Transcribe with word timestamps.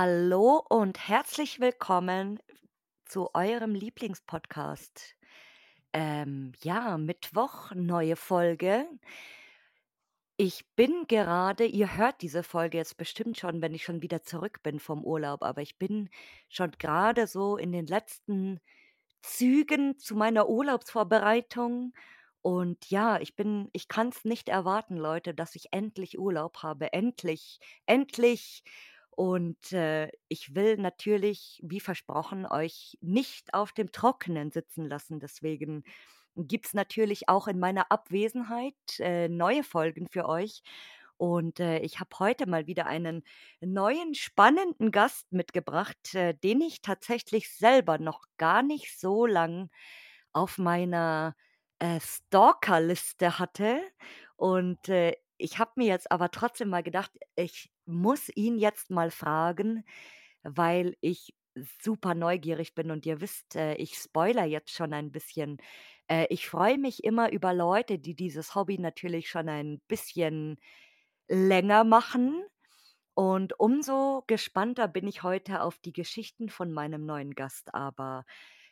Hallo 0.00 0.64
und 0.68 1.08
herzlich 1.08 1.58
willkommen 1.58 2.38
zu 3.04 3.34
eurem 3.34 3.74
Lieblingspodcast. 3.74 5.16
Ähm, 5.92 6.52
ja, 6.62 6.96
Mittwoch, 6.98 7.72
neue 7.74 8.14
Folge. 8.14 8.86
Ich 10.36 10.64
bin 10.76 11.08
gerade 11.08 11.64
ihr 11.64 11.96
hört 11.96 12.22
diese 12.22 12.44
Folge 12.44 12.78
jetzt 12.78 12.96
bestimmt 12.96 13.38
schon, 13.38 13.60
wenn 13.60 13.74
ich 13.74 13.82
schon 13.82 14.00
wieder 14.00 14.22
zurück 14.22 14.62
bin 14.62 14.78
vom 14.78 15.04
Urlaub, 15.04 15.42
aber 15.42 15.62
ich 15.62 15.78
bin 15.78 16.10
schon 16.48 16.70
gerade 16.78 17.26
so 17.26 17.56
in 17.56 17.72
den 17.72 17.88
letzten 17.88 18.60
Zügen 19.22 19.98
zu 19.98 20.14
meiner 20.14 20.48
Urlaubsvorbereitung 20.48 21.92
und 22.40 22.88
ja, 22.88 23.18
ich 23.20 23.34
bin 23.34 23.68
ich 23.72 23.88
kann 23.88 24.10
es 24.10 24.24
nicht 24.24 24.48
erwarten, 24.48 24.96
Leute, 24.96 25.34
dass 25.34 25.56
ich 25.56 25.72
endlich 25.72 26.20
Urlaub 26.20 26.58
habe. 26.62 26.92
Endlich, 26.92 27.58
endlich. 27.86 28.62
Und, 29.18 29.72
äh, 29.72 30.10
ich 30.28 30.54
will 30.54 30.76
natürlich, 30.76 31.58
wie 31.64 31.80
versprochen, 31.80 32.46
euch 32.46 32.96
nicht 33.00 33.52
auf 33.52 33.72
dem 33.72 33.90
Trockenen 33.90 34.52
sitzen 34.52 34.84
lassen. 34.88 35.18
Deswegen 35.18 35.82
gibt's 36.36 36.72
natürlich 36.72 37.28
auch 37.28 37.48
in 37.48 37.58
meiner 37.58 37.90
Abwesenheit, 37.90 38.76
äh, 39.00 39.28
neue 39.28 39.64
Folgen 39.64 40.06
für 40.08 40.28
euch. 40.28 40.62
Und, 41.16 41.58
äh, 41.58 41.80
ich 41.80 41.98
habe 41.98 42.10
heute 42.20 42.48
mal 42.48 42.68
wieder 42.68 42.86
einen 42.86 43.24
neuen 43.60 44.14
spannenden 44.14 44.92
Gast 44.92 45.32
mitgebracht, 45.32 46.14
äh, 46.14 46.34
den 46.34 46.60
ich 46.60 46.80
tatsächlich 46.80 47.52
selber 47.52 47.98
noch 47.98 48.22
gar 48.36 48.62
nicht 48.62 49.00
so 49.00 49.26
lang 49.26 49.68
auf 50.32 50.58
meiner, 50.58 51.34
äh, 51.80 51.98
Stalkerliste 52.00 53.38
hatte. 53.40 53.80
Und, 54.36 54.88
äh, 54.88 55.14
ich 55.38 55.58
habe 55.58 55.72
mir 55.76 55.86
jetzt 55.86 56.10
aber 56.12 56.30
trotzdem 56.30 56.68
mal 56.68 56.82
gedacht, 56.82 57.12
ich 57.36 57.70
muss 57.86 58.28
ihn 58.34 58.58
jetzt 58.58 58.90
mal 58.90 59.10
fragen, 59.10 59.84
weil 60.42 60.96
ich 61.00 61.34
super 61.82 62.14
neugierig 62.14 62.74
bin 62.74 62.90
und 62.90 63.06
ihr 63.06 63.20
wisst, 63.20 63.56
äh, 63.56 63.74
ich 63.74 63.94
spoilere 63.96 64.44
jetzt 64.46 64.72
schon 64.72 64.92
ein 64.92 65.10
bisschen. 65.12 65.58
Äh, 66.08 66.26
ich 66.30 66.48
freue 66.48 66.78
mich 66.78 67.04
immer 67.04 67.32
über 67.32 67.52
Leute, 67.54 67.98
die 67.98 68.14
dieses 68.14 68.54
Hobby 68.54 68.78
natürlich 68.78 69.28
schon 69.30 69.48
ein 69.48 69.80
bisschen 69.88 70.58
länger 71.28 71.84
machen. 71.84 72.42
Und 73.14 73.58
umso 73.60 74.24
gespannter 74.28 74.88
bin 74.88 75.06
ich 75.08 75.22
heute 75.24 75.62
auf 75.62 75.78
die 75.78 75.92
Geschichten 75.92 76.48
von 76.50 76.72
meinem 76.72 77.04
neuen 77.06 77.34
Gast. 77.34 77.74
Aber 77.74 78.24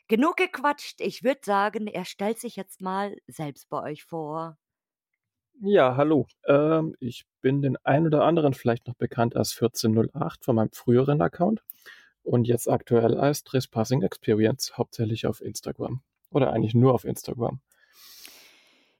genug 0.08 0.36
gequatscht. 0.36 1.00
Ich 1.00 1.24
würde 1.24 1.40
sagen, 1.44 1.86
er 1.88 2.04
stellt 2.04 2.38
sich 2.40 2.56
jetzt 2.56 2.80
mal 2.80 3.16
selbst 3.26 3.68
bei 3.70 3.82
euch 3.82 4.04
vor. 4.04 4.58
Ja, 5.60 5.96
hallo. 5.96 6.26
Ähm, 6.46 6.94
ich 7.00 7.24
bin 7.42 7.60
den 7.62 7.76
einen 7.84 8.06
oder 8.06 8.24
anderen 8.24 8.54
vielleicht 8.54 8.86
noch 8.86 8.94
bekannt 8.94 9.36
als 9.36 9.52
1408 9.52 10.44
von 10.44 10.56
meinem 10.56 10.70
früheren 10.72 11.20
Account 11.22 11.62
und 12.22 12.46
jetzt 12.46 12.68
aktuell 12.68 13.16
als 13.18 13.44
Trespassing 13.44 14.02
Experience, 14.02 14.76
hauptsächlich 14.78 15.26
auf 15.26 15.40
Instagram. 15.42 16.02
Oder 16.30 16.52
eigentlich 16.52 16.74
nur 16.74 16.94
auf 16.94 17.04
Instagram. 17.04 17.60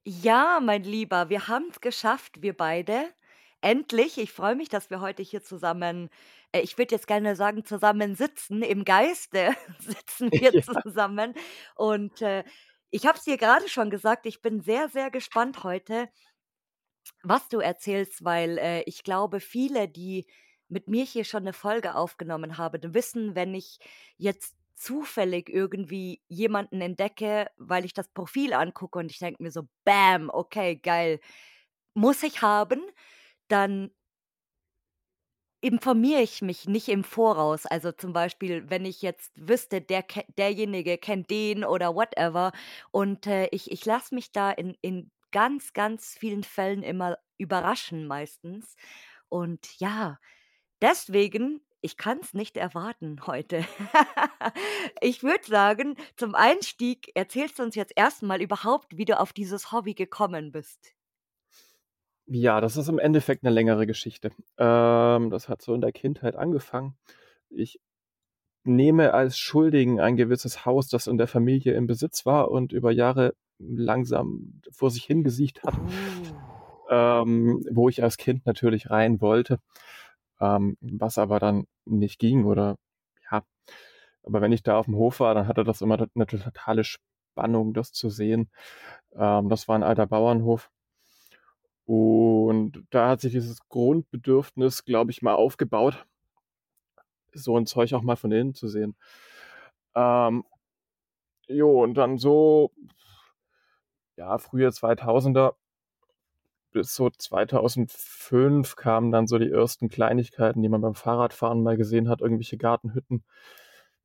Ja, 0.05 0.61
mein 0.63 0.85
Lieber, 0.85 1.29
wir 1.31 1.49
haben 1.49 1.69
es 1.71 1.81
geschafft, 1.81 2.43
wir 2.43 2.57
beide. 2.57 3.13
Endlich. 3.61 4.19
Ich 4.19 4.31
freue 4.33 4.55
mich, 4.55 4.69
dass 4.69 4.91
wir 4.91 5.01
heute 5.01 5.23
hier 5.23 5.43
zusammen, 5.43 6.11
äh, 6.53 6.61
ich 6.61 6.79
würde 6.79 6.95
jetzt 6.95 7.09
gerne 7.09 7.35
sagen, 7.35 7.65
zusammen 7.65 8.15
sitzen. 8.15 8.63
Im 8.63 8.85
Geiste 8.85 9.51
sitzen 9.81 10.31
wir 10.39 10.53
Ja. 10.53 10.63
zusammen. 10.83 11.35
Und 11.75 12.23
äh, 12.23 12.45
ich 12.91 13.07
habe 13.07 13.19
es 13.19 13.25
dir 13.25 13.37
gerade 13.37 13.69
schon 13.69 13.91
gesagt, 13.91 14.27
ich 14.27 14.41
bin 14.43 14.61
sehr, 14.61 14.89
sehr 14.89 15.11
gespannt 15.11 15.65
heute, 15.65 16.09
was 17.23 17.49
du 17.49 17.61
erzählst, 17.61 18.25
weil 18.25 18.59
äh, 18.59 18.83
ich 18.83 19.05
glaube, 19.05 19.41
viele, 19.41 19.89
die 19.89 20.27
mit 20.69 20.89
mir 20.89 21.05
hier 21.05 21.25
schon 21.25 21.43
eine 21.43 21.53
Folge 21.53 21.95
aufgenommen 21.95 22.59
haben, 22.59 22.95
wissen, 22.95 23.35
wenn 23.35 23.55
ich 23.55 23.79
jetzt 24.17 24.57
zufällig 24.75 25.49
irgendwie 25.49 26.21
jemanden 26.29 26.81
entdecke, 26.81 27.49
weil 27.57 27.85
ich 27.85 27.95
das 27.95 28.09
Profil 28.09 28.53
angucke 28.53 28.99
und 28.99 29.11
ich 29.11 29.19
denke 29.19 29.43
mir 29.43 29.51
so, 29.51 29.63
bam, 29.85 30.31
okay, 30.31 30.77
geil, 30.77 31.21
muss 31.95 32.23
ich 32.23 32.43
haben, 32.43 32.83
dann 33.49 33.91
informiere 35.61 36.21
ich 36.23 36.43
mich 36.43 36.69
nicht 36.69 36.89
im 36.89 37.03
Voraus. 37.05 37.67
Also 37.67 37.91
zum 37.93 38.13
Beispiel, 38.13 38.69
wenn 38.71 38.85
ich 38.85 39.03
jetzt 39.03 39.33
wüsste, 39.37 39.81
der, 39.81 40.05
derjenige 40.39 40.99
kennt 40.99 41.31
den 41.31 41.65
oder 41.65 41.95
whatever. 41.95 42.53
Und 42.93 43.27
äh, 43.27 43.47
ich, 43.47 43.71
ich 43.73 43.85
lasse 43.85 44.15
mich 44.15 44.33
da 44.33 44.51
in, 44.51 44.77
in 44.83 45.11
ganz, 45.37 45.75
ganz 45.75 46.17
vielen 46.19 46.45
Fällen 46.45 46.83
immer 46.83 47.19
überraschen 47.37 48.07
meistens. 48.07 48.75
Und 49.29 49.79
ja, 49.79 50.19
deswegen, 50.81 51.61
ich 51.83 51.99
kann 51.99 52.21
es 52.23 52.33
nicht 52.33 52.57
erwarten 52.57 53.21
heute. 53.27 53.63
ich 55.03 55.23
würde 55.23 55.45
sagen, 55.45 55.97
zum 56.17 56.35
Einstieg 56.35 57.11
erzählst 57.15 57.59
du 57.59 57.65
uns 57.65 57.75
jetzt 57.75 57.93
erstmal 57.97 58.41
überhaupt, 58.41 58.97
wie 58.97 59.05
du 59.05 59.21
auf 59.21 59.35
dieses 59.35 59.73
Hobby 59.73 59.93
gekommen 59.93 60.53
bist. 60.53 60.95
Ja, 62.25 62.63
das 62.63 62.79
ist 62.79 62.89
im 62.89 62.99
Endeffekt 62.99 63.45
eine 63.45 63.53
längere 63.53 63.87
Geschichte. 63.87 64.31
Ähm, 64.57 65.29
das 65.29 65.51
hat 65.51 65.61
so 65.61 65.75
in 65.75 65.83
der 65.83 65.93
Kindheit 65.93 66.35
angefangen. 66.35 66.97
Ich 67.51 67.79
nehme 68.65 69.13
als 69.13 69.37
Schuldigen 69.37 70.01
ein 70.01 70.17
gewisses 70.17 70.65
Haus, 70.65 70.89
das 70.89 71.07
in 71.07 71.19
der 71.19 71.29
Familie 71.29 71.75
im 71.75 71.87
Besitz 71.87 72.25
war 72.25 72.51
und 72.51 72.73
über 72.73 72.91
Jahre 72.91 73.35
langsam 73.59 74.61
vor 74.71 74.91
sich 74.91 75.05
hingesiegt 75.05 75.63
hat, 75.65 75.75
Oh. 75.77 76.91
ähm, 76.91 77.65
wo 77.71 77.89
ich 77.89 78.03
als 78.03 78.17
Kind 78.17 78.47
natürlich 78.47 78.91
rein 78.91 79.21
wollte, 79.21 79.61
ähm, 80.41 80.77
was 80.81 81.19
aber 81.19 81.39
dann 81.39 81.67
nicht 81.85 82.19
ging 82.19 82.45
oder 82.45 82.77
ja. 83.31 83.43
Aber 84.23 84.41
wenn 84.41 84.53
ich 84.53 84.63
da 84.63 84.79
auf 84.79 84.87
dem 84.87 84.97
Hof 84.97 85.21
war, 85.21 85.35
dann 85.35 85.47
hatte 85.49 85.65
das 85.65 85.81
immer 85.81 85.99
eine 86.15 86.27
totale 86.27 86.85
Spannung, 86.85 87.75
das 87.75 87.93
zu 87.93 88.11
sehen. 88.11 88.51
Ähm, 89.15 89.49
das 89.49 89.69
war 89.69 89.77
ein 89.77 89.83
alter 89.85 90.07
Bauernhof. 90.07 90.71
Und 91.87 92.85
da 92.91 93.11
hat 93.11 93.21
sich 93.21 93.33
dieses 93.33 93.61
Grundbedürfnis, 93.69 94.85
glaube 94.85 95.13
ich, 95.13 95.23
mal 95.23 95.35
aufgebaut, 95.35 96.05
so 97.33 97.57
ein 97.57 97.67
Zeug 97.67 97.93
auch 97.95 98.03
mal 98.03 98.17
von 98.17 98.33
innen 98.33 98.55
zu 98.55 98.67
sehen. 98.67 98.97
Ähm, 99.95 100.45
jo, 101.47 101.83
und 101.83 101.95
dann 101.95 102.19
so, 102.19 102.73
ja, 104.17 104.39
frühe 104.39 104.69
2000er 104.69 105.55
bis 106.73 106.95
so 106.95 107.09
2005 107.11 108.77
kamen 108.77 109.11
dann 109.11 109.27
so 109.27 109.39
die 109.39 109.51
ersten 109.51 109.89
Kleinigkeiten, 109.89 110.63
die 110.63 110.69
man 110.69 110.83
beim 110.83 110.95
Fahrradfahren 110.95 111.63
mal 111.63 111.77
gesehen 111.79 112.09
hat, 112.09 112.21
irgendwelche 112.21 112.59
Gartenhütten, 112.59 113.25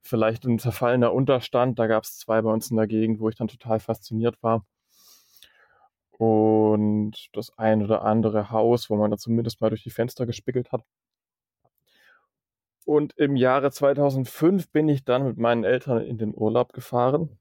vielleicht 0.02 0.46
ein 0.46 0.60
zerfallener 0.60 1.14
Unterstand. 1.14 1.80
Da 1.80 1.88
gab 1.88 2.04
es 2.04 2.18
zwei 2.18 2.42
bei 2.42 2.52
uns 2.52 2.72
in 2.72 2.78
der 2.78 2.88
Gegend, 2.88 3.20
wo 3.20 3.30
ich 3.30 3.36
dann 3.36 3.50
total 3.50 3.80
fasziniert 3.80 4.42
war. 4.42 4.66
Und 6.12 7.30
das 7.34 7.58
ein 7.58 7.84
oder 7.84 8.04
andere 8.04 8.52
Haus, 8.52 8.90
wo 8.90 8.96
man 8.96 9.12
da 9.12 9.18
zumindest 9.18 9.60
mal 9.60 9.70
durch 9.70 9.84
die 9.84 9.90
Fenster 9.90 10.26
gespickelt 10.26 10.72
hat. 10.72 10.84
Und 12.86 13.18
im 13.18 13.36
Jahre 13.36 13.72
2005 13.72 14.72
bin 14.72 14.88
ich 14.88 15.04
dann 15.04 15.26
mit 15.26 15.38
meinen 15.38 15.64
Eltern 15.64 16.02
in 16.02 16.18
den 16.18 16.34
Urlaub 16.36 16.74
gefahren, 16.74 17.38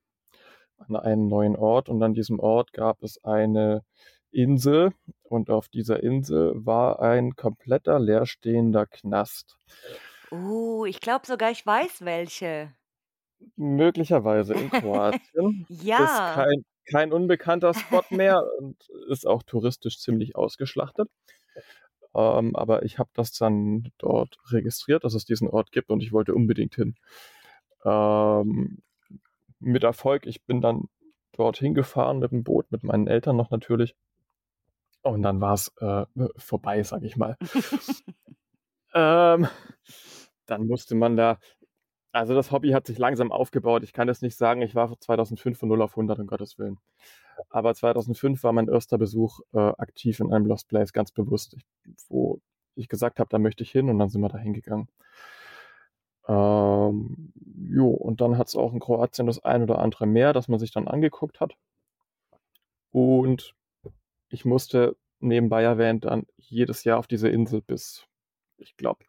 an 0.80 0.96
einen 0.96 1.28
neuen 1.28 1.56
Ort. 1.56 1.88
Und 1.88 2.02
an 2.02 2.14
diesem 2.14 2.40
Ort 2.40 2.72
gab 2.72 3.02
es 3.02 3.22
eine 3.24 3.84
Insel. 4.32 4.92
Und 5.22 5.50
auf 5.50 5.68
dieser 5.68 6.02
Insel 6.02 6.52
war 6.54 7.00
ein 7.00 7.36
kompletter 7.36 7.98
leerstehender 7.98 8.86
Knast. 8.86 9.56
Oh, 10.30 10.84
ich 10.84 11.00
glaube 11.00 11.26
sogar, 11.26 11.50
ich 11.50 11.64
weiß 11.66 12.04
welche. 12.04 12.72
Möglicherweise 13.56 14.54
in 14.54 14.70
Kroatien. 14.70 15.66
Ist 15.68 15.82
Ja. 15.84 16.32
kein, 16.34 16.64
kein 16.90 17.12
unbekannter 17.12 17.74
Spot 17.74 18.02
mehr 18.10 18.42
und 18.58 18.76
ist 19.08 19.26
auch 19.26 19.42
touristisch 19.42 19.98
ziemlich 19.98 20.36
ausgeschlachtet. 20.36 21.08
Ähm, 22.14 22.56
aber 22.56 22.82
ich 22.84 22.98
habe 22.98 23.10
das 23.14 23.32
dann 23.32 23.92
dort 23.98 24.36
registriert, 24.50 25.04
dass 25.04 25.14
es 25.14 25.24
diesen 25.24 25.48
Ort 25.48 25.70
gibt 25.72 25.90
und 25.90 26.02
ich 26.02 26.12
wollte 26.12 26.34
unbedingt 26.34 26.74
hin. 26.74 26.96
Ähm, 27.84 28.82
mit 29.60 29.84
Erfolg. 29.84 30.26
Ich 30.26 30.42
bin 30.44 30.60
dann 30.60 30.88
dorthin 31.32 31.74
gefahren 31.74 32.18
mit 32.18 32.32
dem 32.32 32.42
Boot, 32.44 32.70
mit 32.72 32.82
meinen 32.82 33.06
Eltern 33.06 33.36
noch 33.36 33.50
natürlich. 33.50 33.94
Und 35.02 35.22
dann 35.22 35.40
war 35.40 35.54
es 35.54 35.72
äh, 35.78 36.04
vorbei, 36.36 36.82
sag 36.82 37.02
ich 37.02 37.16
mal. 37.16 37.36
ähm, 38.94 39.48
dann 40.46 40.66
musste 40.66 40.94
man 40.94 41.16
da, 41.16 41.38
also 42.12 42.34
das 42.34 42.50
Hobby 42.50 42.70
hat 42.70 42.86
sich 42.86 42.98
langsam 42.98 43.32
aufgebaut. 43.32 43.82
Ich 43.82 43.92
kann 43.92 44.08
jetzt 44.08 44.22
nicht 44.22 44.36
sagen, 44.36 44.62
ich 44.62 44.74
war 44.74 44.98
2005 44.98 45.58
von 45.58 45.68
0 45.68 45.82
auf 45.82 45.92
100, 45.92 46.18
um 46.18 46.26
Gottes 46.26 46.58
Willen. 46.58 46.78
Aber 47.48 47.74
2005 47.74 48.42
war 48.42 48.52
mein 48.52 48.68
erster 48.68 48.98
Besuch 48.98 49.40
äh, 49.54 49.58
aktiv 49.58 50.20
in 50.20 50.32
einem 50.32 50.46
Lost 50.46 50.68
Place, 50.68 50.92
ganz 50.92 51.12
bewusst, 51.12 51.54
ich, 51.54 51.64
wo 52.08 52.40
ich 52.74 52.88
gesagt 52.88 53.18
habe, 53.18 53.28
da 53.30 53.38
möchte 53.38 53.62
ich 53.62 53.70
hin 53.70 53.88
und 53.88 53.98
dann 53.98 54.10
sind 54.10 54.20
wir 54.20 54.28
da 54.28 54.38
hingegangen. 54.38 54.88
Ähm, 56.28 56.79
jo, 57.70 57.88
und 57.90 58.20
dann 58.20 58.38
hat 58.38 58.48
es 58.48 58.56
auch 58.56 58.72
in 58.72 58.80
Kroatien 58.80 59.26
das 59.26 59.42
ein 59.44 59.62
oder 59.62 59.78
andere 59.80 60.06
Meer, 60.06 60.32
das 60.32 60.48
man 60.48 60.58
sich 60.58 60.72
dann 60.72 60.88
angeguckt 60.88 61.40
hat. 61.40 61.56
Und 62.92 63.54
ich 64.30 64.44
musste 64.44 64.96
nebenbei 65.20 65.62
erwähnt 65.64 66.04
dann 66.06 66.26
jedes 66.38 66.84
Jahr 66.84 66.98
auf 66.98 67.06
diese 67.08 67.28
Insel 67.28 67.62
bis, 67.62 68.06
ich 68.58 68.76
glaube, 68.76 69.04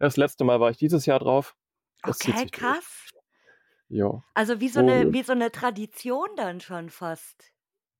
Das 0.00 0.16
letzte 0.18 0.44
Mal 0.44 0.60
war 0.60 0.70
ich 0.70 0.78
dieses 0.78 1.06
Jahr 1.06 1.20
drauf. 1.20 1.56
Das 2.04 2.20
Okay, 2.22 2.48
durch. 2.52 2.52
krass. 2.52 3.10
Ja. 3.88 4.24
Also 4.36 4.60
wie 4.60 4.68
so 4.68 4.80
'ne 4.80 5.06
Und 5.06 5.14
wie 5.14 5.22
so 5.24 5.32
'ne 5.34 5.50
Tradition 5.52 6.28
dann 6.36 6.60
schon 6.60 6.90
fast. 6.90 7.52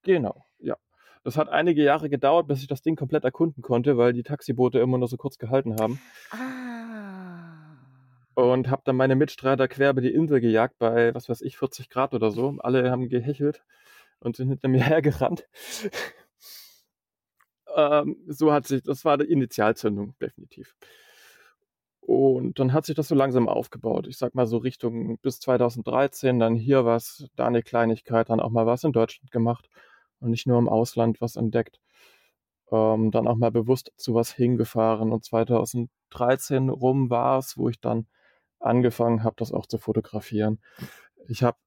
Genau, 0.05 0.45
ja. 0.59 0.77
Das 1.25 1.37
hat 1.39 1.49
einige 1.49 1.83
Jahre 1.83 2.11
gedauert, 2.11 2.47
bis 2.47 2.61
ich 2.61 2.67
das 2.69 2.83
Ding 2.83 2.95
komplett 2.97 3.25
erkunden 3.25 3.63
konnte, 3.63 3.97
weil 3.97 4.13
die 4.13 4.23
Taxiboote 4.23 4.79
immer 4.79 4.99
nur 4.99 5.09
so 5.09 5.17
kurz 5.17 5.39
gehalten 5.39 5.75
haben. 5.77 6.03
Ah. 6.31 6.74
Und 8.37 8.69
habe 8.71 8.83
dann 8.85 8.97
meine 8.97 9.15
Mitstreiter 9.17 9.69
quer 9.69 9.91
über 9.91 10.01
die 10.01 10.13
Insel 10.13 10.41
gejagt 10.41 10.79
bei, 10.79 11.15
was 11.15 11.29
weiß 11.29 11.41
ich, 11.43 11.57
40 11.57 11.89
Grad 11.89 12.15
oder 12.15 12.31
so. 12.33 12.57
Alle 12.61 12.91
haben 12.91 13.09
gehechelt 13.09 13.63
und 14.21 14.37
sind 14.37 14.49
hinter 14.51 14.69
mir 14.71 14.83
hergerannt. 14.85 15.47
Ähm, 17.75 18.17
so 18.29 18.53
hat 18.53 18.67
sich 18.67 18.83
das 18.83 19.05
war 19.05 19.19
die 19.19 19.25
Initialzündung, 19.31 20.15
definitiv. 20.21 20.75
Und 22.01 22.59
dann 22.59 22.73
hat 22.75 22.85
sich 22.85 22.95
das 22.97 23.09
so 23.09 23.15
langsam 23.15 23.49
aufgebaut. 23.49 24.07
Ich 24.07 24.19
sage 24.19 24.33
mal 24.35 24.47
so 24.47 24.59
Richtung 24.59 25.19
bis 25.19 25.41
2013, 25.41 26.39
dann 26.39 26.55
hier 26.55 26.85
was, 26.85 27.27
da 27.37 27.49
'ne 27.51 27.63
Kleinigkeit, 27.63 28.29
dann 28.29 28.41
auch 28.41 28.51
mal 28.51 28.67
was 28.67 28.85
in 28.85 28.93
Deutschland 28.93 29.31
gemacht 29.31 29.69
und 30.21 30.31
nicht 30.31 30.47
nur 30.47 30.59
im 30.59 30.69
Ausland 30.69 31.21
was 31.23 31.37
entdeckt. 31.37 31.81
Ähm, 32.73 33.11
dann 33.11 33.29
auch 33.29 33.37
mal 33.37 33.51
bewusst 33.53 33.93
zu 33.97 34.15
was 34.15 34.33
hingefahren 34.33 35.13
und 35.13 35.25
2013 35.25 36.69
rum 36.71 37.11
war's, 37.11 37.57
wo 37.59 37.69
ich 37.71 37.81
dann 37.81 38.07
angefangen 38.65 39.23
habe, 39.25 39.37
das 39.39 39.53
auch 39.53 39.67
zu 39.67 39.79
fotografieren. 39.79 40.61
Ich 41.29 41.43
habe 41.43 41.59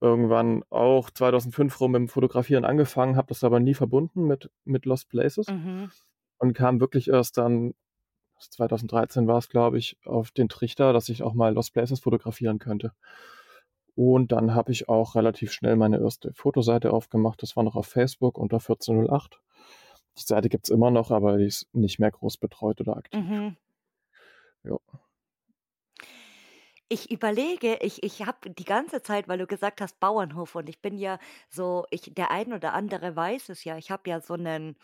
irgendwann 0.00 0.64
auch 0.70 1.10
2005 1.10 1.80
rum 1.80 1.92
mit 1.92 2.00
dem 2.00 2.08
Fotografieren 2.08 2.64
angefangen, 2.64 3.16
habe 3.16 3.28
das 3.28 3.44
aber 3.44 3.60
nie 3.60 3.74
verbunden 3.74 4.26
mit 4.26 4.50
mit 4.64 4.84
Lost 4.86 5.08
Places 5.08 5.48
Mhm. 5.48 5.90
und 6.38 6.52
kam 6.54 6.80
wirklich 6.80 7.08
erst 7.08 7.38
dann 7.38 7.74
2013 8.40 9.26
war's, 9.26 9.48
glaube 9.48 9.78
ich, 9.78 9.96
auf 10.04 10.30
den 10.30 10.48
Trichter, 10.48 10.92
dass 10.92 11.08
ich 11.08 11.22
auch 11.22 11.34
mal 11.34 11.54
Lost 11.54 11.72
Places 11.72 12.00
fotografieren 12.00 12.58
könnte. 12.58 12.92
Und 13.94 14.32
dann 14.32 14.54
habe 14.54 14.72
ich 14.72 14.88
auch 14.88 15.14
relativ 15.14 15.52
schnell 15.52 15.76
meine 15.76 16.00
erste 16.00 16.32
Fotoseite 16.34 16.92
aufgemacht. 16.92 17.42
Das 17.42 17.56
war 17.56 17.62
noch 17.62 17.76
auf 17.76 17.86
Facebook 17.86 18.38
unter 18.38 18.58
1408. 18.58 19.40
Die 20.18 20.22
Seite 20.22 20.48
gibt's 20.48 20.68
immer 20.68 20.90
noch, 20.90 21.10
aber 21.12 21.38
die 21.38 21.46
ist 21.46 21.68
nicht 21.72 22.00
mehr 22.00 22.10
groß 22.10 22.36
betreut 22.38 22.80
oder 22.80 22.96
aktiv. 22.96 23.20
Mhm. 23.24 23.56
Ja. 24.64 24.78
Ich 26.90 27.10
überlege, 27.10 27.76
ich 27.80 28.02
ich 28.02 28.22
habe 28.26 28.50
die 28.50 28.64
ganze 28.64 29.00
Zeit, 29.02 29.26
weil 29.26 29.38
du 29.38 29.46
gesagt 29.46 29.80
hast 29.80 29.98
Bauernhof 30.00 30.54
und 30.54 30.68
ich 30.68 30.82
bin 30.82 30.98
ja 30.98 31.18
so 31.48 31.86
ich 31.90 32.12
der 32.14 32.30
ein 32.30 32.52
oder 32.52 32.74
andere 32.74 33.16
weiß 33.16 33.48
es 33.48 33.64
ja, 33.64 33.78
ich 33.78 33.90
habe 33.90 34.10
ja 34.10 34.20
so 34.20 34.34
'nen 34.36 34.76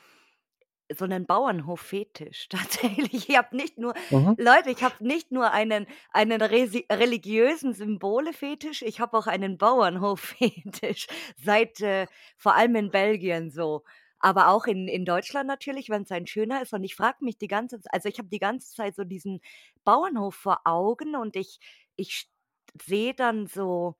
so 0.92 1.06
'nen 1.06 1.26
Bauernhof-Fetisch 1.26 2.48
tatsächlich. 2.50 3.28
Ich 3.30 3.36
habe 3.36 3.56
nicht 3.56 3.78
nur 3.78 3.94
Mhm. 4.10 4.36
Leute, 4.36 4.70
ich 4.70 4.82
habe 4.82 5.04
nicht 5.06 5.32
nur 5.32 5.52
einen 5.52 5.86
einen 6.12 6.42
resi 6.42 6.86
religiösen 6.90 7.74
Symbole-Fetisch, 7.74 8.82
ich 8.82 9.00
habe 9.00 9.16
auch 9.18 9.26
einen 9.28 9.58
Bauernhof-Fetisch 9.58 11.06
seit, 11.36 11.80
äh 11.80 12.08
vor 12.38 12.54
allem 12.56 12.76
in 12.76 12.90
Belgien 12.90 13.50
so, 13.50 13.84
aber 14.20 14.48
auch 14.48 14.66
in 14.66 14.88
in 14.88 15.04
Deutschland 15.04 15.48
natürlich, 15.48 15.90
wenn's 15.90 16.12
ein 16.12 16.26
schöner 16.26 16.62
ist 16.62 16.72
und 16.74 16.84
ich 16.84 16.96
frage 16.96 17.18
mich 17.24 17.38
die 17.38 17.48
ganze 17.48 17.80
Z 17.80 17.92
also, 17.94 18.08
ich 18.08 18.18
habe 18.18 18.28
die 18.30 18.38
ganze 18.40 18.74
Zeit 18.74 18.96
so 18.96 19.04
diesen 19.04 19.40
Bauernhof 19.84 20.34
vor 20.34 20.60
Augen 20.64 21.16
und 21.16 21.36
ich 21.36 21.60
ich 22.00 22.30
sehe 22.82 23.14
dann 23.14 23.46
so 23.46 23.96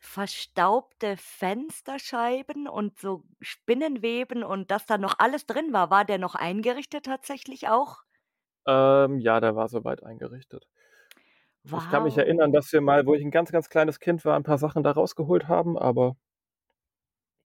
verstaubte 0.00 1.16
Fensterscheiben 1.18 2.68
und 2.68 3.00
so 3.00 3.24
Spinnenweben 3.40 4.44
und 4.44 4.70
dass 4.72 4.86
da 4.86 4.98
noch 4.98 5.18
alles 5.20 5.46
drin 5.46 5.72
war. 5.74 5.90
War 5.90 6.04
der 6.06 6.18
noch 6.18 6.34
eingerichtet 6.36 7.06
tatsächlich 7.06 7.68
auch? 7.68 8.04
Ähm, 8.66 9.18
ja, 9.20 9.38
der 9.40 9.54
war 9.56 9.68
so 9.68 9.84
weit 9.84 10.02
eingerichtet. 10.02 10.66
Ich 11.72 11.88
kann 11.88 12.04
mich 12.04 12.16
erinnern, 12.16 12.52
Wow. 12.52 12.52
dass 12.52 12.72
wir 12.72 12.80
mal, 12.80 13.06
wo 13.06 13.14
ich 13.14 13.22
'n 13.24 13.30
ganz, 13.32 13.50
ganz 13.52 13.68
kleines 13.68 13.98
Kind 14.00 14.24
war, 14.24 14.36
'n 14.36 14.44
paar 14.44 14.58
Sachen 14.58 14.82
da 14.84 14.92
rausgeholt 14.92 15.48
haben, 15.48 15.76
aber 15.78 16.16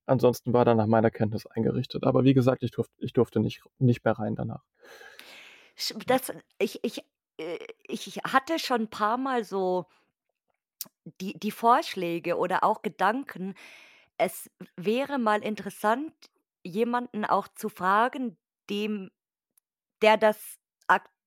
ansonsten 0.06 0.52
war 0.52 0.64
der 0.64 0.74
nach 0.74 0.86
meiner 0.88 1.12
Kenntnis 1.12 1.46
eingerichtet. 1.46 2.02
Aber 2.02 2.24
wie 2.24 2.34
gesagt, 2.34 2.64
ich 2.64 2.72
durf 2.72 2.88
ich 2.98 3.12
durfte 3.12 3.38
nicht 3.38 3.62
nicht 3.78 4.04
mehr 4.04 4.14
rein 4.18 4.34
danach. 4.34 4.64
Das 6.06 6.32
ich 6.58 6.82
ich 6.84 7.04
äh, 7.38 7.58
ich 7.88 8.18
hatte 8.24 8.58
schon 8.58 8.88
paarmal 8.88 9.44
so 9.44 9.86
die 11.20 11.38
die 11.38 11.50
Vorschläge 11.50 12.36
oder 12.36 12.64
auch 12.64 12.82
Gedanken. 12.82 13.54
Es 14.18 14.50
wäre 14.76 15.18
mal 15.18 15.42
interessant, 15.42 16.12
jemanden 16.64 17.24
auch 17.24 17.48
zu 17.48 17.68
fragen, 17.68 18.36
dem 18.70 19.10
der 20.02 20.16
das 20.16 20.58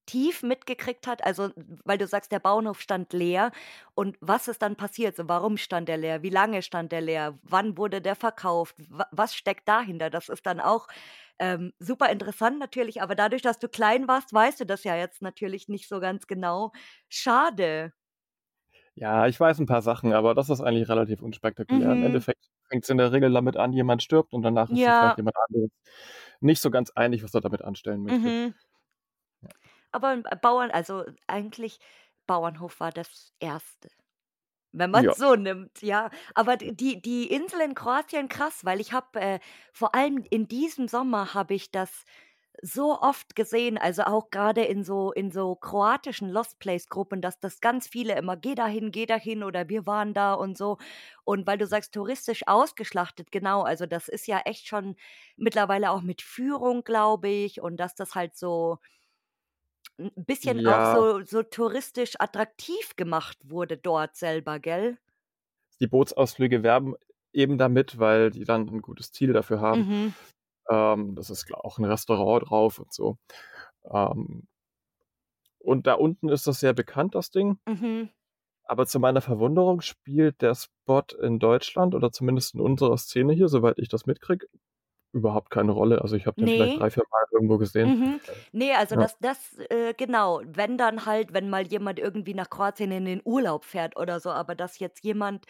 aktiv 0.09 0.43
mitgekriegt 0.43 1.07
hat, 1.07 1.23
also, 1.25 1.51
weil 1.85 1.97
du 1.97 2.07
sagst, 2.07 2.31
der 2.31 2.39
Bauernhof 2.39 2.81
stand 2.81 3.13
leer 3.13 3.51
und 3.95 4.17
was 4.21 4.47
ist 4.47 4.61
dann 4.61 4.75
passiert? 4.75 5.15
So, 5.15 5.27
warum 5.29 5.57
stand 5.57 5.89
der 5.89 5.97
leer? 5.97 6.23
Wie 6.23 6.29
lange 6.29 6.61
stand 6.63 6.91
der 6.91 7.01
leer? 7.01 7.39
Wann 7.43 7.77
wurde 7.77 8.01
der 8.01 8.15
verkauft? 8.15 8.75
Wa 8.89 9.07
was 9.11 9.35
steckt 9.35 9.67
dahinter? 9.69 10.09
Das 10.09 10.29
ist 10.29 10.45
dann 10.45 10.59
auch, 10.59 10.87
ähm, 11.39 11.73
super 11.79 12.09
interessant 12.09 12.59
natürlich, 12.59 13.01
aber 13.01 13.15
dadurch, 13.15 13.41
dass 13.43 13.59
du 13.59 13.69
klein 13.69 14.07
warst, 14.07 14.33
weißt 14.33 14.59
du 14.61 14.65
das 14.65 14.83
ja 14.83 14.95
jetzt 14.95 15.21
natürlich 15.21 15.67
nicht 15.69 15.87
so 15.87 15.99
ganz 15.99 16.27
genau. 16.27 16.71
Schade. 17.09 17.93
Ja, 18.97 19.27
ich 19.27 19.39
weiß 19.39 19.59
'n 19.59 19.65
paar 19.65 19.81
Sachen, 19.81 20.13
aber 20.13 20.33
das 20.35 20.49
ist 20.49 20.61
eigentlich 20.61 20.89
relativ 20.89 21.21
unspektakulär. 21.21 21.91
Im 21.93 22.01
Mhm. 22.01 22.03
Endeffekt 22.03 22.49
fängt's 22.69 22.89
in 22.89 22.97
der 22.97 23.11
Regel 23.11 23.31
damit 23.31 23.55
an, 23.57 23.71
jemand 23.73 24.03
stirbt 24.03 24.33
und 24.33 24.41
danach 24.41 24.69
ist 24.71 24.83
sich 24.83 24.95
vielleicht 24.97 25.15
Ja. 25.15 25.17
jemand 25.17 25.35
anderes 25.47 25.69
nicht 26.41 26.61
so 26.61 26.71
ganz 26.71 26.91
einig, 26.91 27.23
was 27.23 27.33
er 27.33 27.41
damit 27.41 27.61
anstellen 27.63 28.03
möchte. 28.03 28.33
Mhm. 28.33 28.53
Ja. 29.93 29.95
Aber 29.95 30.09
'n 30.13 30.23
Bauern 30.41 30.71
also, 30.71 31.03
eigentlich 31.27 31.79
Bauernhof 32.27 32.79
war 32.79 32.91
das 32.91 33.33
Erste, 33.39 33.89
wenn 34.73 34.91
Ja. 34.93 35.13
man's 35.13 35.17
so 35.17 35.35
nimmt, 35.35 35.81
ja. 35.81 36.09
Aber 36.35 36.57
die 36.57 37.01
die 37.01 37.27
Insel 37.31 37.61
in 37.61 37.75
Kroatien, 37.75 38.29
krass, 38.29 38.65
weil 38.65 38.81
ich 38.81 38.93
habe, 38.93 39.19
äh 39.21 39.39
vor 39.73 39.95
allem 39.95 40.25
in 40.31 40.47
diesem 40.47 40.87
Sommer 40.87 41.33
habe 41.33 41.53
ich 41.55 41.71
das 41.71 42.05
so 42.63 42.99
oft 43.01 43.35
gesehen, 43.35 43.77
also, 43.79 44.03
auch 44.03 44.31
grade 44.31 44.63
in 44.65 44.83
so 44.85 45.11
in 45.13 45.31
so 45.31 45.55
kroatischen 45.55 46.29
Lost 46.29 46.59
Place 46.59 46.87
Gruppen, 46.89 47.21
dass 47.21 47.39
das 47.39 47.61
ganz 47.61 47.87
viele 47.89 48.15
immer: 48.17 48.37
„Geh 48.37 48.55
dahin, 48.55 48.91
geh 48.91 49.05
dahin“ 49.07 49.43
oder 49.43 49.69
„Wir 49.69 49.87
waren 49.87 50.13
da“ 50.15 50.33
und 50.35 50.57
so. 50.57 50.77
Und 51.25 51.47
weil 51.47 51.57
du 51.59 51.67
sagst, 51.67 51.93
touristisch 51.93 52.47
ausgeschlachtet, 52.47 53.31
genau, 53.31 53.63
also, 53.63 53.85
das 53.87 54.09
ist 54.09 54.27
ja 54.27 54.39
echt 54.45 54.67
schon 54.67 54.95
mittlerweile 55.37 55.91
auch 55.91 56.01
mit 56.03 56.21
Führung, 56.23 56.83
glaube 56.85 57.29
ich, 57.29 57.61
und 57.61 57.77
dass 57.79 57.95
das 57.95 58.15
halt 58.15 58.37
so 58.37 58.79
'n 59.99 60.25
bisschen 60.25 60.61
auch 60.65 60.83
Ja. 60.83 60.85
so 60.85 61.23
so 61.25 61.43
touristisch 61.43 62.15
attraktiv 62.19 62.95
gemacht 62.95 63.37
wurde 63.49 63.77
dort 63.77 64.15
selber, 64.15 64.59
gell? 64.59 64.99
Die 65.81 65.87
Bootsausflüge 65.87 66.61
werben 66.63 66.95
eben 67.31 67.57
damit, 67.57 67.99
weil 67.99 68.31
die 68.31 68.43
dann 68.43 68.67
'n 68.67 68.81
gutes 68.81 69.11
Ziel 69.13 69.31
dafür 69.33 69.61
haben. 69.61 69.87
Mhm. 69.87 70.15
Ähm, 70.69 71.15
das 71.15 71.29
ist 71.29 71.53
auch 71.53 71.79
'n 71.79 71.85
Restaurant 71.85 72.49
drauf 72.49 72.79
und 72.79 72.93
so. 72.93 73.17
Ähm 73.91 74.47
und 75.61 75.87
da 75.87 75.93
unten 75.93 76.29
ist 76.29 76.47
das 76.47 76.59
sehr 76.61 76.73
bekannt, 76.73 77.15
das 77.15 77.31
Ding. 77.31 77.59
Mhm. 77.67 78.09
Aber 78.65 78.85
zu 78.85 78.99
meiner 78.99 79.21
Verwunderung 79.21 79.81
spielt 79.81 80.41
der 80.41 80.53
Spot 80.55 81.03
in 81.21 81.39
Deutschland 81.39 81.95
oder 81.95 82.11
zumindest 82.11 82.53
in 82.53 82.61
unserer 82.61 82.97
Szene 82.97 83.33
hier, 83.33 83.47
soweit 83.47 83.79
ich 83.79 83.89
das 83.89 84.05
mitkriege, 84.05 84.47
überhaupt 85.13 85.49
keine 85.51 85.71
Rolle. 85.71 86.01
Also, 86.01 86.15
ich 86.15 86.25
habe 86.27 86.37
den 86.39 86.51
vielleicht 86.51 86.77
Ne. 86.77 86.79
3, 86.79 86.89
4 86.91 87.03
Mal 87.11 87.25
irgendwo 87.31 87.57
gesehen. 87.57 87.93
Mhm. 87.95 88.19
Ne, 88.51 88.73
also, 88.75 88.95
Ja. 88.95 88.97
das 88.97 89.17
das 89.19 89.57
äh, 89.69 89.93
genau, 89.93 90.41
wenn 90.45 90.77
dann 90.77 91.05
halt, 91.05 91.33
wenn 91.33 91.49
mal 91.49 91.65
jemand 91.65 91.97
irgendwie 91.99 92.33
nach 92.33 92.49
Kroatien 92.49 92.91
in 92.91 93.05
den 93.05 93.21
Urlaub 93.23 93.63
fährt 93.63 93.95
oder 93.97 94.19
so, 94.19 94.31
aber 94.31 94.53
dass 94.55 94.79
jetzt 94.79 95.03
jemand 95.05 95.45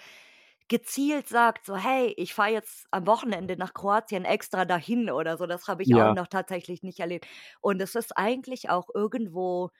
gezielt 0.67 1.27
sagt, 1.27 1.65
so: 1.65 1.75
„Hey, 1.77 2.13
ich 2.17 2.33
fahre 2.35 2.51
jetzt 2.51 2.85
am 2.91 3.07
Wochenende 3.07 3.57
nach 3.57 3.73
Kroatien 3.73 4.25
extra 4.25 4.65
dahin“ 4.65 5.09
oder 5.09 5.37
so, 5.37 5.47
das 5.47 5.67
habe 5.67 5.81
ich 5.83 5.95
auch 5.95 6.09
Ja. 6.09 6.13
noch 6.13 6.27
tatsächlich 6.27 6.83
nicht 6.83 6.99
erlebt. 6.99 7.27
Und 7.61 7.81
es 7.81 7.95
ist 7.95 8.15
eigentlich 8.17 8.69
auch 8.69 8.89
irgendwo 8.93 9.71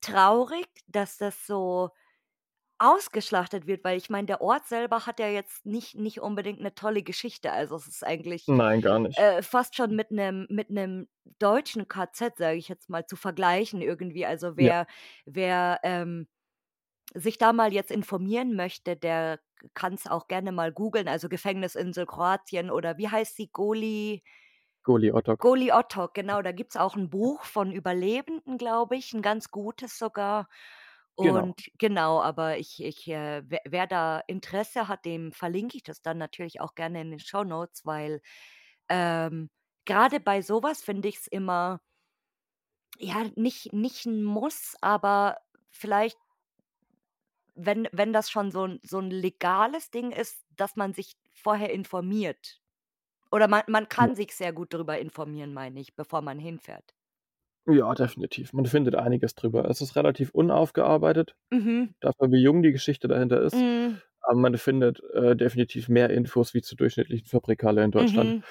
traurig, 0.00 0.66
dass 0.86 1.16
das 1.18 1.46
so 1.46 1.90
ausgeschlachtet 2.78 3.66
wird, 3.66 3.84
weil 3.84 3.98
ich 3.98 4.10
meine, 4.10 4.26
der 4.26 4.40
Ort 4.42 4.66
selber 4.66 5.06
hat 5.06 5.20
ja 5.20 5.28
jetzt 5.28 5.66
nicht 5.66 5.94
nicht 5.96 6.20
unbedingt 6.20 6.60
'ne 6.60 6.74
tolle 6.74 7.02
Geschichte. 7.02 7.52
Also, 7.52 7.76
es 7.76 7.86
ist 7.88 8.04
eigentlich, 8.04 8.48
Nein, 8.48 8.80
gar 8.82 8.98
nicht. 9.00 9.18
äh, 9.18 9.42
fast 9.42 9.76
schon 9.76 9.96
mit 9.96 10.10
'nem 10.10 10.46
mit 10.50 10.68
deutschen 11.38 11.88
KZ, 11.88 12.36
sage 12.38 12.58
ich 12.58 12.68
jetzt 12.68 12.90
mal, 12.90 13.06
zu 13.06 13.16
vergleichen 13.16 13.80
irgendwie. 13.82 14.26
Also, 14.26 14.56
Ja. 14.58 14.74
wer 14.74 14.86
wer, 15.26 15.80
ähm, 15.84 16.28
sich 17.14 17.38
da 17.38 17.52
mal 17.54 17.72
jetzt 17.74 17.90
informieren 17.92 18.56
möchte, 18.56 18.96
der 18.96 19.40
kann's 19.74 20.06
auch 20.08 20.28
gerne 20.28 20.52
mal 20.52 20.72
googeln, 20.72 21.08
also, 21.08 21.28
Gefängnisinsel 21.30 22.06
Kroatien 22.06 22.70
oder 22.70 22.98
wie 22.98 23.08
heißt 23.10 23.36
sie? 23.36 23.50
Goli 23.52 24.22
Goli 24.86 25.10
Otok. 25.12 25.40
Goli 25.40 25.72
Otok, 25.72 26.14
genau, 26.14 26.42
da 26.42 26.52
gibt's 26.52 26.76
auch 26.76 26.96
'n 26.96 27.10
Buch 27.10 27.42
von 27.44 27.72
Überlebenden, 27.72 28.56
glaube 28.56 28.96
ich, 28.96 29.12
'n 29.12 29.20
ganz 29.22 29.50
gutes 29.50 29.98
sogar. 29.98 30.48
Genau. 31.20 31.46
Und 31.46 31.62
genau, 31.78 32.20
aber 32.20 32.58
ich 32.58 32.82
ich, 32.82 33.06
äh 33.08 33.42
wer 33.46 33.60
wer 33.66 33.86
da 33.86 34.20
Interesse 34.26 34.88
hat, 34.88 35.04
dem 35.04 35.30
verlinke 35.32 35.76
ich 35.76 35.84
das 35.84 36.02
dann 36.02 36.18
natürlich 36.18 36.60
auch 36.60 36.74
gerne 36.74 37.00
in 37.02 37.10
den 37.10 37.20
Shownotes, 37.20 37.86
weil, 37.86 38.20
ähm, 38.88 39.48
grade 39.86 40.18
bei 40.20 40.42
so 40.42 40.62
was 40.62 40.82
finde 40.82 41.08
ich's 41.08 41.26
immer 41.28 41.80
Ja, 42.98 43.24
nicht 43.36 43.72
nicht 43.72 44.06
'n 44.06 44.22
Muss, 44.22 44.76
aber 44.80 45.38
vielleicht 45.70 46.18
wenn 47.56 47.88
wenn 47.92 48.12
das 48.12 48.30
schon 48.30 48.50
so 48.50 48.64
'n 48.64 48.80
so 48.82 48.98
'n 48.98 49.10
legales 49.10 49.90
Ding 49.90 50.10
ist, 50.10 50.44
dass 50.50 50.76
man 50.76 50.92
sich 50.92 51.14
vorher 51.32 51.70
informiert. 51.72 52.60
Oder 53.32 53.48
man 53.48 53.62
man 53.68 53.88
Ja. 53.98 54.08
kann 54.08 54.16
sich 54.16 54.34
sehr 54.34 54.52
gut 54.52 54.74
darüber 54.74 54.98
informieren, 54.98 55.54
meine 55.54 55.80
ich, 55.80 55.96
bevor 55.96 56.22
man 56.22 56.38
hinfährt. 56.38 56.92
Ja, 57.66 57.94
definitiv. 57.94 58.52
Man 58.52 58.66
findet 58.66 58.94
einiges 58.94 59.34
drüber. 59.34 59.64
Es 59.70 59.80
ist 59.80 59.96
relativ 59.96 60.30
unaufgearbeitet, 60.32 61.34
Mhm. 61.52 61.94
dafür 62.00 62.32
wie 62.32 62.42
jung 62.42 62.62
die 62.62 62.72
Geschichte 62.72 63.08
dahinter 63.08 63.42
ist, 63.42 63.54
Mhm. 63.54 64.02
aber 64.22 64.38
man 64.38 64.58
findet, 64.58 65.02
äh, 65.14 65.36
definitiv 65.36 65.88
mehr 65.88 66.10
Infos 66.10 66.54
wie 66.54 66.62
zur 66.62 66.76
durchschnittlichen 66.78 67.26
Fabrikhalle 67.28 67.84
in 67.84 67.92
Deutschland. 67.92 68.36
Mhm. 68.36 68.44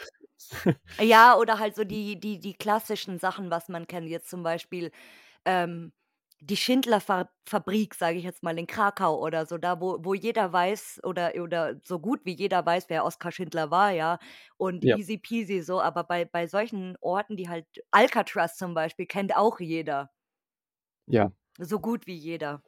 Ja, 1.01 1.37
oder 1.37 1.57
halt 1.59 1.75
so 1.75 1.83
die 1.83 2.19
die 2.19 2.39
die 2.39 2.53
klassischen 2.53 3.17
Sachen, 3.17 3.49
was 3.49 3.67
man 3.67 3.87
kennt, 3.87 4.07
jetzt 4.09 4.29
zum 4.29 4.43
Beispiel, 4.43 4.91
ähm, 5.45 5.93
die 6.45 6.57
Schindler-Fa 6.57 7.29
Fabrik, 7.47 7.95
sage 7.95 8.17
ich 8.17 8.23
jetzt 8.25 8.43
mal, 8.43 8.57
in 8.59 8.67
Krakau 8.67 9.19
oder 9.21 9.45
so, 9.45 9.57
da 9.57 9.79
wo 9.81 9.97
wo 10.03 10.13
jeder 10.13 10.53
weiß 10.53 11.01
oder 11.03 11.33
oder 11.41 11.75
so 11.83 11.99
gut 11.99 12.21
wie 12.25 12.33
jeder 12.35 12.65
weiß, 12.65 12.85
wer 12.89 13.05
Oskar 13.05 13.31
Schindler 13.31 13.71
war, 13.71 13.91
ja, 13.91 14.19
und 14.57 14.83
Ja. 14.83 14.97
easy 14.97 15.17
peasy 15.17 15.61
so, 15.61 15.81
aber 15.81 16.03
bei 16.05 16.25
bei 16.25 16.47
solchen 16.47 16.97
Orten, 17.01 17.37
die 17.37 17.49
halt 17.49 17.67
Alcatraz 17.91 18.57
zum 18.57 18.73
Beispiel 18.73 19.05
kennt 19.07 19.35
auch 19.35 19.59
jeder. 19.59 20.09
Ja. 21.07 21.33
So 21.59 21.79
gut 21.79 22.07
wie 22.07 22.15
jeder. 22.15 22.63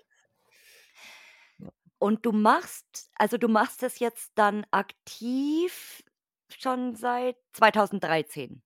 Ja. 1.60 1.70
Und 2.02 2.26
du 2.26 2.32
machst 2.32 3.10
also, 3.16 3.38
du 3.38 3.48
machst 3.48 3.82
das 3.84 4.00
jetzt 4.00 4.32
dann 4.36 4.66
aktiv 4.72 6.04
schon 6.50 6.96
seit 6.96 7.38
2013? 7.54 8.62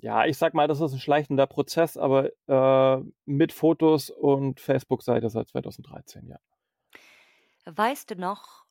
Ja, 0.00 0.26
ich 0.26 0.36
sage 0.36 0.54
mal, 0.56 0.68
das 0.68 0.80
ist 0.80 0.92
'n 0.92 0.98
schleichender 1.00 1.46
Prozess, 1.46 1.96
aber, 1.96 2.30
äh, 2.48 3.02
mit 3.24 3.52
Fotos 3.52 4.10
und 4.10 4.60
Facebook-Seite 4.60 5.30
seit 5.30 5.48
2013, 5.48 6.28
ja. 6.28 6.36
Weißt 7.68 8.10
du 8.12 8.16
noch 8.16 8.66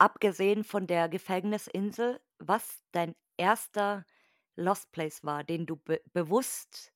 abgesehen 0.00 0.62
von 0.62 0.86
der 0.86 1.08
Gefängnisinsel, 1.08 2.20
was 2.38 2.84
dein 2.92 3.16
erster 3.36 4.06
Lost 4.54 4.92
Place 4.92 5.24
war, 5.24 5.42
den 5.42 5.66
du 5.66 5.74
be 5.76 6.00
bewusst 6.12 6.92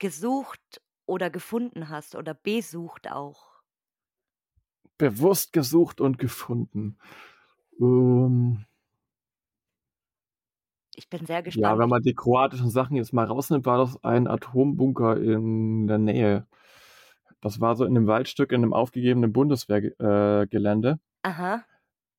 gesucht 0.00 0.82
oder 1.06 1.30
gefunden 1.30 1.88
hast 1.88 2.14
oder 2.16 2.34
besucht 2.34 3.10
auch? 3.10 3.62
Bewusst 5.00 5.52
gesucht 5.52 6.00
und 6.00 6.18
gefunden. 6.18 6.98
Ähm 7.80 8.66
Ich 10.98 11.08
bin 11.08 11.26
sehr 11.26 11.42
Ja, 11.56 11.78
gespannt. 11.78 11.78
wenn 11.78 11.88
man 11.88 12.02
die 12.02 12.14
kroatischen 12.14 12.68
Sachen 12.70 12.96
jetzt 12.96 13.12
mal 13.12 13.26
rausnimmt, 13.26 13.64
war 13.64 13.78
das 13.78 14.02
ein 14.02 14.26
Atombunker 14.26 15.16
in 15.20 15.86
der 15.86 15.98
Nähe. 15.98 16.46
Das 17.40 17.60
war 17.60 17.76
so 17.76 17.84
in 17.84 17.92
'nem 17.94 18.06
Waldstück 18.08 18.52
in 18.52 18.62
'nem 18.62 18.72
aufgegebenen 18.74 19.32
Bundeswehr 19.32 19.80
Ge 19.82 19.92
äh. 20.00 20.46
Aha. 21.24 21.64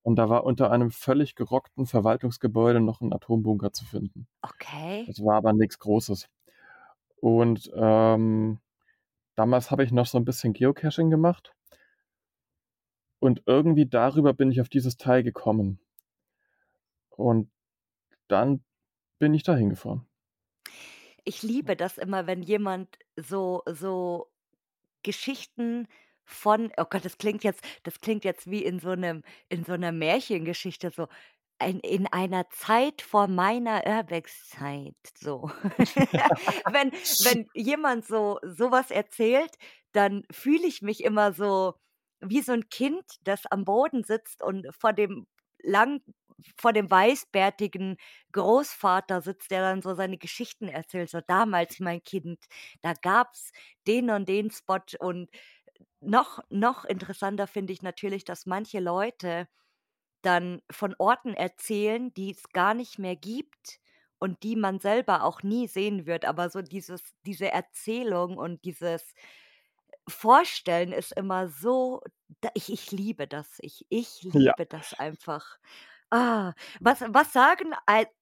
Und 0.05 0.17
da 0.17 0.29
war 0.29 0.43
unter 0.43 0.69
einem 0.71 0.91
völlig 0.91 1.33
gerockten 1.33 1.87
Verwaltungsgebäude 1.87 2.79
noch 2.79 3.01
'n 3.01 3.11
Atombunker 3.11 3.73
zu 3.73 3.85
finden. 3.85 4.27
Okay. 4.43 5.07
Das 5.07 5.19
war 5.23 5.37
aber 5.37 5.53
nix 5.53 5.79
Großes. 5.79 6.29
Und, 7.21 7.71
ähm, 7.75 8.59
damals 9.35 9.71
habe 9.71 9.83
ich 9.83 9.91
noch 9.91 10.07
so 10.07 10.17
'n 10.19 10.25
bisschen 10.25 10.53
Geocaching 10.53 11.09
gemacht. 11.11 11.53
Und 13.23 13.43
irgendwie 13.45 13.85
darüber 13.85 14.33
bin 14.33 14.51
ich 14.51 14.59
auf 14.61 14.69
dieses 14.69 14.97
Teil 14.97 15.23
gekommen. 15.23 15.79
Und 17.11 17.49
dann 18.27 18.63
bin 19.19 19.33
ich 19.33 19.43
da 19.43 19.55
hingefahren. 19.55 20.07
Ich 21.27 21.41
liebe 21.41 21.75
das 21.75 21.97
immer, 21.97 22.27
wenn 22.27 22.43
jemand 22.43 22.99
so 23.15 23.63
so 23.65 24.31
Geschichten 25.03 25.87
von 26.25 26.71
oh 26.77 26.85
Gott, 26.89 27.05
das 27.05 27.17
klingt 27.19 27.43
jetzt 27.43 27.63
das 27.83 28.01
klingt 28.01 28.25
jetzt 28.25 28.49
wie 28.51 28.63
in 28.65 28.79
so 28.79 28.95
'nem 28.95 29.23
in 29.49 29.65
so 29.65 29.73
'ner 29.77 29.91
Märchengeschichte, 29.91 30.91
so 30.91 31.07
ein 31.59 31.79
in 31.81 32.07
einer 32.07 32.49
Zeit 32.51 33.01
vor 33.03 33.27
meiner 33.27 33.83
Urbexzeit, 33.87 34.95
so. 35.17 35.51
Wenn 36.67 36.91
wenn 37.19 37.47
jemand 37.55 38.05
so 38.05 38.39
so 38.43 38.71
was 38.71 38.91
erzählt, 38.91 39.55
dann 39.93 40.23
fühle 40.31 40.67
ich 40.67 40.81
mich 40.83 41.03
immer 41.03 41.33
so 41.33 41.75
wie 42.21 42.41
so 42.41 42.53
'n 42.53 42.69
Kind, 42.69 43.05
das 43.23 43.45
am 43.47 43.65
Boden 43.65 44.03
sitzt 44.03 44.43
und 44.43 44.67
vor 44.75 44.93
dem 44.93 45.27
lang 45.63 46.01
vor 46.57 46.73
dem 46.73 46.89
weißbärtigen 46.91 47.97
Großvater 48.33 49.21
sitzt, 49.21 49.51
der 49.51 49.61
dann 49.61 49.81
so 49.81 49.95
seine 49.95 50.17
Geschichten 50.17 50.67
erzählt, 50.67 51.09
so: 51.09 51.21
„Damals, 51.21 51.79
mein 51.79 52.03
Kind, 52.03 52.45
da 52.81 52.93
gab's 52.93 53.51
den 53.87 54.09
und 54.09 54.27
den 54.29 54.51
Spot.“ 54.51 54.79
Und 54.99 55.29
noch 56.01 56.39
noch 56.49 56.85
interessanter 56.85 57.47
finde 57.47 57.73
ich 57.73 57.81
natürlich, 57.83 58.25
dass 58.25 58.45
manche 58.45 58.79
Leute 58.79 59.47
dann 60.23 60.61
von 60.71 60.95
Orten 60.99 61.33
erzählen, 61.35 62.13
die 62.13 62.31
es 62.31 62.49
gar 62.49 62.73
nicht 62.73 62.99
mehr 62.99 63.15
gibt 63.15 63.79
und 64.19 64.43
die 64.43 64.55
man 64.55 64.79
selber 64.79 65.23
auch 65.23 65.43
nie 65.43 65.67
sehen 65.67 66.05
wird. 66.07 66.25
Aber 66.25 66.49
so 66.49 66.61
dieses 66.61 67.01
diese 67.25 67.51
Erzählung 67.51 68.37
und 68.37 68.65
dieses 68.65 69.13
Vorstellen 70.07 70.91
ist 70.93 71.11
immer 71.13 71.47
so 71.49 72.01
ich 72.55 72.71
ich 72.71 72.91
liebe 72.91 73.27
das. 73.27 73.57
Ich 73.61 73.85
ich 73.89 74.21
Ja. 74.33 74.55
liebe 74.55 74.65
das 74.67 74.93
einfach. 74.93 75.57
Ah, 76.11 76.53
was 76.81 77.01
was 77.13 77.31
sagen 77.33 77.73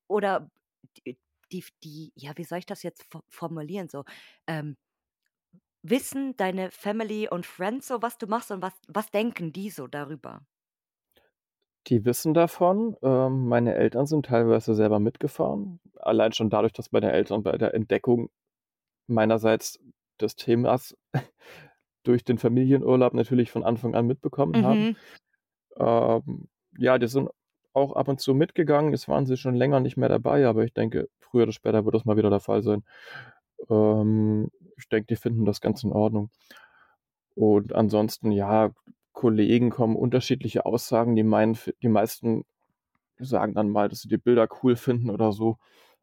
oder 0.07 0.49
die 1.51 1.63
die 1.83 2.11
ja, 2.15 2.33
wie 2.37 2.43
soll 2.43 2.59
ich 2.59 2.65
das 2.65 2.83
jetzt 2.83 3.03
fo 3.11 3.21
formulieren 3.29 3.89
so? 3.89 4.05
Ähm, 4.47 4.77
wissen 5.81 6.35
deine 6.35 6.71
Family 6.71 7.29
und 7.29 7.45
Friends 7.45 7.87
so, 7.87 8.01
was 8.01 8.17
du 8.17 8.27
machst 8.27 8.51
und 8.51 8.61
was 8.61 8.73
was 8.87 9.11
denken 9.11 9.53
die 9.53 9.69
so 9.69 9.87
darüber? 9.87 10.45
Die 11.87 12.05
wissen 12.05 12.33
davon. 12.33 12.95
Ähm, 13.01 13.47
meine 13.47 13.75
Eltern 13.75 14.05
sind 14.05 14.25
teilweise 14.27 14.73
selber 14.73 14.99
mitgefahren. 14.99 15.79
Allein 15.99 16.31
schon 16.31 16.49
dadurch, 16.49 16.71
dass 16.73 16.91
meine 16.91 17.11
Eltern 17.11 17.43
bei 17.43 17.57
der 17.57 17.73
Entdeckung 17.73 18.29
meinerseits 19.07 19.79
des 20.21 20.35
Themas 20.35 20.97
durch 22.03 22.23
den 22.23 22.37
Familienurlaub 22.39 23.13
natürlich 23.13 23.51
von 23.51 23.63
Anfang 23.63 23.95
an 23.95 24.07
mitbekommen 24.07 24.61
haben. 24.61 24.87
Mhm. 24.87 24.95
Ähm, 25.77 26.49
ja, 26.77 26.97
die 26.99 27.07
sind 27.07 27.29
auch 27.73 27.93
ab 27.95 28.07
und 28.07 28.19
zu 28.21 28.33
mitgegangen. 28.35 28.91
Jetzt 28.91 29.07
waren 29.09 29.25
sie 29.25 29.37
schon 29.37 29.55
länger 29.55 29.79
nicht 29.79 29.97
mehr 29.97 30.09
dabei, 30.09 30.45
aber 30.47 30.63
ich 30.63 30.73
denke, 30.73 31.09
früher 31.19 31.43
oder 31.43 31.51
später 31.53 31.85
wird 31.85 31.95
das 31.95 32.05
mal 32.05 32.17
wieder 32.17 32.29
der 32.29 32.39
Fall 32.39 32.63
sein. 32.63 32.83
Ähm, 33.69 34.49
ich 34.77 34.89
denke, 34.89 35.07
die 35.07 35.15
finden 35.15 35.45
das 35.45 35.61
ganz 35.61 35.83
in 35.83 35.91
Ordnung. 35.93 36.29
Und 37.35 37.73
ansonsten, 37.73 38.31
ja, 38.31 38.71
Kollegen 39.13 39.69
kommen 39.69 39.95
unterschiedliche 39.95 40.65
Aussagen. 40.65 41.15
Die 41.15 41.23
meinen 41.23 41.57
die 41.81 41.87
meisten 41.89 42.43
sagen 43.19 43.55
dann 43.55 43.69
mal, 43.71 43.89
dass 43.89 44.01
sie 44.01 44.09
die 44.09 44.17
Bilder 44.17 44.47
cool 44.63 44.75
finden 44.77 45.09
oder 45.11 45.31
so. 45.33 45.57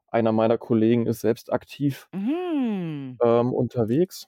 Einer 0.09 0.33
meiner 0.33 0.59
Kollegen 0.59 1.07
ist 1.07 1.21
selbst 1.23 1.53
aktiv 1.53 2.09
Mhm. 2.13 3.19
ähm, 3.23 3.53
unterwegs. 3.55 4.27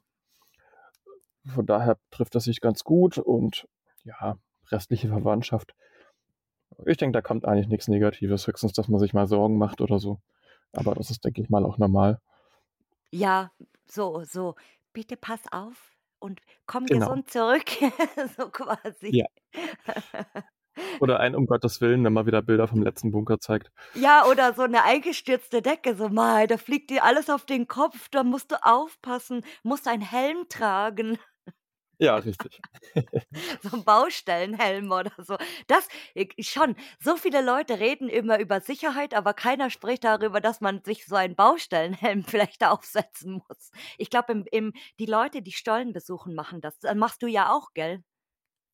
Von 1.47 1.67
daher 1.67 1.99
trifft 2.11 2.35
das 2.35 2.45
sich 2.45 2.61
ganz 2.61 2.83
gut 2.85 3.19
und 3.19 3.67
ja, 4.05 4.39
restliche 4.71 5.09
Verwandtschaft 5.09 5.75
ich 6.87 6.97
denke, 6.99 7.13
da 7.13 7.23
kommt 7.23 7.45
eigentlich 7.47 7.69
nix 7.69 7.89
Negatives, 7.89 8.47
höchstens, 8.47 8.73
dass 8.73 8.89
man 8.89 9.01
sich 9.01 9.13
mal 9.15 9.27
Sorgen 9.27 9.59
macht 9.59 9.81
oder 9.81 9.99
so. 9.99 10.21
Aber 10.73 10.95
das 10.95 11.11
ist, 11.11 11.25
denke 11.25 11.43
ich 11.43 11.51
mal, 11.51 11.65
auch 11.65 11.79
normal. 11.79 12.21
Ja, 13.15 13.53
so 13.87 14.25
so: 14.25 14.55
„Bitte 14.95 15.17
pass 15.19 15.41
auf 15.53 15.93
und 16.19 16.41
komm 16.67 16.89
Genau. 16.89 16.89
gesund 16.89 17.31
zurück“, 17.31 17.69
so 18.39 18.49
quasi. 18.51 19.15
Ja. 19.15 19.27
Oder 21.01 21.21
ein 21.21 21.35
„Um 21.35 21.47
Gottes 21.47 21.81
Willen“, 21.81 22.05
wenn 22.05 22.13
man 22.13 22.27
wieder 22.27 22.43
Bilder 22.43 22.69
vom 22.69 22.83
letzten 22.83 23.11
Bunker 23.11 23.39
zeigt. 23.41 23.71
Ja, 23.95 24.25
oder 24.27 24.55
so 24.55 24.67
'ne 24.67 24.83
eingestürzte 24.85 25.61
Decke, 25.61 25.95
so: 25.95 26.09
„Mei, 26.09 26.47
da 26.47 26.57
fliegt 26.57 26.89
dir 26.89 27.05
alles 27.05 27.29
auf 27.29 27.45
den 27.45 27.69
Kopf, 27.69 28.09
da 28.09 28.25
musst 28.25 28.51
du 28.51 28.57
aufpassen, 28.65 29.45
musst 29.63 29.87
einen 29.87 30.01
Helm 30.03 30.49
tragen.“ 30.49 31.19
Ja, 32.03 32.17
richtig. 32.17 32.63
So 33.63 33.77
'n 33.77 33.85
Baustellenhelm 33.85 34.91
oder 34.93 35.13
so. 35.19 35.37
Das 35.67 35.89
schon. 36.41 36.77
So 37.01 37.17
viele 37.17 37.41
Leute 37.43 37.81
reden 37.81 38.09
immer 38.09 38.39
über 38.39 38.61
Sicherheit, 38.61 39.15
aber 39.15 39.33
keiner 39.35 39.71
spricht 39.71 40.05
darüber, 40.05 40.41
dass 40.41 40.61
man 40.61 40.83
sich 40.85 41.07
so 41.07 41.17
einen 41.17 41.35
Baustellenhelm 41.37 42.25
vielleicht 42.29 42.65
aufsetzen 42.65 43.43
muss. 43.49 43.71
Ich 43.99 44.11
glaube, 44.11 44.33
die 44.99 45.07
Leute, 45.07 45.43
die 45.43 45.53
Stollen 45.53 45.93
besuchen, 45.93 46.35
machen 46.35 46.61
das. 46.61 46.83
Äh, 46.85 46.95
machst 46.95 47.23
du 47.23 47.27
ja 47.27 47.51
auch, 47.53 47.73
gell? 47.75 48.03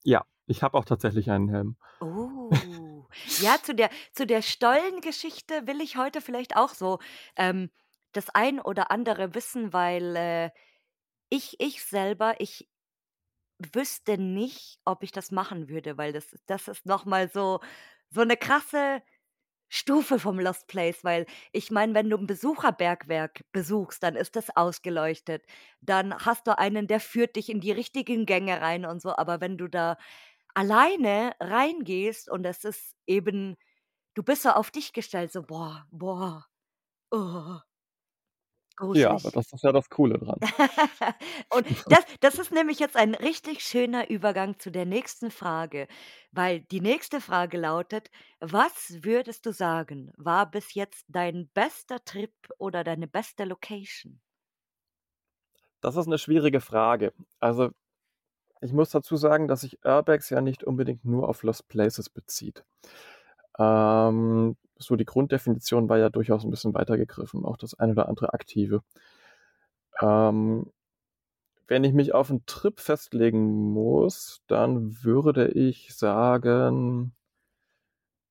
Ja, 0.04 0.25
ich 0.47 0.62
habe 0.64 0.76
auch 0.78 0.85
tatsächlich 0.85 1.30
einen 1.30 1.49
Helm. 1.49 1.76
Oh. 2.00 3.06
Ja, 3.37 3.61
zu 3.62 3.75
der 3.75 3.90
zu 4.12 4.26
der 4.26 4.42
Stollengeschichte 4.42 5.66
will 5.66 5.80
ich 5.80 5.97
heute 5.97 6.20
vielleicht 6.20 6.56
auch 6.56 6.73
so, 6.75 6.99
ähm, 7.37 7.70
das 8.12 8.30
ein 8.30 8.61
oder 8.61 8.90
andere 8.92 9.35
wissen, 9.35 9.73
weil, 9.73 10.14
äh, 10.16 10.50
ich 11.30 11.56
ich 11.61 11.85
selber 11.85 12.37
ich 12.40 12.68
wüsste 13.58 14.18
nicht, 14.18 14.78
ob 14.84 15.02
ich 15.02 15.12
das 15.12 15.30
machen 15.32 15.68
würde, 15.68 15.98
weil 15.98 16.12
das 16.12 16.28
das 16.46 16.68
ist 16.68 16.86
noch 16.86 17.04
mal 17.06 17.28
so 17.30 17.60
so 18.10 18.22
'ne 18.24 18.36
krasse 18.36 19.02
Stufe 19.70 20.18
vom 20.20 20.40
Lost 20.40 20.68
Place, 20.68 21.04
weil 21.04 21.26
ich 21.52 21.70
meine, 21.72 21.94
wenn 21.94 22.10
du 22.10 22.16
'n 22.18 22.26
Besucherbergwerk 22.28 23.42
besuchst, 23.52 24.02
dann 24.02 24.16
ist 24.16 24.36
das 24.36 24.56
ausgeleuchtet. 24.56 25.44
Dann 25.82 26.14
hast 26.26 26.46
du 26.46 26.58
einen, 26.58 26.86
der 26.88 27.00
führt 27.00 27.36
dich 27.36 27.50
in 27.50 27.60
die 27.60 27.72
richtigen 27.72 28.26
Gänge 28.26 28.60
rein 28.62 28.86
und 28.86 29.02
so. 29.02 29.16
Aber 29.16 29.40
wenn 29.42 29.58
du 29.58 29.68
da 29.68 29.98
alleine 30.54 31.32
reingehst 31.40 32.30
und 32.30 32.46
es 32.46 32.64
ist 32.64 32.96
eben 33.06 33.56
du 34.14 34.22
bist 34.24 34.42
so 34.44 34.50
auf 34.50 34.70
dich 34.72 34.92
gestellt, 34.94 35.32
so: 35.32 35.42
„Boah, 35.44 35.86
boah, 35.92 36.46
oh, 37.12 37.58
Ja, 38.92 39.12
aber 39.14 39.30
gruselig.“ 39.30 39.32
das 39.32 39.52
ist 39.52 39.62
ja 39.64 39.73
das 39.73 39.88
Coole 39.90 40.18
dran. 40.18 40.40
Und 41.50 41.66
das 41.88 42.04
das 42.20 42.38
ist 42.38 42.52
nämlich 42.52 42.78
jetzt 42.78 42.97
ein 42.97 43.14
richtig 43.14 43.62
schöner 43.64 44.08
Übergang 44.11 44.58
zu 44.58 44.70
der 44.70 44.87
nächsten 44.87 45.30
Frage, 45.30 45.88
weil 46.32 46.61
die 46.61 46.80
nächste 46.80 47.20
Frage 47.20 47.58
lautet: 47.58 48.11
„Was 48.40 49.02
würdest 49.02 49.47
du 49.47 49.52
sagen, 49.52 50.12
war 50.16 50.50
bis 50.50 50.75
jetzt 50.75 51.04
dein 51.08 51.49
bester 51.54 52.04
Trip 52.04 52.32
oder 52.58 52.85
deine 52.85 53.08
beste 53.08 53.44
Location?“ 53.44 54.20
Das 55.85 55.97
ist 55.97 56.06
'ne 56.08 56.18
schwierige 56.18 56.61
Frage. 56.61 57.12
Also, 57.38 57.70
ich 58.62 58.73
muss 58.73 58.90
dazu 58.90 59.16
sagen, 59.16 59.49
dass 59.49 59.62
sich 59.62 59.78
Urbex 59.85 60.30
ja 60.30 60.40
nicht 60.42 60.64
unbedingt 60.64 61.04
nur 61.04 61.28
auf 61.28 61.42
Lost 61.44 61.68
Places 61.68 62.11
bezieht. 62.11 62.64
Ähm, 63.58 64.56
so 64.78 64.97
die 64.97 65.04
Grunddefinition 65.04 65.88
war 65.88 65.99
ja 65.99 66.08
durchaus 66.11 66.44
'n 66.44 66.50
bisschen 66.50 66.75
weiter 66.75 66.97
gegriffen, 66.99 67.44
auch 67.44 67.56
das 67.56 67.75
ein 67.75 67.90
oder 67.92 68.08
andere 68.08 68.32
Aktive. 68.35 68.82
Ähm, 70.00 70.70
wenn 71.68 71.85
ich 71.85 71.92
mich 71.94 72.14
auf 72.14 72.30
'n 72.30 72.44
Trip 72.47 72.80
festlegen 72.80 73.73
muss, 73.73 74.42
dann 74.49 75.04
würde 75.04 75.49
ich 75.50 75.94
sagen 75.97 77.14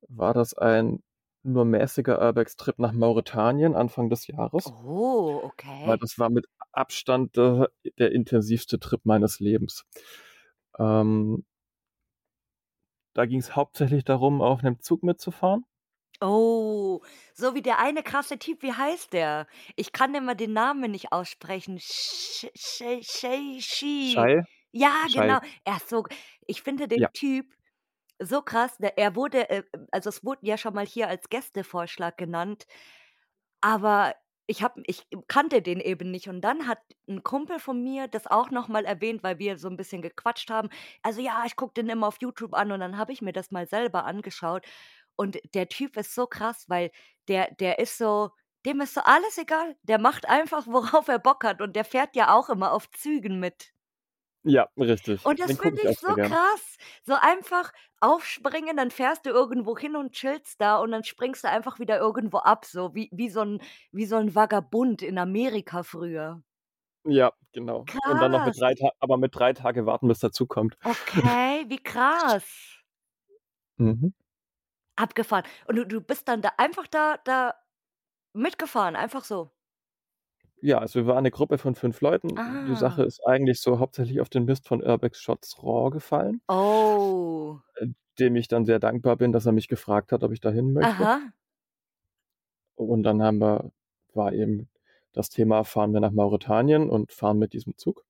war 0.10 0.34
das 0.34 0.54
ein 0.54 1.02
nur 1.44 1.66
mäßiger 1.66 2.22
Urbex-Trip 2.22 2.78
nach 2.80 2.92
Mauretanien 2.94 3.76
Anfang 3.76 4.10
des 4.10 4.28
Jahres. 4.28 4.70
Oh, 4.70 5.42
Weil 5.86 5.98
okay. 5.98 6.00
das 6.00 6.18
war 6.20 6.30
mit 6.30 6.46
Abstand, 6.72 7.38
äh, 7.38 7.66
der 8.00 8.12
intensivste 8.12 8.80
Trip 8.80 9.02
meines 9.06 9.40
Lebens. 9.40 9.86
Ähm 10.80 11.44
da 13.16 13.26
ging's 13.26 13.56
hauptsächlich 13.56 14.04
darum, 14.04 14.42
auf 14.42 14.62
'nem 14.64 14.80
Zug 14.82 15.04
mitzufahren. 15.04 15.66
Oh, 16.22 17.02
so 17.36 17.54
wie 17.54 17.62
der 17.62 17.78
eine 17.78 18.02
krasse 18.02 18.40
Typ, 18.40 18.64
wie 18.64 18.74
heißt 18.74 19.14
der? 19.14 19.46
Ich 19.76 19.92
kann 19.92 20.16
immer 20.16 20.34
den 20.34 20.52
Namen 20.52 20.90
nicht 20.90 21.12
aussprechen. 21.12 21.78
Sh 21.80 22.48
Shay 22.56 23.04
Shay 23.04 23.60
Shi. 23.62 24.16
Shai? 24.16 24.42
Ja, 24.72 25.08
Shai. 25.08 25.12
genau. 25.12 25.40
Er 25.64 25.78
ist 25.78 25.90
so 25.90 26.06
ich 26.48 26.62
finde 26.64 26.88
den 26.88 27.02
Ja. 27.02 27.10
Typ 27.14 27.54
so 28.22 28.42
krass, 28.44 28.78
der 28.80 28.98
er 28.98 29.16
wurde, 29.16 29.50
äh 29.50 29.64
also, 29.92 30.10
es 30.10 30.24
wurden 30.26 30.46
ja 30.48 30.58
schon 30.58 30.74
mal 30.76 30.86
hier 30.88 31.10
als 31.10 31.30
Gästevorschlag 31.30 32.18
genannt, 32.18 32.66
aber 33.62 34.16
ich 34.48 34.64
habe 34.64 34.84
ich 34.88 35.08
kannte 35.30 35.62
den 35.64 35.80
eben 35.82 36.12
nicht 36.12 36.30
und 36.30 36.42
dann 36.42 36.68
hat 36.68 36.80
'n 37.08 37.24
Kumpel 37.24 37.60
von 37.60 37.84
mir 37.84 38.08
das 38.10 38.28
auch 38.28 38.52
noch 38.52 38.68
mal 38.70 38.86
erwähnt, 38.86 39.24
weil 39.24 39.40
wir 39.40 39.58
so 39.60 39.70
'n 39.70 39.78
bisschen 39.78 40.02
gequatscht 40.04 40.50
haben. 40.52 40.70
Also: 41.04 41.22
„Ja, 41.22 41.44
ich 41.48 41.56
gucke 41.58 41.74
den 41.76 41.90
immer 41.90 42.08
auf 42.08 42.18
YouTube 42.22 42.54
an“ 42.56 42.72
und 42.74 42.82
dann 42.82 42.98
habe 42.98 43.14
ich 43.14 43.22
mir 43.24 43.34
das 43.34 43.52
mal 43.52 43.68
selber 43.68 44.06
angeschaut 44.06 44.66
und 45.18 45.40
der 45.56 45.70
Typ 45.70 45.98
ist 45.98 46.16
so 46.16 46.28
krass, 46.28 46.66
weil 46.70 46.92
der 47.28 47.52
der 47.56 47.80
ist 47.80 47.98
so 47.98 48.32
dem 48.66 48.82
ist 48.82 48.94
so 48.96 49.02
alles 49.02 49.38
egal. 49.38 49.78
Der 49.84 50.00
macht 50.00 50.28
einfach, 50.30 50.68
worauf 50.68 51.08
er 51.10 51.20
Bock 51.20 51.44
hat 51.44 51.62
und 51.62 51.76
der 51.76 51.86
fährt 51.86 52.16
ja 52.16 52.34
auch 52.36 52.50
immer 52.50 52.72
auf 52.74 52.90
Zügen 52.92 53.40
mit. 53.40 53.74
Ja, 54.44 54.68
richtig. 54.78 55.22
Und 55.24 55.40
das 55.40 55.58
finde 55.58 55.82
ich 55.84 56.00
ich 56.00 56.00
so 56.00 56.08
gern. 56.14 56.38
krass. 56.38 56.78
So 57.04 57.14
einfach 57.20 57.72
aufspringen, 58.00 58.78
dann 58.78 58.92
fährst 58.92 59.26
du 59.26 59.30
irgendwo 59.32 59.78
hin 59.78 59.96
und 59.96 60.14
chillst 60.14 60.62
da 60.62 60.78
und 60.78 60.92
dann 60.92 61.04
springst 61.04 61.44
du 61.44 61.50
einfach 61.50 61.80
wieder 61.80 61.98
irgendwo 62.00 62.38
ab, 62.38 62.66
so 62.66 62.94
wie 62.96 63.10
wie 63.12 63.30
so 63.30 63.42
'n 63.42 63.62
wie 63.92 64.06
so 64.06 64.16
'n 64.18 64.36
Vagabund 64.36 65.02
in 65.02 65.18
Amerika 65.18 65.84
früher. 65.84 66.42
Ja, 67.06 67.32
genau. 67.54 67.88
Und 68.04 68.20
dann 68.22 68.32
noch 68.32 68.44
mit 68.44 68.56
Krass. 68.56 68.60
3 68.60 68.74
Ta 68.76 68.92
aber 69.00 69.18
mit 69.18 69.34
3 69.36 69.54
Tage 69.54 69.86
warten, 69.86 70.08
bis 70.08 70.20
der 70.20 70.32
Zug 70.32 70.50
kommt. 70.50 70.78
Okay, 70.84 71.66
wie 71.70 71.78
krass. 71.84 72.80
Mhm. 73.80 74.12
Abgefahren. 74.98 75.44
Und 75.68 75.76
du 75.78 75.86
du 75.86 76.02
bist 76.02 76.28
dann 76.28 76.42
da 76.42 76.52
einfach 76.58 76.88
da 76.88 77.18
da 77.24 77.54
mitgefahren, 78.34 78.96
einfach 78.98 79.24
so? 79.26 79.52
Ja, 80.64 80.80
also, 80.80 80.96
wir 81.00 81.06
waren 81.08 81.24
'ne 81.24 81.30
Gruppe 81.32 81.58
von 81.60 81.76
5 81.76 82.02
Leuten. 82.02 82.42
Die 82.66 82.76
Sache 82.76 83.04
Ah. 83.04 83.04
ist 83.04 83.22
eigentlich 83.28 83.60
so 83.62 83.78
hauptsächlich 83.80 84.22
auf 84.22 84.30
den 84.30 84.46
Mist 84.46 84.68
von 84.68 84.82
Urbex 84.84 85.22
Shots 85.22 85.62
Raw 85.62 85.92
gefallen 85.92 86.42
Oh. 86.50 87.62
äh, 87.76 87.88
dem 88.20 88.36
ich 88.36 88.48
dann 88.48 88.66
sehr 88.66 88.80
dankbar 88.80 89.18
bin, 89.18 89.32
dass 89.32 89.46
er 89.46 89.52
mich 89.52 89.68
gefragt 89.68 90.12
hat, 90.12 90.24
ob 90.24 90.32
ich 90.32 90.40
da 90.42 90.50
hin 90.52 90.74
möchte. 90.74 91.10
Aha. 91.10 91.32
Und 92.78 93.02
dann 93.04 93.22
haben 93.24 93.40
wir 93.40 93.72
war 94.14 94.34
eben 94.34 94.70
das 95.14 95.30
Thema, 95.30 95.64
fahren 95.64 95.94
wir 95.94 96.00
nach 96.00 96.12
Mauretanien 96.12 96.90
und 96.90 97.12
fahren 97.12 97.40
mit 97.40 97.54
diesem 97.54 97.76
Zug. 97.78 98.04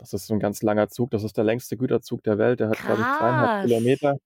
Das 0.00 0.12
ist 0.12 0.26
so 0.26 0.34
'n 0.34 0.40
ganz 0.40 0.62
langer 0.62 0.88
Zug. 0.88 1.10
Das 1.10 1.22
ist 1.22 1.36
der 1.36 1.44
längste 1.44 1.76
Güterzug 1.76 2.22
der 2.24 2.38
Welt. 2.38 2.60
Der 2.60 2.68
hat, 2.68 2.82
glaube 2.82 3.02
ich, 3.02 3.10
2,5 3.10 3.52
Krass. 3.56 3.60
Kilometer. 3.60 4.16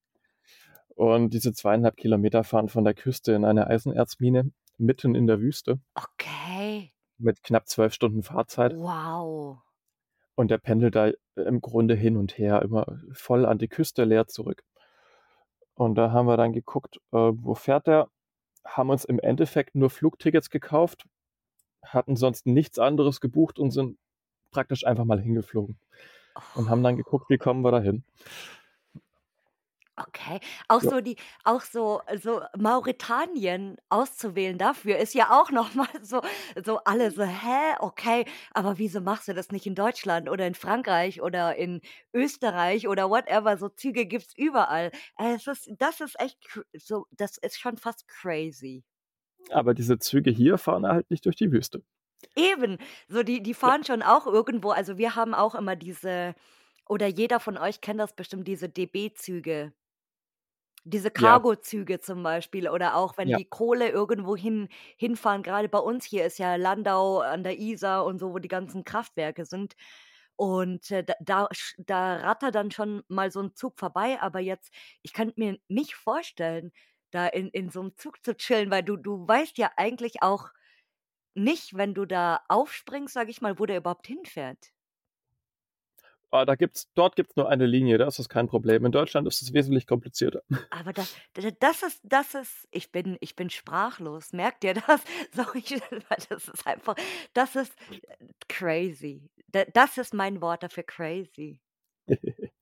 Und 0.99 1.33
diese 1.33 1.51
2,5 1.51 1.93
Kilometer 1.95 2.43
fahren 2.43 2.69
von 2.69 2.83
der 2.83 2.93
Küste 2.93 3.33
in 3.33 3.45
eine 3.45 3.69
Eisenerzmine 3.69 4.51
mitten 4.79 5.15
in 5.15 5.29
der 5.29 5.41
Wüste 5.41 5.79
Okay. 5.95 6.93
mit 7.19 7.45
knapp 7.45 7.69
12 7.69 7.95
Stunden 7.95 8.25
Fahrzeit. 8.25 8.75
Wow. 8.77 9.59
Und 10.35 10.51
der 10.51 10.59
pendelt 10.59 10.97
da 10.97 11.13
im 11.37 11.61
Grunde 11.61 11.95
hin 11.95 12.17
und 12.17 12.37
her, 12.37 12.63
immer 12.63 12.99
voll 13.13 13.47
an 13.47 13.59
die 13.59 13.69
Küste, 13.69 14.03
leer 14.03 14.27
zurück. 14.27 14.65
Und 15.75 15.95
da 15.95 16.11
haben 16.11 16.27
wir 16.27 16.37
dann 16.37 16.53
geguckt, 16.53 16.97
äh, 17.13 17.17
wo 17.33 17.55
fährt 17.55 17.87
der? 17.87 18.09
Haben 18.65 18.91
uns 18.91 19.05
im 19.05 19.21
Endeffekt 19.21 19.77
nur 19.77 19.91
Flugtickets 19.91 20.51
gekauft, 20.51 21.05
hatten 21.85 22.17
sonst 22.17 22.45
nichts 22.45 22.81
anderes 22.81 23.21
gebucht 23.21 23.61
und 23.61 23.71
sind 23.71 23.99
praktisch 24.51 24.85
einfach 24.85 25.05
mal 25.05 25.21
hingeflogen 25.21 25.79
und 26.57 26.69
haben 26.69 26.83
dann 26.83 26.97
geguckt, 26.97 27.31
wie 27.31 27.39
kommen 27.39 27.63
wir 27.63 27.71
da 27.71 27.79
hin? 27.81 28.03
Okay. 30.07 30.39
Auch 30.69 30.83
Ja. 30.83 30.91
so 30.91 31.01
die 31.01 31.17
auch 31.45 31.63
so 31.63 32.03
so 32.23 32.43
Mauretanien 32.57 33.77
auszuwählen 33.89 34.57
dafür 34.57 34.97
ist 34.99 35.13
ja 35.15 35.31
auch 35.41 35.51
noch 35.51 35.75
mal 35.75 35.89
so 36.03 36.21
so 36.65 36.79
alle 36.85 37.11
so: 37.11 37.23
„Hä, 37.25 37.75
okay, 37.81 38.25
aber 38.53 38.79
wieso 38.79 39.01
machst 39.01 39.27
du 39.29 39.35
das 39.35 39.51
nicht 39.51 39.67
in 39.67 39.75
Deutschland 39.75 40.29
oder 40.29 40.47
in 40.47 40.55
Frankreich 40.55 41.21
oder 41.21 41.57
in 41.57 41.81
Österreich 42.15 42.87
oder 42.87 43.11
whatever?“ 43.11 43.57
So 43.59 43.69
Züge 43.71 44.07
gibt's 44.07 44.35
überall. 44.37 44.91
Äh, 45.19 45.35
es 45.35 45.47
ist 45.49 45.69
das 45.79 46.01
ist 46.01 46.19
echt 46.21 46.41
cr 46.47 46.63
so 46.77 47.07
das 47.11 47.37
ist 47.39 47.59
schon 47.59 47.77
fast 47.77 48.07
crazy. 48.07 48.85
Aber 49.51 49.75
diese 49.75 49.99
Züge 49.99 50.31
hier 50.31 50.59
fahren 50.59 50.87
halt 50.87 51.11
nicht 51.11 51.25
durch 51.27 51.37
die 51.37 51.53
Wüste. 51.53 51.83
Eben, 52.37 52.79
so 53.09 53.23
die 53.23 53.43
die 53.43 53.55
Ja. 53.65 53.73
fahren 53.73 53.85
schon 53.85 54.03
auch 54.03 54.27
irgendwo 54.27 54.71
also, 54.71 54.99
wir 54.99 55.15
haben 55.15 55.35
auch 55.35 55.55
immer 55.55 55.77
diese 55.77 56.35
oder 56.87 57.07
jeder 57.07 57.41
von 57.41 57.59
euch 57.59 57.81
kennt 57.81 58.01
das 58.01 58.15
bestimmt, 58.15 58.47
diese 58.49 58.69
DB-Züge. 58.69 59.73
Diese 60.87 61.11
Ja. 61.17 61.41
Cargozüge 61.41 62.01
zum 62.01 62.23
Beispiel 62.23 62.69
oder 62.69 62.95
auch 62.97 63.17
wenn 63.19 63.31
Ja. 63.31 63.39
die 63.39 63.49
Kohle 63.49 63.89
irgendwo 63.91 64.37
hin 64.37 64.69
hinfahren. 64.97 65.43
Grade 65.43 65.69
bei 65.69 65.79
uns 65.79 66.05
hier 66.05 66.25
ist 66.25 66.39
ja 66.39 66.57
Landau 66.57 67.19
an 67.21 67.43
der 67.43 67.59
Isar 67.59 68.05
und 68.05 68.19
so, 68.19 68.33
wo 68.33 68.39
die 68.39 68.49
ganzen 68.49 68.85
Kraftwerke 68.85 69.45
sind. 69.45 69.75
Und, 70.37 70.91
äh, 70.93 71.05
da 71.21 71.49
sch 71.53 71.75
da 71.79 72.17
rattert 72.19 72.55
dann 72.55 72.71
schon 72.71 73.03
mal 73.09 73.31
so 73.33 73.41
'n 73.41 73.55
Zug 73.55 73.79
vorbei, 73.79 74.19
aber 74.21 74.39
jetzt 74.41 74.73
ich 75.03 75.13
könnte 75.13 75.35
mir 75.41 75.59
nicht 75.69 75.95
vorstellen, 75.97 76.71
da 77.11 77.27
in 77.27 77.49
in 77.49 77.71
so 77.71 77.83
'nem 77.83 77.97
Zug 77.97 78.25
zu 78.25 78.37
chillen, 78.37 78.71
weil 78.71 78.85
du 78.85 78.97
du 78.97 79.27
weißt 79.27 79.59
ja 79.59 79.73
eigentlich 79.77 80.23
auch 80.23 80.51
nicht, 81.35 81.77
wenn 81.77 81.95
du 81.95 82.07
da 82.07 82.43
aufspringst, 82.49 83.15
sage 83.15 83.31
ich 83.31 83.41
mal, 83.43 83.59
wo 83.61 83.67
der 83.67 83.79
überhaupt 83.79 84.07
hinfährt. 84.09 84.71
Ah, 86.31 86.45
da 86.45 86.57
gibt's 86.57 86.89
dort 86.95 87.17
gibt's 87.17 87.37
nur 87.37 87.49
eine 87.49 87.67
Linie, 87.67 87.97
da 87.99 88.07
ist 88.07 88.19
das 88.19 88.29
kein 88.29 88.49
Problem. 88.49 88.85
In 88.85 88.93
Deutschland 88.93 89.27
ist 89.27 89.41
es 89.43 89.53
wesentlich 89.55 89.87
komplizierter. 89.87 90.43
Aber 90.71 90.93
da 90.93 91.03
d 91.37 91.53
das 91.61 91.83
ist 91.83 92.01
das 92.03 92.35
ist 92.35 92.69
ich 92.71 92.93
bin 92.93 93.17
ich 93.21 93.35
bin 93.37 93.51
sprachlos. 93.51 94.33
Merkt 94.33 94.65
ihr 94.65 94.75
das? 94.75 95.03
Sorry, 95.33 95.65
das 96.29 96.49
ist 96.49 96.67
einfach 96.67 96.97
das 97.35 97.57
ist 97.57 97.73
crazy. 98.49 99.31
Das 99.73 99.97
ist 99.97 100.13
mein 100.15 100.41
Wort 100.43 100.63
dafür, 100.63 100.83
crazy. 100.83 101.61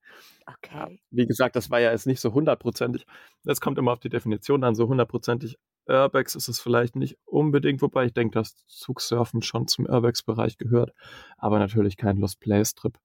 Ja, 0.71 0.87
Okay. 0.87 1.01
wie 1.11 1.25
gesagt, 1.27 1.55
das 1.55 1.69
war 1.69 1.79
ja 1.79 1.91
jetzt 1.91 2.07
nicht 2.07 2.19
so 2.21 2.33
hundertprozentig. 2.33 3.05
Es 3.45 3.61
kommt 3.61 3.77
immer 3.77 3.91
auf 3.91 3.99
die 3.99 4.09
Definition 4.09 4.63
an, 4.63 4.75
so 4.75 4.87
hundertprozentig 4.87 5.57
Urbex 5.87 6.35
ist 6.35 6.49
es 6.49 6.59
vielleicht 6.59 6.95
nicht 6.95 7.17
unbedingt, 7.25 7.81
wobei 7.81 8.05
ich 8.05 8.13
denke, 8.13 8.33
dass 8.33 8.55
Zugsurfen 8.67 9.41
schon 9.41 9.67
zum 9.67 9.85
Urbex-Bereich 9.85 10.57
gehört, 10.57 10.93
aber 11.37 11.59
natürlich 11.59 11.95
kein 11.97 12.17
Lost 12.17 12.39
Place 12.41 12.75
Trip. 12.75 12.97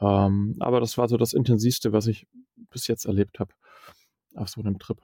Ähm, 0.00 0.56
aber 0.60 0.80
das 0.80 0.98
war 0.98 1.08
so 1.08 1.16
das 1.16 1.32
Intensivste, 1.32 1.92
was 1.92 2.06
ich 2.06 2.26
bis 2.70 2.86
jetzt 2.86 3.04
erlebt 3.06 3.38
habe 3.40 3.54
auf 4.36 4.48
so 4.48 4.60
'nem 4.62 4.78
Trip. 4.78 4.98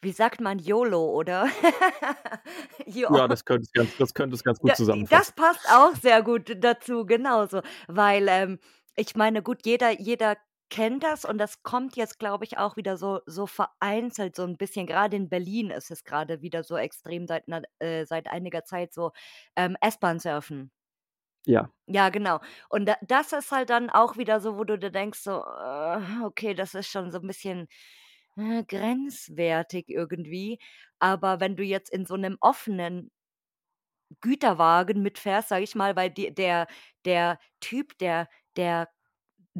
Wie 0.00 0.12
sagt 0.12 0.40
man 0.40 0.58
YOLO, 0.58 1.10
oder? 1.12 1.46
Ja, 2.86 3.26
das 3.28 3.44
könnte 3.44 3.64
es 3.64 3.72
ganz 3.72 3.96
das 3.96 4.14
könnte 4.14 4.34
es 4.36 4.44
ganz 4.44 4.58
gut 4.60 4.70
das 4.72 4.76
zusammenfassen. 4.76 5.34
passt 5.36 5.66
auch 5.70 5.94
sehr 5.96 6.22
gut 6.22 6.56
dazu, 6.62 7.06
genauso. 7.06 7.62
Weil, 7.88 8.28
ähm, 8.28 8.58
ich 8.96 9.16
meine, 9.16 9.42
gut, 9.42 9.64
jeder 9.66 9.90
jeder 10.00 10.36
kenne 10.70 10.98
das 11.00 11.24
und 11.24 11.38
das 11.38 11.62
kommt 11.62 11.96
jetzt, 11.96 12.18
glaube 12.18 12.44
ich, 12.44 12.58
auch 12.58 12.76
wieder 12.76 12.96
so 12.98 13.20
so 13.26 13.46
vereinzelt 13.46 14.36
so 14.36 14.44
ein 14.44 14.56
bisschen. 14.58 14.86
Gerade 14.86 15.16
in 15.16 15.28
Berlin 15.28 15.70
ist 15.70 15.90
es 15.90 16.04
gerade 16.04 16.42
wieder 16.42 16.62
so 16.64 16.76
extrem 16.76 17.26
seit 17.26 17.44
äh, 17.80 18.04
seit 18.06 18.28
einiger 18.28 18.64
Zeit 18.64 18.92
so, 18.94 19.12
ähm, 19.56 19.76
S-Bahn-Surfen. 19.80 20.70
Ja. 21.48 21.70
Ja, 21.86 22.10
genau. 22.10 22.40
Und 22.68 22.86
da 22.86 22.96
das 23.02 23.32
ist 23.32 23.50
halt 23.50 23.70
dann 23.70 23.88
auch 23.90 24.18
wieder 24.18 24.40
so, 24.40 24.58
wo 24.58 24.64
du 24.64 24.78
dir 24.78 24.90
denkst 24.90 25.20
so: 25.20 25.42
„Äh, 25.42 26.22
okay, 26.24 26.52
das 26.54 26.74
ist 26.74 26.88
schon 26.90 27.10
so 27.10 27.18
ein 27.20 27.26
bisschen, 27.26 27.66
äh, 28.36 28.64
grenzwertig 28.64 29.88
irgendwie.“ 29.88 30.58
Aber 30.98 31.40
wenn 31.40 31.56
du 31.56 31.62
jetzt 31.64 31.90
in 31.90 32.04
so 32.06 32.14
einem 32.14 32.36
offenen 32.40 33.10
Güterwagen 34.20 35.02
mitfährst, 35.02 35.48
sage 35.48 35.64
ich 35.64 35.74
mal, 35.74 35.94
weil 35.96 36.10
die 36.10 36.34
der 36.34 36.66
der 37.04 37.38
Typ, 37.60 37.96
der 37.98 38.28
der 38.56 38.88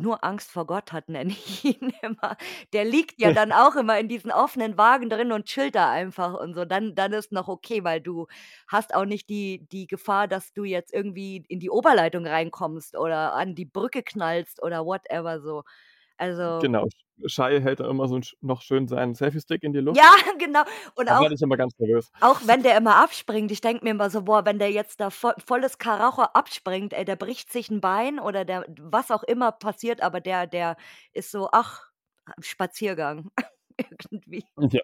nur 0.03 0.25
Angst 0.25 0.51
vor 0.51 0.67
Gott 0.67 0.93
hat, 0.93 1.09
nenne 1.09 1.31
ich 1.33 1.65
ihn 1.81 1.93
immer. 2.03 2.37
Der 2.73 2.85
liegt 2.85 3.21
ja 3.21 3.31
dann 3.33 3.53
auch 3.53 3.77
immer 3.77 3.99
in 3.99 4.09
diesen 4.09 4.31
offenen 4.33 4.79
Wagen 4.79 5.11
drin 5.11 5.33
und 5.33 5.47
chillt 5.47 5.75
da 5.75 5.91
einfach 5.91 6.35
und 6.35 6.55
so. 6.55 6.65
Dann 6.65 6.95
dann 6.95 7.13
ist 7.13 7.33
noch 7.33 7.49
okay, 7.49 7.85
weil 7.85 8.01
du 8.01 8.27
hast 8.69 8.95
auch 8.95 9.05
nicht 9.05 9.29
die 9.31 9.67
die 9.71 9.87
Gefahr, 9.87 10.29
dass 10.29 10.53
du 10.53 10.65
jetzt 10.65 10.93
irgendwie 10.93 11.45
in 11.49 11.61
die 11.61 11.71
Oberleitung 11.71 12.27
reinkommst 12.27 12.97
oder 12.97 13.35
an 13.35 13.55
die 13.55 13.67
Brücke 13.67 14.03
knallst 14.03 14.63
oder 14.63 14.85
whatever 14.87 15.41
so. 15.41 15.63
Also 16.19 16.69
Genau. 16.69 16.89
Shai 17.27 17.61
hält 17.61 17.81
da 17.81 17.89
immer 17.91 18.09
so 18.09 18.21
noch 18.41 18.63
schön 18.63 18.89
seinen 18.89 19.15
Selfie-Stick 19.15 19.63
in 19.63 19.73
die 19.73 19.81
Luft. 19.81 20.01
ja, 20.01 20.11
genau. 20.39 20.63
Und 20.95 21.09
Da 21.09 21.17
auch 21.19 21.31
ich 21.33 21.43
immer 21.43 21.57
ganz 21.57 21.75
nervös. 21.79 22.11
Auch 22.21 22.41
wenn 22.45 22.63
der 22.65 22.77
immer 22.77 22.97
abspringt, 22.97 23.53
ich 23.53 23.61
denke 23.61 23.85
mir 23.85 23.91
immer 23.93 24.11
so: 24.11 24.23
„Boah, 24.25 24.45
wenn 24.47 24.59
der 24.59 24.73
jetzt 24.73 25.01
da 25.01 25.11
vo 25.11 25.33
volles 25.47 25.79
Karacho 25.79 26.23
abspringt, 26.23 26.93
ey, 26.95 27.05
der 27.05 27.17
bricht 27.17 27.53
sich 27.53 27.71
'n 27.71 27.81
Bein 27.81 28.19
oder 28.21 28.45
der 28.45 28.65
was 28.81 29.11
auch 29.13 29.23
immer 29.25 29.53
passiert, 29.53 30.03
aber 30.03 30.21
der 30.21 30.47
der 30.49 30.77
ist 31.13 31.31
so, 31.33 31.49
ach, 31.53 31.91
Spaziergang 32.41 33.31
irgendwie.“ 33.79 34.47
Ja. 34.57 34.83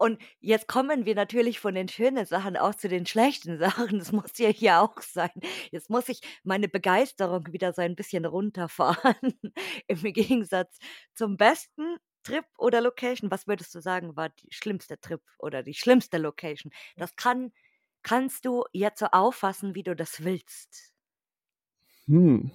Und 0.00 0.18
jetzt 0.40 0.66
kommen 0.66 1.04
wir 1.04 1.14
natürlich 1.14 1.60
von 1.60 1.74
den 1.74 1.86
schönen 1.86 2.24
Sachen 2.24 2.56
auch 2.56 2.74
zu 2.74 2.88
den 2.88 3.04
schlechten 3.04 3.58
Sachen. 3.58 3.98
Das 3.98 4.12
muss 4.12 4.38
ja 4.38 4.48
hier 4.48 4.80
auch 4.80 5.02
sein. 5.02 5.28
Jetzt 5.70 5.90
muss 5.90 6.08
ich 6.08 6.22
meine 6.42 6.68
Begeisterung 6.68 7.52
wieder 7.52 7.74
so 7.74 7.82
ein 7.82 7.96
bisschen 7.96 8.24
runterfahren 8.24 9.34
im 9.88 10.02
Gegensatz 10.14 10.78
zum 11.14 11.36
besten 11.36 11.98
Trip 12.22 12.46
oder 12.56 12.80
Location. 12.80 13.30
Was 13.30 13.46
würdest 13.46 13.74
du 13.74 13.80
sagen, 13.82 14.16
war 14.16 14.30
die 14.30 14.48
schlimmste 14.50 14.98
Trip 14.98 15.20
oder 15.38 15.62
die 15.62 15.74
schlimmste 15.74 16.16
Location? 16.16 16.72
Das 16.96 17.14
kann 17.16 17.52
kannst 18.02 18.46
du 18.46 18.64
jetzt 18.72 19.00
so 19.00 19.06
auffassen, 19.12 19.74
wie 19.74 19.82
du 19.82 19.94
das 19.94 20.24
willst. 20.24 20.94
Hm. 22.06 22.52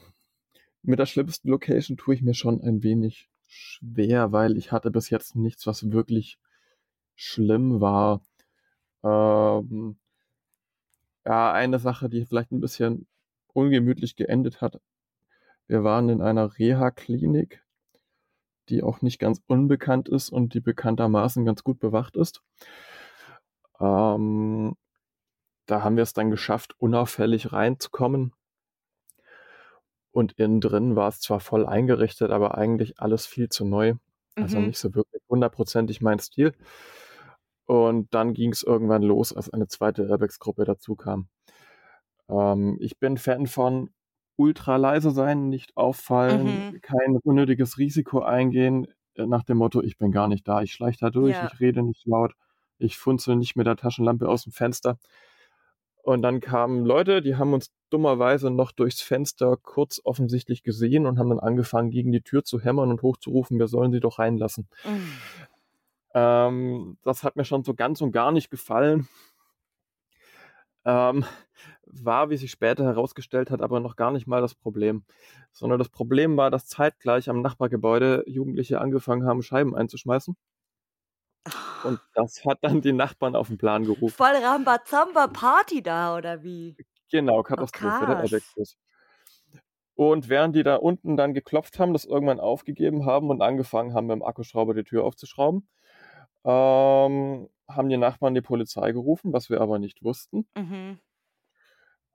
Mit 0.81 0.97
der 0.97 1.05
schlimmsten 1.05 1.49
Location 1.49 1.95
tue 1.95 2.15
ich 2.15 2.23
mir 2.23 2.33
schon 2.33 2.59
ein 2.61 2.81
wenig 2.81 3.29
schwer, 3.47 4.31
weil 4.31 4.57
ich 4.57 4.71
hatte 4.71 4.89
bis 4.89 5.11
jetzt 5.11 5.35
nichts, 5.35 5.67
was 5.67 5.91
wirklich 5.91 6.39
schlimm 7.15 7.81
war. 7.81 8.21
Ähm, 9.03 9.97
ja, 11.25 11.51
eine 11.51 11.79
Sache, 11.79 12.09
die 12.09 12.25
vielleicht 12.25 12.51
ein 12.51 12.61
bisschen 12.61 13.07
ungemütlich 13.53 14.15
geendet 14.15 14.61
hat. 14.61 14.79
Wir 15.67 15.83
waren 15.83 16.09
in 16.09 16.21
einer 16.21 16.57
Reha-Klinik, 16.57 17.63
die 18.69 18.83
auch 18.83 19.01
nicht 19.01 19.19
ganz 19.19 19.41
unbekannt 19.47 20.09
ist 20.09 20.29
und 20.29 20.53
die 20.53 20.61
bekanntermaßen 20.61 21.45
ganz 21.45 21.63
gut 21.63 21.79
bewacht 21.79 22.15
ist. 22.15 22.41
Ähm, 23.79 24.75
da 25.67 25.83
haben 25.83 25.95
wir 25.97 26.03
es 26.03 26.13
dann 26.13 26.31
geschafft, 26.31 26.75
unauffällig 26.79 27.53
reinzukommen. 27.53 28.33
Und 30.11 30.33
innen 30.33 30.61
drin 30.61 30.95
war 30.95 31.09
es 31.09 31.19
zwar 31.19 31.39
voll 31.39 31.65
eingerichtet, 31.65 32.31
aber 32.31 32.57
eigentlich 32.57 32.99
alles 32.99 33.25
viel 33.27 33.49
zu 33.49 33.65
neu. 33.65 33.95
Also 34.39 34.59
Mhm. 34.59 34.67
nicht 34.67 34.77
so 34.79 34.93
wirklich 34.95 35.21
hundertprozentig 35.29 36.01
mein 36.01 36.19
Stil. 36.19 36.53
Und 37.65 38.13
dann 38.13 38.33
ging 38.33 38.51
es 38.51 38.63
irgendwann 38.63 39.01
los, 39.03 39.33
als 39.35 39.49
eine 39.51 39.67
zweite 39.67 40.03
Airbags-Gruppe 40.07 40.65
dazu 40.65 40.95
kam. 40.95 41.27
Ähm, 42.29 42.77
ich 42.79 42.97
bin 42.99 43.17
Fan 43.17 43.47
von 43.47 43.89
ultra 44.37 44.75
leise 44.77 45.11
sein, 45.11 45.49
nicht 45.49 45.77
auffallen, 45.77 46.73
Mhm. 46.73 46.81
kein 46.81 47.17
unnötiges 47.23 47.77
Risiko 47.77 48.21
eingehen, 48.21 48.87
äh, 49.15 49.25
nach 49.25 49.43
dem 49.43 49.57
Motto, 49.57 49.81
ich 49.81 49.97
bin 49.97 50.11
gar 50.11 50.27
nicht 50.27 50.47
da, 50.47 50.61
ich 50.61 50.73
schleiche 50.73 50.99
da 50.99 51.09
durch, 51.09 51.33
Ja. 51.35 51.49
ich 51.53 51.59
rede 51.59 51.81
nicht 51.83 52.05
laut, 52.05 52.33
ich 52.77 52.97
funzel 52.97 53.35
nicht 53.37 53.55
mit 53.55 53.65
der 53.67 53.77
Taschenlampe 53.77 54.27
aus 54.27 54.43
dem 54.43 54.51
Fenster. 54.51 54.97
Und 56.03 56.21
dann 56.21 56.39
kamen 56.39 56.85
Leute, 56.85 57.21
die 57.23 57.35
haben 57.35 57.53
uns 57.53 57.71
dummerweise 57.89 58.51
noch 58.51 58.71
durchs 58.71 59.01
Fenster 59.01 59.57
kurz 59.57 59.99
offensichtlich 60.03 60.61
gesehen 60.61 61.07
und 61.07 61.17
haben 61.17 61.29
dann 61.29 61.39
angefangen, 61.39 61.89
gegen 61.89 62.11
die 62.11 62.21
Tür 62.21 62.43
zu 62.43 62.59
hämmern 62.59 62.91
und 62.91 63.01
hochzurufen, 63.01 63.57
wir 63.57 63.67
sollen 63.67 63.91
sie 63.91 63.99
doch 64.01 64.19
reinlassen. 64.19 64.67
Mhm. 64.83 65.11
Ähm, 66.15 66.97
das 67.03 67.23
hat 67.23 67.35
mir 67.35 67.45
schon 67.45 67.63
so 67.65 67.75
ganz 67.75 68.01
und 68.01 68.11
gar 68.13 68.31
nicht 68.31 68.49
gefallen. 68.49 69.07
Ähm, 70.85 71.25
war, 71.85 72.29
wie 72.29 72.37
sich 72.37 72.51
später 72.51 72.85
herausgestellt 72.85 73.51
hat, 73.51 73.61
aber 73.61 73.79
noch 73.79 73.95
gar 73.95 74.11
nicht 74.11 74.25
mal 74.27 74.41
das 74.41 74.55
Problem. 74.55 75.03
Sondern 75.51 75.79
das 75.79 75.89
Problem 75.89 76.37
war, 76.37 76.51
dass 76.51 76.67
zeitgleich 76.67 77.29
am 77.29 77.41
Nachbargebäude 77.41 78.23
Jugendliche 78.27 78.79
angefangen 78.81 79.25
haben, 79.27 79.43
Scheiben 79.43 79.75
einzuschmeißen. 79.75 80.35
Und 81.83 82.01
das 82.13 82.43
hat 82.45 82.59
dann 82.61 82.81
die 82.81 82.93
Nachbarn 82.93 83.35
auf 83.35 83.47
den 83.47 83.57
Plan 83.57 83.85
gerufen. 83.85 84.15
Voll 84.17 84.35
Rambazamba 84.35 85.27
Party 85.27 85.81
da 85.83 86.17
oder 86.17 86.43
wie? 86.43 86.77
Genau, 87.11 87.43
Oh, 87.43 87.43
Katastrophe, 87.43 88.05
der 88.05 88.15
krass. 88.15 88.23
Airbags-Bus. 88.31 88.77
Und 89.95 90.29
während 90.29 90.55
die 90.55 90.63
da 90.63 90.75
unten 90.75 91.17
dann 91.17 91.33
geklopft 91.33 91.79
haben, 91.79 91.93
das 91.93 92.05
irgendwann 92.05 92.39
aufgegeben 92.39 93.05
haben 93.05 93.29
und 93.29 93.41
angefangen 93.41 93.93
haben, 93.93 94.07
mit 94.07 94.15
dem 94.15 94.23
Akkuschrauber 94.23 94.73
die 94.73 94.83
Tür 94.83 95.03
aufzuschrauben, 95.03 95.67
ähm, 96.45 97.49
haben 97.67 97.89
die 97.89 97.97
Nachbarn 97.97 98.35
die 98.35 98.41
Polizei 98.41 98.91
gerufen, 98.91 99.33
was 99.33 99.49
wir 99.49 99.61
aber 99.61 99.79
nicht 99.79 100.03
wussten. 100.03 100.47
Mhm. 100.55 100.99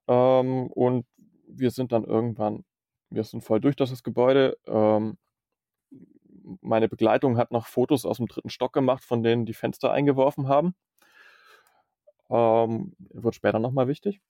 Ähm, 0.09 0.67
und 0.69 1.07
wir 1.47 1.71
sind 1.71 1.93
dann 1.93 2.05
irgendwann, 2.05 2.65
wir 3.11 3.25
sind 3.25 3.43
voll 3.43 3.61
durch 3.61 3.77
das 3.77 4.03
Gebäude. 4.03 4.57
Ähm, 4.67 5.19
meine 6.61 6.89
Begleitung 6.89 7.37
hat 7.39 7.51
noch 7.51 7.67
Fotos 7.67 8.07
aus 8.07 8.19
dem 8.19 8.27
dritten 8.27 8.51
Stock 8.51 8.73
gemacht, 8.73 9.05
von 9.05 9.23
denen 9.23 9.47
die 9.47 9.55
Fenster 9.55 9.93
eingeworfen 9.93 10.49
haben. 10.49 10.75
Ähm, 12.31 12.95
wird 12.99 13.35
später 13.35 13.59
nochmal 13.59 13.89
wichtig. 13.89 14.21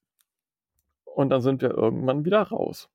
Und 1.05 1.29
dann 1.29 1.43
sind 1.43 1.61
wir 1.61 1.71
irgendwann 1.71 2.25
wieder 2.25 2.43
raus. 2.43 2.89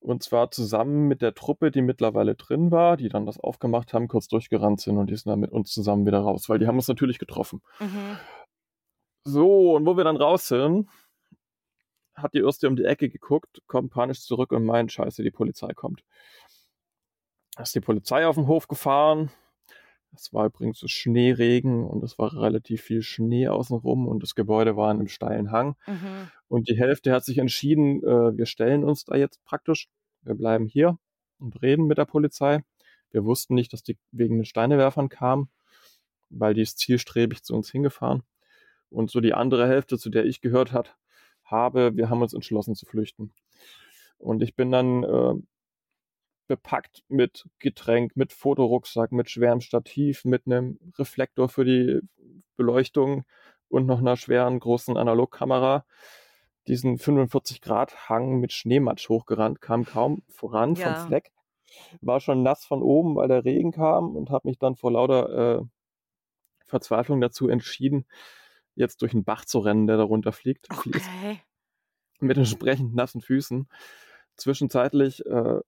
Und 0.00 0.22
zwar 0.22 0.50
zusammen 0.50 1.08
mit 1.08 1.20
der 1.20 1.34
Truppe, 1.34 1.70
die 1.70 1.82
mittlerweile 1.82 2.34
drin 2.34 2.70
war, 2.70 2.96
die 2.96 3.10
dann 3.10 3.26
das 3.26 3.38
aufgemacht 3.38 3.92
haben, 3.92 4.08
kurz 4.08 4.28
durchgerannt 4.28 4.80
sind 4.80 4.96
und 4.96 5.10
die 5.10 5.16
sind 5.16 5.30
dann 5.30 5.40
mit 5.40 5.52
uns 5.52 5.70
zusammen 5.72 6.06
wieder 6.06 6.20
raus, 6.20 6.48
weil 6.48 6.58
die 6.58 6.66
haben 6.66 6.76
uns 6.76 6.88
natürlich 6.88 7.18
getroffen. 7.18 7.60
Mhm. 7.80 8.16
So, 9.24 9.76
und 9.76 9.84
wo 9.84 9.98
wir 9.98 10.04
dann 10.04 10.16
raus 10.16 10.48
sind, 10.48 10.88
hat 12.14 12.32
die 12.32 12.40
Erste 12.40 12.66
um 12.68 12.76
die 12.76 12.84
Ecke 12.84 13.10
geguckt, 13.10 13.60
kommt 13.66 13.92
panisch 13.92 14.22
zurück 14.22 14.52
und 14.52 14.64
meint, 14.64 14.90
scheiße, 14.90 15.22
die 15.22 15.30
Polizei 15.30 15.72
kommt. 15.74 16.02
Ist 17.58 17.74
die 17.74 17.80
Polizei 17.80 18.26
auf 18.26 18.36
den 18.36 18.46
Hof 18.46 18.68
gefahren. 18.68 19.30
Es 20.14 20.32
war 20.32 20.46
übrigens 20.46 20.78
so 20.78 20.88
Schneeregen 20.88 21.86
und 21.86 22.02
es 22.02 22.18
war 22.18 22.34
relativ 22.34 22.82
viel 22.82 23.02
Schnee 23.02 23.48
außenrum 23.48 24.08
und 24.08 24.22
das 24.22 24.34
Gebäude 24.34 24.76
war 24.76 24.90
in 24.90 24.98
einem 24.98 25.08
steilen 25.08 25.52
Hang. 25.52 25.76
Mhm. 25.86 26.30
Und 26.48 26.68
die 26.68 26.76
Hälfte 26.76 27.12
hat 27.12 27.24
sich 27.24 27.38
entschieden, 27.38 28.02
äh, 28.02 28.36
wir 28.36 28.46
stellen 28.46 28.84
uns 28.84 29.04
da 29.04 29.16
jetzt 29.16 29.42
praktisch, 29.44 29.88
wir 30.22 30.34
bleiben 30.34 30.66
hier 30.66 30.98
und 31.38 31.62
reden 31.62 31.86
mit 31.86 31.98
der 31.98 32.06
Polizei. 32.06 32.62
Wir 33.10 33.24
wussten 33.24 33.54
nicht, 33.54 33.72
dass 33.72 33.82
die 33.82 33.98
wegen 34.10 34.36
den 34.36 34.44
Steinewerfern 34.44 35.08
kamen, 35.08 35.48
weil 36.28 36.54
die 36.54 36.62
ist 36.62 36.78
zielstrebig 36.78 37.42
zu 37.42 37.54
uns 37.54 37.70
hingefahren. 37.70 38.22
Und 38.90 39.10
so 39.10 39.20
die 39.20 39.34
andere 39.34 39.68
Hälfte, 39.68 39.98
zu 39.98 40.10
der 40.10 40.24
ich 40.24 40.40
gehört 40.40 40.72
hat, 40.72 40.96
habe, 41.44 41.96
wir 41.96 42.10
haben 42.10 42.22
uns 42.22 42.34
entschlossen 42.34 42.74
zu 42.74 42.86
flüchten. 42.86 43.32
Und 44.18 44.42
ich 44.42 44.54
bin 44.54 44.70
dann 44.70 45.04
äh, 45.04 45.34
bepackt 46.50 47.04
mit 47.06 47.48
Getränk, 47.60 48.16
mit 48.16 48.32
Fotorucksack, 48.32 49.12
mit 49.12 49.30
schwerem 49.30 49.60
Stativ, 49.60 50.24
mit 50.24 50.46
einem 50.46 50.80
Reflektor 50.98 51.48
für 51.48 51.64
die 51.64 52.00
Beleuchtung 52.56 53.22
und 53.68 53.86
noch 53.86 54.00
einer 54.00 54.16
schweren 54.16 54.58
großen 54.58 54.96
Analogkamera 54.96 55.86
diesen 56.66 56.98
45-Grad-Hang 56.98 58.40
mit 58.40 58.52
Schneematsch 58.52 59.08
hochgerannt, 59.08 59.60
kam 59.60 59.84
kaum 59.84 60.24
voran 60.28 60.74
Ja. 60.74 60.86
vom 60.86 60.96
Fleck, 60.96 61.30
war 62.00 62.18
schon 62.18 62.42
nass 62.42 62.64
von 62.64 62.82
oben, 62.82 63.14
weil 63.14 63.28
der 63.28 63.44
Regen 63.44 63.70
kam 63.70 64.16
und 64.16 64.30
habe 64.30 64.48
mich 64.48 64.58
dann 64.58 64.74
vor 64.74 64.90
lauter 64.90 65.60
äh, 65.60 65.62
Verzweiflung 66.66 67.20
dazu 67.20 67.48
entschieden, 67.48 68.06
jetzt 68.74 69.02
durch 69.02 69.12
einen 69.12 69.22
Bach 69.24 69.44
zu 69.44 69.60
rennen, 69.60 69.86
der 69.86 69.98
darunter 69.98 70.32
fliegt, 70.32 70.66
fließt, 70.74 71.08
Okay. 71.08 71.40
mit 72.18 72.36
entsprechend 72.38 72.96
nassen 72.96 73.20
Füßen. 73.20 73.68
Zwischenzeitlich 74.36 75.24
äh, 75.26 75.60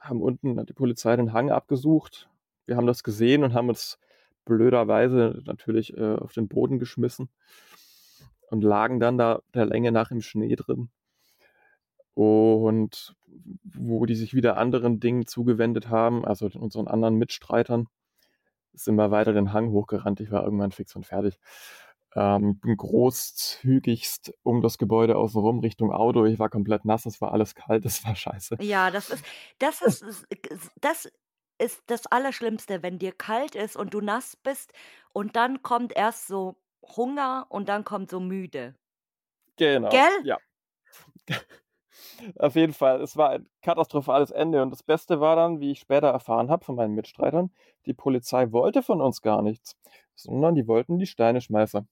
haben 0.00 0.22
unten 0.22 0.64
die 0.66 0.72
Polizei 0.72 1.14
den 1.16 1.32
Hang 1.32 1.50
abgesucht. 1.50 2.28
Wir 2.66 2.76
haben 2.76 2.86
das 2.86 3.04
gesehen 3.04 3.44
und 3.44 3.54
haben 3.54 3.68
uns 3.68 3.98
blöderweise 4.44 5.42
natürlich 5.44 5.96
äh, 5.96 6.16
auf 6.16 6.32
den 6.32 6.48
Boden 6.48 6.78
geschmissen 6.78 7.28
und 8.48 8.64
lagen 8.64 8.98
dann 8.98 9.18
da 9.18 9.42
der 9.54 9.66
Länge 9.66 9.92
nach 9.92 10.10
im 10.10 10.22
Schnee 10.22 10.56
drin. 10.56 10.88
Und 12.14 13.14
wo 13.62 14.04
die 14.06 14.16
sich 14.16 14.34
wieder 14.34 14.56
anderen 14.56 15.00
Dingen 15.00 15.26
zugewendet 15.26 15.88
haben, 15.88 16.24
also 16.24 16.50
unseren 16.54 16.88
anderen 16.88 17.16
Mitstreitern, 17.16 17.86
sind 18.72 18.96
wir 18.96 19.10
weiter 19.10 19.32
den 19.32 19.52
Hang 19.52 19.70
hochgerannt. 19.70 20.20
Ich 20.20 20.30
war 20.30 20.44
irgendwann 20.44 20.72
fix 20.72 20.96
und 20.96 21.06
fertig. 21.06 21.38
Ähm, 22.16 22.60
großzügigst 22.60 24.34
um 24.42 24.62
das 24.62 24.78
Gebäude 24.78 25.16
außenrum 25.16 25.60
Richtung 25.60 25.92
Auto. 25.92 26.24
Ich 26.24 26.40
war 26.40 26.48
komplett 26.48 26.84
nass, 26.84 27.06
es 27.06 27.20
war 27.20 27.32
alles 27.32 27.54
kalt, 27.54 27.84
es 27.86 28.04
war 28.04 28.16
scheiße. 28.16 28.56
Ja, 28.60 28.90
das 28.90 29.10
ist, 29.10 29.24
das 29.58 29.80
ist, 29.82 30.26
das 30.80 31.10
ist 31.58 31.82
das 31.86 32.06
Allerschlimmste, 32.06 32.82
wenn 32.82 32.98
dir 32.98 33.12
kalt 33.12 33.54
ist 33.54 33.76
und 33.76 33.94
du 33.94 34.00
nass 34.00 34.36
bist 34.36 34.72
und 35.12 35.36
dann 35.36 35.62
kommt 35.62 35.94
erst 35.94 36.26
so 36.26 36.56
Hunger 36.96 37.46
und 37.48 37.68
dann 37.68 37.84
kommt 37.84 38.10
so 38.10 38.18
müde. 38.18 38.74
Genau. 39.56 39.90
Gell? 39.90 40.24
Ja. 40.24 40.38
Auf 42.38 42.54
jeden 42.56 42.72
Fall, 42.72 43.00
es 43.02 43.16
war 43.16 43.30
ein 43.30 43.48
katastrophales 43.62 44.30
Ende 44.30 44.62
und 44.62 44.70
das 44.70 44.82
Beste 44.82 45.20
war 45.20 45.36
dann, 45.36 45.60
wie 45.60 45.70
ich 45.72 45.80
später 45.80 46.08
erfahren 46.08 46.50
habe 46.50 46.64
von 46.64 46.74
meinen 46.74 46.94
Mitstreitern, 46.94 47.50
die 47.86 47.94
Polizei 47.94 48.52
wollte 48.52 48.82
von 48.82 49.00
uns 49.00 49.22
gar 49.22 49.42
nichts, 49.42 49.76
sondern 50.14 50.54
die 50.54 50.66
wollten 50.66 50.98
die 50.98 51.06
Steine 51.06 51.40
schmeißen. 51.40 51.88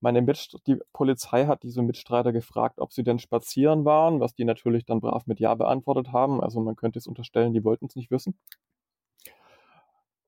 Meine 0.00 0.22
Mitst 0.22 0.58
die 0.66 0.78
Polizei 0.92 1.46
hat 1.46 1.62
diese 1.62 1.82
Mitstreiter 1.82 2.32
gefragt, 2.32 2.78
ob 2.80 2.92
sie 2.92 3.04
denn 3.04 3.18
spazieren 3.18 3.84
waren, 3.84 4.20
was 4.20 4.34
die 4.34 4.44
natürlich 4.44 4.84
dann 4.84 5.00
brav 5.00 5.26
mit 5.26 5.40
Ja 5.40 5.54
beantwortet 5.54 6.12
haben. 6.12 6.42
Also 6.42 6.60
man 6.60 6.76
könnte 6.76 6.98
es 6.98 7.06
unterstellen, 7.06 7.52
die 7.54 7.64
wollten 7.64 7.86
es 7.86 7.96
nicht 7.96 8.10
wissen. 8.10 8.38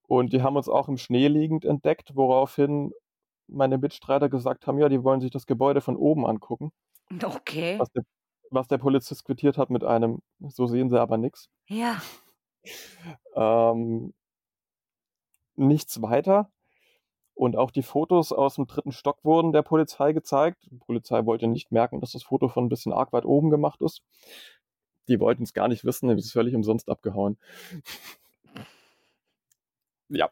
Und 0.09 0.33
die 0.33 0.42
haben 0.42 0.57
uns 0.57 0.68
auch 0.68 0.88
im 0.88 0.98
Schnee 0.98 1.29
liegend 1.29 1.64
entdeckt, 1.64 2.14
woraufhin 2.14 2.92
meine 3.48 3.79
Mitstreiter 3.79 4.29
gesagt 4.29 4.66
haben, 4.66 4.79
ja, 4.79 4.88
die 4.88 5.02
wollen 5.02 5.20
sich 5.20 5.31
das 5.31 5.46
Gebäude 5.46 5.81
von 5.81 5.96
oben 5.96 6.26
angucken. 6.26 6.72
Okay. 7.22 7.79
Was 7.79 7.90
der, 7.90 8.02
was 8.50 8.68
der 8.68 8.79
Polizist 8.79 9.24
quittiert 9.24 9.59
hat 9.59 9.70
mit 9.70 9.85
einem, 9.85 10.20
so 10.40 10.66
sehen 10.66 10.90
sie 10.90 11.00
aber 11.00 11.18
nichts. 11.18 11.48
Ja. 11.68 12.00
Ähm, 13.35 14.14
nichts 15.57 16.02
weiter. 16.02 16.50
Und 17.37 17.55
auch 17.55 17.70
die 17.70 17.83
Fotos 17.83 18.33
aus 18.33 18.55
dem 18.55 18.66
dritten 18.66 18.92
Stock 18.92 19.18
wurden 19.22 19.53
der 19.53 19.61
Polizei 19.61 20.14
gezeigt. 20.14 20.66
Die 20.70 20.79
Polizei 20.79 21.27
wollte 21.27 21.49
nicht 21.49 21.70
merken, 21.70 22.01
dass 22.01 22.12
das 22.12 22.22
Foto 22.22 22.49
von 22.49 22.64
ein 22.64 22.68
bisschen 22.70 22.94
arg 22.94 23.12
weit 23.12 23.27
oben 23.27 23.51
gemacht 23.51 23.83
ist. 23.83 24.01
Die 25.07 25.20
wollten 25.20 25.42
es 25.42 25.53
gar 25.53 25.68
nicht 25.68 25.85
wissen, 25.85 26.09
es 26.09 26.25
ist 26.25 26.33
völlig 26.33 26.55
umsonst 26.55 26.88
abgehauen. 26.88 27.37
ja. 30.09 30.31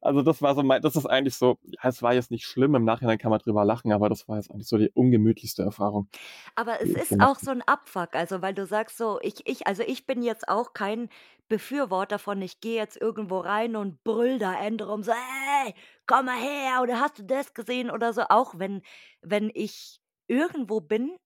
Also 0.00 0.22
das 0.22 0.42
war 0.42 0.54
so 0.54 0.62
mein, 0.62 0.82
das 0.82 0.96
ist 0.96 1.06
eigentlich 1.06 1.36
so, 1.36 1.58
ja, 1.64 1.88
es 1.88 2.02
war 2.02 2.14
jetzt 2.14 2.30
nicht 2.30 2.44
schlimm, 2.44 2.74
im 2.74 2.84
Nachhinein 2.84 3.18
kann 3.18 3.30
man 3.30 3.40
drüber 3.40 3.64
lachen, 3.64 3.92
aber 3.92 4.08
das 4.08 4.28
war 4.28 4.36
jetzt 4.36 4.50
eigentlich 4.50 4.68
so 4.68 4.78
die 4.78 4.90
ungemütlichste 4.90 5.62
Erfahrung. 5.62 6.08
Aber 6.54 6.80
es 6.80 6.90
ist 6.90 7.20
auch 7.20 7.38
so 7.38 7.50
ein 7.50 7.62
Abfuck, 7.62 8.14
also 8.14 8.42
weil 8.42 8.54
du 8.54 8.66
sagst 8.66 8.96
so, 8.96 9.18
ich, 9.22 9.46
ich, 9.46 9.66
also 9.66 9.82
ich 9.86 10.06
bin 10.06 10.22
jetzt 10.22 10.48
auch 10.48 10.72
kein 10.72 11.08
Befürworter 11.48 12.18
von, 12.18 12.40
ich 12.42 12.60
gehe 12.60 12.76
jetzt 12.76 13.00
irgendwo 13.00 13.38
rein 13.38 13.76
und 13.76 14.02
brüll 14.04 14.38
da 14.38 14.54
Ende 14.54 14.86
rum, 14.86 15.02
so, 15.02 15.12
hey, 15.12 15.74
komm 16.06 16.26
mal 16.26 16.38
her, 16.38 16.80
oder 16.82 17.00
hast 17.00 17.18
du 17.18 17.24
das 17.24 17.54
gesehen 17.54 17.90
oder 17.90 18.12
so, 18.12 18.22
auch 18.28 18.58
wenn, 18.58 18.82
wenn 19.22 19.50
ich 19.52 20.00
irgendwo 20.28 20.80
bin 20.80 21.16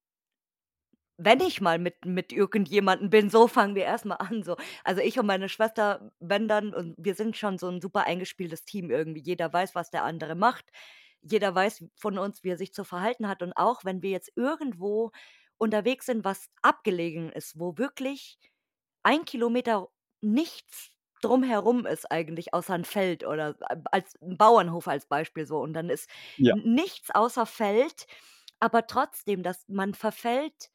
wenn 1.16 1.40
ich 1.40 1.60
mal 1.60 1.78
mit 1.78 2.04
mit 2.04 2.32
irgendjemandem 2.32 3.10
bin, 3.10 3.30
so 3.30 3.48
fangen 3.48 3.74
wir 3.76 3.84
erstmal 3.84 4.18
an, 4.18 4.42
so. 4.42 4.56
Also, 4.84 5.00
ich 5.02 5.18
und 5.18 5.26
meine 5.26 5.48
Schwester, 5.48 6.12
wenn 6.20 6.48
dann 6.48 6.74
und 6.74 6.94
wir 6.98 7.14
sind 7.14 7.36
schon 7.36 7.58
so 7.58 7.68
ein 7.68 7.80
super 7.80 8.04
eingespieltes 8.06 8.64
Team 8.64 8.90
irgendwie. 8.90 9.22
Jeder 9.22 9.52
weiß, 9.52 9.74
was 9.74 9.90
der 9.90 10.04
andere 10.04 10.34
macht. 10.34 10.66
Jeder 11.22 11.54
weiß 11.54 11.84
von 11.96 12.18
uns, 12.18 12.44
wie 12.44 12.50
er 12.50 12.58
sich 12.58 12.74
zu 12.74 12.84
verhalten 12.84 13.28
hat. 13.28 13.42
Und 13.42 13.52
auch 13.54 13.84
wenn 13.84 14.02
wir 14.02 14.10
jetzt 14.10 14.32
irgendwo 14.36 15.12
unterwegs 15.58 16.06
sind, 16.06 16.24
was 16.24 16.48
abgelegen 16.62 17.30
ist, 17.32 17.58
wo 17.58 17.78
wirklich 17.78 18.38
ein 19.04 19.24
Kilometer 19.24 19.88
nichts 20.22 20.90
drumherum 21.22 21.86
ist 21.86 22.10
eigentlich, 22.12 22.54
außer 22.54 22.74
ein 22.74 22.84
Feld 22.84 23.24
oder 23.26 23.56
als 23.92 24.16
'n 24.22 24.36
Bauernhof 24.38 24.88
als 24.88 25.06
Beispiel 25.06 25.46
so. 25.46 25.58
Und 25.60 25.74
dann 25.74 25.90
ist 25.90 26.08
Ja. 26.38 26.54
nichts 26.54 27.10
außer 27.14 27.46
Feld, 27.46 28.06
aber 28.60 28.86
trotzdem, 28.86 29.42
dass 29.42 29.66
man 29.68 29.94
verfällt 29.94 30.70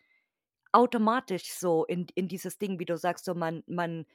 automatisch 0.74 1.52
so 1.54 1.86
in 1.86 2.08
in 2.16 2.28
dieses 2.28 2.58
Ding, 2.60 2.80
wie 2.80 2.86
du 2.86 2.98
sagst, 2.98 3.26
so 3.26 3.36
man 3.36 3.64
man 3.68 4.06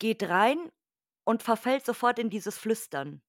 geht 0.00 0.24
rein 0.28 0.70
und 1.24 1.42
verfällt 1.44 1.86
sofort 1.86 2.18
in 2.20 2.30
dieses 2.30 2.58
Flüstern. 2.58 3.22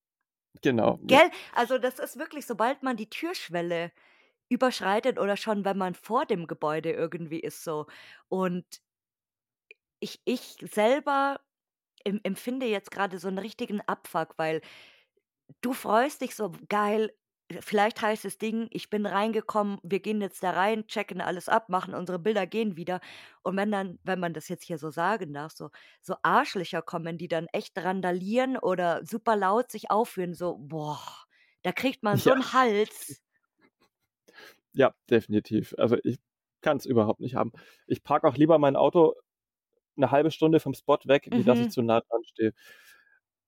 Genau. 0.62 1.00
Ja. 1.04 1.20
Gell? 1.20 1.32
Also, 1.54 1.78
das 1.78 2.00
ist 2.00 2.18
wirklich, 2.20 2.46
sobald 2.46 2.84
man 2.84 2.96
die 2.98 3.10
Türschwelle 3.10 3.92
überschreitet 4.50 5.20
oder 5.20 5.38
schon, 5.38 5.66
wenn 5.66 5.78
man 5.78 5.96
vor 5.96 6.26
dem 6.26 6.48
Gebäude 6.48 6.92
irgendwie 6.94 7.40
ist 7.40 7.64
so. 7.64 7.88
Und 8.30 8.82
ich 10.00 10.22
ich 10.26 10.56
selber 10.62 11.42
em 12.06 12.20
empfinde 12.24 12.66
jetzt 12.68 12.92
gerade 12.92 13.20
so 13.20 13.28
einen 13.30 13.40
richtigen 13.40 13.82
Abfuck, 13.82 14.36
weil 14.38 14.62
du 15.62 15.74
freust 15.74 16.22
dich 16.22 16.36
so: 16.36 16.52
„Geil, 16.70 17.12
vielleicht 17.62 18.02
heißt 18.02 18.26
das 18.26 18.38
Ding, 18.38 18.68
ich 18.72 18.90
bin 18.90 19.06
reingekommen, 19.06 19.80
wir 19.84 20.00
gehen 20.00 20.22
jetzt 20.22 20.44
da 20.44 20.52
rein, 20.52 20.88
checken 20.88 21.22
alles 21.22 21.50
ab, 21.50 21.70
machen 21.70 21.94
unsere 21.96 22.20
Bilder, 22.20 22.46
gehen 22.48 22.76
wieder. 22.78 23.00
Und 23.44 23.58
wenn 23.58 23.72
dann, 23.72 24.00
wenn 24.04 24.20
man 24.20 24.34
das 24.34 24.50
jetzt 24.50 24.64
hier 24.66 24.78
so 24.78 24.90
sagen 24.92 25.34
darf, 25.34 25.52
so, 25.54 25.70
so 26.02 26.16
Arschlöcher 26.24 26.82
kommen, 26.82 27.18
die 27.18 27.28
dann 27.28 27.48
echt 27.48 27.78
randalieren 27.78 28.58
oder 28.58 29.06
super 29.06 29.36
laut 29.36 29.72
sich 29.72 29.92
aufführen, 29.92 30.34
so, 30.34 30.58
boah, 30.60 31.00
da 31.64 31.72
kriegt 31.72 32.04
man 32.04 32.20
so 32.22 32.32
Ja. 32.32 32.34
einen 32.34 32.54
Hals. 32.54 33.22
Ja, 34.74 34.94
definitiv. 35.10 35.74
Also 35.78 35.98
ich 36.04 36.20
kann 36.62 36.78
es 36.78 36.86
überhaupt 36.86 37.20
nicht 37.22 37.36
haben. 37.36 37.52
Ich 37.88 38.04
parke 38.04 38.28
auch 38.28 38.36
lieber 38.38 38.58
mein 38.60 38.76
Auto 38.76 39.16
eine 39.98 40.12
halbe 40.12 40.32
Stunde 40.32 40.60
vom 40.60 40.74
Spot 40.76 41.00
weg, 41.06 41.30
wie 41.34 41.44
dass 41.44 41.60
ich 41.62 41.70
Mhm. 41.70 41.72
zu 41.72 41.82
nah 41.84 42.02
dran 42.02 42.24
stehe. 42.26 42.54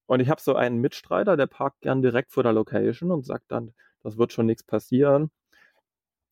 Und 0.08 0.20
ich 0.20 0.30
habe 0.30 0.42
so 0.42 0.56
einen 0.56 0.80
Mitstreiter, 0.80 1.38
der 1.38 1.48
parkt 1.48 1.82
gern 1.82 2.02
direkt 2.02 2.32
vor 2.32 2.44
der 2.44 2.54
Location 2.54 3.12
und 3.12 3.26
sagt 3.26 3.52
dann, 3.52 3.74
das 4.04 4.18
wird 4.18 4.34
schon 4.34 4.46
nichts 4.46 4.64
passieren. 4.64 5.32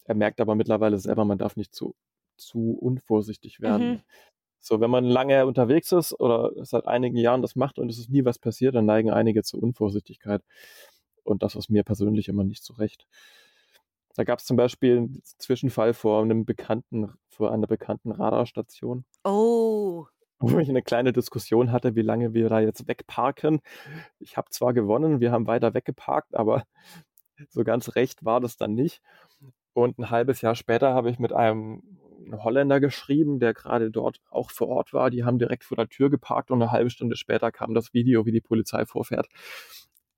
Er 0.06 0.16
merkt 0.16 0.42
aber 0.42 0.56
mittlerweile 0.56 0.98
selber, 0.98 1.26
man 1.26 1.38
darf 1.38 1.56
nicht 1.56 1.74
zu, 1.74 1.96
zu 2.38 2.78
unvorsichtig 2.80 3.62
werden. 3.62 3.90
Mhm. 3.90 4.02
So, 4.60 4.82
wenn 4.82 4.90
man 4.90 5.06
lange 5.06 5.46
unterwegs 5.46 5.92
ist 5.92 6.20
oder 6.20 6.52
seit 6.66 6.86
einigen 6.88 7.16
Jahren 7.16 7.42
das 7.42 7.56
macht 7.56 7.80
und 7.80 7.90
es 7.90 7.98
ist 7.98 8.10
nie 8.10 8.26
was 8.26 8.40
passiert, 8.40 8.76
dann 8.76 8.86
neigen 8.86 9.10
einige 9.12 9.44
zur 9.44 9.64
Unvorsichtigkeit. 9.64 10.44
Und 11.24 11.44
das 11.44 11.56
ist 11.56 11.70
mir 11.70 11.84
persönlich 11.84 12.28
immer 12.28 12.44
nicht 12.44 12.64
so 12.64 12.74
recht. 12.74 13.08
Da 14.16 14.24
gab 14.24 14.40
es 14.40 14.46
zum 14.46 14.58
Beispiel 14.58 14.98
einen 14.98 15.22
Zwischenfall 15.24 15.94
vor 15.94 16.22
einem 16.24 16.44
bekannten, 16.44 17.14
vor 17.30 17.54
einer 17.54 17.68
bekannten 17.68 18.12
Radarstation, 18.12 19.06
Oh. 19.24 20.08
wo 20.40 20.60
ich 20.60 20.68
eine 20.70 20.82
kleine 20.82 21.14
Diskussion 21.14 21.72
hatte, 21.72 21.96
wie 21.96 22.02
lange 22.02 22.34
wir 22.34 22.50
da 22.50 22.60
jetzt 22.60 22.88
wegparken. 22.88 23.62
Ich 24.20 24.36
habe 24.36 24.50
zwar 24.50 24.74
gewonnen, 24.74 25.22
wir 25.22 25.32
haben 25.32 25.48
weiter 25.48 25.74
weggeparkt, 25.74 26.36
aber 26.36 26.64
so 27.50 27.64
ganz 27.64 27.96
recht 27.96 28.26
war 28.26 28.40
das 28.40 28.58
dann 28.58 28.74
nicht. 28.74 29.02
Und 29.74 29.98
ein 29.98 30.10
halbes 30.10 30.42
Jahr 30.42 30.56
später 30.56 30.94
habe 30.94 31.10
ich 31.10 31.20
mit 31.20 31.32
einem 31.32 31.84
Holländer 32.32 32.80
geschrieben, 32.80 33.40
der 33.40 33.54
gerade 33.54 33.92
dort 33.92 34.20
auch 34.30 34.52
vor 34.52 34.68
Ort 34.68 34.94
war. 34.94 35.10
Die 35.10 35.24
haben 35.24 35.40
direkt 35.40 35.64
vor 35.64 35.78
der 35.78 35.88
Tür 35.88 36.10
geparkt 36.10 36.52
und 36.52 36.62
eine 36.62 36.72
halbe 36.72 36.90
Stunde 36.90 37.16
später 37.16 37.52
kam 37.52 37.74
das 37.74 37.94
Video, 37.94 38.26
wie 38.26 38.32
die 38.32 38.42
Polizei 38.42 38.86
vorfährt. 38.86 39.28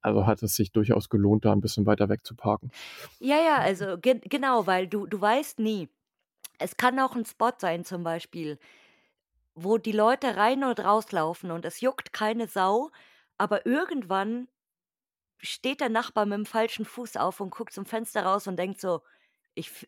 Also 0.01 0.25
hat 0.25 0.41
es 0.41 0.55
sich 0.55 0.71
durchaus 0.71 1.09
gelohnt, 1.09 1.45
da 1.45 1.51
ein 1.51 1.61
bisschen 1.61 1.85
weiter 1.85 2.09
weg 2.09 2.25
zu 2.25 2.35
parken. 2.35 2.71
Ja, 3.19 3.37
ja, 3.37 3.57
also 3.57 3.97
ge 3.99 4.19
genau, 4.23 4.65
weil 4.65 4.87
du 4.87 5.05
du 5.05 5.21
weißt 5.21 5.59
nie. 5.59 5.89
Es 6.57 6.77
kann 6.77 6.99
auch 6.99 7.15
ein 7.15 7.25
Spot 7.25 7.53
sein 7.57 7.85
zum 7.85 8.03
Beispiel, 8.03 8.57
wo 9.53 9.77
die 9.77 9.91
Leute 9.91 10.37
rein 10.37 10.63
und 10.63 10.79
rauslaufen 10.79 11.51
und 11.51 11.65
es 11.65 11.81
juckt 11.81 12.13
keine 12.13 12.47
Sau, 12.47 12.89
aber 13.37 13.65
irgendwann 13.65 14.47
steht 15.41 15.81
der 15.81 15.89
Nachbar 15.89 16.25
mit 16.25 16.37
dem 16.37 16.45
falschen 16.45 16.85
Fuß 16.85 17.17
auf 17.17 17.39
und 17.41 17.51
guckt 17.51 17.73
zum 17.73 17.85
Fenster 17.85 18.23
raus 18.25 18.47
und 18.47 18.57
denkt 18.57 18.81
so: 18.81 19.01
„Ich 19.55 19.67
f“ 19.69 19.85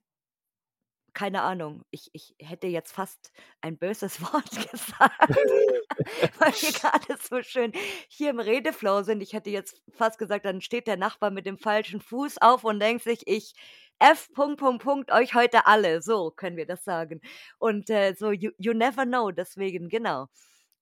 keine 1.13 1.43
Ahnung, 1.43 1.83
ich 1.91 2.09
ich 2.13 2.35
hätte 2.39 2.65
jetzt 2.67 2.91
fast 2.91 3.31
ein 3.61 3.77
böses 3.77 4.19
Wort 4.33 4.49
gesagt, 4.71 5.19
weil 6.39 6.53
wir 6.53 6.71
gerade 6.71 7.17
so 7.21 7.41
schön 7.43 7.71
hier 8.07 8.31
im 8.31 8.39
Redeflow 8.39 9.03
sind. 9.03 9.21
Ich 9.21 9.33
hätte 9.33 9.49
jetzt 9.51 9.81
fast 9.93 10.17
gesagt, 10.17 10.45
dann 10.45 10.61
steht 10.61 10.87
der 10.87 10.97
Nachbar 10.97 11.29
mit 11.31 11.45
dem 11.45 11.57
falschen 11.57 12.01
Fuß 12.01 12.39
auf 12.41 12.63
und 12.63 12.79
denkt 12.79 13.03
sich: 13.03 13.21
„Ich 13.27 13.53
F. 13.99 14.29
Punkt, 14.33 14.59
Punkt, 14.59 14.83
Punkt, 14.83 15.11
euch 15.11 15.35
heute 15.35 15.67
alle.“ 15.67 16.01
So 16.01 16.31
können 16.31 16.57
wir 16.57 16.65
das 16.65 16.83
sagen. 16.83 17.21
Und, 17.59 17.89
äh, 17.91 18.15
so 18.17 18.31
you 18.31 18.51
you 18.57 18.73
never 18.73 19.05
know, 19.05 19.31
deswegen 19.31 19.89
genau. 19.89 20.27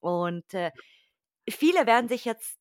Und, 0.00 0.54
äh, 0.54 0.70
viele 1.50 1.86
werden 1.86 2.08
sich 2.08 2.24
jetzt, 2.24 2.58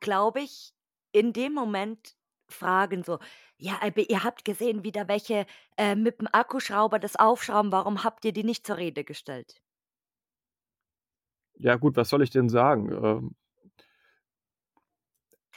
glaube 0.00 0.40
ich, 0.42 0.72
in 1.12 1.32
dem 1.32 1.52
Moment 1.54 2.16
fragen 2.48 3.04
so: 3.04 3.18
„Ja, 3.58 3.78
aber 3.82 4.08
ihr 4.10 4.24
habt 4.24 4.44
gesehen, 4.44 4.84
wie 4.84 4.92
da 4.92 5.08
welche, 5.08 5.46
äh, 5.76 5.94
mit 5.96 6.20
dem 6.20 6.28
Akkuschrauber 6.32 6.98
das 6.98 7.16
aufschrauben, 7.16 7.72
warum 7.72 8.04
habt 8.04 8.24
ihr 8.24 8.32
die 8.32 8.44
nicht 8.44 8.66
zur 8.66 8.76
Rede 8.78 9.04
gestellt?“ 9.04 9.60
Ja 11.58 11.76
gut, 11.76 11.96
was 11.96 12.08
soll 12.08 12.22
ich 12.22 12.30
denn 12.30 12.48
sagen? 12.48 12.90
Ähm 12.92 13.34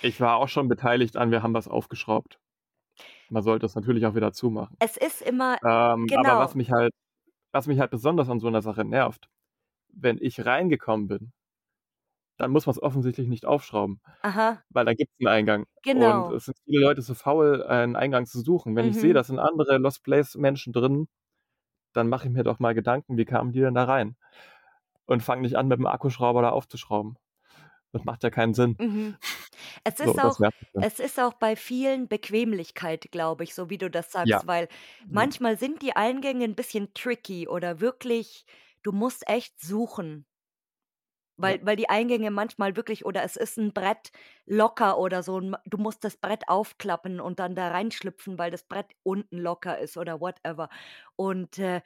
ich 0.02 0.20
war 0.20 0.36
auch 0.38 0.50
schon 0.50 0.68
beteiligt 0.68 1.18
an, 1.18 1.32
wir 1.32 1.42
haben 1.44 1.54
was 1.54 1.68
aufgeschraubt. 1.68 2.40
Man 3.30 3.44
sollte 3.44 3.66
es 3.68 3.76
natürlich 3.76 4.06
auch 4.06 4.16
wieder 4.16 4.34
zumachen. 4.34 4.78
Es 4.80 4.98
ist 4.98 5.22
immer 5.22 5.58
Ähm, 5.66 6.12
aber 6.16 6.38
was 6.38 6.56
genau. 6.56 6.56
mich 6.56 6.72
halt 6.72 6.94
was 7.54 7.68
mich 7.68 7.80
halt 7.80 7.92
besonders 7.92 8.30
an 8.30 8.40
so 8.40 8.48
einer 8.48 8.62
Sache 8.64 8.86
nervt, 8.86 9.30
wenn 9.90 10.18
ich 10.22 10.46
reingekommen 10.46 11.08
bin, 11.08 11.34
dann 12.38 12.52
muss 12.52 12.66
man 12.68 12.72
es 12.76 12.82
offensichtlich 12.84 13.28
nicht 13.30 13.46
aufschrauben, 13.46 14.02
Aha, 14.24 14.66
weil 14.70 14.86
da 14.86 14.94
gibt 14.94 15.12
es 15.20 15.26
einen 15.28 15.34
Eingang. 15.36 15.66
Und 15.92 16.28
genau. 16.28 16.32
es 16.32 16.46
sind 16.46 16.58
viele 16.66 16.82
Leute 16.82 17.02
so 17.04 17.14
faul, 17.16 17.64
einen 17.64 17.96
Eingang 17.98 18.26
zu 18.28 18.42
suchen. 18.42 18.76
Wenn 18.76 18.88
ich 18.88 19.00
sehe, 19.00 19.14
Mhm. 19.14 19.16
da 19.16 19.24
sind 19.24 19.40
andere 19.40 19.78
Lost 19.78 20.04
Place 20.04 20.36
Menschen 20.36 20.74
drin, 20.74 21.08
dann 21.94 22.10
mache 22.10 22.28
ich 22.28 22.34
mir 22.34 22.44
doch 22.44 22.60
mal 22.60 22.74
Gedanken, 22.76 23.18
wie 23.18 23.26
kamen 23.26 23.52
die 23.54 23.62
denn 23.62 23.76
da 23.76 23.86
rein? 23.86 24.18
Und 25.08 25.24
fange 25.24 25.42
nicht 25.44 25.58
an, 25.58 25.68
mit 25.70 25.80
dem 25.80 25.88
Akkuschrauber 25.88 26.42
da 26.44 26.50
aufzuschrauben. 26.52 27.18
Das 27.94 28.06
macht 28.06 28.24
ja 28.24 28.30
keinen 28.32 28.54
Sinn. 28.56 28.80
Mhm. 28.80 29.18
Es 29.84 30.00
So, 30.00 30.14
ist 30.14 30.20
das 30.20 30.36
auch 30.38 30.42
es 30.80 31.00
ist 31.00 31.18
auch 31.20 31.34
bei 31.36 31.56
vielen 31.56 32.10
Bequemlichkeit, 32.10 33.10
glaube 33.12 33.46
ich, 33.46 33.56
so 33.56 33.70
wie 33.70 33.78
du 33.78 33.90
das 33.90 34.12
Ja. 34.24 34.42
sagst, 34.42 34.48
weil 34.48 34.68
manchmal 35.12 35.58
sind 35.58 35.82
die 35.82 35.96
Eingänge 35.96 36.44
'n 36.46 36.56
bisschen 36.56 36.94
tricky 36.94 37.48
oder 37.48 37.80
wirklich 37.80 38.46
du 38.84 38.92
musst 38.92 39.28
echt 39.30 39.62
suchen. 39.62 40.26
Ja. 41.42 41.58
Weil 41.58 41.66
weil 41.66 41.76
die 41.76 41.90
Eingänge 41.90 42.30
manchmal 42.32 42.76
wirklich 42.76 43.06
oder 43.06 43.24
es 43.24 43.36
ist 43.38 43.58
'n 43.58 43.74
Brett 43.74 44.12
locker 44.46 45.00
oder 45.00 45.24
so 45.24 45.40
du 45.40 45.78
musst 45.78 46.04
das 46.04 46.18
Brett 46.18 46.48
aufklappen 46.48 47.20
und 47.20 47.40
dann 47.40 47.56
da 47.56 47.70
reinschlüpfen, 47.70 48.38
weil 48.38 48.52
das 48.52 48.64
Brett 48.64 48.94
unten 49.04 49.38
locker 49.40 49.80
ist 49.80 49.98
oder 49.98 50.22
whatever. 50.22 50.70
Und, 51.16 51.58
äh, 51.60 51.82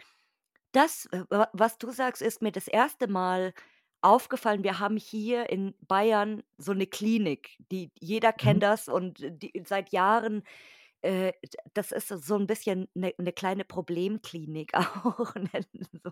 das, 0.74 1.08
äh, 1.14 1.24
wa 1.30 1.50
was 1.54 1.78
du 1.80 1.92
sagst, 1.92 2.22
ist 2.22 2.42
mir 2.44 2.52
das 2.54 2.68
erste 2.68 3.08
Mal 3.10 3.54
aufgefallen. 4.02 4.64
Wir 4.64 4.80
haben 4.80 4.98
hier 4.98 5.50
in 5.50 5.76
Bayern 5.88 6.44
so 6.58 6.74
'ne 6.74 6.88
Klinik, 6.88 7.58
die 7.72 7.92
jeder 8.00 8.34
Mhm. 8.42 8.60
kennt 8.60 8.64
das 8.64 8.90
und 8.90 9.20
die 9.22 9.54
seit 9.66 9.92
Jahren, 9.92 10.44
äh, 11.02 11.34
das 11.74 11.92
ist 11.92 12.10
so 12.10 12.36
'n 12.36 12.48
bisschen 12.48 12.88
'ne 12.96 13.14
'ne 13.18 13.34
kleine 13.34 13.66
Problemklinik 13.66 14.74
auch, 14.76 15.36
nennen 15.36 15.88
so, 16.04 16.12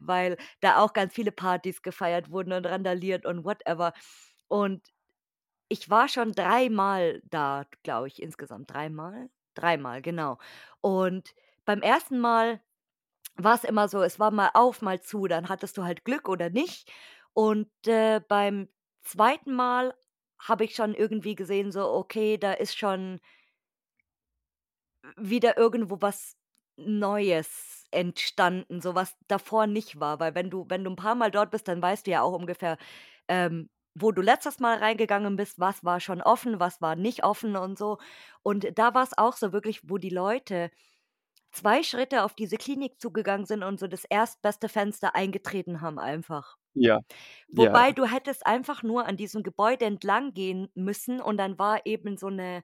weil 0.00 0.36
da 0.60 0.78
auch 0.78 0.92
ganz 0.94 1.14
viele 1.14 1.32
Partys 1.32 1.82
gefeiert 1.82 2.30
wurden 2.30 2.52
und 2.52 2.66
randaliert 2.66 3.26
und 3.26 3.44
whatever. 3.44 3.92
Und 4.48 4.82
ich 5.68 5.90
war 5.90 6.08
schon 6.08 6.32
dreimal 6.32 7.22
da, 7.24 7.64
glaube 7.82 8.08
ich, 8.08 8.22
insgesamt. 8.22 8.70
Dreimal? 8.72 9.30
Dreimal, 9.54 10.02
genau. 10.02 10.38
Und 10.80 11.34
beim 11.64 11.82
ersten 11.82 12.18
Mal 12.20 12.60
war's 13.36 13.64
immer 13.64 13.88
so, 13.88 14.02
es 14.02 14.18
war 14.20 14.30
mal 14.30 14.50
auf, 14.54 14.82
mal 14.82 15.00
zu, 15.02 15.26
dann 15.26 15.48
hattest 15.48 15.76
du 15.78 15.84
halt 15.84 16.04
Glück 16.04 16.28
oder 16.28 16.50
nicht. 16.50 16.90
Und, 17.34 17.70
äh, 17.86 18.20
beim 18.28 18.68
zweiten 19.02 19.54
Mal 19.54 19.94
habe 20.38 20.64
ich 20.64 20.74
schon 20.74 20.94
irgendwie 20.94 21.34
gesehen, 21.34 21.72
so, 21.72 21.90
okay, 21.92 22.38
da 22.38 22.52
ist 22.52 22.78
schon 22.78 23.20
wieder 25.16 25.56
irgendwo 25.58 25.98
was 26.00 26.36
Neues 26.78 27.84
entstanden, 27.90 28.80
so 28.82 28.94
was 28.94 29.16
davor 29.28 29.66
nicht 29.66 29.98
war. 30.00 30.20
Weil 30.20 30.34
wenn 30.34 30.50
du 30.50 30.66
wenn 30.68 30.84
du 30.84 30.90
'n 30.90 30.96
paarmal 30.96 31.30
dort 31.30 31.50
bist, 31.50 31.68
dann 31.68 31.80
weißt 31.82 32.06
du 32.06 32.10
ja 32.12 32.22
auch 32.22 32.32
ungefähr, 32.34 32.76
ähm, 33.28 33.70
wo 33.94 34.12
du 34.12 34.22
letztes 34.22 34.60
Mal 34.60 34.78
reingegangen 34.78 35.36
bist, 35.36 35.58
was 35.60 35.84
war 35.84 36.00
schon 36.00 36.20
offen, 36.22 36.60
was 36.60 36.80
war 36.82 36.96
nicht 36.96 37.24
offen 37.24 37.56
und 37.56 37.78
so. 37.78 37.98
Und 38.42 38.66
da 38.78 38.94
war's 38.94 39.16
auch 39.16 39.36
so 39.36 39.52
wirklich, 39.54 39.80
wo 39.88 39.98
die 39.98 40.10
Leute 40.10 40.70
2 41.52 41.82
Schritte 41.84 42.24
auf 42.24 42.34
diese 42.34 42.56
Klinik 42.58 43.00
zugegangen 43.00 43.46
sind 43.46 43.62
und 43.64 43.80
so 43.80 43.88
das 43.88 44.04
erstbeste 44.06 44.68
Fenster 44.70 45.14
eingetreten 45.16 45.80
haben 45.82 45.98
einfach. 46.00 46.56
Ja. 46.76 47.00
Wobei 47.48 47.92
Ja. 47.92 47.94
du 47.94 48.06
hättest 48.06 48.46
einfach 48.46 48.82
nur 48.84 49.06
an 49.06 49.16
diesem 49.18 49.42
Gebäude 49.44 49.86
entlang 49.86 50.34
gehen 50.34 50.68
müssen 50.74 51.20
und 51.22 51.38
dann 51.38 51.58
war 51.58 51.86
eben 51.86 52.16
so 52.18 52.30
'ne 52.30 52.62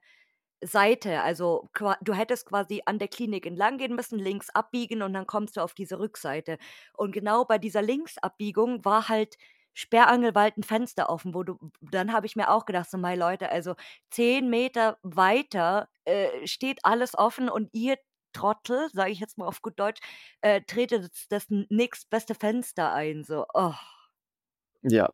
Seite, 0.67 1.21
also 1.21 1.69
du 2.01 2.13
hättest 2.13 2.45
quasi 2.47 2.81
an 2.85 2.99
der 2.99 3.07
Klinik 3.09 3.45
entlang 3.45 3.77
gehen 3.77 3.95
müssen, 3.95 4.19
links 4.19 4.49
abbiegen 4.51 5.01
und 5.03 5.13
dann 5.13 5.27
kommst 5.27 5.57
du 5.57 5.61
auf 5.61 5.73
diese 5.73 5.99
Rückseite. 5.99 6.57
Und 6.93 7.11
genau 7.13 7.45
bei 7.45 7.57
dieser 7.59 7.81
Linksabbiegung 7.81 8.85
war 8.85 9.09
halt 9.09 9.37
sperrangelweit 9.73 10.57
'n 10.57 10.63
Fenster 10.63 11.09
offen, 11.09 11.33
wo 11.33 11.43
du 11.43 11.57
dann 11.81 12.13
habe 12.13 12.25
ich 12.27 12.35
mir 12.35 12.49
auch 12.51 12.65
gedacht, 12.65 12.89
so: 12.91 12.97
„Mei 12.97 13.15
Leute, 13.15 13.49
also 13.51 13.75
10 14.11 14.49
Meter 14.49 14.97
weiter, 15.03 15.89
äh, 16.05 16.45
steht 16.47 16.79
alles 16.83 17.15
offen 17.17 17.49
und 17.49 17.69
ihr 17.73 17.97
Trottel, 18.33 18.89
sage 18.93 19.11
ich 19.11 19.19
jetzt 19.19 19.37
mal 19.37 19.47
auf 19.47 19.61
gut 19.61 19.79
Deutsch, 19.79 19.99
äh, 20.41 20.61
tretet 20.61 21.11
das 21.29 21.49
n 21.51 21.65
nächstbeste 21.69 22.35
Fenster 22.35 22.93
ein“, 22.93 23.23
so. 23.23 23.45
Oh. 23.53 23.73
Ja. 24.83 25.07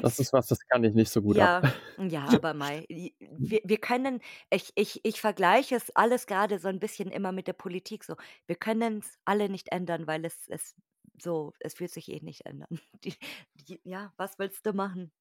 Das 0.00 0.18
Gibt's 0.18 0.20
ist 0.20 0.32
was, 0.32 0.46
das 0.48 0.58
kann 0.68 0.84
ich 0.84 0.94
nicht 0.94 1.10
so 1.10 1.22
gut 1.22 1.38
ab. 1.38 1.52
Ja, 1.52 1.68
ja, 1.98 2.28
aber 2.32 2.54
mei, 2.54 2.84
i 2.90 3.14
wir 3.20 3.60
wir 3.64 3.78
können 3.78 4.20
ich 4.50 4.72
ich 4.76 5.00
ich 5.04 5.20
vergleiche 5.20 5.76
es 5.76 5.90
alles 5.96 6.26
grade 6.26 6.58
so 6.58 6.68
'n 6.68 6.80
bisschen 6.80 7.10
immer 7.10 7.32
mit 7.32 7.46
der 7.48 7.52
Politik 7.54 8.04
so. 8.04 8.16
Wir 8.46 8.56
können's 8.56 9.18
alle 9.24 9.48
nicht 9.48 9.68
ändern, 9.72 10.06
weil 10.06 10.24
es 10.24 10.48
es 10.48 10.74
so 11.20 11.52
es 11.60 11.80
wird 11.80 11.92
sich 11.92 12.08
eh 12.10 12.20
nicht 12.20 12.46
ändern. 12.46 12.68
Die 13.04 13.14
die 13.54 13.80
ja, 13.84 14.12
was 14.16 14.38
willst 14.38 14.66
du 14.66 14.72
machen? 14.72 15.12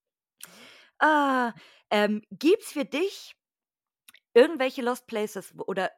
Ah, 1.00 1.54
ähm, 1.90 2.22
gibt's 2.32 2.72
für 2.74 2.86
dich 2.86 3.36
irgendwelche 4.36 4.82
Lost 4.82 5.08
Places 5.08 5.54
oder 5.68 5.92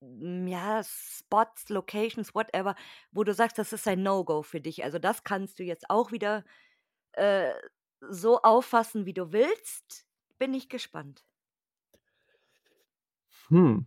ja, 0.00 0.82
Spots, 0.84 1.68
Locations, 1.68 2.34
whatever, 2.34 2.74
wo 3.12 3.24
du 3.24 3.34
sagst, 3.34 3.58
das 3.58 3.72
ist 3.72 3.86
ein 3.88 4.02
No-Go 4.02 4.42
für 4.42 4.60
dich? 4.60 4.84
Also, 4.84 4.98
das 4.98 5.24
kannst 5.24 5.58
du 5.58 5.62
jetzt 5.64 5.90
auch 5.90 6.12
wieder, 6.12 6.44
äh, 7.12 7.52
so 8.00 8.40
auffassen, 8.42 9.06
wie 9.06 9.14
du 9.14 9.32
willst. 9.32 10.06
Bin 10.38 10.54
ich 10.54 10.68
gespannt. 10.68 11.24
Hm. 13.48 13.78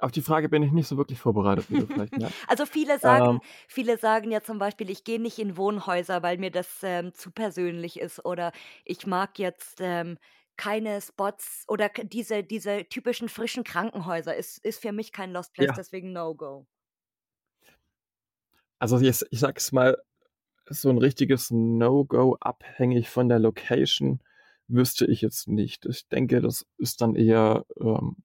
Auf 0.00 0.10
die 0.12 0.20
Frage 0.22 0.48
bin 0.50 0.62
ich 0.62 0.72
nicht 0.72 0.86
so 0.88 0.96
wirklich 0.98 1.18
vorbereitet, 1.20 1.70
wie 1.70 1.76
du 1.76 1.86
vielleicht 1.88 2.16
merkst. 2.16 2.42
Also, 2.48 2.66
viele 2.66 2.98
sagen 2.98 3.28
Ähm 3.30 3.40
viele 3.68 3.98
sagen 3.98 4.30
ja 4.30 4.42
zum 4.42 4.58
Beispiel: 4.58 4.90
„Ich 4.90 5.04
gehe 5.04 5.20
nicht 5.20 5.38
in 5.38 5.56
Wohnhäuser, 5.56 6.22
weil 6.22 6.38
mir 6.38 6.50
das, 6.50 6.80
ähm, 6.82 7.12
zu 7.14 7.30
persönlich 7.30 7.98
ist“, 8.00 8.24
oder 8.24 8.52
„Ich 8.84 9.06
mag 9.06 9.38
jetzt, 9.38 9.78
ähm, 9.80 10.18
keine 10.56 11.00
Spots“ 11.00 11.64
oder 11.68 11.88
diese 11.88 12.42
diese 12.44 12.84
typischen 12.88 13.28
frischen 13.28 13.64
Krankenhäuser 13.64 14.34
ist 14.36 14.58
ist 14.64 14.80
für 14.82 14.92
mich 14.92 15.12
kein 15.12 15.32
Lost 15.32 15.52
Place, 15.54 15.72
Ja. 15.72 15.76
deswegen 15.76 16.12
No-Go. 16.12 16.66
Also, 18.78 18.98
ich 19.00 19.16
sage 19.40 19.54
es 19.58 19.72
mal, 19.72 19.96
so 20.80 20.90
'n 20.90 20.98
richtiges 20.98 21.50
No-Go, 21.50 22.36
abhängig 22.40 23.10
von 23.10 23.28
der 23.28 23.38
Location, 23.38 24.20
wüsste 24.68 25.06
ich 25.06 25.20
jetzt 25.20 25.48
nicht. 25.48 25.86
Ich 25.86 26.08
denke, 26.08 26.40
das 26.40 26.66
ist 26.78 27.00
dann 27.02 27.14
eher, 27.16 27.64
ähm, 27.80 28.16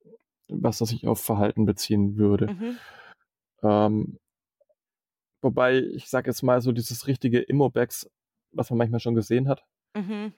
was, 0.47 0.77
das 0.79 0.89
sich 0.89 1.07
auf 1.07 1.21
Verhalten 1.21 1.65
beziehen 1.65 2.17
würde. 2.17 2.47
Mhm. 2.47 2.79
Ähm 3.63 4.19
wobei, 5.43 5.77
ich 5.79 6.09
sage 6.09 6.29
jetzt 6.31 6.41
mal 6.43 6.61
so 6.61 6.71
dieses 6.71 7.05
richtige 7.07 7.39
Immobacks, 7.39 8.09
was 8.51 8.69
man 8.71 8.77
manchmal 8.79 8.99
schon 8.99 9.15
gesehen 9.15 9.47
hat 9.47 9.63
Mhm. 9.95 10.33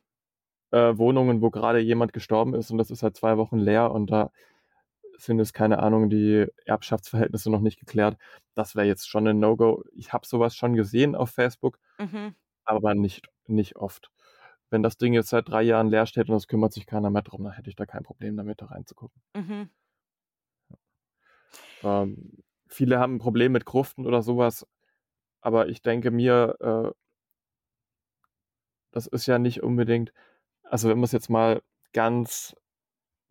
äh, 0.74 0.98
Wohnungen, 0.98 1.42
wo 1.42 1.50
grade 1.50 1.80
jemand 1.80 2.14
gestorben 2.14 2.54
ist 2.54 2.70
und 2.72 2.78
das 2.78 2.92
ist 2.92 3.00
seit 3.00 3.16
2 3.18 3.38
Wochen 3.38 3.58
leer 3.58 3.92
und 3.92 4.12
da 4.12 4.32
sind 5.26 5.40
jetzt, 5.40 5.54
keine 5.54 5.80
Ahnung, 5.80 6.10
die 6.10 6.48
Erbschaftsverhältnisse 6.66 7.52
noch 7.52 7.62
nicht 7.62 7.80
geklärt. 7.80 8.18
Das 8.56 8.76
wäre 8.76 8.88
jetzt 8.88 9.10
schon 9.10 9.28
'n 9.28 9.40
No-Go. 9.40 9.84
Ich 9.94 10.14
habe 10.14 10.28
so 10.28 10.40
was 10.40 10.56
schon 10.56 10.76
gesehen 10.76 11.16
auf 11.16 11.32
Facebook, 11.32 11.80
Mhm. 12.00 12.34
aber 12.66 12.96
nicht 12.96 13.28
nicht 13.48 13.78
oft. 13.78 14.12
Wenn 14.72 14.84
das 14.84 14.98
Ding 14.98 15.14
jetzt 15.14 15.30
seit 15.30 15.50
3 15.50 15.64
Jahren 15.64 15.90
leer 15.90 16.06
steht 16.08 16.30
und 16.30 16.36
es 16.38 16.48
kümmert 16.48 16.74
sich 16.74 16.86
keiner 16.88 17.10
mehr 17.12 17.24
drum, 17.24 17.44
dann 17.46 17.54
hätte 17.54 17.70
ich 17.72 17.76
da 17.78 17.86
kein 17.88 18.04
Problem 18.04 18.38
damit, 18.38 18.62
da 18.62 18.68
reinzugucken. 18.68 19.22
Mhm. 19.36 19.70
Ähm, 21.84 22.44
viele 22.68 23.00
haben 23.00 23.16
'n 23.16 23.20
Problem 23.20 23.52
mit 23.52 23.66
Gruften 23.66 24.06
oder 24.06 24.22
so 24.22 24.38
was, 24.38 24.66
aber 25.42 25.70
ich 25.70 25.82
denke 25.84 26.12
mir, 26.12 26.58
äh 26.62 26.94
das 28.94 29.08
ist 29.08 29.26
ja 29.28 29.40
nicht 29.40 29.62
unbedingt 29.64 30.14
also, 30.64 30.90
wenn 30.90 31.00
man's 31.00 31.12
jetzt 31.12 31.30
mal 31.30 31.64
ganz 31.94 32.56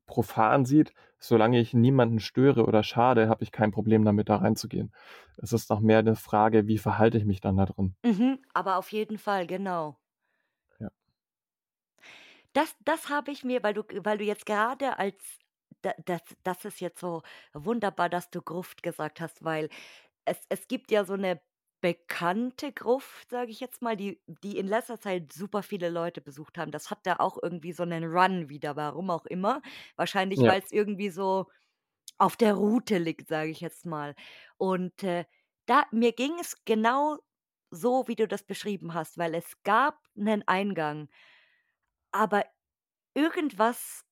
profan 0.08 0.66
sieht, 0.66 0.92
solange 1.20 1.60
ich 1.60 1.74
niemanden 1.74 2.20
störe 2.20 2.66
oder 2.66 2.82
schade, 2.84 3.28
habe 3.30 3.44
ich 3.44 3.52
kein 3.52 3.72
Problem 3.72 4.04
damit, 4.04 4.28
da 4.30 4.38
reinzugehen. 4.38 4.92
Es 5.38 5.52
ist 5.54 5.70
doch 5.70 5.80
mehr 5.80 6.02
'ne 6.02 6.16
Frage, 6.16 6.66
wie 6.68 6.78
verhalte 6.78 7.18
ich 7.18 7.26
mich 7.26 7.40
dann 7.42 7.56
da 7.58 7.66
drin? 7.66 7.94
Mhm, 8.04 8.42
aber 8.54 8.76
auf 8.76 8.92
jeden 8.92 9.18
Fall, 9.18 9.46
genau. 9.46 9.98
Ja. 10.80 10.90
Das 12.56 12.74
das 12.84 13.08
habe 13.08 13.30
ich 13.30 13.44
mir, 13.44 13.62
weil 13.62 13.74
du 13.74 13.82
weil 14.04 14.18
du 14.18 14.24
jetzt 14.24 14.46
gerade 14.46 14.98
als 14.98 15.38
da 15.82 15.92
das 16.04 16.22
das 16.44 16.64
ist 16.64 16.80
jetzt 16.80 17.00
so 17.00 17.22
wunderbar, 17.52 18.08
dass 18.08 18.30
du 18.30 18.40
Gruft 18.42 18.82
gesagt 18.82 19.20
hast, 19.20 19.44
weil 19.44 19.68
es 20.26 20.38
es 20.50 20.68
gibt 20.68 20.90
ja 20.92 21.04
so 21.04 21.16
'ne 21.16 21.40
bekannte 21.80 22.72
Gruft, 22.72 23.30
sage 23.30 23.50
ich 23.50 23.60
jetzt 23.60 23.82
mal, 23.82 23.96
die 23.96 24.20
die 24.26 24.58
in 24.58 24.66
letzter 24.68 25.00
Zeit 25.00 25.32
super 25.32 25.62
viele 25.62 25.90
Leute 25.90 26.20
besucht 26.20 26.58
haben. 26.58 26.72
Das 26.72 26.90
hat 26.90 27.00
da 27.06 27.16
auch 27.16 27.38
irgendwie 27.42 27.72
so 27.72 27.84
'nen 27.84 28.04
Run 28.04 28.48
wieder, 28.48 28.76
warum 28.76 29.10
auch 29.10 29.26
immer. 29.26 29.62
Wahrscheinlich, 29.96 30.44
Ja. 30.44 30.52
weil's 30.52 30.72
irgendwie 30.72 31.10
so 31.10 31.46
auf 32.18 32.36
der 32.36 32.54
Route 32.54 32.98
liegt, 32.98 33.28
sage 33.28 33.50
ich 33.50 33.60
jetzt 33.60 33.86
mal. 33.86 34.14
Und, 34.58 35.02
äh, 35.04 35.26
da 35.66 35.86
mir 35.92 36.12
ging 36.12 36.38
es 36.40 36.56
genau 36.66 37.18
so, 37.70 38.08
wie 38.08 38.16
du 38.16 38.28
das 38.28 38.44
beschrieben 38.44 38.94
hast, 38.94 39.18
weil 39.18 39.34
es 39.34 39.62
gab 39.64 39.98
'nen 40.16 40.44
Eingang 40.48 41.08
aber 42.14 42.44
irgendwas 43.14 44.04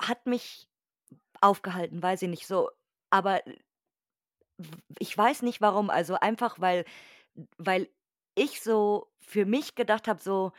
hat 0.00 0.26
mich 0.26 0.68
aufgehalten, 1.40 2.02
weiß 2.02 2.22
ich 2.22 2.28
nicht, 2.30 2.46
so 2.46 2.70
aber 3.10 3.42
ich 4.98 5.16
weiß 5.16 5.42
nicht 5.42 5.60
warum. 5.60 5.90
Also, 5.90 6.14
einfach, 6.16 6.60
weil 6.60 6.84
weil 7.58 7.88
ich 8.36 8.62
so 8.62 9.08
für 9.20 9.46
mich 9.46 9.74
gedacht 9.76 10.08
habe, 10.08 10.22
so: 10.22 10.52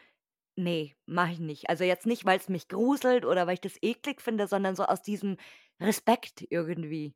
„Ne, 0.58 0.94
mache 1.08 1.34
ich 1.34 1.40
nicht.“ 1.40 1.70
Also, 1.70 1.84
jetzt 1.86 2.06
nicht, 2.08 2.26
weil's 2.26 2.50
mich 2.50 2.68
gruselt 2.70 3.26
oder 3.26 3.48
weil 3.48 3.56
ich 3.56 3.62
das 3.62 3.78
eklig 3.84 4.22
finde, 4.22 4.48
sondern 4.48 4.76
so 4.78 4.86
aus 4.86 5.02
diesem 5.04 5.38
Respekt 5.82 6.46
irgendwie. 6.52 7.16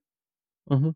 Mhm. 0.70 0.92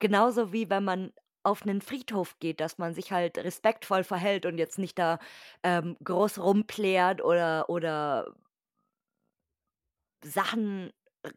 Genauso 0.00 0.52
wie 0.52 0.70
wenn 0.70 0.84
man 0.84 1.12
auf 1.42 1.64
'nen 1.64 1.80
Friedhof 1.80 2.38
geht, 2.40 2.60
dass 2.60 2.78
man 2.78 2.94
sich 2.94 3.10
halt 3.12 3.38
respektvoll 3.38 4.04
verhält 4.04 4.46
und 4.46 4.58
jetzt 4.58 4.78
nicht 4.78 4.98
da, 4.98 5.18
ähm, 5.62 5.96
groß 6.04 6.38
rumplärt 6.38 7.22
oder 7.22 7.68
oder 7.70 8.34
Sachen 10.24 10.90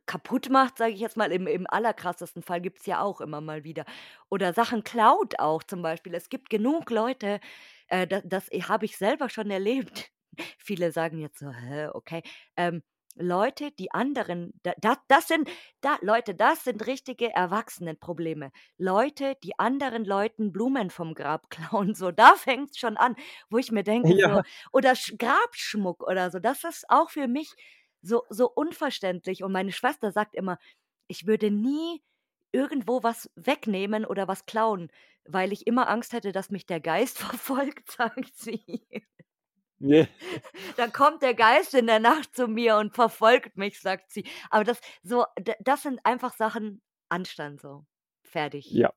kaputt 0.05 0.49
macht, 0.49 0.77
sage 0.77 0.93
ich 0.93 0.99
jetzt 0.99 1.17
mal. 1.17 1.31
Im 1.31 1.47
im 1.47 1.67
allerkrassesten 1.69 2.43
Fall 2.43 2.61
gibt's 2.61 2.85
ja 2.85 3.01
auch 3.01 3.21
immer 3.21 3.41
mal 3.41 3.63
wieder. 3.63 3.85
Oder 4.29 4.53
Sachen 4.53 4.83
klaut 4.83 5.39
auch 5.39 5.63
zum 5.63 5.81
Beispiel. 5.81 6.13
Es 6.15 6.29
gibt 6.29 6.49
genug 6.49 6.89
Leute, 6.91 7.39
äh, 7.87 8.07
da 8.07 8.21
das 8.21 8.47
habe 8.69 8.85
ich 8.85 8.97
selber 8.97 9.29
schon 9.29 9.51
erlebt. 9.51 10.11
Viele 10.59 10.91
sagen 10.91 11.19
jetzt 11.19 11.39
so: 11.39 11.51
„Hä, 11.51 11.87
okay?“ 11.93 12.23
Ähm, 12.57 12.83
Leute, 13.17 13.71
die 13.71 13.91
anderen 13.91 14.53
da 14.63 14.71
da 14.79 14.95
das 15.09 15.27
sind 15.27 15.49
da 15.81 15.97
Leute, 16.01 16.33
das 16.33 16.63
sind 16.63 16.87
richtige 16.87 17.29
Erwachsenenprobleme. 17.33 18.51
Leute, 18.77 19.35
die 19.43 19.59
anderen 19.59 20.05
Leuten 20.05 20.53
Blumen 20.53 20.89
vom 20.89 21.13
Grab 21.13 21.49
klauen, 21.89 21.93
so, 21.95 22.11
da 22.11 22.35
fängt's 22.35 22.77
schon 22.79 22.95
an, 22.97 23.15
wo 23.49 23.57
ich 23.57 23.71
mir 23.71 23.83
denke 23.83 24.17
so 24.21 24.29
Ja. 24.29 24.43
oder 24.71 24.95
Sch 24.95 25.13
Grabschmuck 25.17 26.03
oder 26.07 26.31
so. 26.31 26.39
Das 26.39 26.63
ist 26.63 26.85
auch 26.89 27.09
für 27.09 27.27
mich 27.27 27.53
so 28.01 28.23
so 28.29 28.49
unverständlich 28.51 29.43
und 29.43 29.51
meine 29.51 29.71
Schwester 29.71 30.11
sagt 30.11 30.35
immer: 30.35 30.57
„Ich 31.07 31.27
würde 31.27 31.51
nie 31.51 32.03
irgendwo 32.51 33.03
was 33.03 33.31
wegnehmen 33.35 34.05
oder 34.05 34.27
was 34.27 34.45
klauen, 34.45 34.91
weil 35.25 35.53
ich 35.53 35.67
immer 35.67 35.87
Angst 35.89 36.13
hätte, 36.13 36.31
dass 36.33 36.49
mich 36.51 36.65
der 36.65 36.81
Geist 36.81 37.17
verfolgt“, 37.19 37.91
sagt 37.91 38.35
sie. 38.35 38.83
Ne. 39.79 40.07
„Dann 40.77 40.91
kommt 40.91 41.21
der 41.21 41.33
Geist 41.33 41.73
in 41.73 41.87
der 41.87 41.99
Nacht 41.99 42.35
zu 42.35 42.47
mir 42.47 42.77
und 42.77 42.93
verfolgt 42.95 43.57
mich“, 43.57 43.79
sagt 43.79 44.11
sie. 44.11 44.25
Aber 44.49 44.63
das 44.63 44.79
so 45.03 45.25
das 45.59 45.83
sind 45.83 45.99
einfach 46.05 46.33
Sachen 46.33 46.81
Anstand 47.09 47.61
so. 47.61 47.85
Fertig. 48.23 48.83
Ja, 48.83 48.91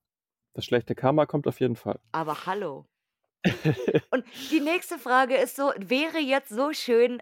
das 0.55 0.65
schlechte 0.67 0.95
Karma 0.95 1.27
kommt 1.27 1.47
auf 1.49 1.61
jeden 1.61 1.77
Fall. 1.77 2.01
Aber 2.13 2.47
hallo. 2.47 2.89
Und 4.11 4.25
die 4.51 4.61
nächste 4.61 4.99
Frage 4.99 5.37
ist 5.37 5.57
so 5.57 5.73
wäre 5.77 6.19
jetzt 6.19 6.49
so 6.51 6.73
schön 6.73 7.21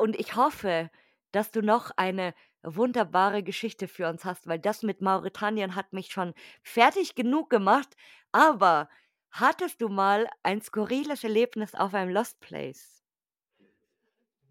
und 0.00 0.16
ich 0.18 0.36
hoffe, 0.36 0.90
dass 1.32 1.50
du 1.50 1.62
noch 1.62 1.90
eine 1.96 2.34
wunderbare 2.62 3.42
Geschichte 3.42 3.88
für 3.88 4.08
uns 4.08 4.24
hast, 4.24 4.46
weil 4.46 4.58
das 4.58 4.82
mit 4.82 5.00
Mauretanien 5.00 5.74
hat 5.74 5.92
mich 5.92 6.10
schon 6.12 6.34
fertig 6.62 7.14
genug 7.14 7.50
gemacht. 7.50 7.94
Aber 8.32 8.88
hattest 9.30 9.80
du 9.82 9.88
mal 9.88 10.28
ein 10.42 10.60
skurriles 10.62 11.24
Erlebnis 11.24 11.74
auf 11.74 11.94
einem 11.94 12.12
Lost 12.12 12.40
Place? 12.40 13.02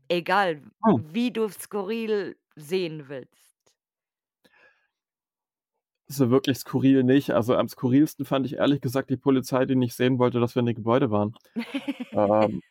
Egal, 0.09 0.61
Hm. 0.85 0.97
wie 0.97 1.31
du 1.31 1.47
skurril 1.49 2.35
sehen 2.55 3.07
willst. 3.07 3.73
So 6.09 6.29
wirklich 6.29 6.57
skurril 6.59 7.03
nicht. 7.03 7.31
Also, 7.31 7.55
am 7.55 7.67
skurrilsten 7.67 8.25
fand 8.25 8.45
ich 8.45 8.53
ehrlich 8.55 8.79
gesagt 8.81 9.09
die 9.09 9.17
Polizei, 9.17 9.65
die 9.65 9.75
nicht 9.75 9.93
sehen 9.93 10.19
wollte, 10.19 10.39
dass 10.39 10.55
wir 10.55 10.61
in 10.61 10.65
dem 10.67 10.75
Gebäude 10.75 11.11
waren. 11.11 11.35
Ähm 12.13 12.61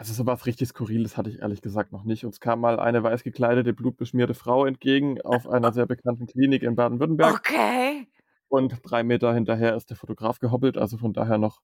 also, 0.00 0.14
so 0.14 0.24
was 0.26 0.46
richtig 0.46 0.66
Skurriles 0.68 1.18
hatte 1.18 1.28
ich 1.28 1.40
ehrlich 1.40 1.60
gesagt 1.60 1.92
noch 1.92 2.04
nicht. 2.04 2.24
Uns 2.24 2.40
kam 2.40 2.60
mal 2.60 2.80
eine 2.80 3.02
weiß 3.02 3.22
gekleidete, 3.22 3.74
blutbeschmierte 3.74 4.32
Frau 4.32 4.64
entgegen 4.64 5.20
auf 5.20 5.46
einer 5.46 5.74
sehr 5.74 5.84
bekannten 5.84 6.26
Klinik 6.26 6.62
in 6.62 6.74
Baden-Württemberg. 6.74 7.34
Okay. 7.34 8.06
Und 8.48 8.80
3 8.82 9.02
Meter 9.02 9.34
hinterher 9.34 9.76
ist 9.76 9.90
der 9.90 9.98
Fotograf 9.98 10.38
gehoppelt, 10.38 10.78
also 10.78 10.96
von 10.96 11.12
daher 11.12 11.36
noch 11.36 11.60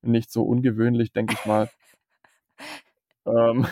nicht 0.00 0.32
so 0.32 0.44
ungewöhnlich, 0.44 1.12
denke 1.12 1.34
ich 1.34 1.44
mal. 1.44 1.68
Ähm. 3.26 3.66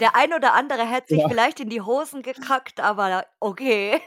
Der 0.00 0.16
ein 0.16 0.32
oder 0.32 0.54
andere 0.54 0.84
hätte 0.84 1.14
sich 1.14 1.18
Ja. 1.20 1.28
vielleicht 1.28 1.60
in 1.60 1.68
die 1.70 1.80
Hosen 1.82 2.22
gekackt, 2.22 2.80
aber 2.80 3.24
okay. 3.40 4.00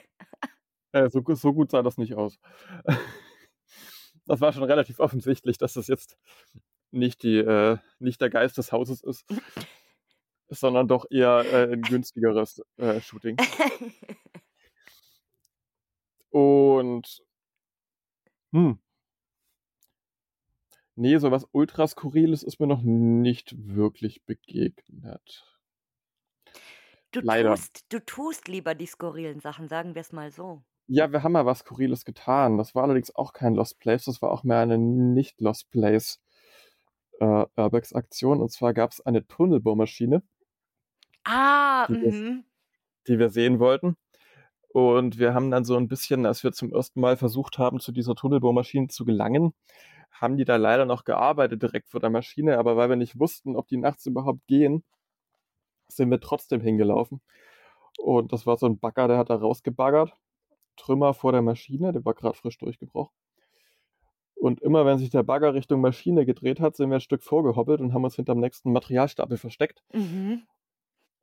Äh, 0.93 1.09
so 1.09 1.21
so 1.35 1.53
gut 1.53 1.71
sah 1.71 1.81
das 1.83 1.97
nicht 1.97 2.15
aus. 2.15 2.39
Das 4.27 4.41
war 4.41 4.53
schon 4.53 4.63
relativ 4.63 4.99
offensichtlich, 4.99 5.59
dass 5.59 5.73
das 5.73 5.87
jetzt 5.87 6.17
nicht 6.95 7.23
die 7.23 7.37
äh, 7.37 7.77
nicht 7.99 8.21
der 8.21 8.29
Geist 8.29 8.57
des 8.57 8.71
Hauses 8.71 9.03
ist, 9.03 9.25
sondern 10.49 10.87
doch 10.87 11.05
eher, 11.09 11.45
äh, 11.51 11.73
'n 11.73 11.85
günstigeres, 11.85 12.61
äh, 12.77 13.01
Shooting. 13.01 13.37
Und 16.31 17.23
hm. 18.53 18.71
Ne, 20.97 21.17
so 21.19 21.31
was 21.31 21.47
ultra 21.53 21.87
Skurriles 21.87 22.43
ist 22.43 22.59
mir 22.59 22.67
noch 22.67 22.81
nicht 22.81 23.55
wirklich 23.57 24.23
begegnet. 24.25 25.45
Du 27.11 27.21
Leider. 27.21 27.57
tust 27.57 27.85
du 27.91 27.99
tust 28.05 28.47
lieber 28.47 28.75
die 28.75 28.85
skurrilen 28.85 29.39
Sachen, 29.39 29.67
sagen 29.67 29.95
wir's 29.95 30.11
mal 30.11 30.31
so. 30.31 30.63
Ja, 30.87 31.11
wir 31.11 31.23
haben 31.23 31.31
mal 31.31 31.45
was 31.47 31.59
Skurriles 31.59 32.05
getan. 32.05 32.57
Das 32.57 32.75
war 32.75 32.83
allerdings 32.83 33.13
auch 33.15 33.33
kein 33.33 33.55
Lost 33.55 33.79
Place, 33.79 34.05
das 34.05 34.21
war 34.21 34.31
auch 34.31 34.43
mehr 34.43 34.59
eine 34.59 34.77
nicht 34.77 35.41
Lost 35.41 35.69
Place, 35.71 36.19
äh, 37.19 37.45
Urbex-Aktion. 37.57 38.41
Und 38.41 38.51
zwar 38.51 38.73
gab's 38.73 39.01
eine 39.01 39.27
Tunnelbohrmaschine 39.27 40.23
Ah, 41.25 41.87
die 41.87 42.01
wir 42.01 42.11
mhm. 42.11 42.45
die 43.07 43.19
wir 43.19 43.29
sehen 43.29 43.59
wollten. 43.59 43.97
Und 44.69 45.19
wir 45.19 45.33
haben 45.35 45.51
dann 45.51 45.65
so 45.65 45.77
'n 45.77 45.87
bisschen 45.89 46.25
als 46.25 46.43
wir 46.43 46.51
zum 46.53 46.73
ersten 46.73 47.01
Mal 47.01 47.17
versucht 47.17 47.57
haben, 47.59 47.79
zu 47.79 47.91
dieser 47.93 48.15
Tunnelbohrmaschine 48.15 48.87
zu 48.89 49.05
gelangen, 49.05 49.53
haben 50.11 50.37
die 50.37 50.45
da 50.45 50.57
leider 50.57 50.85
noch 50.85 51.05
gearbeitet 51.05 51.61
direkt 51.63 51.89
vor 51.89 51.99
der 52.01 52.09
Maschine, 52.11 52.57
aber 52.59 52.77
weil 52.77 52.89
wir 52.89 52.95
nicht 52.97 53.19
wussten, 53.19 53.55
ob 53.57 53.67
die 53.69 53.77
nachts 53.77 54.05
überhaupt 54.07 54.47
gehen, 54.47 54.83
sind 55.87 56.09
wir 56.11 56.19
trotzdem 56.19 56.61
hingelaufen. 56.61 57.21
Und 57.99 58.33
das 58.33 58.45
war 58.47 58.57
so 58.57 58.67
'n 58.67 58.79
Bagger, 58.79 59.07
der 59.09 59.17
hat 59.19 59.29
da 59.31 59.35
rausgebaggert. 59.35 60.15
Trümmer 60.77 61.13
vor 61.15 61.31
der 61.33 61.41
Maschine, 61.43 61.93
der 61.93 62.05
war 62.05 62.13
grad 62.15 62.37
frisch 62.37 62.57
durchgebrochen. 62.59 63.11
Und 64.37 64.59
immer 64.61 64.85
wenn 64.85 64.97
sich 64.97 65.09
der 65.09 65.23
Bagger 65.23 65.53
Richtung 65.53 65.79
Maschine 65.81 66.25
gedreht 66.25 66.59
hat, 66.59 66.75
sind 66.75 66.89
wir 66.89 66.97
'n 66.97 67.01
Stück 67.01 67.23
vorgehoppelt 67.23 67.79
und 67.79 67.93
haben 67.93 68.03
uns 68.03 68.15
hinterm 68.15 68.39
nächsten 68.39 68.71
Materialstapel 68.73 69.37
versteckt. 69.37 69.81
Mhm. 69.93 70.45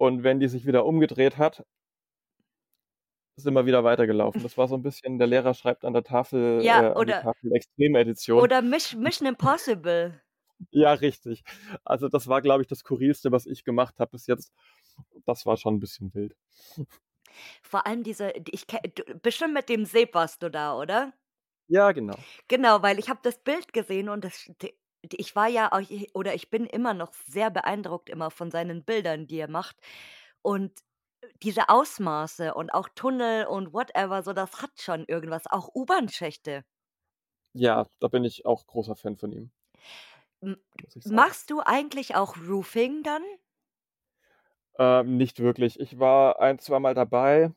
Und 0.00 0.22
wenn 0.24 0.40
die 0.40 0.48
sich 0.48 0.66
wieder 0.66 0.84
umgedreht 0.86 1.38
hat 1.38 1.64
sind 3.38 3.54
wir 3.54 3.64
wieder 3.66 3.82
weitergelaufen. 3.84 4.42
Das 4.42 4.58
war 4.58 4.68
so 4.68 4.74
'n 4.76 4.82
bisschen 4.82 5.18
der 5.18 5.26
Lehrer 5.26 5.54
schreibt 5.54 5.84
an 5.84 5.94
der 5.94 6.02
Tafel 6.04 6.38
Ja, 6.58 6.84
äh, 6.94 6.94
oder 6.94 7.22
Tafel 7.22 7.52
Extremedition. 7.54 8.46
oder 8.46 8.62
Miss 8.62 8.94
Mission 8.94 9.28
Impossible. 9.28 10.22
Ja, 10.74 10.92
richtig. 10.94 11.44
Also, 11.84 12.08
das 12.08 12.28
war, 12.28 12.40
glaube 12.42 12.62
ich, 12.62 12.68
das 12.68 12.78
Skurrilste, 12.80 13.30
was 13.32 13.46
ich 13.46 13.64
gemacht 13.64 14.00
habe 14.00 14.12
bis 14.12 14.26
jetzt. 14.26 14.52
Das 15.26 15.46
war 15.46 15.56
schon 15.58 15.76
'n 15.76 15.80
bisschen 15.80 16.14
wild. 16.14 16.34
Vor 17.64 17.86
allem 17.86 18.02
diese 18.02 18.32
ich 18.50 18.66
bestimmt 19.22 19.54
mit 19.54 19.68
dem 19.68 19.84
Sepp 19.86 20.14
warst 20.14 20.42
du 20.42 20.50
da, 20.50 20.76
oder? 20.76 21.12
Ja, 21.72 21.92
genau. 21.92 22.24
Genau, 22.48 22.82
weil 22.82 22.98
ich 22.98 23.08
habe 23.08 23.20
das 23.22 23.38
Bild 23.42 23.72
gesehen 23.72 24.08
und 24.08 24.24
das 24.24 24.50
ich 25.12 25.34
war 25.34 25.48
ja 25.48 25.72
auch 25.72 25.82
oder 26.14 26.34
ich 26.34 26.48
bin 26.50 26.64
immer 26.66 26.94
noch 26.94 27.12
sehr 27.26 27.50
beeindruckt 27.50 28.08
immer 28.08 28.30
von 28.30 28.50
seinen 28.52 28.84
Bildern, 28.84 29.26
die 29.26 29.38
er 29.38 29.48
macht. 29.48 29.76
Und 30.42 30.78
diese 31.42 31.68
Ausmaße 31.68 32.54
und 32.54 32.70
auch 32.74 32.88
Tunnel 32.94 33.46
und 33.46 33.72
whatever, 33.72 34.22
so 34.22 34.32
das 34.32 34.62
hat 34.62 34.72
schon 34.80 35.04
irgendwas, 35.08 35.46
auch 35.48 35.70
U-Bahn-Schächte. 35.74 36.64
Ja, 37.54 37.86
da 37.98 38.08
bin 38.08 38.24
ich 38.24 38.44
auch 38.44 38.66
großer 38.66 38.94
Fan 38.94 39.16
von 39.16 39.32
ihm. 39.32 39.50
Machst 41.04 41.50
du 41.50 41.60
eigentlich 41.60 42.14
auch 42.16 42.36
Roofing 42.36 43.02
dann? 43.04 43.22
Ähm, 44.78 45.16
nicht 45.16 45.40
wirklich. 45.40 45.78
Ich 45.80 45.98
war 45.98 46.40
ein 46.40 46.58
zweimal 46.58 46.94
dabei. 46.94 47.52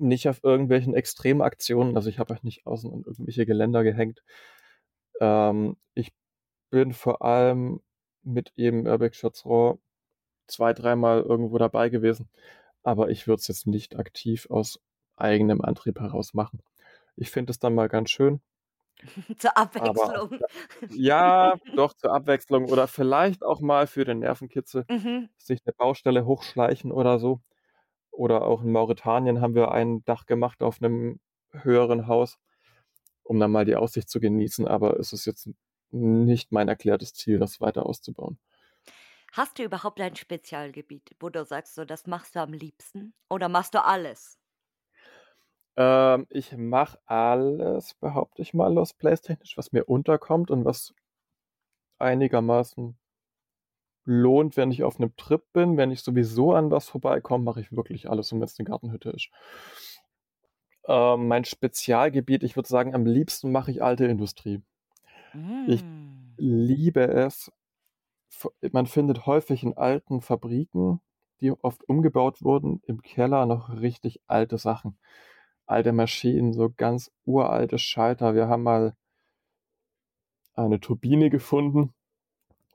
Nicht 0.00 0.28
auf 0.28 0.42
irgendwelchen 0.42 0.94
Extremaktionen. 0.94 1.94
Also, 1.96 2.08
ich 2.08 2.18
habe 2.18 2.34
halt 2.34 2.42
nicht 2.44 2.66
außen 2.66 2.92
an 2.92 3.04
irgendwelche 3.06 3.46
Geländer 3.46 3.84
gehängt. 3.84 4.22
Ähm, 5.20 5.76
ich 5.94 6.12
bin 6.70 6.92
vor 6.94 7.22
allem 7.22 7.82
mit 8.22 8.52
eben 8.56 8.86
Urbex 8.86 9.18
Schatzrohr 9.18 9.78
zwei 10.48 10.72
dreimal 10.74 11.22
irgendwo 11.22 11.58
dabei 11.58 11.88
gewesen, 11.90 12.30
aber 12.84 13.10
ich 13.10 13.26
würde 13.28 13.40
es 13.40 13.48
jetzt 13.48 13.66
nicht 13.68 13.96
aktiv 13.98 14.48
aus 14.50 14.80
eigenem 15.16 15.62
Antrieb 15.62 16.00
heraus 16.00 16.34
machen. 16.34 16.62
Ich 17.16 17.30
finde 17.32 17.52
es 17.52 17.58
dann 17.60 17.74
mal 17.76 17.88
ganz 17.88 18.10
schön. 18.10 18.42
Zur 19.38 19.56
Aber 19.76 20.12
Abwechslung. 20.12 20.38
ja, 20.88 21.56
doch 21.74 21.94
zur 21.94 22.12
Abwechslung 22.14 22.66
oder 22.66 22.88
vielleicht 22.88 23.44
auch 23.44 23.60
mal 23.60 23.86
für 23.86 24.04
den 24.04 24.20
Nervenkitzel 24.20 24.86
Mhm. 24.90 25.28
sich 25.38 25.64
'ne 25.66 25.72
Baustelle 25.74 26.26
hochschleichen 26.26 26.92
oder 26.92 27.18
so. 27.18 27.42
Oder 28.16 28.42
auch 28.44 28.62
in 28.62 28.72
Mauretanien 28.72 29.40
haben 29.40 29.54
wir 29.54 29.72
ein 29.72 30.04
Dach 30.04 30.26
gemacht 30.26 30.62
auf 30.62 30.80
'nem 30.80 31.20
höheren 31.52 32.06
Haus, 32.08 32.38
um 33.24 33.40
dann 33.40 33.52
mal 33.52 33.64
die 33.66 33.76
Aussicht 33.76 34.08
zu 34.10 34.20
genießen, 34.20 34.68
aber 34.68 34.98
es 35.00 35.12
ist 35.14 35.26
jetzt 35.26 35.50
nicht 35.92 36.52
mein 36.52 36.68
erklärtes 36.68 37.14
Ziel, 37.14 37.38
das 37.38 37.60
weiter 37.60 37.86
auszubauen. 37.86 38.38
Hast 39.32 39.58
du 39.58 39.64
überhaupt 39.64 40.00
ein 40.00 40.16
Spezialgebiet, 40.16 41.16
wo 41.20 41.28
du 41.28 41.44
sagst, 41.44 41.74
so 41.74 41.84
das 41.84 42.06
machst 42.06 42.34
du 42.36 42.40
am 42.40 42.52
liebsten 42.54 43.14
oder 43.28 43.48
machst 43.50 43.74
du 43.74 43.84
alles? 43.84 44.38
Ähm, 45.76 46.26
ich 46.30 46.56
mache 46.56 46.98
alles, 47.06 47.94
behaupte 47.94 48.42
ich 48.42 48.54
mal, 48.54 48.72
Lost 48.72 48.98
Place 48.98 49.20
technisch, 49.22 49.56
was 49.56 49.70
mir 49.72 49.84
unterkommt 49.88 50.50
und 50.50 50.64
was 50.64 50.94
einigermaßen 52.00 52.96
lohnt, 54.04 54.56
wenn 54.56 54.70
ich 54.70 54.82
auf 54.84 54.98
einem 54.98 55.14
Trip 55.16 55.42
bin. 55.52 55.76
Wenn 55.76 55.90
ich 55.90 56.02
sowieso 56.02 56.52
an 56.52 56.70
was 56.70 56.88
vorbeikomme, 56.88 57.44
mache 57.44 57.60
ich 57.60 57.72
wirklich 57.72 58.08
alles, 58.10 58.32
und 58.32 58.40
wenn 58.40 58.46
es 58.46 58.58
eine 58.58 58.68
Gartenhütte 58.68 59.10
ist. 59.10 59.30
Ähm, 60.86 61.28
mein 61.28 61.44
Spezialgebiet, 61.44 62.42
ich 62.42 62.56
würde 62.56 62.68
sagen, 62.68 62.94
am 62.94 63.06
liebsten 63.06 63.52
mache 63.52 63.70
ich 63.70 63.82
alte 63.82 64.06
Industrie. 64.06 64.62
Ich 65.66 65.80
Mm. 65.82 66.34
liebe 66.36 67.02
es. 67.08 67.50
Man 68.72 68.86
findet 68.86 69.26
häufig 69.26 69.62
in 69.62 69.76
alten 69.76 70.20
Fabriken, 70.20 71.00
die 71.40 71.52
oft 71.52 71.88
umgebaut 71.88 72.42
wurden, 72.42 72.82
im 72.86 73.02
Keller 73.02 73.46
noch 73.46 73.70
richtig 73.80 74.20
alte 74.26 74.58
Sachen. 74.58 74.98
Alte 75.66 75.92
Maschinen, 75.92 76.52
so 76.52 76.70
ganz 76.76 77.10
uralte 77.24 77.78
Schalter. 77.78 78.34
Wir 78.34 78.48
haben 78.48 78.62
mal 78.62 78.96
eine 80.54 80.80
Turbine 80.80 81.30
gefunden 81.30 81.94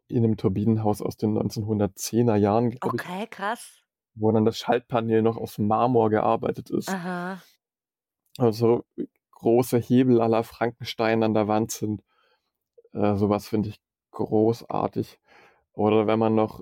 in 0.09 0.23
einem 0.23 0.37
Turbinenhaus 0.37 1.01
aus 1.01 1.17
den 1.17 1.37
1910er 1.37 2.35
Jahren, 2.35 2.71
glaube 2.71 2.97
ich, 2.97 3.01
Okay, 3.03 3.27
krass. 3.27 3.81
wo 4.15 4.31
dann 4.31 4.45
das 4.45 4.57
Schaltpanel 4.57 5.21
noch 5.21 5.37
aus 5.37 5.57
Marmor 5.57 6.09
gearbeitet 6.09 6.69
ist. 6.69 6.89
Aha. 6.89 7.41
Also 8.37 8.83
große 9.31 9.77
Hebel 9.77 10.21
aller 10.21 10.43
Frankenstein 10.43 11.23
an 11.23 11.33
der 11.33 11.47
Wand 11.47 11.71
sind. 11.71 12.03
Äh, 12.93 13.15
sowas 13.15 13.47
finde 13.47 13.69
ich 13.69 13.79
großartig. 14.11 15.19
Oder 15.73 16.07
wenn 16.07 16.19
man 16.19 16.35
noch, 16.35 16.61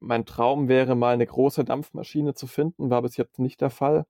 mein 0.00 0.26
Traum 0.26 0.68
wäre 0.68 0.94
mal 0.94 1.14
eine 1.14 1.26
große 1.26 1.64
Dampfmaschine 1.64 2.34
zu 2.34 2.46
finden, 2.46 2.90
war 2.90 3.02
bis 3.02 3.16
jetzt 3.16 3.38
nicht 3.38 3.60
der 3.60 3.70
Fall. 3.70 4.04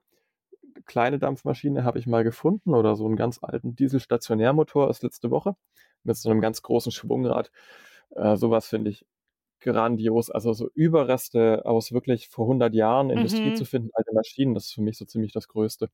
Kleine 0.86 1.18
Dampfmaschine 1.18 1.84
habe 1.84 1.98
ich 1.98 2.06
mal 2.06 2.24
gefunden 2.24 2.74
oder 2.74 2.96
so 2.96 3.04
einen 3.06 3.16
ganz 3.16 3.38
alten 3.42 3.76
Dieselstationärmotor 3.76 4.88
ist 4.88 5.02
letzte 5.02 5.30
Woche 5.30 5.54
mit 6.02 6.16
so 6.16 6.30
einem 6.30 6.40
ganz 6.40 6.62
großen 6.62 6.90
Schwungrad. 6.90 7.52
Äh, 8.16 8.36
sowas 8.36 8.66
finde 8.68 8.90
ich 8.90 9.06
grandios. 9.60 10.30
Also 10.30 10.52
so 10.54 10.70
Überreste 10.74 11.64
aus 11.66 11.92
wirklich 11.92 12.28
vor 12.28 12.46
100 12.48 12.74
Jahren 12.74 13.10
Industrie 13.10 13.50
Mhm. 13.50 13.54
zu 13.56 13.64
finden, 13.66 13.90
alte 13.94 14.14
Maschinen, 14.14 14.54
das 14.54 14.66
ist 14.66 14.74
für 14.74 14.82
mich 14.82 14.98
so 14.98 15.04
ziemlich 15.06 15.32
das 15.32 15.48
Größte. 15.48 15.90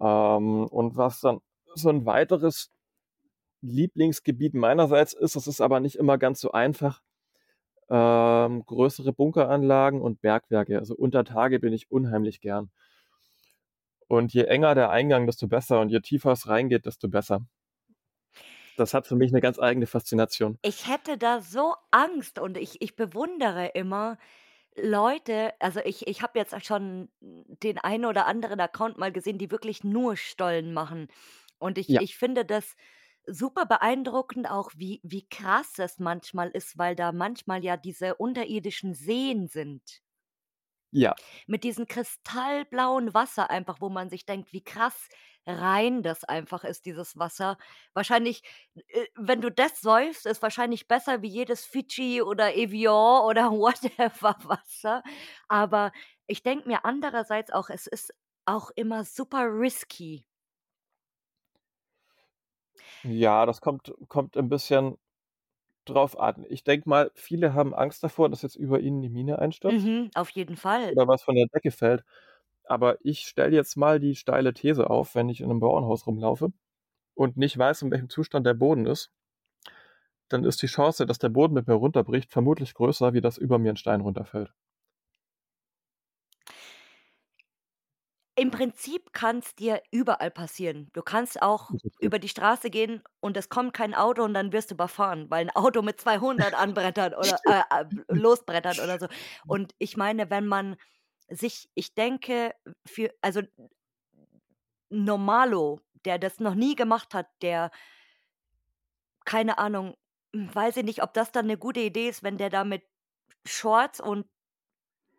Ähm, 0.00 0.66
und 0.66 0.96
was 0.96 1.20
dann 1.20 1.40
so 1.74 1.88
ein 1.90 2.06
weiteres 2.06 2.70
Lieblingsgebiet 3.62 4.54
meinerseits 4.54 5.12
ist, 5.14 5.36
das 5.36 5.46
ist 5.48 5.60
aber 5.62 5.80
nicht 5.80 5.96
immer 5.96 6.18
ganz 6.18 6.40
so 6.40 6.52
einfach, 6.52 7.02
ähm, 7.90 8.64
größere 8.66 9.12
Bunkeranlagen 9.12 10.02
und 10.02 10.20
Bergwerke. 10.22 10.78
Also 10.78 10.94
unter 10.96 11.24
Tage 11.24 11.60
bin 11.60 11.72
ich 11.74 11.90
unheimlich 11.92 12.40
gern. 12.40 12.70
Und 14.08 14.34
je 14.34 14.44
enger 14.44 14.74
der 14.74 14.90
Eingang, 14.90 15.24
desto 15.26 15.48
besser. 15.48 15.80
Und 15.80 15.88
je 15.88 16.00
tiefer 16.00 16.32
es 16.32 16.46
reingeht, 16.48 16.84
desto 16.84 17.08
besser. 17.08 17.46
Das 18.76 18.94
hat 18.94 19.06
für 19.06 19.14
mich 19.16 19.30
eine 19.32 19.40
ganz 19.40 19.58
eigene 19.60 19.86
Faszination. 19.86 20.58
Ich 20.62 20.86
hätte 20.88 21.16
da 21.18 21.40
so 21.40 21.74
Angst 21.90 22.38
und 22.38 22.56
ich, 22.58 22.82
ich 22.82 22.94
bewundere 22.96 23.68
immer 23.68 24.18
Leute, 24.76 25.54
also 25.60 25.80
ich, 25.84 26.06
ich 26.08 26.22
habe 26.22 26.38
jetzt 26.38 26.66
schon 26.66 27.10
den 27.20 27.78
einen 27.78 28.06
oder 28.06 28.26
anderen 28.26 28.60
Account 28.60 28.98
mal 28.98 29.12
gesehen, 29.12 29.38
die 29.38 29.50
wirklich 29.52 29.84
nur 29.84 30.16
Stollen 30.16 30.72
machen. 30.74 31.08
Und 31.58 31.78
ich, 31.78 31.88
Ja. 31.88 32.00
ich 32.00 32.16
finde 32.18 32.44
das 32.46 32.76
super 33.26 33.66
beeindruckend 33.66 34.50
auch, 34.50 34.72
wie, 34.76 35.00
wie 35.04 35.28
krass 35.28 35.78
es 35.78 35.98
manchmal 36.00 36.50
ist, 36.50 36.78
weil 36.78 36.96
da 36.96 37.12
manchmal 37.12 37.64
ja 37.64 37.76
diese 37.76 38.16
unterirdischen 38.16 38.94
Seen 38.94 39.48
sind. 39.48 40.02
Ja, 40.92 41.14
Mit 41.46 41.64
diesem 41.64 41.86
kristallblauen 41.86 43.14
Wasser 43.14 43.50
einfach, 43.50 43.80
wo 43.80 43.88
man 43.88 44.08
sich 44.10 44.24
denkt, 44.26 44.52
wie 44.52 44.62
krass 44.64 45.08
rein 45.46 46.02
das 46.02 46.24
einfach 46.24 46.64
ist, 46.64 46.86
dieses 46.86 47.18
Wasser. 47.18 47.58
Wahrscheinlich, 47.94 48.42
äh, 48.88 49.06
wenn 49.16 49.40
du 49.40 49.50
das 49.50 49.80
säufst, 49.80 50.26
ist 50.26 50.42
wahrscheinlich 50.42 50.88
besser 50.88 51.22
wie 51.22 51.28
jedes 51.28 51.64
Fidschi 51.64 52.22
oder 52.22 52.54
Evian 52.56 53.22
oder 53.24 53.50
whatever 53.52 54.36
Wasser. 54.44 55.02
Aber 55.48 55.92
ich 56.26 56.42
denke 56.42 56.68
mir 56.68 56.84
andererseits 56.84 57.52
auch, 57.52 57.70
es 57.70 57.86
ist 57.86 58.12
auch 58.46 58.70
immer 58.74 59.04
super 59.04 59.46
risky. 59.46 60.26
ja, 63.02 63.46
das 63.46 63.60
kommt, 63.60 63.92
kommt 64.08 64.36
ein 64.36 64.48
bisschen 64.48 64.98
drauf 65.86 66.18
an. 66.20 66.46
Ich 66.50 66.64
denke 66.64 66.88
mal, 66.90 67.12
viele 67.16 67.54
haben 67.54 67.74
Angst 67.74 68.04
davor, 68.04 68.28
dass 68.30 68.42
jetzt 68.42 68.56
über 68.56 68.80
ihnen 68.80 69.02
die 69.02 69.10
Mine 69.10 69.38
einstürzt 69.40 69.90
Mhm, 69.90 70.10
auf 70.14 70.28
jeden 70.30 70.56
Fall. 70.58 70.96
oder 70.96 71.08
was 71.08 71.22
von 71.22 71.34
der 71.36 71.46
Decke 71.48 71.70
fällt. 71.70 72.04
Aber 72.70 73.04
ich 73.04 73.26
stelle 73.26 73.56
jetzt 73.56 73.76
mal 73.76 73.98
die 73.98 74.14
steile 74.14 74.54
These 74.54 74.88
auf, 74.88 75.16
wenn 75.16 75.28
ich 75.28 75.40
in 75.40 75.50
einem 75.50 75.58
Bauernhaus 75.58 76.06
rumlaufe 76.06 76.52
und 77.14 77.36
nicht 77.36 77.58
weiß, 77.58 77.82
in 77.82 77.90
welchem 77.90 78.08
Zustand 78.08 78.46
der 78.46 78.54
Boden 78.54 78.86
ist, 78.86 79.10
dann 80.28 80.44
ist 80.44 80.62
die 80.62 80.68
Chance, 80.68 81.04
dass 81.04 81.18
der 81.18 81.30
Boden 81.30 81.52
mit 81.52 81.66
mir 81.66 81.74
runterbricht, 81.74 82.30
vermutlich 82.30 82.74
größer, 82.74 83.12
wie 83.12 83.20
dass 83.20 83.38
über 83.38 83.58
mir 83.58 83.72
ein 83.72 83.76
Stein 83.76 84.02
runterfällt. 84.02 84.52
Im 88.36 88.52
Prinzip 88.52 89.12
kann 89.12 89.40
es 89.40 89.56
dir 89.56 89.82
überall 89.90 90.30
passieren. 90.30 90.90
Du 90.92 91.02
kannst 91.02 91.42
auch 91.42 91.72
über 91.98 92.20
die 92.20 92.28
Straße 92.28 92.70
gehen 92.70 93.02
und 93.18 93.36
es 93.36 93.48
kommt 93.48 93.74
kein 93.74 93.94
Auto 93.94 94.22
und 94.22 94.32
dann 94.32 94.52
wirst 94.52 94.70
du 94.70 94.76
überfahren, 94.76 95.28
weil 95.28 95.46
ein 95.46 95.56
Auto 95.56 95.82
mit 95.82 96.00
200 96.00 96.54
anbrettert 96.54 97.18
oder 97.18 97.36
äh, 97.46 97.82
äh, 97.82 97.84
losbrettert 98.08 98.78
oder 98.78 99.00
so. 99.00 99.08
Und 99.48 99.74
ich 99.78 99.96
meine, 99.96 100.30
wenn 100.30 100.46
man 100.46 100.76
sich, 101.30 101.70
ich 101.74 101.94
denke, 101.94 102.54
für, 102.86 103.12
also 103.22 103.42
Normalo, 104.90 105.80
der 106.04 106.18
das 106.18 106.40
noch 106.40 106.54
nie 106.54 106.74
gemacht 106.74 107.14
hat, 107.14 107.28
der, 107.42 107.70
keine 109.24 109.58
Ahnung, 109.58 109.96
hm, 110.34 110.54
weiß 110.54 110.78
ich 110.78 110.84
nicht, 110.84 111.02
ob 111.02 111.14
das 111.14 111.32
dann 111.32 111.46
eine 111.46 111.58
gute 111.58 111.80
Idee 111.80 112.08
ist, 112.08 112.22
wenn 112.22 112.38
der 112.38 112.50
da 112.50 112.64
mit 112.64 112.82
Shorts 113.46 114.00
und 114.00 114.26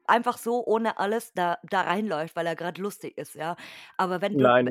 einfach 0.08 0.38
so 0.38 0.66
ohne 0.66 0.98
alles 1.00 1.34
da, 1.34 1.58
da 1.64 1.82
reinläuft, 1.82 2.36
weil 2.36 2.48
er 2.48 2.56
gerade 2.56 2.82
lustig 2.82 3.18
ist, 3.18 3.36
ja. 3.36 3.56
Aber 3.98 4.22
wenn 4.22 4.38
du, 4.38 4.44
Nein, 4.44 4.70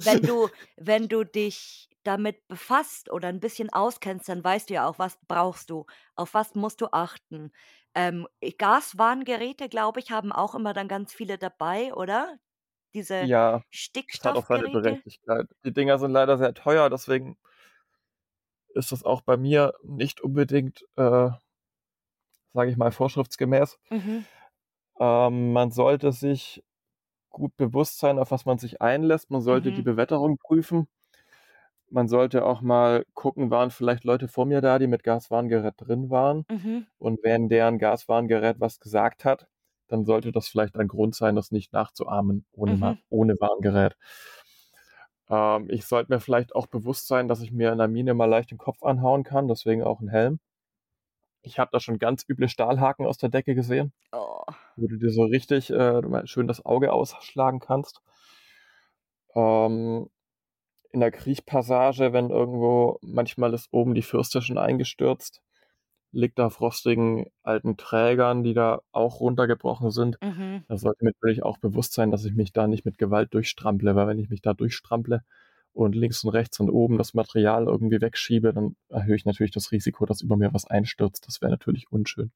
wenn 0.00 0.22
du, 0.22 0.48
wenn 0.76 1.08
du 1.08 1.24
dich 1.24 1.88
damit 2.02 2.46
befasst 2.48 3.10
oder 3.10 3.28
ein 3.28 3.40
bisschen 3.40 3.70
auskennst, 3.72 4.28
dann 4.28 4.44
weißt 4.44 4.70
du 4.70 4.74
ja 4.74 4.86
auch, 4.86 4.98
was 4.98 5.18
brauchst 5.28 5.70
du, 5.70 5.86
auf 6.16 6.34
was 6.34 6.54
musst 6.54 6.80
du 6.80 6.88
achten. 6.92 7.52
Ähm, 7.94 8.26
Gaswarngeräte, 8.58 9.68
glaube 9.68 10.00
ich, 10.00 10.10
haben 10.10 10.32
auch 10.32 10.54
immer 10.54 10.72
dann 10.74 10.88
ganz 10.88 11.12
viele 11.14 11.38
dabei, 11.38 11.94
oder? 11.94 12.38
Diese 12.94 13.30
Ja, 13.30 13.62
es 14.12 14.24
hat 14.24 14.36
auch 14.36 14.46
seine 14.46 14.68
Stickstoffgeräte. 14.68 15.02
Berechtigkeit. 15.08 15.46
Die 15.64 15.72
Dinger 15.72 15.98
sind 15.98 16.10
leider 16.12 16.38
sehr 16.38 16.54
teuer, 16.54 16.90
deswegen 16.90 17.36
ist 18.74 18.92
das 18.92 19.04
auch 19.04 19.22
bei 19.22 19.36
mir 19.38 19.72
nicht 19.82 20.20
unbedingt, 20.20 20.84
äh, 20.96 21.30
sage 22.52 22.70
ich 22.70 22.76
mal, 22.76 22.90
vorschriftsgemäß. 22.92 23.78
Mhm. 23.90 24.24
Ähm, 24.98 25.52
man 25.52 25.70
sollte 25.70 26.12
sich 26.12 26.64
gut 27.30 27.56
bewusst 27.56 27.98
sein, 28.00 28.18
auf 28.18 28.30
was 28.32 28.46
man 28.46 28.58
sich 28.58 28.82
einlässt. 28.82 29.30
Man 29.30 29.42
sollte 29.42 29.72
die 29.72 29.82
Mhm. 29.82 29.84
Bewetterung 29.84 30.38
prüfen. 30.38 30.88
Man 31.90 32.08
sollte 32.08 32.44
auch 32.44 32.60
mal 32.60 33.04
gucken, 33.14 33.50
waren 33.50 33.70
vielleicht 33.70 34.04
Leute 34.04 34.28
vor 34.28 34.46
mir 34.46 34.60
da, 34.60 34.78
die 34.78 34.86
mit 34.86 35.02
Gaswarngerät 35.04 35.74
drin 35.78 36.10
waren. 36.10 36.46
Mhm. 36.50 36.86
Und 36.98 37.20
wenn 37.24 37.48
deren 37.48 37.78
Gaswarngerät 37.78 38.60
was 38.60 38.80
gesagt 38.80 39.24
hat, 39.24 39.48
dann 39.88 40.04
sollte 40.04 40.32
das 40.32 40.48
vielleicht 40.48 40.76
ein 40.78 40.88
Grund 40.88 41.14
sein, 41.14 41.36
das 41.36 41.50
nicht 41.52 41.72
nachzuahmen 41.72 42.46
ohne, 42.52 42.76
Mhm. 42.76 42.98
ohne 43.10 43.34
Warngerät. 43.40 43.96
Ähm, 45.28 45.68
ich 45.70 45.84
sollte 45.86 46.10
mir 46.12 46.20
vielleicht 46.20 46.54
auch 46.54 46.66
bewusst 46.66 47.06
sein, 47.08 47.28
dass 47.28 47.40
ich 47.42 47.52
mir 47.52 47.72
in 47.72 47.78
der 47.78 47.88
Mine 47.88 48.14
mal 48.14 48.24
leicht 48.26 48.50
den 48.50 48.58
Kopf 48.58 48.82
anhauen 48.82 49.22
kann, 49.22 49.48
deswegen 49.48 49.82
auch 49.82 50.00
ein 50.00 50.08
Helm. 50.08 50.40
Ich 51.42 51.60
habe 51.60 51.70
da 51.72 51.78
schon 51.78 52.00
ganz 52.00 52.24
üble 52.28 52.48
Stahlhaken 52.48 53.06
aus 53.06 53.18
der 53.18 53.28
Decke 53.28 53.54
gesehen, 53.54 53.92
Oh. 54.12 54.44
wo 54.76 54.88
du 54.88 54.98
dir 54.98 55.10
so 55.10 55.24
richtig 55.24 55.70
äh, 55.70 56.02
schön 56.26 56.48
das 56.48 56.64
Auge 56.66 56.92
ausschlagen 56.92 57.60
kannst. 57.60 58.02
Ähm, 59.34 60.08
in 60.94 61.00
der 61.00 61.10
Kriechpassage, 61.10 62.12
wenn 62.12 62.30
irgendwo, 62.30 62.98
manchmal 63.02 63.52
ist 63.52 63.68
oben 63.72 63.94
die 63.94 64.02
Fürste 64.02 64.40
schon 64.40 64.58
eingestürzt, 64.58 65.42
liegt 66.12 66.38
da 66.38 66.46
auf 66.46 66.60
rostigen 66.60 67.26
alten 67.42 67.76
Trägern, 67.76 68.44
die 68.44 68.54
da 68.54 68.80
auch 68.92 69.18
runtergebrochen 69.18 69.90
sind. 69.90 70.16
Mhm. 70.22 70.62
Da 70.68 70.76
sollte 70.76 71.04
mir 71.04 71.10
natürlich 71.10 71.42
auch 71.42 71.58
bewusst 71.58 71.92
sein, 71.92 72.12
dass 72.12 72.24
ich 72.24 72.34
mich 72.34 72.52
da 72.52 72.68
nicht 72.68 72.84
mit 72.84 72.96
Gewalt 72.96 73.34
durchstrample, 73.34 73.96
weil 73.96 74.06
wenn 74.06 74.20
ich 74.20 74.30
mich 74.30 74.40
da 74.40 74.54
durchstrample 74.54 75.22
und 75.72 75.96
links 75.96 76.22
und 76.22 76.30
rechts 76.30 76.60
und 76.60 76.70
oben 76.70 76.96
das 76.96 77.12
Material 77.12 77.64
irgendwie 77.66 78.00
wegschiebe, 78.00 78.52
dann 78.52 78.76
erhöhe 78.88 79.16
ich 79.16 79.24
natürlich 79.24 79.52
das 79.52 79.72
Risiko, 79.72 80.06
dass 80.06 80.22
über 80.22 80.36
mir 80.36 80.54
was 80.54 80.64
einstürzt. 80.64 81.26
Das 81.26 81.42
wäre 81.42 81.50
natürlich 81.50 81.90
unschön. 81.90 82.30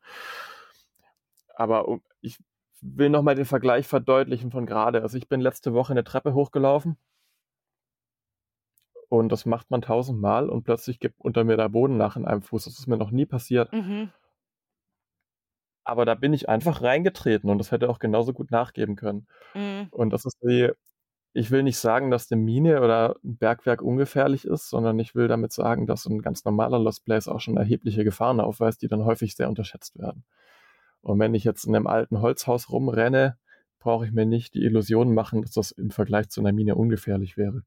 Aber 1.54 2.00
ich 2.20 2.38
will 2.80 3.08
nochmal 3.08 3.36
den 3.36 3.44
Vergleich 3.44 3.86
verdeutlichen 3.86 4.50
von 4.50 4.66
gerade. 4.66 5.02
Also 5.02 5.16
ich 5.16 5.28
bin 5.28 5.40
letzte 5.40 5.72
Woche 5.72 5.92
eine 5.92 6.02
Treppe 6.02 6.34
hochgelaufen 6.34 6.96
und 9.08 9.30
das 9.30 9.46
macht 9.46 9.70
man 9.70 9.82
tausendmal 9.82 10.48
und 10.48 10.64
plötzlich 10.64 11.00
gibt 11.00 11.20
unter 11.20 11.44
mir 11.44 11.56
der 11.56 11.68
Boden 11.68 11.96
nach 11.96 12.16
in 12.16 12.26
einem 12.26 12.42
Fuß. 12.42 12.64
Das 12.64 12.78
ist 12.78 12.86
mir 12.86 12.98
noch 12.98 13.10
nie 13.10 13.26
passiert. 13.26 13.72
Mhm. 13.72 14.10
Aber 15.84 16.04
da 16.04 16.14
bin 16.14 16.34
ich 16.34 16.48
einfach 16.48 16.82
reingetreten 16.82 17.48
und 17.48 17.58
das 17.58 17.72
hätte 17.72 17.88
auch 17.88 17.98
genauso 17.98 18.34
gut 18.34 18.50
nachgeben 18.50 18.96
können. 18.96 19.26
Mhm. 19.54 19.88
Und 19.90 20.10
das 20.10 20.26
ist 20.26 20.36
wie, 20.42 20.70
ich 21.32 21.50
will 21.50 21.62
nicht 21.62 21.78
sagen, 21.78 22.10
dass 22.10 22.30
eine 22.30 22.42
Mine 22.42 22.82
oder 22.82 23.16
ein 23.24 23.38
Bergwerk 23.38 23.80
ungefährlich 23.80 24.44
ist, 24.44 24.68
sondern 24.68 24.98
ich 24.98 25.14
will 25.14 25.28
damit 25.28 25.52
sagen, 25.52 25.86
dass 25.86 26.04
ein 26.04 26.20
ganz 26.20 26.44
normaler 26.44 26.78
Lost 26.78 27.04
Place 27.04 27.28
auch 27.28 27.40
schon 27.40 27.56
erhebliche 27.56 28.04
Gefahren 28.04 28.40
aufweist, 28.40 28.82
die 28.82 28.88
dann 28.88 29.04
häufig 29.04 29.34
sehr 29.34 29.48
unterschätzt 29.48 29.98
werden. 29.98 30.24
Und 31.00 31.18
wenn 31.18 31.34
ich 31.34 31.44
jetzt 31.44 31.64
in 31.64 31.74
einem 31.74 31.86
alten 31.86 32.20
Holzhaus 32.20 32.70
rumrenne, 32.70 33.38
brauche 33.78 34.04
ich 34.04 34.12
mir 34.12 34.26
nicht 34.26 34.54
die 34.54 34.64
Illusion 34.64 35.14
machen, 35.14 35.42
dass 35.42 35.52
das 35.52 35.70
im 35.70 35.90
Vergleich 35.90 36.28
zu 36.28 36.40
einer 36.40 36.52
Mine 36.52 36.74
ungefährlich 36.74 37.36
wäre. 37.36 37.62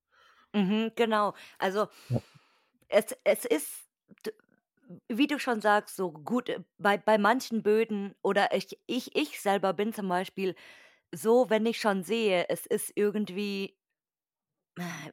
Mhm, 0.53 0.91
genau. 0.95 1.33
Also 1.59 1.87
Ja. 2.09 2.21
es, 2.89 3.15
es 3.23 3.45
ist, 3.45 3.87
d- 4.25 4.31
wie 5.09 5.27
du 5.27 5.39
schon 5.39 5.61
sagst, 5.61 5.95
so 5.95 6.11
gut 6.11 6.49
äh, 6.49 6.59
bei, 6.77 6.97
bei 6.97 7.17
manchen 7.17 7.63
Böden 7.63 8.15
oder 8.21 8.53
ich, 8.55 8.79
ich, 8.87 9.15
ich 9.15 9.41
selber 9.41 9.73
bin 9.73 9.93
zum 9.93 10.07
Beispiel 10.09 10.55
so, 11.13 11.49
wenn 11.49 11.65
ich 11.65 11.79
schon 11.81 12.03
sehe, 12.03 12.47
es 12.49 12.65
ist 12.65 12.93
irgendwie 12.95 13.77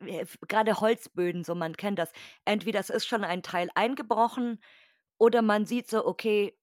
äh, 0.01 0.27
gerade 0.49 0.81
Holzböden, 0.81 1.45
so 1.45 1.55
man 1.55 1.77
kennt 1.77 1.99
das. 1.99 2.13
Entweder 2.45 2.81
es 2.81 2.91
ist 2.91 3.07
schon 3.07 3.25
ein 3.25 3.43
Teil 3.43 3.71
eingebrochen 3.75 4.61
oder 5.19 5.43
man 5.43 5.67
sieht 5.67 5.89
so, 5.91 6.07
okay, 6.07 6.59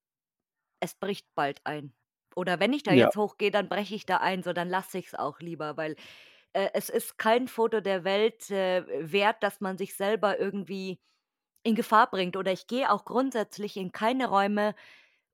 es 0.81 0.95
bricht 0.95 1.27
bald 1.35 1.61
ein. 1.65 1.93
Oder 2.35 2.59
wenn 2.61 2.73
ich 2.73 2.83
da 2.83 2.91
Ja, 2.91 3.11
jetzt 3.11 3.17
hochgehe, 3.17 3.51
dann 3.51 3.69
breche 3.69 3.95
ich 3.95 4.05
da 4.07 4.17
ein, 4.17 4.43
so 4.43 4.53
dann 4.53 4.69
lasse 4.69 4.97
ich 4.99 5.07
es 5.07 5.15
auch 5.15 5.39
lieber, 5.41 5.77
weil 5.77 5.95
äh, 6.55 6.71
es 6.73 6.89
ist 6.89 7.17
kein 7.19 7.47
Foto 7.49 7.81
der 7.81 8.03
Welt 8.05 8.49
äh, 8.51 8.85
wert, 9.11 9.43
dass 9.43 9.61
man 9.61 9.77
sich 9.77 9.95
selber 9.95 10.39
irgendwie 10.39 11.01
in 11.63 11.75
Gefahr 11.75 12.09
bringt. 12.11 12.37
Oder 12.37 12.51
ich 12.53 12.67
gehe 12.67 12.91
auch 12.91 13.05
grundsätzlich 13.05 13.77
in 13.77 13.91
keine 13.91 14.27
Räume, 14.29 14.75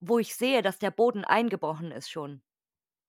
wo 0.01 0.19
ich 0.19 0.35
sehe, 0.35 0.61
dass 0.63 0.79
der 0.79 0.91
Boden 0.91 1.25
eingebrochen 1.25 1.91
ist 1.91 2.09
schon. 2.11 2.43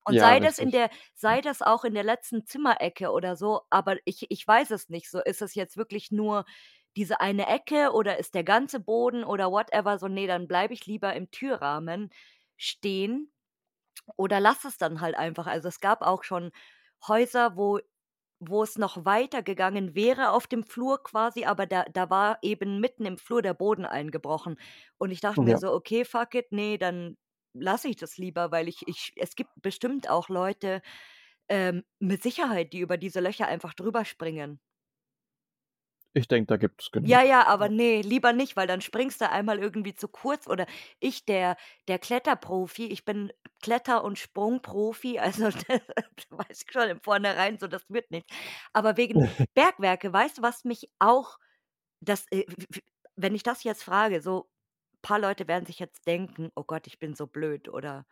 Und 0.04 0.18
ja, 0.18 0.20
sei 0.20 0.40
das 0.40 0.58
in 0.58 0.70
der 0.72 0.90
sei 1.14 1.40
das 1.42 1.62
auch 1.62 1.84
in 1.84 1.94
der 1.94 2.04
letzten 2.04 2.44
Zimmerecke 2.46 3.10
oder 3.12 3.36
so, 3.36 3.62
aber 3.70 3.98
ich 4.04 4.26
ich 4.30 4.46
weiß 4.46 4.70
es 4.72 4.88
nicht 4.90 5.10
so. 5.10 5.20
Ist 5.22 5.42
es 5.42 5.54
jetzt 5.54 5.76
wirklich 5.76 6.10
nur 6.12 6.44
diese 6.96 7.20
eine 7.20 7.46
Ecke 7.48 7.92
oder 7.92 8.18
ist 8.18 8.34
der 8.34 8.44
ganze 8.44 8.80
Boden 8.80 9.24
oder 9.24 9.50
whatever 9.52 9.98
so, 9.98 10.08
ne, 10.08 10.26
dann 10.26 10.48
bleibe 10.48 10.74
ich 10.74 10.86
lieber 10.86 11.14
im 11.14 11.30
Türrahmen 11.30 12.10
stehen 12.56 13.32
oder 14.16 14.40
lass 14.40 14.64
es 14.64 14.78
dann 14.78 15.00
halt 15.00 15.16
einfach. 15.16 15.46
Also, 15.46 15.68
es 15.68 15.80
gab 15.80 16.02
auch 16.02 16.24
schon 16.24 16.52
Häuser, 17.06 17.56
wo 17.56 17.80
wo 18.48 18.62
es 18.62 18.76
noch 18.78 19.04
weiter 19.04 19.42
gegangen 19.42 19.94
wäre 19.94 20.30
auf 20.32 20.46
dem 20.46 20.64
Flur 20.64 21.02
quasi, 21.02 21.44
aber 21.44 21.66
da 21.66 21.84
da 21.84 22.10
war 22.10 22.38
eben 22.42 22.80
mitten 22.80 23.04
im 23.06 23.18
Flur 23.18 23.42
der 23.42 23.54
Boden 23.54 23.84
eingebrochen. 23.86 24.56
Und 24.98 25.10
ich 25.12 25.20
dachte 25.20 25.44
mir 25.44 25.56
Ja. 25.56 25.58
so: 25.58 25.72
„Okay, 25.72 26.04
fuck 26.04 26.34
it, 26.34 26.52
ne, 26.52 26.78
dann 26.78 27.16
lasse 27.54 27.88
ich 27.88 27.96
das 27.96 28.18
lieber“, 28.18 28.50
weil 28.52 28.68
ich 28.68 28.86
ich 28.88 29.12
es 29.16 29.34
gibt 29.36 29.50
bestimmt 29.62 30.08
auch 30.10 30.28
Leute, 30.28 30.82
ähm, 31.48 31.84
mit 32.00 32.22
Sicherheit, 32.22 32.72
die 32.72 32.80
über 32.80 32.96
diese 32.98 33.20
Löcher 33.20 33.48
einfach 33.48 33.74
drüber 33.74 34.04
springen. 34.04 34.60
Ich 36.14 36.26
denke, 36.28 36.46
da 36.46 36.56
gibt 36.56 36.82
es 36.82 36.90
genug. 36.90 37.20
ja, 37.22 37.46
Ja. 37.46 37.46
aber 37.46 37.68
ne, 37.68 38.00
lieber 38.02 38.32
nicht, 38.32 38.56
weil 38.56 38.66
dann 38.68 38.80
springst 38.80 39.20
du 39.20 39.28
einmal 39.30 39.58
irgendwie 39.58 39.94
zu 39.94 40.06
kurz 40.08 40.46
oder 40.46 40.66
ich, 41.00 41.24
der 41.24 41.56
der 41.88 41.98
Kletterprofi, 41.98 42.86
ich 42.86 43.04
bin 43.04 43.32
Kletter 43.60 44.04
und 44.04 44.18
Sprungprofi, 44.18 45.18
also 45.18 45.50
da 45.68 45.78
weiß 46.30 46.62
ich 46.64 46.72
schon 46.72 46.88
im 46.90 47.00
Vornherein, 47.00 47.58
so 47.58 47.66
das 47.68 47.84
wird 47.88 48.10
nichts. 48.12 48.32
Aber 48.72 48.96
wegen 48.96 49.20
Bergwerke, 49.54 50.12
weißt 50.12 50.38
du, 50.38 50.42
was 50.42 50.64
mich 50.64 50.90
auch 51.00 51.38
das 52.00 52.26
äh, 52.32 52.46
wenn 53.16 53.34
ich 53.34 53.42
das 53.42 53.64
jetzt 53.64 53.84
frage, 53.84 54.22
so 54.22 54.50
paar 55.02 55.18
Leute 55.18 55.48
werden 55.48 55.66
sich 55.66 55.78
jetzt 55.80 56.06
denken: 56.06 56.50
„Oh 56.56 56.64
Gott, 56.64 56.86
ich 56.86 56.98
bin 56.98 57.14
so 57.16 57.26
blöd“ 57.26 57.68
oder 57.68 58.06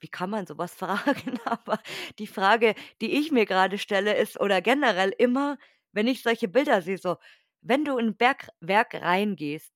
„Wie 0.00 0.08
kann 0.08 0.30
man 0.30 0.46
so 0.46 0.58
was 0.58 0.74
fragen?“ 0.76 1.38
Aber 1.44 1.78
die 2.18 2.26
Frage, 2.26 2.74
die 3.00 3.12
ich 3.18 3.32
mir 3.32 3.46
grade 3.46 3.78
stelle, 3.78 4.16
ist 4.16 4.40
oder 4.40 4.62
generell 4.62 5.10
immer, 5.18 5.58
wenn 5.92 6.06
ich 6.08 6.22
solche 6.22 6.48
Bilder 6.48 6.82
sehe, 6.82 6.98
so, 6.98 7.16
wenn 7.62 7.84
du 7.84 7.98
in 7.98 8.08
'n 8.10 8.16
Bergwerk 8.16 8.94
reingehst, 8.94 9.72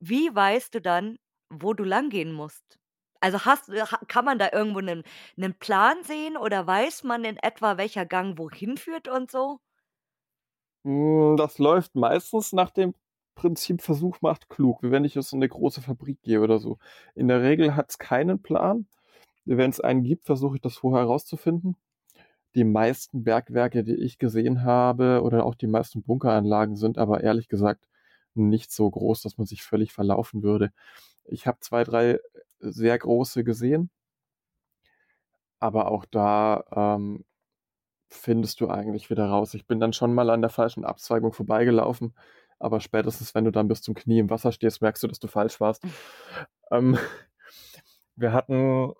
wie 0.00 0.34
weißt 0.34 0.74
du 0.76 0.80
dann, 0.82 1.18
wo 1.50 1.74
du 1.74 1.84
langgehen 1.84 2.32
musst? 2.32 2.78
Also, 3.20 3.44
hast 3.46 3.68
ha 3.70 4.00
kann 4.08 4.24
man 4.26 4.38
da 4.38 4.50
irgendwo 4.52 4.80
'nen 4.80 5.04
'nen 5.36 5.54
Plan 5.58 6.02
sehen 6.04 6.36
oder 6.38 6.66
weiß 6.66 7.04
man 7.04 7.24
in 7.24 7.36
etwa, 7.38 7.78
welcher 7.78 8.06
Gang 8.06 8.38
wohin 8.38 8.76
führt 8.78 9.08
und 9.08 9.30
so? 9.30 9.60
Hm, 10.84 11.36
das 11.36 11.58
läuft 11.58 11.94
meistens 11.96 12.52
nach 12.52 12.70
dem 12.70 12.94
Prinzip 13.34 13.82
Versuch 13.82 14.20
macht 14.22 14.48
klug, 14.48 14.82
wie 14.82 14.90
wenn 14.90 15.04
ich 15.04 15.14
jetzt 15.14 15.32
in 15.32 15.40
'ne 15.40 15.48
große 15.48 15.82
Fabrik 15.82 16.22
gehe 16.22 16.40
oder 16.40 16.58
so. 16.58 16.78
In 17.14 17.28
der 17.28 17.42
Regel 17.42 17.74
hat's 17.76 17.98
keinen 17.98 18.40
Plan. 18.42 18.86
Wenn's 19.46 19.80
einen 19.80 20.04
gibt, 20.04 20.26
versuche 20.26 20.56
ich 20.56 20.62
das 20.62 20.76
vorher 20.78 21.02
herauszufinden. 21.06 21.76
Die 22.56 22.64
meisten 22.64 23.22
Bergwerke, 23.24 23.84
die 23.84 23.94
ich 23.94 24.18
gesehen 24.18 24.64
habe 24.64 25.22
oder 25.22 25.44
auch 25.46 25.54
die 25.54 25.68
meisten 25.68 26.02
Bunkeranlagen 26.02 26.76
sind 26.76 26.98
aber 26.98 27.22
ehrlich 27.22 27.48
gesagt 27.48 27.88
nicht 28.34 28.72
so 28.72 28.90
groß, 28.90 29.22
dass 29.22 29.38
man 29.38 29.46
sich 29.46 29.62
völlig 29.62 29.92
verlaufen 29.92 30.42
würde. 30.42 30.72
Ich 31.26 31.46
habe 31.46 31.60
2, 31.60 31.84
3 31.84 32.20
sehr 32.60 32.98
große 32.98 33.44
gesehen. 33.44 33.90
Aber 35.60 35.90
auch 35.90 36.04
da, 36.04 36.64
ähm, 36.74 37.24
findest 38.10 38.60
du 38.60 38.68
eigentlich 38.68 39.10
wieder 39.10 39.26
raus. 39.28 39.54
Ich 39.54 39.66
bin 39.66 39.80
dann 39.80 39.92
schon 39.92 40.14
mal 40.14 40.30
an 40.30 40.42
der 40.42 40.50
falschen 40.50 40.84
Abzweigung 40.84 41.32
vorbeigelaufen, 41.32 42.14
aber 42.58 42.80
spätestens, 42.80 43.34
wenn 43.34 43.44
du 43.44 43.52
dann 43.52 43.68
bis 43.68 43.82
zum 43.82 43.94
Knie 43.94 44.20
im 44.20 44.30
Wasser 44.30 44.52
stehst, 44.52 44.82
merkst 44.82 45.02
du, 45.02 45.08
dass 45.08 45.20
du 45.20 45.28
falsch 45.28 45.60
warst. 45.60 45.82
Ähm, 46.70 46.98
wir 48.16 48.32
hatten 48.32 48.92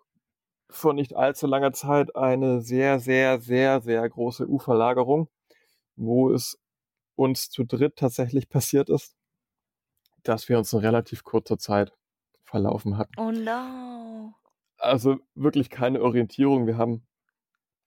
vor 0.71 0.93
nicht 0.95 1.14
allzu 1.17 1.47
langer 1.47 1.73
Zeit 1.73 2.17
eine 2.17 2.61
sehr, 2.61 2.99
sehr, 3.01 3.41
sehr, 3.41 3.81
sehr 3.81 4.09
große 4.09 4.49
Uferlagerung, 4.49 5.29
wo 5.97 6.31
es 6.33 6.59
uns 7.17 7.51
zu 7.51 7.64
dritt 7.64 7.97
tatsächlich 7.97 8.49
passiert 8.51 8.91
ist 8.91 9.12
dass 10.27 10.49
wir 10.49 10.59
uns 10.59 10.73
in 10.73 10.81
relativ 10.81 11.23
kurzer 11.25 11.57
Zeit 11.57 11.93
verlaufen 12.45 12.99
hatten. 12.99 13.14
Oh 13.19 13.31
no. 13.33 14.35
Also, 14.79 15.17
wirklich 15.35 15.71
keine 15.71 16.03
Orientierung. 16.03 16.67
Wir 16.67 16.77
haben 16.77 17.07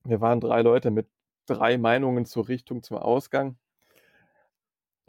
wir 0.06 0.22
waren 0.22 0.42
3 0.42 0.62
Leute 0.64 0.92
mit 0.92 1.10
3 1.48 1.78
Meinungen 1.78 2.26
zur 2.26 2.48
Richtung 2.50 2.84
zum 2.84 2.98
Ausgang. 2.98 3.58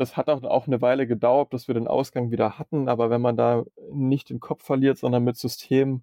Das 0.01 0.17
hat 0.17 0.31
auch 0.31 0.43
auch 0.45 0.67
'ne 0.67 0.81
Weile 0.81 1.07
gedauert, 1.07 1.51
bis 1.51 1.69
wir 1.69 1.75
den 1.75 1.87
Ausgang 1.87 2.31
wieder 2.31 2.59
hatten, 2.59 2.89
aber 2.89 3.11
wenn 3.11 3.21
man 3.21 3.37
da 3.37 3.65
nicht 3.93 4.31
den 4.31 4.41
Kopf 4.41 4.65
verliert, 4.65 4.97
sondern 4.97 5.25
mit 5.25 5.37
System 5.37 6.03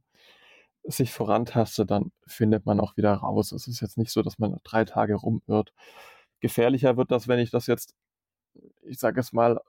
sich 0.87 1.13
vorantastet, 1.13 1.91
dann 1.91 2.11
findet 2.27 2.65
man 2.65 2.79
auch 2.79 2.97
wieder 2.97 3.13
raus. 3.15 3.51
Es 3.53 3.67
ist 3.67 3.81
jetzt 3.81 3.97
nicht 3.97 4.11
so, 4.11 4.21
dass 4.23 4.39
man 4.39 4.57
3 4.63 4.85
Tage 4.85 5.15
rumirrt. 5.15 5.73
Gefährlicher 6.41 6.97
wird 6.97 7.11
das, 7.11 7.27
wenn 7.27 7.39
ich 7.39 7.51
das 7.51 7.67
jetzt 7.67 7.95
ich 8.83 8.99
sage 8.99 9.19
es 9.21 9.33
mal 9.33 9.61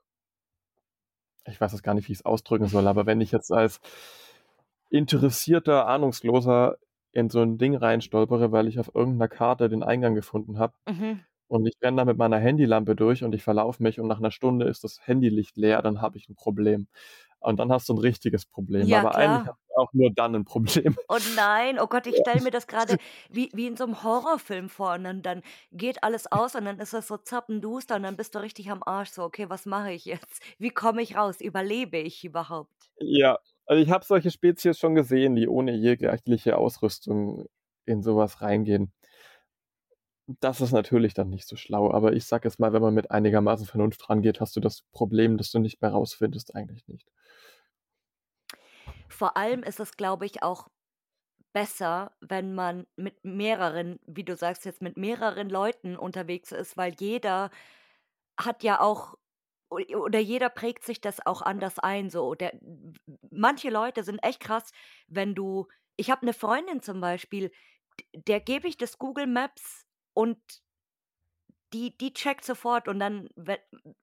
ich 1.47 1.59
weiß 1.59 1.71
jetzt 1.71 1.83
gar 1.83 1.93
nicht, 1.93 2.07
wie 2.09 2.11
ich's 2.13 2.25
ausdrücken 2.25 2.67
soll, 2.67 2.87
aber 2.87 3.05
wenn 3.05 3.21
ich 3.21 3.31
jetzt 3.31 3.51
als 3.51 3.79
interessierter 4.91 5.87
Ahnungsloser 5.87 6.77
in 7.11 7.29
so 7.29 7.41
'n 7.41 7.57
Ding 7.59 7.75
reinstolpere, 7.75 8.51
weil 8.51 8.67
ich 8.67 8.79
auf 8.79 8.91
irgend 8.95 9.17
'ner 9.19 9.27
Karte 9.27 9.69
den 9.69 9.83
Eingang 9.83 10.15
gefunden 10.15 10.57
habe 10.57 10.73
Mhm. 10.87 11.25
und 11.47 11.65
ich 11.67 11.75
renne 11.81 11.97
da 11.97 12.05
mit 12.05 12.17
meiner 12.17 12.39
Handylampe 12.39 12.95
durch 12.95 13.23
und 13.23 13.35
ich 13.35 13.43
verlaufe 13.43 13.83
mich 13.83 13.99
und 13.99 14.07
nach 14.07 14.19
'ner 14.19 14.31
Stunde 14.31 14.67
ist 14.67 14.83
das 14.83 15.05
Handylicht 15.07 15.57
leer, 15.57 15.81
dann 15.83 16.01
habe 16.01 16.17
ich 16.17 16.29
'n 16.29 16.35
Problem. 16.35 16.87
Und 17.39 17.59
dann 17.59 17.71
hast 17.71 17.89
du 17.89 17.93
'n 17.93 17.99
richtiges 17.99 18.45
Problem. 18.47 18.91
Ja, 18.91 19.05
Aber 19.05 19.15
eigentlich 19.15 19.43
klar. 19.43 19.53
du 19.68 19.68
auch 19.79 19.93
nur 19.93 20.11
dann 20.11 20.35
'n 20.35 20.45
Problem. 20.45 20.97
Oh 21.11 21.17
nein, 21.23 21.79
oh 21.79 21.87
Gott, 21.87 22.05
ich 22.07 22.17
stelle 22.17 22.39
mir 22.41 22.51
das 22.51 22.67
grade 22.67 22.97
wie 23.29 23.49
wie 23.53 23.65
in 23.67 23.75
so 23.75 23.85
'nem 23.85 24.03
Horrorfilm 24.03 24.69
vor 24.69 24.93
und 24.93 25.03
dann 25.03 25.21
dann 25.23 25.41
geht 25.71 26.03
alles 26.03 26.31
aus 26.31 26.53
und 26.55 26.65
dann 26.65 26.79
ist 26.79 26.93
das 26.93 27.07
so 27.07 27.17
zappenduster 27.17 27.95
und 27.95 28.03
dann 28.03 28.15
bist 28.15 28.35
du 28.35 28.39
richtig 28.39 28.69
am 28.69 28.83
Arsch 28.83 29.09
so: 29.11 29.23
„Okay, 29.23 29.49
was 29.49 29.65
mache 29.65 29.91
ich 29.91 30.05
jetzt? 30.05 30.41
Wie 30.59 30.69
komme 30.69 31.01
ich 31.01 31.15
raus? 31.17 31.41
Überlebe 31.41 31.97
ich 31.97 32.23
überhaupt?“ 32.23 32.89
Ja, 33.01 33.37
also 33.65 33.81
ich 33.81 33.89
habe 33.89 34.03
solche 34.05 34.31
Spezies 34.31 34.77
schon 34.79 34.95
gesehen, 34.95 35.35
die 35.35 35.47
ohne 35.47 35.73
jegliche 35.75 36.57
Ausrüstung 36.57 37.45
in 37.85 38.01
so 38.03 38.15
was 38.17 38.41
reingehen. 38.41 38.91
Das 40.41 40.59
ist 40.61 40.71
natürlich 40.73 41.13
dann 41.13 41.29
nicht 41.29 41.47
so 41.47 41.55
schlau, 41.55 41.91
aber 41.91 42.13
ich 42.13 42.25
sage 42.25 42.47
jetzt 42.47 42.59
mal, 42.59 42.71
wenn 42.73 42.81
man 42.81 42.93
mit 42.93 43.09
einigermaßen 43.11 43.65
Vernunft 43.65 44.09
rangeht, 44.09 44.39
hast 44.39 44.55
du 44.55 44.59
das 44.59 44.83
Problem, 44.91 45.37
das 45.37 45.51
du 45.51 45.59
nicht 45.59 45.81
mehr 45.81 45.91
rausfindest, 45.91 46.55
eigentlich 46.55 46.87
nicht. 46.87 47.09
Vor 49.11 49.35
allem 49.37 49.63
ist 49.63 49.79
es, 49.79 49.97
glaube 49.97 50.25
ich, 50.25 50.43
auch 50.43 50.67
besser, 51.53 52.13
wenn 52.21 52.55
man 52.55 52.87
mit 52.97 53.23
mehreren 53.25 53.99
wie 54.07 54.23
du 54.25 54.35
sagst 54.35 54.65
jetzt, 54.65 54.81
mit 54.81 54.97
mehreren 54.97 55.49
Leuten 55.49 55.97
unterwegs 55.97 56.51
ist, 56.53 56.77
weil 56.77 56.93
jeder 56.99 57.51
hat 58.39 58.63
ja 58.63 58.81
auch 58.81 59.15
oder 59.71 60.19
jeder 60.19 60.49
prägt 60.49 60.83
sich 60.85 61.01
das 61.01 61.25
auch 61.25 61.41
anders 61.43 61.79
ein 61.79 62.09
so. 62.11 62.35
Der 62.35 62.53
manche 63.31 63.69
Leute 63.71 64.03
sind 64.03 64.19
echt 64.23 64.41
krass, 64.41 64.71
wenn 65.07 65.35
du 65.35 65.67
ich 65.97 66.11
habe 66.11 66.25
'ne 66.25 66.33
Freundin 66.33 66.81
zum 66.83 67.01
Beispiel, 67.01 67.51
der 68.15 68.41
gebe 68.41 68.67
ich 68.69 68.77
das 68.77 68.99
Google 68.99 69.27
Maps 69.27 69.85
und 70.15 70.39
die 71.73 71.97
die 71.97 72.13
checkt 72.13 72.45
sofort 72.45 72.87
und 72.87 72.99
dann 72.99 73.29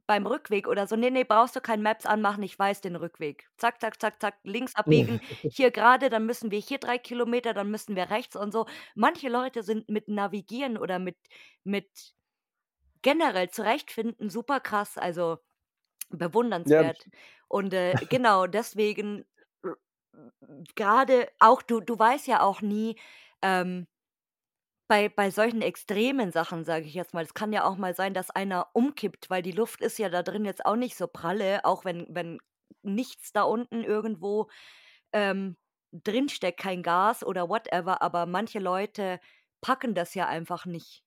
beim 0.06 0.26
Rückweg 0.26 0.68
oder 0.68 0.86
so: 0.86 0.96
„Ne, 0.96 1.10
ne, 1.10 1.24
brauchst 1.24 1.56
du 1.56 1.60
kein 1.60 1.82
Maps 1.82 2.06
anmachen, 2.06 2.42
ich 2.42 2.58
weiß 2.58 2.80
den 2.80 2.96
Rückweg. 2.96 3.48
Zack, 3.58 3.80
zack, 3.80 4.00
zack, 4.00 4.20
zack, 4.20 4.38
links 4.44 4.74
abbiegen, 4.74 5.20
hier 5.48 5.70
gerade, 5.70 6.08
dann 6.10 6.26
müssen 6.26 6.50
wir 6.50 6.60
hier 6.60 6.78
3 6.78 6.98
Kilometer, 6.98 7.54
dann 7.54 7.70
müssen 7.70 7.96
wir 7.96 8.10
rechts“ 8.10 8.36
und 8.36 8.52
so. 8.52 8.66
Manche 8.94 9.28
Leute 9.28 9.62
sind 9.62 9.88
mit 9.88 10.08
Navigieren 10.08 10.78
oder 10.78 10.98
mit 10.98 11.16
mit 11.64 12.14
generell 13.02 13.50
zurechtfinden, 13.50 14.30
super 14.30 14.60
krass, 14.60 14.98
also 14.98 15.38
Ja, 16.64 16.84
bewundernswert. 16.90 17.06
Und, 17.48 17.74
äh, 17.74 17.96
genau, 18.08 18.46
deswegen 18.48 19.26
r 19.64 19.76
grade 20.76 21.28
auch 21.40 21.62
du 21.62 21.80
du 21.80 21.98
weißt 21.98 22.26
ja 22.26 22.40
auch 22.42 22.60
nie, 22.62 22.98
ähm 23.42 23.86
bei 24.88 25.08
bei 25.08 25.30
solchen 25.30 25.62
extremen 25.62 26.30
Sachen, 26.32 26.64
sage 26.64 26.86
ich 26.86 26.94
jetzt 26.94 27.14
mal 27.14 27.24
es 27.24 27.34
kann 27.34 27.52
ja 27.52 27.64
auch 27.64 27.76
mal 27.76 27.94
sein, 27.94 28.14
dass 28.14 28.30
einer 28.30 28.68
umkippt, 28.74 29.30
weil 29.30 29.42
die 29.42 29.52
Luft 29.52 29.80
ist 29.82 29.98
ja 29.98 30.08
da 30.08 30.22
drin 30.22 30.44
jetzt 30.44 30.64
auch 30.66 30.76
nicht 30.76 30.96
so 30.96 31.06
pralle, 31.08 31.64
auch 31.64 31.84
wenn 31.84 32.06
wenn 32.10 32.38
nichts 32.82 33.32
da 33.32 33.42
unten 33.42 33.82
irgendwo, 33.84 34.48
ähm, 35.12 35.56
drinsteckt, 35.92 36.60
kein 36.60 36.82
Gas 36.84 37.24
oder 37.24 37.48
whatever, 37.50 38.02
aber 38.02 38.26
manche 38.26 38.60
Leute 38.60 39.20
packen 39.62 39.94
das 39.94 40.14
ja 40.14 40.28
einfach 40.28 40.66
nicht. 40.66 41.04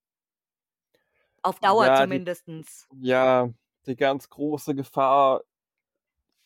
Auf 1.43 1.59
Dauer 1.59 1.91
Ja, 1.91 2.05
die 2.07 2.21
zumindestens. 2.21 2.87
ja, 2.91 3.53
die 3.87 3.95
ganz 3.97 4.29
große 4.29 4.75
Gefahr 4.75 5.43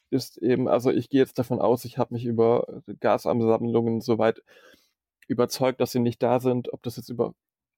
ist 0.09 0.37
eben 0.37 0.67
also, 0.67 0.91
ich 0.91 1.09
gehe 1.09 1.19
jetzt 1.21 1.39
davon 1.39 1.59
aus, 1.59 1.85
ich 1.85 1.97
habe 1.97 2.13
mich 2.13 2.25
über 2.25 2.81
Gasansammlungen 2.99 4.01
so 4.01 4.17
weit 4.19 4.43
überzeugt, 5.27 5.81
dass 5.81 5.91
sie 5.91 5.99
nicht 5.99 6.21
da 6.23 6.39
sind, 6.39 6.73
ob 6.73 6.83
das 6.83 6.97
jetzt 6.97 7.09
über 7.09 7.33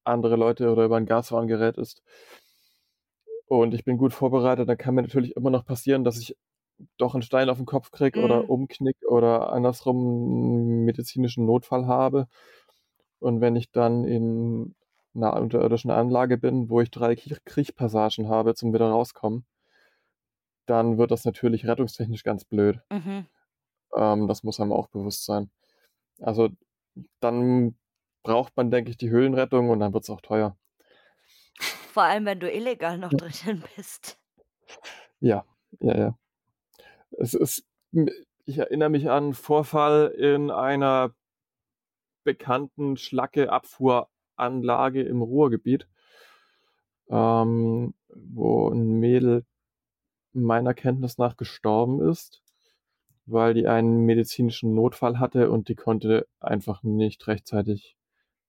andere 0.06 0.36
Leute 0.38 0.72
oder 0.72 0.86
über 0.86 0.98
'n 0.98 1.06
Gaswarngerät 1.06 1.78
ist. 1.78 2.00
Und 3.50 3.74
ich 3.76 3.84
bin 3.86 3.98
gut 3.98 4.14
vorbereitet, 4.14 4.68
dann 4.68 4.78
kann 4.78 4.96
mir 4.96 5.04
natürlich 5.04 5.36
immer 5.36 5.52
noch 5.52 5.66
passieren, 5.66 6.04
dass 6.04 6.18
ich 6.18 6.36
doch 6.98 7.16
'n 7.16 7.22
Stein 7.24 7.50
auf 7.50 7.60
'n 7.60 7.66
Kopf 7.66 7.92
kriege 7.92 8.20
oder 8.20 8.44
Mhm. 8.44 8.50
umknicke 8.50 9.08
oder 9.10 9.52
andersrum 9.54 9.98
'n 10.84 10.86
medizinischen 10.86 11.46
Notfall 11.46 11.88
habe. 11.88 12.28
Und 13.20 13.42
wenn 13.42 13.56
ich 13.58 13.72
dann 13.72 14.06
in 14.06 14.76
'ner 15.14 15.36
unterirdischen 15.42 15.92
Anlage 15.92 16.38
bin, 16.38 16.70
wo 16.70 16.82
ich 16.82 16.92
3 16.92 17.16
Kriech 17.16 17.44
Kriechpassagen 17.46 18.30
habe 18.30 18.56
zum 18.56 18.74
wieder 18.74 18.90
rauskommen 18.90 19.46
dann 20.70 20.98
wird 20.98 21.12
das 21.12 21.26
natürlich 21.26 21.66
rettungstechnisch 21.68 22.24
ganz 22.24 22.44
blöd. 22.46 22.80
Mhm. 22.92 23.26
Ähm, 23.94 24.28
das 24.28 24.44
muss 24.44 24.60
einem 24.60 24.72
auch 24.74 24.88
bewusst 24.88 25.26
sein. 25.26 25.50
Also, 26.22 26.50
dann 27.20 27.76
braucht 28.24 28.56
man, 28.58 28.72
denke 28.72 28.92
ich, 28.92 28.98
die 28.98 29.10
Höhlenrettung 29.10 29.70
und 29.70 29.80
dann 29.80 29.94
wird's 29.94 30.10
auch 30.10 30.22
teuer. 30.22 30.58
Vor 31.94 32.04
allem, 32.04 32.26
wenn 32.26 32.40
du 32.40 32.52
illegal 32.52 32.98
noch 32.98 33.14
drinnen 33.14 33.64
bist. 33.76 34.18
Ja, 35.22 35.46
ja, 35.80 35.98
ja. 35.98 36.18
Es 37.12 37.34
ist 37.34 37.66
ich 38.46 38.58
erinnere 38.60 38.90
mich 38.90 39.10
an 39.10 39.30
'n 39.32 39.34
Vorfall 39.34 40.08
in 40.18 40.52
einer 40.52 41.16
bekannten 42.26 42.98
Schlacke-Abfuhranlage 42.98 45.04
im 45.04 45.22
Ruhrgebiet 45.22 45.88
ähm, 47.10 47.94
wo 48.10 48.70
'n 48.70 49.00
Mädel 49.00 49.46
meiner 50.34 50.76
Kenntnis 50.76 51.20
nach 51.20 51.38
gestorben 51.38 52.02
ist, 52.02 52.44
weil 53.26 53.54
die 53.54 53.68
einen 53.68 54.06
medizinischen 54.06 54.74
Notfall 54.76 55.20
hatte 55.20 55.52
und 55.52 55.70
die 55.70 55.76
konnte 55.76 56.28
einfach 56.40 56.84
nicht 56.84 57.28
rechtzeitig, 57.28 57.98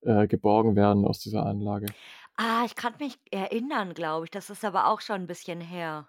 äh, 0.02 0.26
geborgen 0.28 0.76
werden 0.76 1.04
aus 1.06 1.20
dieser 1.20 1.46
Anlage. 1.46 1.94
Ah, 2.36 2.64
ich 2.64 2.74
kann 2.76 2.94
mich 2.98 3.18
erinnern, 3.30 3.92
glaube 3.94 4.24
ich. 4.26 4.30
Das 4.30 4.48
ist 4.50 4.64
aber 4.64 4.86
auch 4.88 5.00
schon 5.02 5.22
'n 5.22 5.26
bisschen 5.26 5.60
her. 5.60 6.08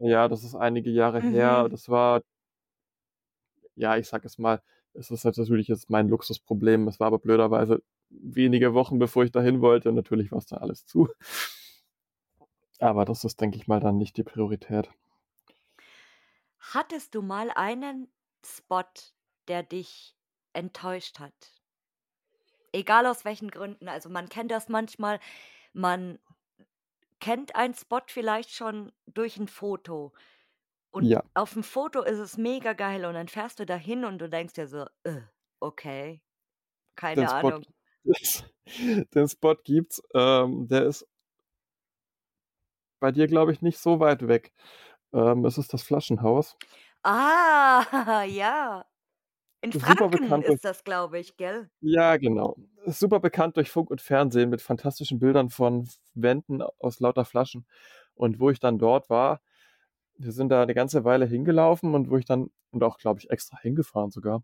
Ja, 0.00 0.28
das 0.28 0.44
ist 0.44 0.54
einige 0.54 0.90
Jahre 0.90 1.20
her. 1.20 1.68
Mhm. 1.68 1.70
Das 1.70 1.88
war 1.88 2.22
ja, 3.76 3.96
ich 3.96 4.08
sage 4.08 4.24
jetzt 4.24 4.38
mal, 4.38 4.62
es 4.94 5.10
ist 5.10 5.24
natürlich 5.24 5.68
jetzt 5.68 5.90
mein 5.90 6.08
Luxusproblem. 6.08 6.88
Es 6.88 6.98
war 7.00 7.06
aber 7.08 7.18
blöderweise 7.18 7.82
wenige 8.10 8.74
Wochen, 8.74 8.98
bevor 8.98 9.24
ich 9.24 9.30
dahin 9.32 9.60
wollte 9.60 9.88
und 9.90 9.94
natürlich 9.94 10.32
war's 10.32 10.46
da 10.46 10.56
alles 10.58 10.86
zu. 10.86 11.08
Aber 12.80 13.04
das 13.04 13.22
ist, 13.22 13.40
denke 13.40 13.56
ich 13.56 13.68
mal, 13.68 13.78
dann 13.78 13.98
nicht 13.98 14.16
die 14.16 14.24
Priorität. 14.24 14.90
Hattest 16.60 17.14
du 17.14 17.22
mal 17.22 17.50
einen 17.50 18.12
Spot, 18.44 18.82
der 19.46 19.62
dich 19.62 20.16
enttäuscht 20.52 21.18
hat? 21.20 21.62
Egal 22.74 23.06
aus 23.06 23.24
welchen 23.24 23.50
Gründen. 23.50 23.88
Also, 23.88 24.08
man 24.10 24.28
kennt 24.28 24.50
das 24.50 24.68
manchmal, 24.68 25.20
man 25.72 26.18
kennt 27.20 27.56
einen 27.56 27.74
Spot 27.74 28.00
vielleicht 28.06 28.50
schon 28.50 28.92
durch 29.06 29.36
'n 29.38 29.48
Foto. 29.48 30.12
Und 30.92 31.10
Ja. 31.10 31.22
auf'm 31.34 31.62
Foto 31.64 32.02
ist 32.02 32.18
es 32.18 32.38
mega 32.38 32.72
geil 32.74 33.04
und 33.06 33.14
dann 33.14 33.28
fährst 33.28 33.60
du 33.60 33.66
dahin 33.66 34.04
und 34.06 34.18
du 34.20 34.28
denkst 34.30 34.54
dir 34.54 34.68
so: 34.68 34.86
„Äh, 35.04 35.22
okay, 35.60 36.22
Den 37.14 37.28
keine 37.28 37.28
Spot 37.28 37.52
Ahnung.“ 37.52 37.66
den 39.14 39.28
Spot 39.28 39.56
gibt's. 39.64 40.02
Ähm, 40.14 40.68
der 40.68 40.86
ist 40.86 41.06
bei 43.02 43.12
dir, 43.12 43.26
glaube 43.28 43.52
ich, 43.52 43.62
nicht 43.62 43.78
so 43.78 44.00
weit 44.00 44.26
weg. 44.26 44.52
Ähm, 45.12 45.44
es 45.44 45.58
ist 45.58 45.72
das 45.72 45.82
Flaschenhaus. 45.82 46.56
Ah, 47.04 47.82
ja. 48.28 48.84
In 49.62 49.72
Super 49.72 50.08
Franken 50.08 50.10
bekannt 50.10 50.46
durch 50.48 50.58
ist 50.58 50.64
das, 50.64 50.84
glaube 50.84 51.18
ich, 51.18 51.36
gell? 51.36 51.70
Ja, 51.82 52.16
genau. 52.16 52.56
Super 52.86 53.20
bekannt 53.20 53.56
durch 53.56 53.70
Funk 53.70 53.90
und 53.90 54.00
Fernsehen 54.00 54.50
mit 54.50 54.60
fantastischen 54.62 55.20
Bildern 55.20 55.48
von 55.48 55.88
Wänden 56.14 56.60
aus 56.80 56.98
lauter 57.00 57.24
Flaschen. 57.24 57.66
Und 58.14 58.40
wo 58.40 58.50
ich 58.50 58.58
dann 58.60 58.78
dort 58.78 59.08
war 59.10 59.40
wir 60.18 60.32
sind 60.32 60.50
da 60.50 60.66
'ne 60.66 60.74
ganze 60.74 61.04
Weile 61.04 61.26
hingelaufen 61.26 61.94
und 61.94 62.10
wo 62.10 62.16
ich 62.18 62.24
dann 62.26 62.50
und 62.72 62.84
auch, 62.84 62.98
glaube 62.98 63.20
ich, 63.20 63.30
extra 63.30 63.58
hingefahren 63.60 64.10
sogar. 64.10 64.42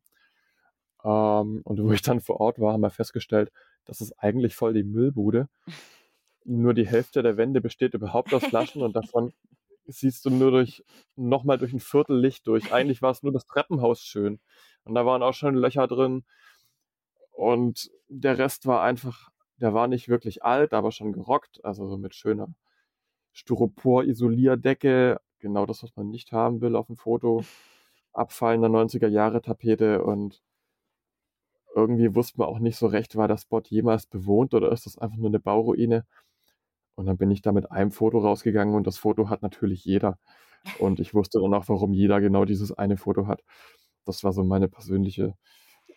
Ähm, 1.04 1.60
und 1.64 1.82
wo 1.82 1.92
ich 1.92 2.02
dann 2.02 2.20
vor 2.20 2.40
Ort 2.40 2.58
war, 2.60 2.72
haben 2.72 2.80
wir 2.80 2.90
festgestellt, 2.90 3.52
das 3.84 4.00
ist 4.00 4.12
eigentlich 4.18 4.54
voll 4.56 4.72
die 4.74 4.84
Müllbude. 4.84 5.48
Nur 6.44 6.74
die 6.74 6.86
Hälfte 6.88 7.22
der 7.22 7.36
Wände 7.38 7.60
besteht 7.60 7.94
überhaupt 7.94 8.34
aus 8.34 8.46
Flaschen 8.46 8.82
und 8.82 8.96
davon 8.96 9.32
siehst 9.86 10.24
du 10.26 10.30
nur 10.30 10.50
durch 10.52 10.84
noch 11.16 11.44
mal 11.44 11.58
durch 11.58 11.72
'n 11.74 11.80
Viertel 11.80 12.18
Licht 12.20 12.46
durch. 12.46 12.72
Eigentlich 12.72 13.02
war's 13.02 13.22
nur 13.22 13.32
das 13.32 13.46
Treppenhaus 13.46 14.00
schön. 14.02 14.40
Und 14.84 14.94
da 14.94 15.06
waren 15.06 15.22
auch 15.22 15.34
schon 15.34 15.54
Löcher 15.56 15.86
drin. 15.88 16.24
Und 17.36 17.90
der 18.08 18.38
Rest 18.38 18.66
war 18.66 18.82
einfach 18.82 19.30
der 19.60 19.72
war 19.72 19.86
nicht 19.86 20.08
wirklich 20.08 20.42
alt, 20.44 20.72
aber 20.74 20.90
schon 20.90 21.12
gerockt, 21.12 21.64
also 21.64 21.86
so 21.88 21.96
mit 21.96 22.14
schöner 22.14 22.48
Styropor-Isolierdecke, 23.32 25.20
genau 25.40 25.66
das, 25.66 25.82
was 25.84 25.96
man 25.96 26.10
nicht 26.10 26.32
haben 26.32 26.60
will 26.62 26.76
auf'm 26.76 26.96
Foto. 26.96 27.44
Abfallender 28.14 28.68
90er-Jahre-Tapete 28.70 30.02
und 30.04 30.38
irgendwie 31.74 32.14
wusste 32.14 32.38
man 32.38 32.48
auch 32.48 32.58
nicht 32.58 32.76
so 32.76 32.86
recht, 32.86 33.16
war 33.16 33.26
der 33.28 33.36
Spot 33.38 33.60
jemals 33.68 34.06
bewohnt 34.06 34.54
oder 34.54 34.70
ist 34.72 34.86
das 34.86 34.98
einfach 34.98 35.16
nur 35.16 35.30
'ne 35.30 35.40
Bauruine? 35.40 36.04
Und 36.98 37.06
dann 37.06 37.16
bin 37.18 37.30
ich 37.30 37.42
da 37.42 37.52
mit 37.52 37.70
einem 37.72 37.90
Foto 37.90 38.18
rausgegangen 38.18 38.74
und 38.74 38.86
das 38.86 38.98
Foto 38.98 39.28
hat 39.30 39.42
natürlich 39.42 39.84
jeder. 39.84 40.18
Und 40.74 41.00
ich 41.00 41.14
wusste 41.14 41.40
dann 41.40 41.54
auch, 41.54 41.68
warum 41.68 41.92
jeder 41.94 42.20
genau 42.20 42.44
dieses 42.44 42.72
eine 42.72 42.96
Foto 42.98 43.26
hat. 43.28 43.42
Das 44.06 44.24
war 44.24 44.32
so 44.32 44.44
meine 44.44 44.68
persönliche 44.68 45.34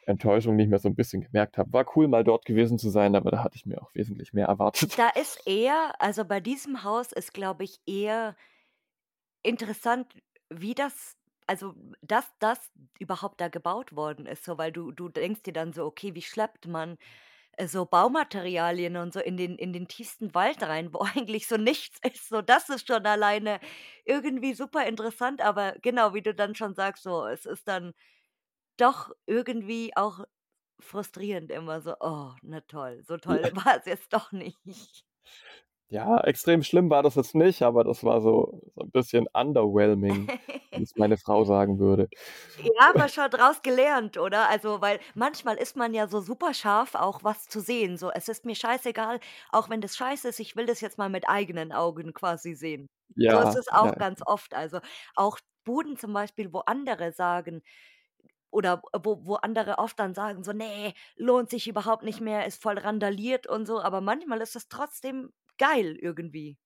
Enttäuschung, 0.07 0.57
die 0.57 0.65
ich 0.65 0.69
mir 0.71 0.79
so 0.79 0.89
'n 0.89 0.95
bisschen 0.95 1.21
gemerkt 1.23 1.57
habe. 1.59 1.73
War 1.73 1.85
cool, 1.97 2.07
mal 2.09 2.23
dort 2.25 2.45
gewesen 2.45 2.79
zu 2.79 2.89
sein, 2.89 3.15
aber 3.15 3.31
da 3.31 3.43
hatte 3.43 3.57
ich 3.57 3.65
mir 3.67 3.81
auch 3.81 3.93
wesentlich 3.95 4.33
mehr 4.33 4.47
erwartet. 4.47 4.97
Da 4.97 5.09
ist 5.09 5.39
eher 5.45 5.93
also, 6.01 6.25
bei 6.25 6.39
diesem 6.39 6.83
Haus 6.83 7.11
ist, 7.11 7.33
glaube 7.33 7.63
ich, 7.63 7.79
eher 7.85 8.35
interessant, 9.43 10.13
wie 10.49 10.75
das 10.75 11.15
also, 11.49 11.75
dass 12.01 12.33
das 12.39 12.71
überhaupt 12.99 13.39
da 13.39 13.47
gebaut 13.47 13.95
worden 13.95 14.25
ist, 14.25 14.43
so, 14.43 14.57
weil 14.57 14.73
du 14.73 14.91
du 14.91 15.07
denkst 15.07 15.43
dir 15.43 15.53
dann 15.53 15.71
so: 15.71 15.85
„Okay, 15.85 16.13
wie 16.13 16.21
schleppt 16.21 16.67
man, 16.67 16.97
äh, 17.57 17.67
so 17.67 17.85
Baumaterialien 17.85 18.97
und 18.97 19.13
so 19.13 19.19
in 19.21 19.37
den 19.37 19.57
in 19.57 19.73
den 19.73 19.87
tiefsten 19.87 20.33
Wald 20.35 20.63
rein, 20.63 20.93
wo 20.93 20.99
eigentlich 21.15 21.47
so 21.47 21.57
nichts 21.57 21.99
ist?“ 22.03 22.29
So, 22.29 22.41
das 22.41 22.69
ist 22.69 22.87
schon 22.87 23.05
alleine 23.05 23.59
irgendwie 24.05 24.53
super 24.53 24.85
interessant, 24.87 25.41
aber 25.41 25.73
genau, 25.81 26.13
wie 26.13 26.21
du 26.23 26.33
dann 26.35 26.55
schon 26.55 26.75
sagst, 26.75 27.03
so, 27.03 27.25
es 27.27 27.45
ist 27.45 27.67
dann 27.67 27.93
doch 28.77 29.11
irgendwie 29.27 29.91
auch 29.95 30.21
frustrierend 30.81 31.51
immer 31.51 31.81
so: 31.81 31.95
„Oh, 32.01 32.33
na 32.43 32.61
toll, 32.61 33.03
so 33.05 33.17
toll 33.17 33.43
Ja. 33.43 33.51
war's 33.55 33.85
jetzt 33.87 34.13
doch 34.13 34.31
nicht.“ 34.33 35.05
Ja, 35.91 36.19
extrem 36.19 36.63
schlimm 36.63 36.89
war 36.89 37.01
das 37.01 37.15
jetzt 37.15 37.33
nicht, 37.33 37.61
aber 37.61 37.85
das 37.85 38.03
war 38.03 38.19
so 38.21 38.61
so 38.75 38.81
'n 38.83 38.91
bisschen 38.91 39.25
underwhelming, 39.33 40.31
wie's 40.73 40.93
meine 40.97 41.17
Frau 41.17 41.45
sagen 41.45 41.79
würde. 41.79 42.09
Ja, 42.79 42.89
aber 42.89 43.07
schon 43.09 43.29
draus 43.29 43.61
gelernt, 43.61 44.17
oder? 44.17 44.49
Also, 44.49 44.81
weil 44.81 44.99
manchmal 45.15 45.57
ist 45.57 45.75
man 45.75 45.93
ja 45.93 46.07
so 46.07 46.21
super 46.21 46.53
scharf, 46.53 46.95
auch 46.95 47.23
was 47.23 47.47
zu 47.47 47.59
sehen. 47.61 47.97
So: 47.97 48.11
„Es 48.11 48.27
ist 48.29 48.45
mir 48.45 48.55
scheißegal, 48.55 49.19
auch 49.51 49.69
wenn 49.69 49.81
das 49.81 49.95
scheiße 49.95 50.27
ist, 50.29 50.39
ich 50.39 50.55
will 50.55 50.65
das 50.65 50.81
jetzt 50.81 50.97
mal 50.97 51.09
mit 51.09 51.29
eigenen 51.29 51.71
Augen 51.71 52.13
quasi 52.13 52.53
sehen.“ 52.55 52.87
So 53.27 53.39
ist 53.39 53.55
Ja, 53.55 53.55
es 53.55 53.67
ja, 53.73 53.73
auch 53.73 53.97
ja. 53.97 53.97
ganz 53.97 54.21
oft. 54.25 54.53
Also, 54.55 54.79
auch 55.15 55.39
Buden 55.65 55.97
zum 55.97 56.13
Beispiel, 56.13 56.51
wo 56.53 56.59
andere 56.59 57.11
sagen 57.11 57.61
oder 58.51 58.81
wo 59.03 59.25
wo 59.25 59.35
andere 59.35 59.77
oft 59.79 59.99
dann 59.99 60.13
sagen 60.13 60.43
so: 60.43 60.53
„Ne, 60.53 60.93
lohnt 61.15 61.49
sich 61.49 61.67
überhaupt 61.67 62.03
nicht 62.03 62.21
mehr, 62.21 62.45
ist 62.45 62.61
voll 62.61 62.77
randaliert“ 62.79 63.47
und 63.47 63.65
so, 63.67 63.81
aber 63.81 64.01
manchmal 64.01 64.41
ist 64.41 64.55
es 64.55 64.67
trotzdem 64.69 65.33
geil 65.57 65.95
irgendwie. 65.97 66.57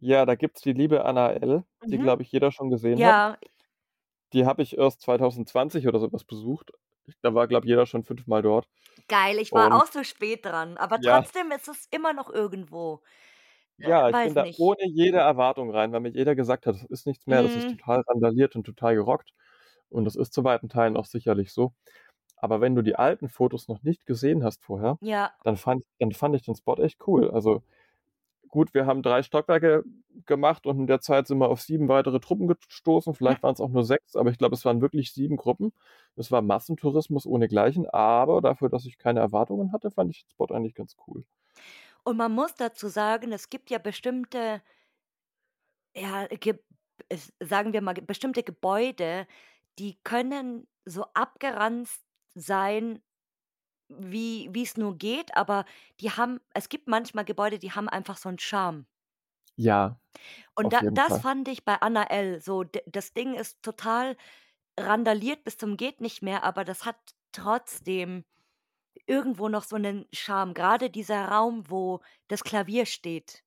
Ja, 0.00 0.26
da 0.26 0.34
gibt's 0.34 0.60
die 0.60 0.72
liebe 0.72 1.04
Anna 1.04 1.32
L., 1.32 1.64
die, 1.90 1.98
Mhm. 1.98 2.00
glaube 2.00 2.22
ich, 2.22 2.30
jeder 2.32 2.50
schon 2.52 2.70
gesehen 2.70 3.04
hat. 3.04 3.16
Ja. 3.16 3.38
Die 4.34 4.44
habe 4.46 4.62
ich 4.62 4.76
erst 4.76 5.00
2020 5.02 5.88
oder 5.88 5.98
so 5.98 6.12
was 6.12 6.24
besucht. 6.24 6.72
Da 7.22 7.34
war, 7.34 7.48
glaube 7.48 7.66
ich, 7.66 7.70
jeder 7.70 7.86
schon 7.86 8.04
fünfmal 8.04 8.42
dort. 8.42 8.68
Geil, 9.08 9.38
ich 9.38 9.54
war 9.54 9.72
Und 9.72 9.74
auch 9.74 9.86
so 9.86 10.02
spät 10.04 10.44
dran, 10.46 10.76
aber 10.78 11.00
Ja. 11.00 11.24
trotzdem 11.24 11.50
ist 11.50 11.68
es 11.68 11.86
immer 11.90 12.12
noch 12.14 12.30
irgendwo. 12.30 13.02
Ja, 13.78 14.08
ich 14.08 14.20
bin 14.22 14.34
weiß 14.34 14.36
da 14.36 14.46
nicht. 14.46 14.56
ohne 14.56 14.86
jede 14.86 15.18
Erwartung 15.18 15.70
rein, 15.70 15.92
weil 15.92 16.00
mir 16.00 16.10
jeder 16.12 16.34
gesagt 16.36 16.66
hat: 16.66 16.76
„Das 16.76 16.84
ist 16.84 17.06
nichts 17.06 17.26
mehr, 17.26 17.42
das 17.42 17.56
ist 17.56 17.68
Mhm. 17.68 17.76
total 17.76 18.02
randaliert 18.06 18.54
und 18.54 18.64
total 18.64 18.94
gerockt.“ 18.94 19.30
Und 19.88 20.04
das 20.04 20.14
ist 20.16 20.32
zu 20.32 20.44
weiten 20.44 20.68
Teilen 20.68 20.96
auch 20.96 21.06
sicherlich 21.06 21.52
so. 21.52 21.74
Aber 22.36 22.60
wenn 22.60 22.74
du 22.74 22.82
die 22.82 22.96
alten 22.96 23.28
Fotos 23.28 23.68
noch 23.68 23.82
nicht 23.82 24.06
gesehen 24.06 24.44
hast 24.44 24.64
vorher, 24.64 24.98
Ja. 25.00 25.34
dann 25.44 25.56
fand 25.56 25.84
dann 26.00 26.12
fand 26.12 26.36
ich 26.36 26.42
den 26.42 26.54
Spot 26.56 26.76
echt 26.76 27.06
cool. 27.06 27.30
Also, 27.30 27.62
gut, 28.48 28.74
wir 28.74 28.86
haben 28.86 29.02
3 29.02 29.22
Stockwerke 29.22 29.84
gemacht 30.26 30.66
und 30.66 30.78
in 30.80 30.86
der 30.86 31.00
Zeit 31.00 31.26
sind 31.26 31.38
wir 31.38 31.48
auf 31.50 31.60
7 31.62 31.88
weitere 31.88 32.20
Truppen 32.20 32.48
gestoßen. 32.48 33.14
Vielleicht 33.14 33.42
waren's 33.42 33.60
auch 33.60 33.70
nur 33.70 33.84
6, 33.84 34.16
aber 34.16 34.30
ich 34.30 34.38
glaube, 34.38 34.54
es 34.56 34.64
waren 34.64 34.80
wirklich 34.82 35.12
7 35.12 35.36
Gruppen. 35.36 35.72
Es 36.16 36.30
war 36.32 36.42
Massentourismus 36.42 37.26
ohnegleichen, 37.26 37.88
aber 37.90 38.40
dafür, 38.42 38.68
dass 38.70 38.86
ich 38.86 38.98
keine 38.98 39.20
Erwartungen 39.20 39.72
hatte, 39.72 39.90
fand 39.90 40.10
ich 40.12 40.24
den 40.24 40.30
Spot 40.30 40.46
eigentlich 40.54 40.74
ganz 40.74 40.96
cool. 41.08 41.24
Und 42.04 42.16
man 42.18 42.32
muss 42.32 42.54
dazu 42.54 42.88
sagen, 42.88 43.32
es 43.32 43.48
gibt 43.50 43.70
ja 43.70 43.78
bestimmte 43.78 44.62
ja, 45.96 46.26
es 47.08 47.32
sagen 47.40 47.72
wir 47.72 47.80
mal, 47.82 47.94
bestimmte 47.94 48.42
Gebäude, 48.42 49.26
die 49.78 49.96
können 50.04 50.66
so 50.84 51.04
abgeranzt 51.14 52.03
sein, 52.34 53.02
wie 53.88 54.48
wie's 54.52 54.76
nur 54.78 54.96
geht, 54.98 55.36
aber 55.36 55.64
die 56.00 56.10
haben 56.12 56.40
es 56.54 56.68
gibt 56.70 56.88
manchmal 56.88 57.24
Gebäude, 57.26 57.58
die 57.60 57.72
haben 57.72 57.88
einfach 57.88 58.16
so 58.18 58.28
'n 58.30 58.38
Charme. 58.40 58.86
Ja, 59.58 59.98
Und 60.58 60.72
da 60.72 60.82
das 60.92 61.18
Fall. 61.18 61.20
fand 61.20 61.48
ich 61.48 61.64
bei 61.64 61.74
Anna 61.80 62.04
L. 62.04 62.40
so. 62.40 62.62
Das 62.86 63.12
Ding 63.12 63.34
ist 63.34 63.62
total 63.62 64.16
randaliert 64.78 65.44
bis 65.44 65.56
zum 65.58 65.76
geht 65.76 66.00
nicht 66.00 66.22
mehr, 66.22 66.44
aber 66.44 66.64
das 66.64 66.84
hat 66.84 66.96
trotzdem 67.32 68.24
irgendwo 69.06 69.48
noch 69.48 69.64
so 69.64 69.76
'nen 69.78 70.06
Charme. 70.12 70.54
Grade 70.54 70.90
dieser 70.90 71.26
Raum, 71.28 71.64
wo 71.70 72.00
das 72.28 72.44
Klavier 72.44 72.86
steht. 72.86 73.42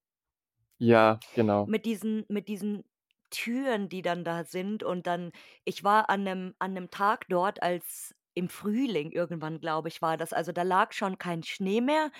Ja, 0.80 1.24
genau. 1.34 1.70
Mit 1.70 1.86
diesen 1.86 2.26
mit 2.30 2.48
diesen 2.48 2.86
Türen, 3.30 3.90
die 3.90 4.02
dann 4.02 4.24
da 4.24 4.46
sind 4.46 4.84
und 4.84 5.06
dann 5.06 5.34
ich 5.66 5.84
war 5.84 6.10
an 6.10 6.24
'nem 6.24 6.56
an 6.60 6.72
'nem 6.74 6.90
Tag 6.92 7.28
dort, 7.28 7.62
als 7.62 8.16
im 8.38 8.50
Frühling 8.50 9.12
irgendwann, 9.12 9.60
glaube 9.60 9.90
ich, 9.90 10.02
war 10.02 10.18
das. 10.18 10.34
Also, 10.34 10.52
da 10.54 10.64
lag 10.64 10.94
schon 10.94 11.18
kein 11.18 11.44
Schnee 11.44 11.82
mehr, 11.82 12.12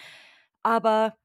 aber 0.64 1.18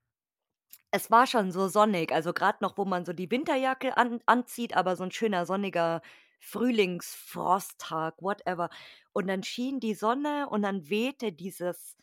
es 0.90 1.10
war 1.10 1.26
schon 1.26 1.52
so 1.52 1.68
sonnig. 1.68 2.12
Also, 2.12 2.32
grad 2.32 2.60
noch, 2.60 2.76
wo 2.78 2.84
man 2.84 3.04
so 3.04 3.12
die 3.12 3.30
Winterjacke 3.30 3.96
an 3.96 4.20
anzieht, 4.26 4.76
aber 4.76 4.96
so 4.96 5.04
'n 5.04 5.10
schöner 5.12 5.46
sonniger 5.46 6.02
Frühlings-Frosttag, 6.40 8.14
whatever. 8.20 8.68
Und 9.12 9.28
dann 9.28 9.42
schien 9.42 9.80
die 9.80 9.94
Sonne 9.94 10.48
und 10.50 10.62
dann 10.62 10.88
wehte 10.90 11.32
dieses 11.32 11.96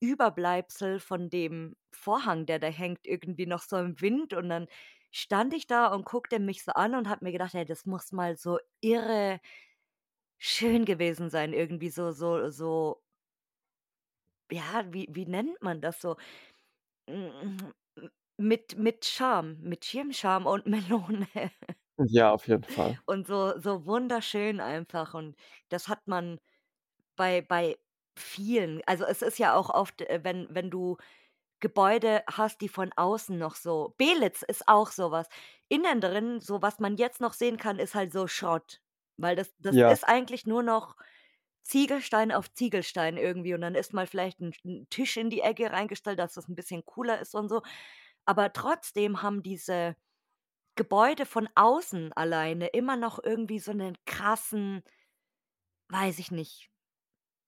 Überbleibsel 0.00 1.00
von 1.00 1.30
dem 1.30 1.76
Vorhang, 1.92 2.46
der 2.46 2.58
da 2.58 2.68
hängt, 2.68 3.06
irgendwie 3.06 3.46
noch 3.46 3.62
so 3.62 3.76
im 3.78 4.00
Wind 4.00 4.34
und 4.34 4.48
dann 4.50 4.66
stand 5.10 5.54
ich 5.54 5.66
da 5.66 5.86
und 5.88 6.04
guckte 6.04 6.38
mich 6.40 6.62
so 6.64 6.72
an 6.72 6.94
und 6.94 7.08
habe 7.08 7.24
mir 7.24 7.32
gedacht: 7.32 7.54
„Ey, 7.54 7.64
das 7.64 7.86
muss 7.86 8.12
mal 8.12 8.36
so 8.36 8.58
irre 8.80 9.40
schön 10.38 10.84
gewesen 10.84 11.30
sein“, 11.30 11.52
irgendwie 11.52 11.90
so 11.90 12.12
so 12.12 12.50
so 12.50 13.00
ja, 14.50 14.84
wie 14.92 15.08
wie 15.10 15.26
nennt 15.26 15.60
man 15.62 15.80
das 15.80 16.00
so? 16.00 16.16
Hm, 17.08 17.30
m 17.98 18.10
mit 18.38 18.78
mit 18.78 19.04
Charme, 19.06 19.58
mit 19.62 19.84
Schirmscham 19.86 20.46
und 20.46 20.66
Melone. 20.66 21.28
Ja, 21.98 22.32
auf 22.32 22.46
jeden 22.48 22.64
Fall. 22.64 22.98
Und 23.08 23.26
so 23.28 23.56
so 23.60 23.86
wunderschön 23.86 24.58
einfach 24.60 25.14
und 25.14 25.36
das 25.68 25.86
hat 25.88 26.08
man 26.08 26.40
bei 27.16 27.42
bei 27.42 27.78
vielen 28.18 28.82
also, 28.86 29.04
es 29.06 29.22
ist 29.22 29.38
ja 29.38 29.54
auch 29.56 29.70
oft, 29.70 30.02
äh, 30.02 30.20
wenn 30.24 30.48
wenn 30.54 30.70
du 30.70 30.98
Gebäude 31.60 32.24
hast, 32.30 32.60
die 32.62 32.68
von 32.70 32.92
außen 32.96 33.38
noch 33.38 33.56
so 33.56 33.94
Belitz 33.98 34.42
ist 34.42 34.68
auch 34.68 34.90
so 34.92 35.10
was. 35.12 35.28
Innen 35.68 36.00
drin, 36.02 36.40
so 36.40 36.62
was 36.62 36.80
man 36.80 36.96
jetzt 36.98 37.20
noch 37.20 37.34
sehen 37.34 37.58
kann, 37.58 37.78
ist 37.80 37.94
halt 37.96 38.12
so 38.12 38.28
Schrott, 38.28 38.82
weil 39.18 39.36
das 39.36 39.54
das 39.58 39.76
Ja. 39.76 39.98
ist 39.98 40.04
eigentlich 40.04 40.46
nur 40.46 40.62
noch 40.62 40.96
Ziegelstein 41.64 42.32
auf 42.32 42.52
Ziegelstein 42.54 43.16
irgendwie 43.18 43.54
und 43.54 43.62
dann 43.62 43.74
ist 43.76 43.92
mal 43.94 44.06
vielleicht 44.08 44.40
'n 44.40 44.52
'n 44.64 44.88
Tisch 44.90 45.16
in 45.18 45.30
die 45.30 45.40
Ecke 45.42 45.70
reingestellt, 45.72 46.18
dass 46.20 46.34
das 46.34 46.48
'n 46.48 46.56
bisschen 46.56 46.84
cooler 46.86 47.20
ist 47.20 47.34
und 47.36 47.48
so. 47.50 47.62
Aber 48.26 48.52
trotzdem 48.54 49.22
haben 49.22 49.42
diese 49.44 49.96
Gebäude 50.76 51.26
von 51.26 51.48
außen 51.56 52.12
alleine 52.14 52.68
immer 52.68 52.96
noch 52.96 53.20
irgendwie 53.24 53.60
so 53.60 53.72
'nen 53.74 53.96
krassen 54.06 54.82
weiß 55.90 56.18
ich 56.18 56.30
nicht, 56.32 56.70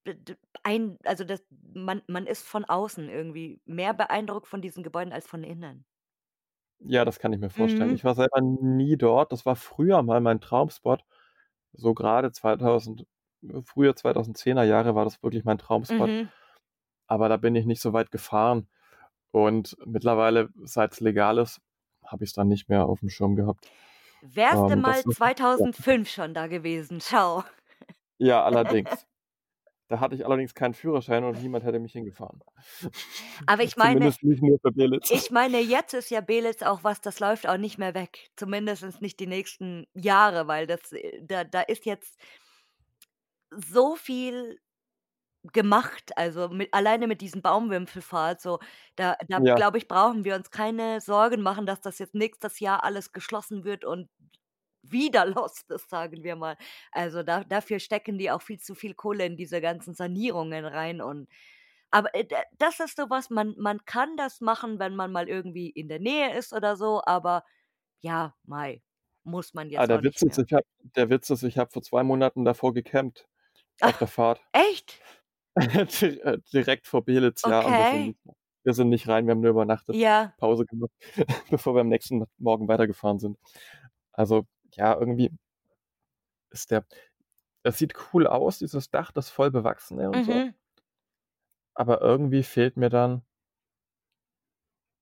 d 0.07 0.15
d 0.15 0.37
ein 0.65 0.99
also, 1.05 1.25
das 1.25 1.45
man 1.75 2.03
man 2.09 2.27
ist 2.27 2.45
von 2.47 2.65
außen 2.67 3.09
irgendwie 3.11 3.61
mehr 3.67 3.95
beeindruckt 3.95 4.49
von 4.49 4.63
diesen 4.63 4.83
Gebäuden 4.85 5.13
als 5.13 5.27
von 5.29 5.45
innen. 5.45 5.85
Ja, 6.81 7.05
das 7.05 7.19
kann 7.19 7.33
ich 7.33 7.41
mir 7.41 7.51
vorstellen. 7.51 7.91
Mhm. 7.91 7.97
Ich 7.97 8.05
war 8.05 8.15
selber 8.15 8.41
nie 8.41 8.97
dort. 8.97 9.33
Das 9.33 9.45
war 9.45 9.57
früher 9.57 10.03
mal 10.03 10.21
mein 10.21 10.41
Traumspot. 10.41 11.05
So 11.73 11.95
grade 11.95 12.33
2000 12.33 13.07
äh, 13.43 13.63
frühe 13.63 13.91
2010er 13.91 14.65
Jahre 14.65 14.95
war 14.95 15.05
das 15.05 15.23
wirklich 15.23 15.45
mein 15.45 15.59
Traumspot. 15.59 16.09
Mhm. 16.09 16.29
Aber 17.07 17.29
da 17.29 17.37
bin 17.37 17.55
ich 17.55 17.67
nicht 17.67 17.81
so 17.81 17.93
weit 17.93 18.11
gefahren. 18.11 18.69
Und 19.31 19.77
mittlerweile, 19.85 20.49
seit's 20.65 21.01
legal 21.01 21.39
ist, 21.39 21.61
habe 22.05 22.25
ich's 22.25 22.33
dann 22.33 22.49
nicht 22.49 22.69
mehr 22.69 22.87
aufm 22.87 23.09
Schirm 23.09 23.37
gehabt. 23.37 23.71
Wärst 24.23 24.57
du 24.57 24.65
Ähm, 24.65 24.69
das 24.69 24.79
mal 24.81 24.99
ist 24.99 25.07
ja. 25.07 25.13
2005 25.13 26.09
schon 26.11 26.35
da 26.35 26.47
gewesen, 26.47 27.01
schau. 27.01 27.45
Ja, 28.19 28.43
allerdings. 28.43 29.07
Da 29.89 30.01
hatte 30.01 30.15
ich 30.15 30.25
allerdings 30.27 30.55
keinen 30.55 30.75
Führerschein 30.75 31.25
und 31.25 31.41
niemand 31.43 31.65
hätte 31.65 31.79
mich 31.79 31.93
hingefahren. 31.93 32.41
Aber 33.47 33.63
ich 33.65 33.77
meine 33.77 34.15
ich 35.11 35.31
meine, 35.31 35.61
jetzt 35.61 35.95
ist 35.95 36.11
ja 36.11 36.21
Belitz 36.21 36.63
auch 36.63 36.85
was, 36.85 37.01
das 37.01 37.21
läuft 37.21 37.49
auch 37.49 37.57
nicht 37.59 37.79
mehr 37.79 37.95
weg. 37.95 38.31
Zumindest 38.37 39.01
nicht 39.03 39.21
die 39.21 39.27
nächsten 39.27 39.87
Jahre, 39.95 40.49
weil 40.49 40.67
das 40.67 40.93
äh, 40.93 41.21
da 41.23 41.45
da 41.45 41.63
ist 41.63 41.87
jetzt 41.87 42.19
so 43.51 43.97
viel 43.97 44.61
gemacht, 45.53 46.13
also, 46.17 46.49
mit 46.51 46.75
alleine 46.75 47.07
mit 47.09 47.21
diesem 47.23 47.43
Baumwipfelpfad 47.43 48.41
so, 48.41 48.59
da 48.97 49.17
da 49.29 49.39
Ja. 49.39 49.55
glaube 49.55 49.79
ich, 49.79 49.89
brauchen 49.89 50.25
wir 50.25 50.37
uns 50.37 50.51
keine 50.51 51.01
Sorgen 51.01 51.43
machen, 51.43 51.67
dass 51.67 51.81
das 51.81 51.99
jetzt 52.01 52.15
nächstes 52.15 52.61
Jahr 52.61 52.85
alles 52.85 53.13
geschlossen 53.13 53.65
wird 53.65 53.85
und 53.85 54.09
wieder 54.93 55.27
lost 55.27 55.71
ist, 55.71 55.91
sagen 55.91 56.23
wir 56.25 56.37
mal. 56.37 56.57
Also, 56.93 57.23
da 57.23 57.45
dafür 57.45 57.79
stecken 57.81 58.19
die 58.19 58.31
auch 58.31 58.43
viel 58.43 58.59
zu 58.61 58.75
viel 58.75 58.95
Kohle 58.95 59.27
in 59.27 59.37
diese 59.37 59.61
ganzen 59.61 59.95
Sanierungen 59.95 60.65
rein 60.65 61.01
und 61.03 61.29
aber, 61.91 62.15
äh, 62.15 62.27
das 62.59 62.81
ist 62.81 62.97
so 62.97 63.09
was, 63.11 63.31
man 63.31 63.55
man 63.59 63.85
kann 63.87 64.17
das 64.17 64.41
machen, 64.43 64.79
wenn 64.79 64.95
man 64.97 65.13
mal 65.13 65.29
irgendwie 65.29 65.71
in 65.71 65.89
der 65.89 66.01
Nähe 66.01 66.37
ist 66.37 66.53
oder 66.53 66.77
so, 66.77 67.03
aber 67.07 67.45
ja, 68.01 68.37
mei, 68.45 68.83
muss 69.25 69.55
man 69.55 69.71
Ah, 69.75 69.87
jetzt 69.87 69.91
auch 69.93 69.97
der 69.97 70.03
Witz 70.03 70.21
ist, 70.23 70.39
ich 70.39 70.53
habe 70.53 70.67
der 70.97 71.09
Witz 71.11 71.31
ist, 71.31 71.43
ich 71.43 71.57
habe 71.59 71.71
vor 71.71 71.81
2 71.83 72.03
Monaten 72.03 72.45
davor 72.45 72.75
gecampt 72.75 73.27
auf 73.81 73.97
Ach, 73.97 73.99
der 73.99 74.09
Fahrt. 74.09 74.43
echt? 74.53 75.01
Äh, 76.03 76.39
direkt 76.53 76.87
vor 76.87 77.05
Belitz, 77.05 77.45
ja, 77.45 77.61
und 77.63 77.77
wir 77.77 77.85
sind 77.85 78.05
Okay. 78.05 78.07
nicht 78.07 78.19
wir 78.65 78.75
sind 78.75 78.89
nicht 78.91 79.09
rein, 79.09 79.27
wir 79.27 79.31
haben 79.33 79.41
nur 79.41 79.51
übernachtet, 79.53 79.97
Ja. 79.97 80.35
Pause 80.37 80.67
gemacht, 80.67 80.91
bevor 81.51 81.75
wir 81.75 81.81
am 81.81 81.89
nächsten 81.89 82.25
Morgen 82.39 82.69
weitergefahren 82.69 83.19
sind. 83.19 83.39
Also, 84.13 84.47
ja, 84.79 84.99
irgendwie 84.99 85.31
ist 86.51 86.71
der 86.71 86.85
es 87.65 87.79
sieht 87.79 87.95
cool 88.15 88.27
aus, 88.27 88.59
dieses 88.61 88.91
Dach, 88.91 89.13
das 89.13 89.31
voll 89.31 89.51
bewachsene 89.51 90.11
und 90.13 90.25
so. 90.25 90.43
Mhm. 90.43 90.55
Aber 91.77 92.01
irgendwie 92.03 92.43
fehlt 92.43 92.77
mir 92.77 92.91
dann 92.91 93.23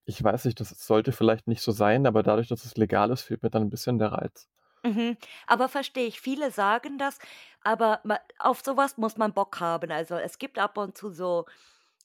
ich 0.09 0.23
weiß 0.23 0.45
nicht, 0.47 0.59
das 0.61 0.71
sollte 0.87 1.11
vielleicht 1.13 1.49
nicht 1.49 1.63
so 1.63 1.73
sein, 1.73 2.07
aber 2.07 2.23
dadurch, 2.23 2.49
dass 2.49 2.65
es 2.65 2.77
legal 2.77 3.11
ist, 3.11 3.23
fehlt 3.23 3.43
mir 3.43 3.51
dann 3.51 3.63
'n 3.65 3.71
bisschen 3.71 3.99
der 3.99 4.13
Reiz. 4.13 4.47
Mhm. 4.85 5.17
Aber 5.47 5.69
verstehe 5.69 6.07
ich. 6.07 6.21
Viele 6.21 6.51
sagen 6.51 6.99
das, 6.99 7.19
aber 7.63 8.03
auf 8.39 8.61
so 8.63 8.77
was 8.77 8.97
muss 8.99 9.17
man 9.17 9.33
Bock 9.33 9.61
haben. 9.61 9.91
Also, 9.91 10.15
es 10.17 10.39
gibt 10.39 10.59
ab 10.59 10.79
und 10.79 10.97
zu 10.97 11.11
so 11.11 11.47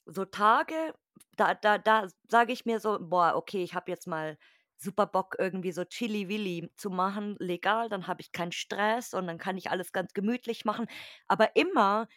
so 0.06 0.26
Tage, 0.26 0.94
da 1.38 1.54
da 1.56 1.78
da 1.78 2.08
sage 2.28 2.54
ich 2.54 2.66
mir 2.66 2.80
so: 2.80 2.98
„Boah, 3.02 3.36
okay, 3.36 3.64
ich 3.64 3.76
habe 3.76 3.92
jetzt 3.92 4.08
mal 4.08 4.38
super 4.82 5.06
Bock, 5.08 5.36
irgendwie 5.40 5.72
so 5.72 5.84
Chilli-Willi 5.86 6.72
zu 6.78 6.90
machen, 6.90 7.36
legal, 7.40 7.90
dann 7.90 8.08
habe 8.08 8.22
ich 8.22 8.32
keinen 8.32 8.52
Stress 8.52 9.14
und 9.14 9.28
dann 9.28 9.38
kann 9.38 9.58
ich 9.58 9.72
alles 9.72 9.92
ganz 9.94 10.14
gemütlich 10.14 10.66
machen.“ 10.66 10.88
Aber 11.28 11.56
immer 11.56 12.08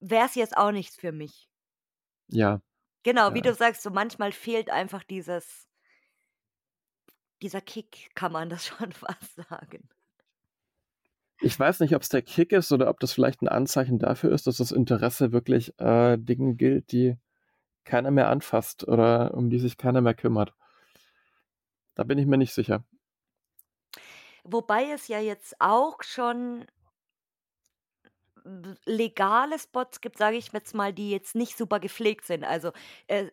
wär's 0.00 0.34
jetzt 0.36 0.56
auch 0.56 0.72
nichts 0.72 0.96
für 0.96 1.12
mich. 1.12 1.48
Ja. 2.28 2.60
Genau, 3.04 3.32
Ja, 3.32 3.34
wie 3.34 3.42
du 3.42 3.54
sagst, 3.54 3.82
so 3.82 3.90
manchmal 3.90 4.32
fehlt 4.32 4.68
einfach 4.70 5.04
dieses 5.04 5.68
dieser 7.42 7.60
Kick, 7.60 8.10
kann 8.14 8.32
man 8.32 8.48
das 8.48 8.66
schon 8.66 8.92
fast 8.92 9.34
sagen. 9.36 9.88
Ich 11.40 11.58
weiß 11.58 11.80
nicht, 11.80 11.94
ob's 11.96 12.08
der 12.08 12.22
Kick 12.22 12.52
ist 12.52 12.72
oder 12.72 12.88
ob 12.88 12.98
das 13.00 13.12
vielleicht 13.12 13.42
'n 13.42 13.48
Anzeichen 13.48 13.98
dafür 13.98 14.30
ist, 14.32 14.46
dass 14.46 14.56
das 14.58 14.72
Interesse 14.72 15.32
wirklich, 15.32 15.78
äh, 15.78 16.16
Dingen 16.18 16.56
gilt, 16.56 16.90
die 16.92 17.16
keiner 17.84 18.10
mehr 18.12 18.28
anfasst 18.30 18.86
oder 18.88 19.34
um 19.34 19.50
die 19.50 19.58
sich 19.60 19.76
keiner 19.78 20.00
mehr 20.02 20.14
kümmert. 20.14 20.54
Da 21.98 22.04
bin 22.04 22.18
ich 22.18 22.26
mir 22.26 22.38
nicht 22.38 22.54
sicher. 22.54 22.84
Wobei 24.44 24.90
es 24.90 25.08
ja 25.08 25.20
jetzt 25.20 25.54
auch 25.60 26.02
schon 26.02 26.66
legale 28.86 29.58
Spots 29.58 30.00
gibt, 30.00 30.18
sage 30.18 30.36
ich 30.36 30.52
jetzt 30.52 30.74
mal, 30.74 30.92
die 30.92 31.10
jetzt 31.10 31.34
nicht 31.34 31.56
super 31.56 31.78
gepflegt 31.80 32.24
sind. 32.26 32.44
Also, 32.44 32.72
äh, 33.06 33.26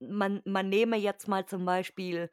man 0.00 0.40
man 0.44 0.68
nehme 0.68 0.96
jetzt 0.96 1.28
mal 1.28 1.44
zum 1.46 1.64
Beispiel 1.64 2.30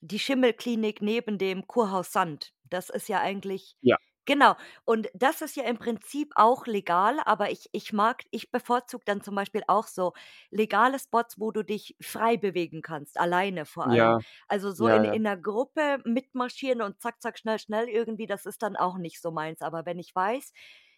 die 0.00 0.18
Schimmelklinik 0.20 1.02
neben 1.02 1.38
dem 1.38 1.66
Kurhaus 1.68 2.12
Sand. 2.12 2.54
Das 2.70 2.90
ist 2.90 3.08
ja 3.08 3.20
eigentlich 3.20 3.76
Ja. 3.82 3.96
Genau. 4.24 4.56
Und 4.84 5.08
das 5.14 5.40
ist 5.42 5.56
ja 5.56 5.64
im 5.64 5.78
Prinzip 5.78 6.32
auch 6.36 6.66
legal, 6.66 7.18
aber 7.24 7.50
ich 7.50 7.68
ich 7.72 7.92
mag 7.92 8.22
ich 8.30 8.50
bevorzuge 8.50 9.04
dann 9.04 9.22
zum 9.22 9.34
Beispiel 9.34 9.62
auch 9.68 9.86
so 9.86 10.12
legale 10.50 10.98
Spots, 10.98 11.38
wo 11.38 11.50
du 11.52 11.62
dich 11.62 11.96
frei 12.02 12.36
bewegen 12.36 12.82
kannst, 12.82 13.18
alleine 13.18 13.64
vor 13.66 13.88
allem. 13.90 14.12
Ja, 14.12 14.22
Also, 14.48 14.72
so 14.72 14.86
ja, 14.86 14.88
in 14.88 15.04
ja. 15.04 15.14
in 15.14 15.22
'ner 15.22 15.36
Gruppe 15.36 15.98
mitmarschieren 16.04 16.82
und 16.82 17.00
zack, 17.00 17.20
zack, 17.22 17.38
schnell, 17.38 17.58
schnell 17.58 17.88
irgendwie, 17.88 18.26
das 18.26 18.46
ist 18.46 18.62
dann 18.62 18.76
auch 18.76 18.98
nicht 18.98 19.20
so 19.20 19.30
meins. 19.30 19.62
Aber 19.62 19.86
wenn 19.86 19.98
ich 19.98 20.14
weiß, 20.14 20.52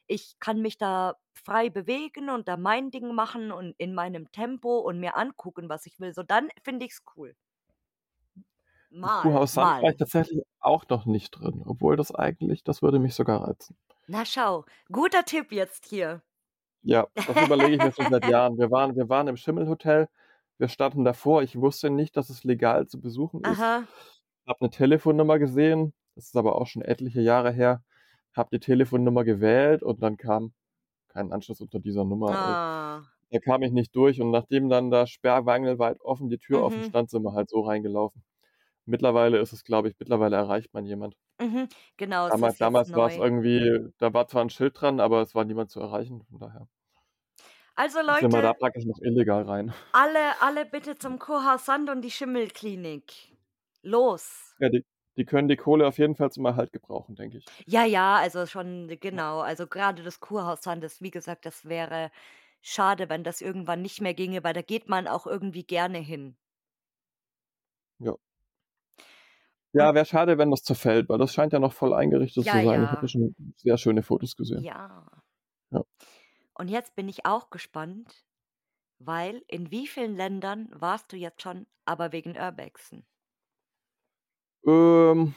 ich 0.08 0.36
kann 0.40 0.62
mich 0.62 0.78
da 0.78 1.16
frei 1.34 1.68
bewegen 1.70 2.30
und 2.30 2.48
da 2.48 2.56
mein 2.56 2.90
Ding 2.90 3.14
machen 3.14 3.52
und 3.52 3.74
in 3.78 3.94
meinem 3.94 4.30
Tempo 4.32 4.78
und 4.78 5.00
mir 5.00 5.16
angucken, 5.16 5.68
was 5.68 5.86
ich 5.86 5.98
will, 6.00 6.14
so 6.14 6.22
dann 6.22 6.48
finde 6.64 6.86
ich's 6.86 7.02
cool. 7.16 7.34
Mal, 9.00 9.12
Kurhaus 9.14 9.54
Sand 9.54 9.74
war 9.80 9.90
ich 9.90 9.96
tatsächlich 9.96 10.42
auch 10.60 10.88
noch 10.88 11.06
nicht 11.06 11.30
drin, 11.32 11.62
obwohl 11.66 11.96
das 11.96 12.14
eigentlich 12.14 12.64
das 12.64 12.82
würde 12.82 12.98
mich 12.98 13.14
sogar 13.14 13.42
reizen. 13.48 13.76
Na 14.08 14.24
schau, 14.24 14.64
guter 14.92 15.24
Tipp 15.24 15.50
jetzt 15.52 15.86
hier. 15.86 16.22
Ja, 16.84 17.06
das 17.24 17.40
überlege 17.40 17.74
ich 17.74 17.80
mir 17.80 17.92
schon 17.92 18.08
seit 18.08 18.24
Jahren. 18.26 18.58
Wir 18.58 18.70
waren 18.70 18.94
wir 18.96 19.08
waren 19.08 19.28
im 19.28 19.36
Schimmelhotel. 19.36 20.08
Wir 20.58 20.68
standen 20.68 21.04
davor. 21.04 21.42
Ich 21.42 21.56
wusste 21.60 21.90
nicht, 21.90 22.16
dass 22.16 22.30
es 22.30 22.44
legal 22.44 22.86
zu 22.86 23.00
besuchen 23.00 23.44
ist. 23.44 23.66
Aha. 23.66 23.88
Habe 24.46 24.64
'ne 24.64 24.70
Telefonnummer 24.70 25.38
gesehen, 25.38 25.94
das 26.16 26.26
ist 26.26 26.36
aber 26.36 26.56
auch 26.60 26.66
schon 26.66 26.82
etliche 26.82 27.20
Jahre 27.22 27.52
her. 27.52 27.82
Habe 28.36 28.50
die 28.52 28.60
Telefonnummer 28.60 29.24
gewählt 29.24 29.82
und 29.82 30.02
dann 30.02 30.16
kam 30.18 30.54
kein 31.08 31.32
Anschluss 31.32 31.60
unter 31.60 31.80
dieser 31.80 32.04
Nummer. 32.04 32.40
Äh, 32.40 32.56
Ah. 32.58 33.06
da 33.32 33.40
kam 33.40 33.62
ich 33.62 33.72
nicht 33.72 33.94
durch 33.96 34.20
und 34.22 34.30
nachdem 34.32 34.68
dann 34.70 34.90
da 34.90 35.06
sperrangelweit 35.06 36.00
offen 36.02 36.30
die 36.30 36.38
Tür 36.38 36.62
offen 36.62 36.82
Mhm. 36.82 36.84
stand, 36.84 37.10
sind 37.10 37.22
wir 37.24 37.34
halt 37.34 37.50
so 37.50 37.60
reingelaufen. 37.62 38.24
Mittlerweile 38.88 39.38
ist 39.38 39.52
es, 39.52 39.64
glaube 39.64 39.88
ich 39.88 39.96
mittlerweile 39.98 40.36
erreicht 40.36 40.72
man 40.72 40.86
jemand. 40.86 41.16
Mhm, 41.40 41.68
genau, 41.96 42.26
es 42.28 42.40
Damals 42.40 42.56
ist 42.58 42.60
damals 42.60 42.92
war's 42.94 43.16
neu. 43.16 43.18
irgendwie 43.18 43.88
da 43.98 44.12
war 44.12 44.26
zwar 44.26 44.42
'n 44.42 44.50
Schild 44.50 44.80
dran, 44.80 44.98
aber 45.00 45.22
es 45.22 45.34
war 45.36 45.44
niemand 45.44 45.70
zu 45.70 45.78
erreichen, 45.80 46.24
von 46.28 46.40
daher 46.40 46.68
Also, 47.78 48.00
sind 48.18 48.32
wir 48.32 48.42
da 48.42 48.52
Leute 48.52 48.54
praktisch 48.54 48.84
noch 48.84 48.98
illegal 49.02 49.42
rein. 49.42 49.72
alle 49.92 50.40
alle 50.42 50.64
bitte 50.64 50.96
zum 50.96 51.18
Kurhaus 51.18 51.64
Sand 51.66 51.90
und 51.90 52.02
die 52.02 52.10
Schimmelklinik. 52.12 53.36
Los. 53.82 54.56
Ja, 54.60 54.68
die 54.68 54.84
die 55.18 55.24
können 55.24 55.48
die 55.48 55.56
Kohle 55.56 55.86
auf 55.86 55.96
jeden 55.98 56.14
Fall 56.14 56.30
zum 56.30 56.44
Erhalt 56.44 56.72
gebrauchen, 56.72 57.14
denke 57.16 57.38
ich. 57.38 57.54
Ja, 57.68 57.84
ja, 57.84 58.16
also 58.16 58.46
schon 58.46 58.88
genau. 59.00 59.40
Also, 59.40 59.66
grade 59.66 60.02
das 60.02 60.20
Kurhaus 60.20 60.62
Sand, 60.62 60.82
das 60.84 61.00
wie 61.02 61.10
gesagt, 61.10 61.46
das 61.46 61.64
wäre 61.64 62.10
schade, 62.62 63.08
wenn 63.08 63.24
das 63.24 63.40
irgendwann 63.40 63.82
nicht 63.82 64.00
mehr 64.00 64.14
ginge, 64.14 64.42
weil 64.44 64.52
da 64.54 64.62
geht 64.62 64.88
man 64.88 65.06
auch 65.08 65.26
irgendwie 65.26 65.64
gerne 65.64 65.98
hin. 65.98 66.36
Ja. 68.00 68.16
Ja, 69.76 69.94
wäre 69.94 70.06
schade, 70.06 70.38
wenn 70.38 70.50
das 70.50 70.62
zerfällt, 70.62 71.08
weil 71.08 71.18
das 71.18 71.34
scheint 71.34 71.52
ja 71.52 71.58
noch 71.58 71.72
voll 71.72 71.92
eingerichtet 71.92 72.46
Ja, 72.46 72.52
zu 72.52 72.64
sein. 72.64 72.84
Ich 72.84 72.90
habe 72.90 73.02
ja. 73.02 73.08
schon 73.08 73.34
sehr 73.56 73.76
schöne 73.76 74.02
Fotos 74.02 74.36
gesehen. 74.36 74.62
Ja. 74.62 75.06
Ja. 75.70 75.82
Und 76.54 76.68
jetzt 76.68 76.96
bin 76.96 77.08
ich 77.08 77.26
auch 77.26 77.50
gespannt, 77.50 78.24
weil 78.98 79.42
in 79.48 79.70
wie 79.70 79.86
vielen 79.86 80.16
Ländern 80.16 80.68
warst 80.72 81.12
du 81.12 81.16
jetzt 81.16 81.42
schon, 81.42 81.66
aber 81.84 82.12
wegen 82.12 82.36
Urbexen? 82.36 83.04
Ähm, 84.66 85.34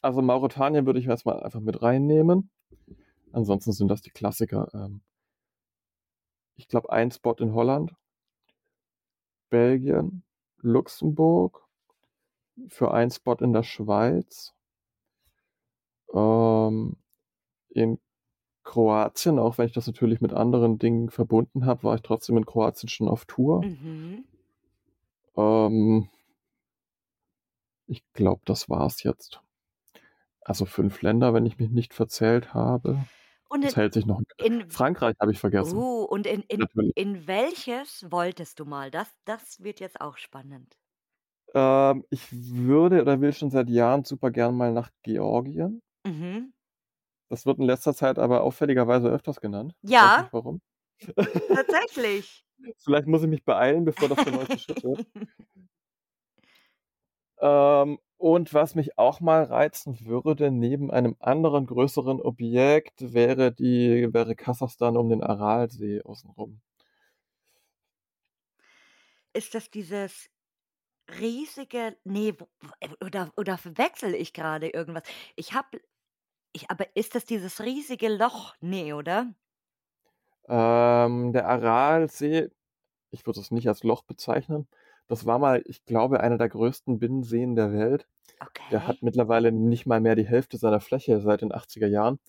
also, 0.00 0.22
Mauretanien 0.22 0.86
würde 0.86 0.98
ich 0.98 1.06
jetzt 1.06 1.26
mal 1.26 1.42
einfach 1.42 1.60
mit 1.60 1.82
reinnehmen. 1.82 2.50
Ansonsten 3.32 3.72
sind 3.72 3.88
das 3.88 4.00
die 4.00 4.10
Klassiker. 4.10 4.68
Ähm 4.72 5.02
ich 6.56 6.68
glaube, 6.68 6.90
ein 6.90 7.10
Spot 7.10 7.34
in 7.38 7.52
Holland. 7.52 7.94
Belgien, 9.50 10.24
Luxemburg, 10.58 11.63
für 12.68 12.92
einen 12.92 13.10
Spot 13.10 13.34
in 13.40 13.52
der 13.52 13.62
Schweiz. 13.62 14.54
Ähm, 16.12 16.96
in 17.70 17.98
Kroatien, 18.64 19.38
auch 19.38 19.58
wenn 19.58 19.66
ich 19.66 19.74
das 19.74 19.86
natürlich 19.86 20.20
mit 20.20 20.32
anderen 20.34 20.78
Dingen 20.78 21.10
verbunden 21.10 21.66
habe, 21.66 21.84
war 21.84 21.96
ich 21.96 22.02
trotzdem 22.02 22.36
in 22.38 22.46
Kroatien 22.46 22.88
schon 22.88 23.08
auf 23.08 23.26
Tour. 23.26 23.62
Mhm. 23.64 24.24
Ähm 25.36 26.08
ich 27.86 28.02
glaube, 28.12 28.42
das 28.44 28.68
war's 28.68 29.02
jetzt. 29.02 29.40
Also, 30.42 30.66
5 30.66 31.00
Länder, 31.02 31.32
wenn 31.32 31.46
ich 31.46 31.58
mich 31.58 31.70
nicht 31.70 31.94
verzählt 31.94 32.52
habe. 32.54 32.98
Und 33.48 33.62
Das 33.62 33.74
in 33.74 33.76
hält 33.76 33.94
sich 33.94 34.06
noch 34.06 34.20
in 34.38 34.70
Frankreich 34.70 35.14
habe 35.20 35.32
ich 35.32 35.38
vergessen. 35.38 35.78
Oh, 35.78 36.04
und 36.04 36.26
in 36.26 36.42
in 36.42 36.66
in 36.94 37.26
welches 37.26 38.10
wolltest 38.10 38.58
du 38.60 38.64
mal? 38.64 38.90
Das 38.90 39.08
das 39.24 39.62
wird 39.62 39.80
jetzt 39.80 40.00
auch 40.00 40.16
spannend. 40.18 40.76
Ähm, 41.54 42.04
ich 42.10 42.26
würde 42.32 43.00
oder 43.02 43.20
will 43.20 43.32
schon 43.32 43.50
seit 43.50 43.68
Jahren 43.70 44.04
super 44.04 44.30
gern 44.30 44.56
mal 44.56 44.72
nach 44.72 44.90
Georgien. 45.02 45.80
Mhm. 46.04 46.52
Das 47.30 47.46
wird 47.46 47.58
in 47.58 47.64
letzter 47.64 47.94
Zeit 47.94 48.18
aber 48.18 48.42
auffälligerweise 48.42 49.08
öfters 49.08 49.40
genannt. 49.40 49.74
Ja. 49.82 50.22
nicht 50.22 50.32
warum. 50.32 50.60
Tatsächlich. 51.16 52.44
Vielleicht 52.78 53.06
muss 53.06 53.22
ich 53.22 53.28
mich 53.28 53.44
beeilen, 53.44 53.84
bevor 53.84 54.08
das 54.08 54.24
der 54.24 54.32
neueste 54.32 54.58
Shit 54.58 54.84
wird. 54.84 55.06
Ähm, 57.40 57.98
und 58.16 58.54
was 58.54 58.74
mich 58.74 58.96
auch 58.98 59.20
mal 59.20 59.42
reizen 59.44 60.06
würde, 60.06 60.50
neben 60.50 60.90
einem 60.90 61.16
anderen 61.20 61.66
größeren 61.66 62.20
Objekt, 62.20 63.12
wäre 63.12 63.52
die 63.52 64.08
wäre 64.12 64.34
Kasachstan 64.34 64.96
um 64.96 65.08
den 65.10 65.22
Aralsee 65.22 66.00
außenrum. 66.02 66.60
Ist 69.32 69.54
das 69.54 69.68
dieses 69.68 70.30
riesige 71.10 71.96
ne, 72.04 72.34
wo 72.40 72.48
w 72.60 72.94
oder 73.04 73.32
oder 73.36 73.58
verwechsle 73.58 74.16
ich 74.16 74.32
grade 74.32 74.68
irgendwas? 74.70 75.02
Ich 75.36 75.52
habe 75.54 75.80
ich 76.54 76.70
aber 76.70 76.96
ist 76.96 77.14
das 77.16 77.26
dieses 77.26 77.60
riesige 77.62 78.08
Loch? 78.08 78.54
Ne, 78.60 78.94
oder? 78.94 79.34
Ähm, 80.48 81.32
der 81.32 81.48
Aralsee, 81.48 82.50
ich 83.10 83.26
würde 83.26 83.40
es 83.40 83.50
nicht 83.52 83.68
als 83.68 83.84
Loch 83.84 84.04
bezeichnen. 84.04 84.68
Das 85.08 85.26
war 85.26 85.38
mal, 85.38 85.62
ich 85.66 85.84
glaube, 85.86 86.20
einer 86.20 86.38
der 86.38 86.48
größten 86.50 86.98
Binnenseen 86.98 87.56
der 87.56 87.72
Welt. 87.72 88.08
Der 88.70 88.86
Okay. 88.86 88.88
hat 88.88 89.02
mittlerweile 89.02 89.52
nicht 89.52 89.86
mal 89.86 90.00
mehr 90.00 90.16
die 90.16 90.26
Hälfte 90.28 90.58
seiner 90.58 90.80
Fläche 90.80 91.20
seit 91.20 91.42
den 91.42 91.52
80er 91.54 91.88
Jahren. 91.88 92.20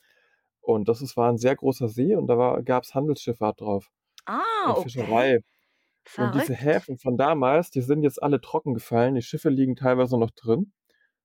Und 0.62 0.90
das 0.90 1.02
ist 1.02 1.18
war 1.18 1.30
'n 1.32 1.38
sehr 1.40 1.56
großer 1.58 1.90
See 1.90 2.16
und 2.16 2.28
da 2.28 2.38
war 2.38 2.64
gab's 2.64 2.96
Handelsschifffahrt 2.96 3.62
drauf 3.62 3.92
Ah, 4.28 4.64
und 4.64 4.80
okay. 4.80 4.80
Fischerei. 4.80 5.40
Und 6.14 6.36
diese 6.36 6.54
Verrückt. 6.56 6.56
Häfen 6.56 6.98
von 6.98 7.18
damals, 7.18 7.72
die 7.72 7.82
sind 7.82 8.04
jetzt 8.04 8.22
alle 8.24 8.42
trockengefallen. 8.42 9.16
Die 9.16 9.22
Schiffe 9.22 9.50
liegen 9.50 9.76
teilweise 9.76 10.18
noch 10.20 10.32
drin. 10.32 10.74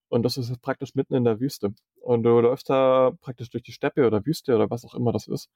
Und 0.09 0.25
das 0.25 0.39
ist 0.39 0.61
praktisch 0.63 0.95
mitten 0.97 1.15
in 1.15 1.25
der 1.25 1.41
Wüste. 1.41 1.75
Und 2.03 2.25
du 2.25 2.41
läufst 2.41 2.71
da 2.71 3.13
praktisch 3.21 3.51
durch 3.51 3.65
die 3.65 3.73
Steppe 3.73 4.07
oder 4.07 4.27
Wüste 4.27 4.55
oder 4.57 4.71
was 4.71 4.85
auch 4.85 4.95
immer 4.95 5.13
das 5.13 5.29
ist 5.29 5.51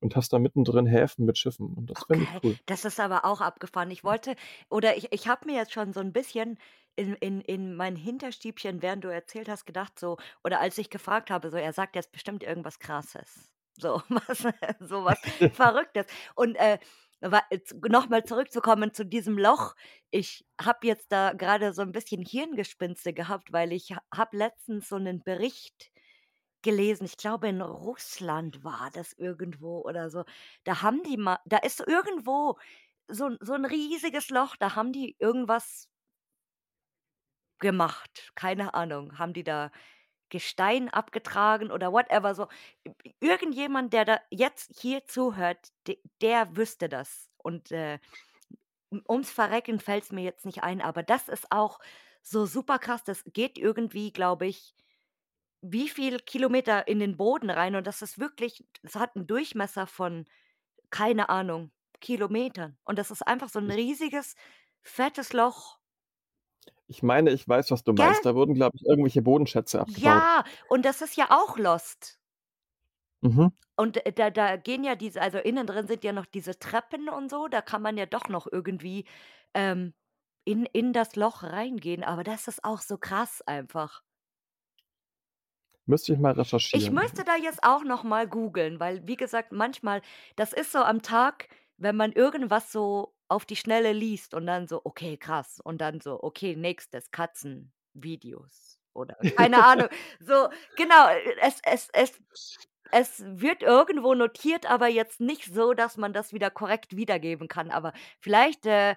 und 0.00 0.16
hast 0.16 0.32
da 0.32 0.38
mittendrin 0.40 0.86
Häfen 0.86 1.26
mit 1.26 1.38
Schiffen. 1.38 1.74
Und 1.74 1.90
das 1.90 2.04
finde 2.04 2.24
ich 2.26 2.30
Okay, 2.30 2.40
cool. 2.42 2.58
das 2.66 2.84
ist 2.86 2.98
aber 3.00 3.24
auch 3.26 3.40
abgefahren. 3.42 3.90
Ich 3.90 4.02
wollte 4.02 4.34
oder 4.70 4.96
ich 4.96 5.12
ich 5.12 5.28
habe 5.28 5.46
mir 5.46 5.56
jetzt 5.56 5.72
schon 5.72 5.92
so 5.92 6.00
'n 6.00 6.12
bisschen 6.12 6.58
in 6.96 7.14
in 7.16 7.40
in 7.42 7.74
mein 7.76 7.96
Hinterstübchen, 7.96 8.80
während 8.80 9.04
du 9.04 9.08
erzählt 9.08 9.48
hast, 9.48 9.66
gedacht 9.66 9.98
so 9.98 10.16
oder 10.42 10.60
als 10.60 10.78
ich 10.78 10.88
gefragt 10.88 11.30
habe, 11.30 11.50
so: 11.50 11.56
„Er 11.58 11.72
sagt 11.74 11.94
jetzt 11.96 12.10
bestimmt 12.12 12.42
irgendwas 12.42 12.78
Krasses.“ 12.78 13.52
So 13.78 14.00
was 14.08 14.38
so 14.80 15.04
was 15.04 15.20
Verrücktes. 15.52 16.06
Und, 16.34 16.56
äh, 16.56 16.78
wa 17.22 17.42
jetzt 17.50 17.74
noch 17.88 18.08
mal 18.08 18.24
zurückzukommen 18.24 18.92
zu 18.94 19.04
diesem 19.06 19.38
Loch. 19.38 19.74
Ich 20.10 20.44
habe 20.60 20.86
jetzt 20.86 21.12
da 21.12 21.32
grade 21.32 21.72
so 21.72 21.82
'n 21.82 21.92
bisschen 21.92 22.22
Hirngespinste 22.24 23.12
gehabt, 23.14 23.52
weil 23.52 23.72
ich 23.72 23.92
ha 23.92 24.02
habe 24.14 24.36
letztens 24.36 24.88
so 24.88 24.98
'nen 24.98 25.22
Bericht 25.22 25.90
gelesen. 26.62 27.04
Ich 27.06 27.16
glaube, 27.18 27.48
in 27.48 27.62
Russland 27.62 28.64
war 28.64 28.90
das 28.94 29.12
irgendwo 29.14 29.80
oder 29.82 30.10
so. 30.10 30.24
Da 30.64 30.82
haben 30.82 31.02
die 31.04 31.16
ma 31.18 31.38
da 31.46 31.58
ist 31.58 31.80
irgendwo 31.86 32.58
so 33.08 33.30
so 33.40 33.54
'n 33.54 33.64
riesiges 33.66 34.30
Loch, 34.30 34.56
da 34.56 34.76
haben 34.76 34.92
die 34.92 35.16
irgendwas 35.20 35.84
gemacht. 37.60 38.32
Keine 38.34 38.74
Ahnung. 38.74 39.18
Haben 39.18 39.32
die 39.34 39.44
da 39.44 39.70
Gestein 40.32 40.90
abgetragen 40.90 41.72
oder 41.72 41.92
whatever 41.94 42.34
so. 42.34 42.48
Irgendjemand, 43.20 43.92
der 43.94 44.06
da 44.06 44.20
jetzt 44.30 44.72
hier 44.80 45.06
zuhört, 45.06 45.68
de 45.88 46.00
der 46.22 46.56
wüsste 46.56 46.88
das. 46.90 47.30
Und, 47.38 47.72
äh, 47.72 48.00
um 48.90 49.02
ums 49.08 49.32
Verrecken 49.32 49.80
fällt's 49.80 50.12
mir 50.12 50.22
jetzt 50.24 50.46
nicht 50.46 50.62
ein, 50.64 50.82
aber 50.82 51.02
das 51.04 51.28
ist 51.28 51.48
auch 51.52 51.80
so 52.22 52.46
super 52.46 52.78
krass. 52.80 53.04
Das 53.04 53.24
geht 53.26 53.58
irgendwie, 53.58 54.12
glaube 54.12 54.46
ich 54.46 54.74
wie 55.62 55.88
viel 55.88 56.18
Kilometer 56.20 56.88
in 56.88 56.98
den 57.00 57.16
Boden 57.16 57.50
rein 57.50 57.76
und 57.76 57.86
das 57.86 58.02
ist 58.02 58.18
wirklich 58.18 58.66
das 58.82 58.96
hat 58.96 59.16
'n 59.16 59.26
Durchmesser 59.28 59.86
von, 59.86 60.26
keine 60.90 61.28
Ahnung, 61.30 61.72
Kilometern. 62.00 62.78
Und 62.84 62.98
das 62.98 63.10
ist 63.12 63.22
einfach 63.26 63.48
so 63.50 63.60
'n 63.60 63.70
Ich 63.70 63.76
riesiges, 63.76 64.36
fettes 64.82 65.32
Loch. 65.34 65.81
Ich 66.92 67.02
meine, 67.02 67.30
ich 67.30 67.48
weiß, 67.48 67.70
was 67.70 67.84
du 67.84 67.94
Gell? 67.96 68.06
meinst. 68.06 68.24
Da 68.26 68.34
wurden, 68.34 68.54
glaube 68.54 68.76
ich, 68.76 68.84
irgendwelche 68.86 69.22
Bodenschätze 69.22 69.80
abgebaut. 69.80 70.24
Ja, 70.26 70.44
und 70.68 70.84
das 70.84 71.02
ist 71.02 71.16
ja 71.16 71.26
auch 71.30 71.56
Lost. 71.58 72.18
Mhm. 73.22 73.52
Und, 73.78 74.04
äh, 74.06 74.12
da 74.12 74.30
da 74.30 74.56
gehen 74.56 74.84
ja 74.84 74.94
diese 74.96 75.20
also 75.22 75.38
innen 75.38 75.66
drin 75.66 75.86
sind 75.86 76.04
ja 76.04 76.12
noch 76.12 76.26
diese 76.26 76.58
Treppen 76.58 77.08
und 77.08 77.30
so, 77.30 77.48
da 77.48 77.62
kann 77.62 77.82
man 77.82 77.96
ja 77.96 78.06
doch 78.06 78.28
noch 78.28 78.46
irgendwie, 78.50 79.06
ähm, 79.54 79.94
in 80.44 80.66
in 80.66 80.92
das 80.92 81.16
Loch 81.16 81.42
reingehen, 81.44 82.02
aber 82.04 82.24
das 82.24 82.48
ist 82.48 82.64
auch 82.64 82.80
so 82.80 82.98
krass 82.98 83.42
einfach. 83.46 84.02
Müsste 85.86 86.12
ich 86.12 86.18
mal 86.18 86.32
Ich 86.74 86.90
recherchieren. 86.90 86.90
müsste 86.90 87.22
da 87.24 87.36
jetzt 87.36 87.62
auch 87.64 87.84
noch 87.84 88.02
mal 88.02 88.26
googeln, 88.26 88.80
weil, 88.80 89.06
wie 89.06 89.16
gesagt, 89.16 89.52
manchmal 89.52 90.00
das 90.36 90.52
ist 90.54 90.72
so 90.72 90.78
am 90.78 91.02
Tag, 91.02 91.48
wenn 91.76 91.96
man 91.96 92.12
irgendwas 92.12 92.72
so 92.72 93.14
auf 93.32 93.46
die 93.46 93.56
Schnelle 93.56 93.92
liest 93.92 94.34
und 94.34 94.46
dann 94.46 94.68
so: 94.68 94.80
„Okay, 94.84 95.16
krass.“ 95.18 95.60
Und 95.62 95.80
dann 95.80 96.00
so: 96.00 96.22
„Okay, 96.22 96.56
nächstes, 96.56 97.10
Katzenvideos“ 97.10 98.78
oder 98.94 99.16
keine 99.36 99.60
Ahnung. 99.62 99.88
So, 100.20 100.48
genau, 100.76 101.08
es 101.40 101.60
es 101.64 101.88
es 101.92 102.12
es 102.90 103.22
wird 103.26 103.62
irgendwo 103.62 104.14
notiert, 104.14 104.70
aber 104.70 104.88
jetzt 104.88 105.20
nicht 105.20 105.52
so, 105.52 105.72
dass 105.74 105.96
man 105.96 106.12
das 106.12 106.32
wieder 106.32 106.50
korrekt 106.50 106.94
wiedergeben 106.96 107.48
kann. 107.48 107.70
Aber 107.70 107.92
vielleicht, 108.20 108.66
äh, 108.66 108.96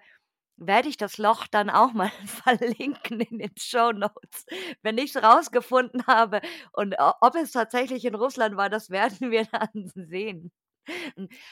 werde 0.58 0.90
ich 0.90 0.98
das 0.98 1.18
Loch 1.20 1.48
dann 1.48 1.70
auch 1.70 1.94
mal 1.94 2.12
verlinken 2.28 3.22
in 3.22 3.40
den 3.40 3.54
Shownotes, 3.58 4.46
wenn 4.84 4.98
ich's 4.98 5.18
rausgefunden 5.18 6.08
habe. 6.08 6.42
Und 6.74 6.96
ob 7.00 7.36
es 7.36 7.52
tatsächlich 7.52 8.06
in 8.06 8.16
Russland 8.16 8.58
war, 8.58 8.70
das 8.70 8.90
werden 8.92 9.32
wir 9.32 9.46
dann 9.46 9.92
sehen. 9.96 10.52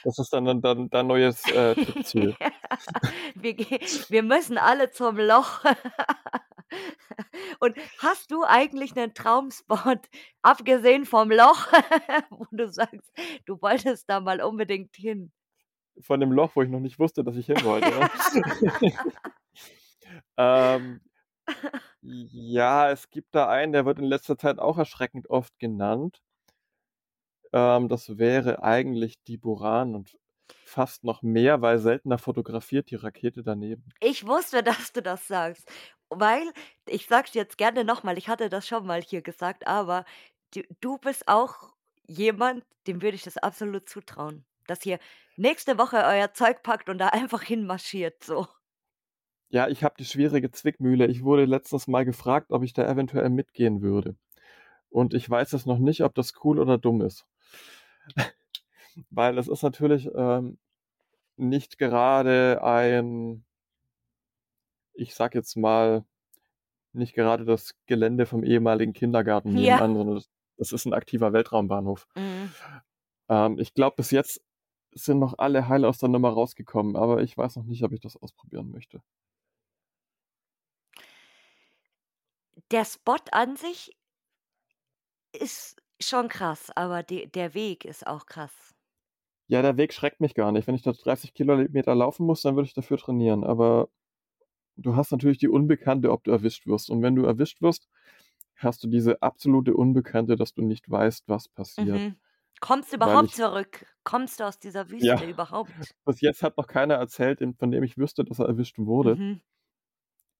Das 0.04 0.18
ist 0.18 0.32
dann 0.32 0.60
dein 0.60 1.06
neues, 1.06 1.42
äh. 1.50 1.74
Ja, 2.40 2.50
wir 3.34 3.56
wir 3.56 4.22
müssen 4.22 4.58
alle 4.58 4.90
zum 4.90 5.16
Loch. 5.18 5.64
Und 7.60 7.76
hast 7.98 8.30
du 8.30 8.44
eigentlich 8.44 8.94
'nen 8.94 9.14
Traumspot, 9.14 10.00
abgesehen 10.42 11.04
vom 11.06 11.30
Loch, 11.30 11.68
wo 12.30 12.46
du 12.50 12.68
sagst, 12.70 13.12
du 13.46 13.60
wolltest 13.62 14.08
da 14.08 14.20
mal 14.20 14.40
unbedingt 14.42 14.96
hin? 14.96 15.32
Von 16.00 16.20
dem 16.20 16.32
Loch, 16.32 16.52
wo 16.56 16.62
ich 16.62 16.70
noch 16.70 16.80
nicht 16.80 16.98
wusste, 16.98 17.24
dass 17.24 17.36
ich 17.36 17.46
hin 17.46 17.62
wollte, 17.64 17.90
ja? 17.90 18.10
Ähm, 20.36 21.00
ja, 22.02 22.90
es 22.90 23.10
gibt 23.10 23.34
da 23.34 23.48
einen, 23.48 23.72
der 23.72 23.86
wird 23.86 23.98
in 23.98 24.04
letzter 24.06 24.38
Zeit 24.38 24.58
auch 24.58 24.78
erschreckend 24.78 25.30
oft 25.30 25.58
genannt. 25.58 26.20
Ähm, 27.54 27.88
das 27.88 28.18
wäre 28.18 28.64
eigentlich 28.64 29.22
die 29.28 29.38
Buran 29.38 29.94
und 29.94 30.18
fast 30.64 31.04
noch 31.04 31.22
mehr, 31.22 31.62
weil 31.62 31.78
seltener 31.78 32.18
fotografiert 32.18 32.90
die 32.90 32.96
Rakete 32.96 33.44
daneben. 33.44 33.94
Ich 34.00 34.26
wusste, 34.26 34.62
dass 34.64 34.92
du 34.92 35.02
das 35.02 35.28
sagst, 35.28 35.70
weil 36.10 36.52
ich 36.88 37.06
sage 37.06 37.28
es 37.28 37.34
jetzt 37.34 37.56
gerne 37.58 37.84
noch 37.84 38.02
mal, 38.02 38.18
ich 38.18 38.28
hatte 38.28 38.48
das 38.48 38.66
schon 38.66 38.86
mal 38.86 39.02
hier 39.02 39.22
gesagt, 39.22 39.66
aber 39.66 40.04
du 40.54 40.62
du 40.80 40.98
bist 40.98 41.28
auch 41.28 41.74
jemand, 42.06 42.64
dem 42.86 43.02
würde 43.02 43.14
ich 43.16 43.22
das 43.22 43.38
absolut 43.38 43.88
zutrauen, 43.88 44.44
dass 44.66 44.84
ihr 44.84 44.98
nächste 45.36 45.78
Woche 45.78 45.98
euer 46.04 46.32
Zeug 46.34 46.62
packt 46.62 46.88
und 46.88 46.98
da 46.98 47.08
einfach 47.10 47.42
hinmarschiert, 47.42 48.24
so. 48.24 48.48
Ja, 49.48 49.68
ich 49.68 49.82
habe 49.84 49.94
die 49.98 50.04
schwierige 50.04 50.50
Zwickmühle. 50.50 51.06
Ich 51.06 51.22
wurde 51.22 51.44
letztens 51.46 51.86
mal 51.86 52.04
gefragt, 52.04 52.50
ob 52.50 52.62
ich 52.62 52.72
da 52.74 52.86
eventuell 52.86 53.30
mitgehen 53.30 53.80
würde. 53.82 54.16
Und 54.90 55.14
ich 55.14 55.28
weiß 55.30 55.52
es 55.54 55.66
noch 55.66 55.78
nicht, 55.78 56.02
ob 56.04 56.14
das 56.14 56.34
cool 56.44 56.58
oder 56.60 56.78
dumm 56.78 57.02
ist. 57.02 57.26
Weil 59.10 59.38
es 59.38 59.48
ist 59.48 59.62
natürlich, 59.62 60.10
ähm, 60.14 60.58
nicht 61.36 61.78
gerade 61.78 62.62
ein 62.64 63.44
ich 64.96 65.14
sage 65.14 65.38
jetzt 65.38 65.56
mal, 65.56 66.04
nicht 66.92 67.14
gerade 67.14 67.44
das 67.44 67.74
Gelände 67.86 68.26
vom 68.26 68.44
ehemaligen 68.44 68.92
Kindergarten 68.94 69.54
Ja. 69.54 69.54
nebenan, 69.54 69.96
sondern 69.96 70.16
das 70.16 70.30
das 70.58 70.72
ist 70.72 70.86
'n 70.86 70.94
aktiver 70.94 71.32
Weltraumbahnhof. 71.34 72.06
Mhm. 72.16 72.54
Ähm, 73.28 73.58
ich 73.58 73.74
glaube, 73.74 73.96
bis 73.96 74.10
jetzt 74.10 74.42
sind 74.92 75.18
noch 75.18 75.34
alle 75.38 75.68
heil 75.68 75.84
aus 75.84 75.98
der 75.98 76.08
Nummer 76.08 76.30
rausgekommen, 76.30 76.96
aber 76.96 77.22
ich 77.22 77.36
weiß 77.36 77.56
noch 77.56 77.64
nicht, 77.64 77.82
ob 77.84 77.92
ich 77.92 78.00
das 78.00 78.16
ausprobieren 78.16 78.70
möchte. 78.70 79.02
Der 82.70 82.84
Spot 82.84 83.16
an 83.32 83.56
sich 83.56 83.94
ist 85.34 85.83
schon 86.00 86.28
krass, 86.28 86.70
aber 86.76 87.02
de 87.02 87.26
der 87.26 87.54
Weg 87.54 87.84
ist 87.84 88.06
auch 88.06 88.26
krass. 88.26 88.74
Ja, 89.48 89.60
der 89.62 89.76
Weg 89.76 89.92
schreckt 89.92 90.20
mich 90.20 90.34
gar 90.34 90.52
nicht. 90.52 90.66
Wenn 90.66 90.74
ich 90.74 90.82
da 90.82 90.92
30 90.92 91.34
Kilometer 91.34 91.94
laufen 91.94 92.24
muss, 92.26 92.42
dann 92.42 92.56
würde 92.56 92.66
ich 92.66 92.74
dafür 92.74 92.96
trainieren. 92.98 93.44
Aber 93.44 93.88
du 94.76 94.96
hast 94.96 95.12
natürlich 95.12 95.38
die 95.38 95.48
Unbekannte, 95.48 96.12
ob 96.12 96.24
du 96.24 96.32
erwischt 96.32 96.66
wirst. 96.66 96.90
Und 96.90 97.02
wenn 97.02 97.16
du 97.16 97.24
erwischt 97.24 97.62
wirst, 97.62 97.88
hast 98.56 98.84
du 98.84 98.88
diese 98.88 99.22
absolute 99.22 99.74
Unbekannte, 99.76 100.36
dass 100.36 100.54
du 100.54 100.62
nicht 100.62 100.90
weißt, 100.90 101.28
was 101.28 101.48
passiert. 101.48 102.04
Mhm. 102.04 102.16
Kommst 102.60 102.92
du 102.92 102.96
überhaupt 102.96 103.30
ich 103.30 103.34
zurück? 103.34 103.86
Kommst 104.04 104.40
du 104.40 104.44
aus 104.44 104.58
dieser 104.58 104.90
Wüste 104.90 105.24
Ja. 105.24 105.26
überhaupt? 105.26 105.72
Bis 106.06 106.20
jetzt 106.20 106.42
hat 106.42 106.56
noch 106.56 106.66
keiner 106.66 106.94
erzählt, 106.94 107.40
von 107.58 107.70
dem 107.70 107.82
ich 107.84 107.98
wüsste, 107.98 108.24
dass 108.24 108.38
er 108.38 108.46
erwischt 108.48 108.78
wurde. 108.78 109.18
Mhm. 109.18 109.40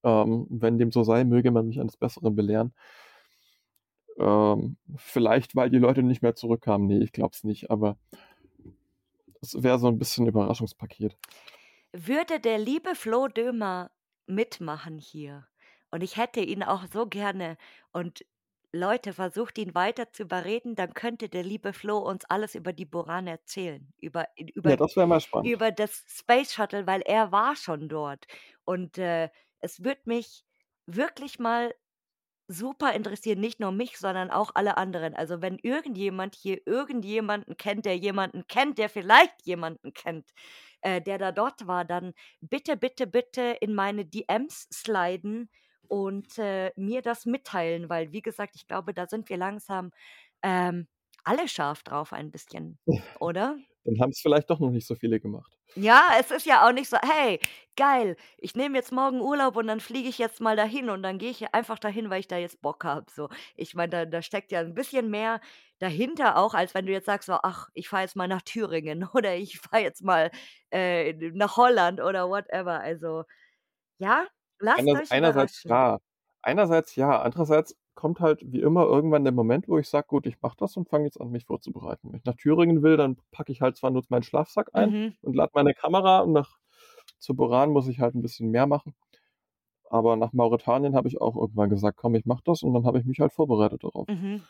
Ähm, 0.05 0.47
wenn 0.51 0.79
dem 0.79 0.93
so 0.93 1.03
sei, 1.03 1.25
möge 1.25 1.51
man 1.51 1.67
mich 1.67 1.81
eines 1.81 1.97
Besseren 1.97 2.35
belehren. 2.37 2.75
Ähm, 4.19 4.77
vielleicht, 4.97 5.57
weil 5.57 5.71
die 5.71 5.79
Leute 5.79 6.03
nicht 6.03 6.23
mehr 6.23 6.35
zurückkamen. 6.37 6.87
Ne, 6.87 7.03
ich 7.03 7.13
glaube 7.13 7.33
es 7.35 7.45
nicht, 7.45 7.71
aber 7.71 7.99
es 9.43 9.63
wäre 9.63 9.79
so 9.79 9.89
'n 9.89 9.99
bisschen 9.99 10.27
Überraschungspaket. 10.27 11.17
Würde 11.97 12.41
der 12.41 12.59
liebe 12.59 12.97
Flo 12.97 13.29
Dömer 13.29 13.93
mitmachen 14.27 14.99
hier 14.99 15.47
und 15.93 16.03
ich 16.03 16.17
hätte 16.17 16.41
ihn 16.41 16.65
auch 16.65 16.87
so 16.93 17.07
gerne 17.07 17.57
und 17.93 18.25
Leute, 18.73 19.13
versucht 19.13 19.57
ihn 19.59 19.77
weiter 19.77 20.11
zu 20.11 20.25
überreden, 20.25 20.75
dann 20.75 20.95
könnte 20.95 21.29
der 21.29 21.45
liebe 21.45 21.73
Flo 21.73 21.99
uns 21.99 22.25
alles 22.25 22.57
über 22.57 22.73
die 22.73 22.85
Buran 22.87 23.29
erzählen, 23.29 23.93
über 24.01 24.27
über 24.37 24.73
Ja, 24.73 24.77
das 24.77 24.97
wäre 24.97 25.07
mal 25.07 25.21
spannend. 25.21 25.55
über 25.55 25.73
das 25.73 26.05
Space 26.09 26.53
Shuttle, 26.55 26.87
weil 26.87 27.03
er 27.03 27.33
war 27.33 27.57
schon 27.57 27.89
dort. 27.89 28.27
Und, 28.65 28.99
äh, 28.99 29.31
es 29.61 29.85
würde 29.85 30.03
mich 30.07 30.45
wirklich 30.87 31.39
mal 31.39 31.75
super 32.49 32.93
interessieren, 32.95 33.41
nicht 33.41 33.61
nur 33.61 33.73
mich, 33.73 33.99
sondern 33.99 34.31
auch 34.31 34.51
alle 34.55 34.77
anderen. 34.77 35.15
Also, 35.15 35.43
wenn 35.43 35.59
irgendjemand 35.59 36.35
hier 36.35 36.67
irgendjemanden 36.67 37.57
kennt, 37.57 37.87
der 37.87 37.97
jemanden 37.97 38.47
kennt, 38.47 38.79
der 38.79 38.89
vielleicht 38.89 39.47
jemanden 39.47 39.93
kennt, 39.95 40.31
äh, 40.83 41.01
der 41.01 41.19
da 41.19 41.33
dort 41.33 41.67
war, 41.67 41.85
dann 41.85 42.15
bitte, 42.41 42.77
bitte, 42.77 43.07
bitte 43.07 43.57
in 43.61 43.75
meine 43.75 44.05
DMs 44.05 44.69
sliden 44.73 45.51
und, 45.89 46.39
äh, 46.39 46.73
mir 46.77 47.03
das 47.03 47.27
mitteilen, 47.27 47.89
weil, 47.89 48.13
wie 48.13 48.23
gesagt, 48.23 48.57
ich 48.57 48.67
glaube, 48.67 48.95
da 48.95 49.07
sind 49.07 49.29
wir 49.29 49.37
langsam, 49.37 49.91
ähm, 50.43 50.89
alle 51.25 51.49
scharf 51.49 51.83
drauf 51.83 52.13
ein 52.13 52.31
bisschen, 52.31 52.79
oder? 53.21 53.59
Dann 53.85 54.01
haben's 54.01 54.21
vielleicht 54.21 54.51
doch 54.51 54.61
noch 54.61 54.71
nicht 54.71 54.87
so 54.87 54.95
viele 54.95 55.21
gemacht. 55.21 55.54
Ja, 55.73 56.13
es 56.21 56.31
ist 56.31 56.47
ja 56.47 56.67
auch 56.67 56.73
nicht 56.73 56.89
so: 56.89 56.97
„Hey, 57.03 57.41
geil, 57.77 58.17
ich 58.39 58.55
nehme 58.55 58.77
jetzt 58.79 58.93
morgen 58.93 59.21
Urlaub 59.21 59.57
und 59.57 59.67
dann 59.67 59.81
fliege 59.81 60.09
ich 60.09 60.19
jetzt 60.19 60.41
mal 60.41 60.55
dahin 60.57 60.89
und 60.89 61.03
dann 61.03 61.19
gehe 61.19 61.31
ich 61.31 61.53
einfach 61.53 61.79
dahin, 61.81 62.11
weil 62.11 62.21
ich 62.21 62.29
da 62.29 62.37
jetzt 62.37 62.61
Bock 62.63 62.85
habe“, 62.85 63.07
so. 63.11 63.29
Ich 63.57 63.75
meine, 63.75 63.91
da 63.91 64.05
da 64.05 64.23
steckt 64.23 64.53
ja 64.53 64.61
'n 64.61 64.75
bisschen 64.75 65.11
mehr 65.11 65.41
dahinter 65.81 66.37
auch, 66.37 66.55
als 66.55 66.75
wenn 66.75 66.87
du 66.87 66.93
jetzt 66.93 67.07
sagst 67.07 67.27
so: 67.27 67.39
„Ach, 67.43 67.69
ich 67.75 67.89
fahre 67.89 68.03
jetzt 68.03 68.15
mal 68.15 68.29
nach 68.29 68.43
Thüringen 68.43 69.09
oder 69.15 69.35
ich 69.35 69.59
fahre 69.59 69.83
jetzt 69.83 70.03
mal, 70.05 70.31
äh, 70.71 71.13
nach 71.33 71.57
Holland“ 71.57 72.01
oder 72.01 72.29
whatever. 72.29 72.79
Also, 72.81 73.25
ja, 73.99 74.27
lasst 74.61 74.89
Einer 74.89 75.01
euch 75.01 75.09
einerseits 75.09 75.63
ja. 75.65 75.99
Einerseits 76.43 76.95
ja, 76.97 77.23
andererseits 77.23 77.77
kommt 77.95 78.21
halt 78.21 78.41
wie 78.53 78.61
immer 78.61 78.85
irgendwann 78.87 79.25
der 79.25 79.33
Moment, 79.33 79.69
wo 79.69 79.79
ich 79.79 79.89
sage: 79.89 80.07
„Gut, 80.09 80.27
ich 80.27 80.41
mache 80.43 80.57
das 80.59 80.77
und 80.77 80.89
fange 80.89 81.05
jetzt 81.07 81.21
an, 81.21 81.31
mich 81.31 81.47
vorzubereiten.“ 81.47 82.11
Wenn 82.13 82.19
ich 82.21 82.25
nach 82.25 82.37
Thüringen 82.37 82.83
will, 82.83 82.97
dann 82.97 83.17
packe 83.33 83.53
ich 83.53 83.61
halt 83.63 83.77
zwar 83.77 83.91
nur 83.91 84.03
meinen 84.11 84.23
Schlafsack 84.25 84.71
ein 84.75 84.95
Mhm. 84.95 85.15
und 85.23 85.37
lade 85.37 85.53
meine 85.55 85.75
Kamera 85.75 86.21
und 86.21 86.33
nach 86.33 86.59
zur 87.19 87.37
Buran 87.37 87.71
muss 87.73 87.89
ich 87.89 88.01
halt 88.01 88.15
'n 88.17 88.23
bisschen 88.23 88.51
mehr 88.51 88.67
machen. 88.67 88.95
Aber 89.91 90.17
nach 90.17 90.33
Mauretanien 90.35 90.97
habe 90.97 91.09
ich 91.09 91.21
auch 91.21 91.37
irgendwann 91.37 91.71
gesagt: 91.71 91.99
„Komm, 91.99 92.15
ich 92.17 92.27
mache 92.27 92.43
das“, 92.47 92.63
und 92.65 92.75
dann 92.75 92.87
habe 92.87 93.01
ich 93.01 93.07
mich 93.07 93.21
halt 93.21 93.33
vorbereitet 93.35 93.85
darauf. 93.85 94.09
Mhm. 94.09 94.47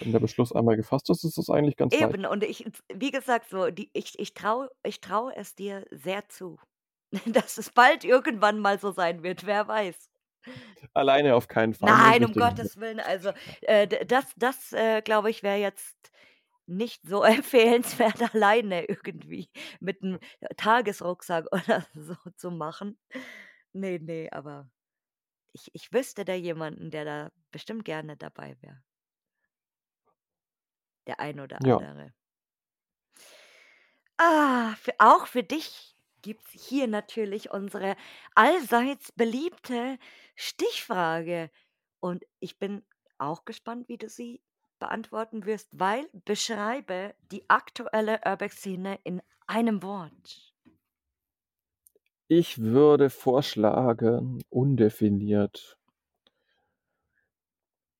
Wenn 0.00 0.12
der 0.12 0.20
Beschluss 0.20 0.52
einmal 0.52 0.76
gefasst 0.76 1.10
ist, 1.10 1.24
ist 1.24 1.38
das 1.38 1.50
eigentlich 1.50 1.76
ganz 1.76 1.98
leicht. 1.98 2.18
Eben, 2.18 2.26
und 2.26 2.44
ich 2.44 2.66
wie 2.92 3.10
gesagt, 3.10 3.48
so 3.48 3.70
die 3.70 3.90
ich 3.94 4.18
ich 4.18 4.34
traue 4.34 4.70
ich 4.82 5.00
traue 5.00 5.34
es 5.34 5.54
dir 5.54 5.86
sehr 5.90 6.28
zu, 6.28 6.58
dass 7.26 7.58
es 7.58 7.70
bald 7.70 8.04
irgendwann 8.04 8.58
mal 8.60 8.78
so 8.78 8.92
sein 8.92 9.22
wird, 9.22 9.46
wer 9.46 9.68
weiß. 9.68 10.08
Alleine 10.94 11.34
auf 11.34 11.48
keinen 11.48 11.74
Fall, 11.74 11.98
nur 11.98 12.14
Nein, 12.14 12.24
um 12.24 12.34
Gottes 12.34 12.76
Willen, 12.76 12.98
also, 13.00 13.30
äh, 13.62 13.86
das 14.06 14.32
das, 14.36 14.72
äh, 14.72 15.00
glaube 15.02 15.30
ich, 15.30 15.42
wäre 15.44 15.58
jetzt 15.58 16.10
nicht 16.66 17.02
so 17.06 17.22
empfehlenswert, 17.24 18.34
alleine 18.34 18.84
irgendwie 18.86 19.50
mit 19.80 20.02
'nem 20.02 20.18
Tagesrucksack 20.56 21.46
oder 21.52 21.86
so 21.94 22.16
zu 22.36 22.50
machen. 22.50 22.98
Ne, 23.72 23.98
ne, 24.00 24.28
aber 24.32 24.70
ich 25.52 25.70
ich 25.74 25.92
wüsste 25.92 26.24
da 26.24 26.34
jemanden, 26.34 26.90
der 26.92 27.04
da 27.06 27.30
bestimmt 27.52 27.84
gerne 27.86 28.16
dabei 28.18 28.56
wäre. 28.62 28.82
Der 31.08 31.18
ein 31.18 31.40
oder 31.40 31.64
Ja. 31.64 31.80
andere. 31.80 32.14
Ah, 34.20 34.74
für 34.76 34.94
auch 34.98 35.26
für 35.26 35.42
dich 35.44 35.96
gibt's 36.22 36.50
hier 36.50 36.86
natürlich 36.86 37.50
unsere 37.50 37.96
allseits 38.34 39.12
beliebte 39.12 39.98
Stichfrage. 40.34 41.50
Und 42.00 42.24
ich 42.40 42.58
bin 42.58 42.84
auch 43.18 43.44
gespannt, 43.44 43.88
wie 43.88 43.98
du 43.98 44.08
sie 44.08 44.40
beantworten 44.78 45.44
wirst, 45.44 45.68
weil 45.72 46.08
beschreibe 46.12 47.14
die 47.32 47.48
aktuelle 47.48 48.20
Urbex-Szene 48.24 48.98
in 49.04 49.22
einem 49.46 49.82
Wort. 49.82 50.54
Ich 52.28 52.58
würde 52.58 53.10
vorschlagen, 53.10 54.42
undefiniert. 54.50 55.78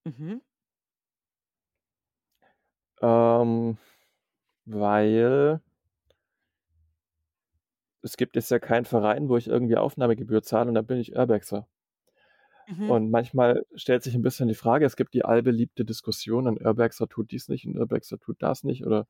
Mhm. 0.04 0.42
Ähm, 3.00 3.78
weil 4.66 5.60
es 8.02 8.16
gibt 8.16 8.36
jetzt 8.36 8.50
ja 8.50 8.58
keinen 8.58 8.84
Verein, 8.84 9.28
wo 9.28 9.36
ich 9.36 9.48
irgendwie 9.48 9.76
Aufnahmegebühr 9.76 10.42
zahle 10.42 10.68
und 10.68 10.74
dann 10.74 10.86
bin 10.86 10.98
ich 10.98 11.16
Urbexer. 11.16 11.66
Mhm. 12.68 12.90
Und 12.90 13.10
manchmal 13.10 13.64
stellt 13.74 14.02
sich 14.02 14.14
ein 14.14 14.22
bisschen 14.22 14.48
die 14.48 14.54
Frage, 14.54 14.84
es 14.84 14.96
gibt 14.96 15.14
die 15.14 15.24
allbeliebte 15.24 15.84
Diskussion, 15.84 16.46
ein 16.46 16.64
Urbexer 16.64 17.08
tut 17.08 17.30
dies 17.30 17.48
nicht, 17.48 17.64
ein 17.64 17.78
Urbexer 17.78 18.18
tut 18.18 18.36
das 18.40 18.64
nicht 18.64 18.84
oder 18.84 19.06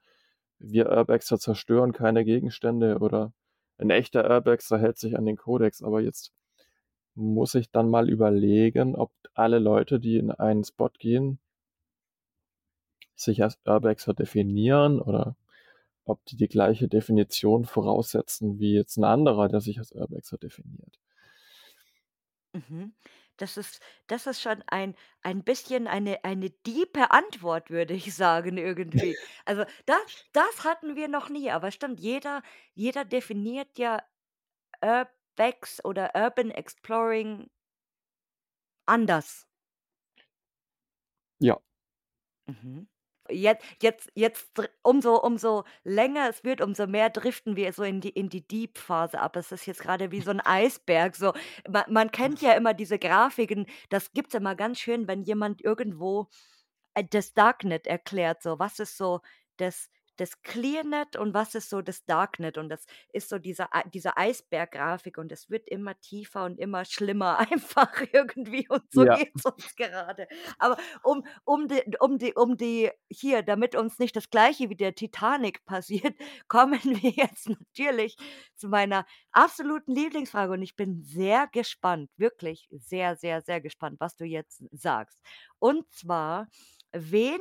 wir 0.58 0.90
Urbexer 0.90 1.38
zerstören 1.38 1.92
keine 1.92 2.24
Gegenstände 2.24 2.98
oder 2.98 3.32
ein 3.78 3.90
echter 3.90 4.28
Urbexer 4.28 4.78
hält 4.78 4.98
sich 4.98 5.16
an 5.16 5.24
den 5.24 5.36
Kodex, 5.36 5.82
aber 5.82 6.00
jetzt 6.00 6.32
muss 7.14 7.54
ich 7.54 7.70
dann 7.70 7.88
mal 7.88 8.08
überlegen, 8.08 8.94
ob 8.94 9.12
alle 9.34 9.58
Leute, 9.58 10.00
die 10.00 10.18
in 10.18 10.30
einen 10.30 10.64
Spot 10.64 10.90
gehen, 10.98 11.38
sich 13.14 13.42
als 13.42 13.58
Urbexer 13.66 14.14
definieren 14.14 15.00
oder 15.00 15.36
ob 16.08 16.24
die 16.26 16.36
die 16.36 16.48
gleiche 16.48 16.88
Definition 16.88 17.64
voraussetzen 17.64 18.58
wie 18.58 18.74
jetzt 18.74 18.96
ein 18.98 19.04
anderer, 19.04 19.48
der 19.48 19.60
sich 19.60 19.78
als 19.78 19.92
Urbexer 19.92 20.38
definiert. 20.38 20.98
Mhm. 22.54 22.94
Das 23.36 23.56
ist 23.56 23.80
das 24.08 24.26
ist 24.26 24.40
schon 24.40 24.62
ein 24.66 24.94
ein 25.22 25.44
bisschen 25.44 25.86
eine 25.86 26.24
eine 26.24 26.50
diepe 26.50 27.10
Antwort, 27.12 27.70
würde 27.70 27.94
ich 27.94 28.14
sagen 28.14 28.56
irgendwie. 28.58 29.16
Also, 29.44 29.64
da 29.86 29.96
das 30.32 30.64
hatten 30.64 30.96
wir 30.96 31.08
noch 31.08 31.28
nie, 31.28 31.50
aber 31.50 31.70
stimmt, 31.70 32.00
jeder 32.00 32.42
jeder 32.74 33.04
definiert 33.04 33.78
ja 33.78 34.02
Urbex 34.82 35.84
oder 35.84 36.12
Urban 36.16 36.50
Exploring 36.50 37.50
anders. 38.88 39.46
Ja. 41.40 41.58
Mhm. 42.48 42.86
Jetzt 43.30 43.64
jetzt 43.82 44.10
jetzt 44.14 44.48
umso 44.82 45.16
umso 45.20 45.64
länger 45.84 46.28
es 46.30 46.44
wird, 46.44 46.60
umso 46.62 46.86
mehr 46.86 47.10
driften 47.10 47.56
wir 47.56 47.72
so 47.72 47.82
in 47.82 48.00
die 48.00 48.08
in 48.10 48.28
die 48.30 48.46
Deep-Phase 48.46 49.20
ab. 49.20 49.36
Es 49.36 49.52
ist 49.52 49.66
jetzt 49.66 49.80
grade 49.82 50.10
wie 50.10 50.20
so 50.22 50.30
'n 50.30 50.40
Eisberg 50.40 51.14
so. 51.14 51.32
Ma 51.68 51.84
man 51.88 52.10
kennt 52.10 52.40
ja 52.40 52.52
immer 52.52 52.72
diese 52.74 52.98
Grafiken, 52.98 53.66
das 53.90 54.12
gibt's 54.12 54.34
immer 54.34 54.54
ganz 54.54 54.78
schön, 54.80 55.06
wenn 55.08 55.22
jemand 55.22 55.62
irgendwo, 55.62 56.28
äh, 56.94 57.04
das 57.10 57.34
Darknet 57.34 57.86
erklärt, 57.86 58.42
so. 58.42 58.58
Was 58.58 58.78
ist 58.80 58.96
so 58.98 59.20
das 59.58 59.88
das 60.20 60.42
Clearnet 60.42 61.16
und 61.16 61.34
was 61.34 61.54
ist 61.54 61.70
so 61.70 61.82
das 61.82 62.04
Darknet? 62.04 62.58
Und 62.58 62.68
das 62.68 62.84
ist 63.12 63.28
so 63.28 63.38
diese 63.38 63.68
diese 63.92 64.16
Eisberggrafik 64.16 65.18
und 65.18 65.32
es 65.32 65.50
wird 65.50 65.68
immer 65.68 65.98
tiefer 66.00 66.44
und 66.44 66.58
immer 66.58 66.84
schlimmer 66.84 67.38
einfach 67.52 67.92
irgendwie 68.12 68.66
und 68.68 68.82
so 68.92 69.06
Ja. 69.06 69.18
geht's 69.18 69.44
uns 69.46 69.74
gerade. 69.76 70.28
Aber 70.58 70.76
um 71.02 71.24
um 71.44 71.68
die 71.68 71.82
um 72.00 72.18
die 72.18 72.34
um 72.34 72.56
die 72.56 72.90
hier, 73.10 73.42
damit 73.42 73.74
uns 73.74 73.98
nicht 73.98 74.16
das 74.16 74.30
Gleiche 74.30 74.70
wie 74.70 74.76
der 74.76 74.94
Titanic 74.94 75.64
passiert, 75.64 76.14
kommen 76.48 76.80
wir 77.02 77.10
jetzt 77.10 77.48
natürlich 77.48 78.16
zu 78.56 78.68
meiner 78.68 79.06
absoluten 79.32 79.94
Lieblingsfrage 79.94 80.52
und 80.52 80.62
ich 80.62 80.76
bin 80.76 81.02
sehr 81.02 81.46
gespannt, 81.48 82.10
wirklich 82.16 82.68
sehr, 82.70 83.16
sehr, 83.16 83.42
sehr 83.42 83.60
gespannt, 83.60 83.96
was 84.00 84.16
du 84.16 84.24
jetzt 84.24 84.62
sagst. 84.72 85.20
Und 85.58 85.90
zwar, 85.92 86.48
wen 86.92 87.40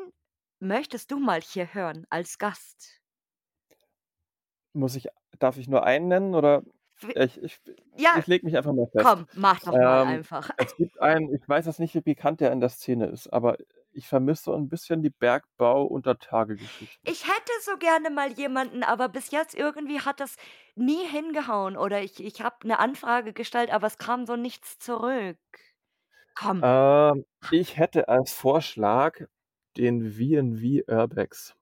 möchtest 0.60 1.12
du 1.12 1.20
mal 1.20 1.42
hier 1.42 1.74
hören 1.74 2.06
als 2.10 2.38
Gast? 2.38 3.02
Muss 4.76 4.96
ich 4.96 5.08
darf 5.40 5.58
ich 5.58 5.68
nur 5.68 5.84
einen 5.84 6.08
nennen 6.08 6.36
oder 6.36 6.64
ich 7.14 7.42
ich 7.42 7.60
Ja, 7.96 8.14
ich 8.14 8.28
lege 8.28 8.46
mich 8.46 8.58
einfach 8.58 8.74
mal 8.74 8.88
fest. 8.88 9.16
komm, 9.16 9.28
mach 9.34 9.60
doch 9.62 9.80
mal 9.82 10.02
Ähm, 10.02 10.20
einfach. 10.20 10.50
es 10.58 10.76
gibt 10.76 11.00
einen, 11.02 11.34
ich 11.34 11.48
weiß 11.48 11.66
jetzt 11.68 11.80
nicht, 11.80 11.96
wie 11.96 12.02
bekannt 12.02 12.42
der 12.42 12.52
in 12.52 12.60
der 12.60 12.70
Szene 12.70 13.08
ist, 13.08 13.28
aber 13.30 13.58
ich 13.94 14.08
vermisse 14.08 14.46
so 14.46 14.54
'n 14.56 14.70
bisschen 14.70 15.02
die 15.04 15.10
Bergbau-Untertage-Geschichten. 15.12 17.10
Ich 17.10 17.26
hätte 17.28 17.52
so 17.62 17.78
gerne 17.78 18.10
mal 18.10 18.32
jemanden, 18.34 18.84
aber 18.84 19.08
bis 19.10 19.32
jetzt 19.32 19.56
irgendwie 19.56 20.02
hat 20.02 20.20
das 20.20 20.36
nie 20.76 21.06
hingehauen 21.08 21.78
oder 21.78 22.02
ich 22.02 22.20
ich 22.24 22.42
habe 22.42 22.68
'ne 22.68 22.80
Anfrage 22.80 23.34
gestellt, 23.34 23.72
aber 23.72 23.88
es 23.88 23.98
kam 23.98 24.26
so 24.26 24.36
nichts 24.36 24.78
zurück. 24.80 25.38
Komm. 26.36 26.64
Ähm, 26.64 27.26
ich 27.50 27.78
hätte 27.78 28.10
als 28.10 28.34
Vorschlag 28.34 29.22
den 29.78 30.12
V&V 30.12 30.84
Urbex. 30.88 31.56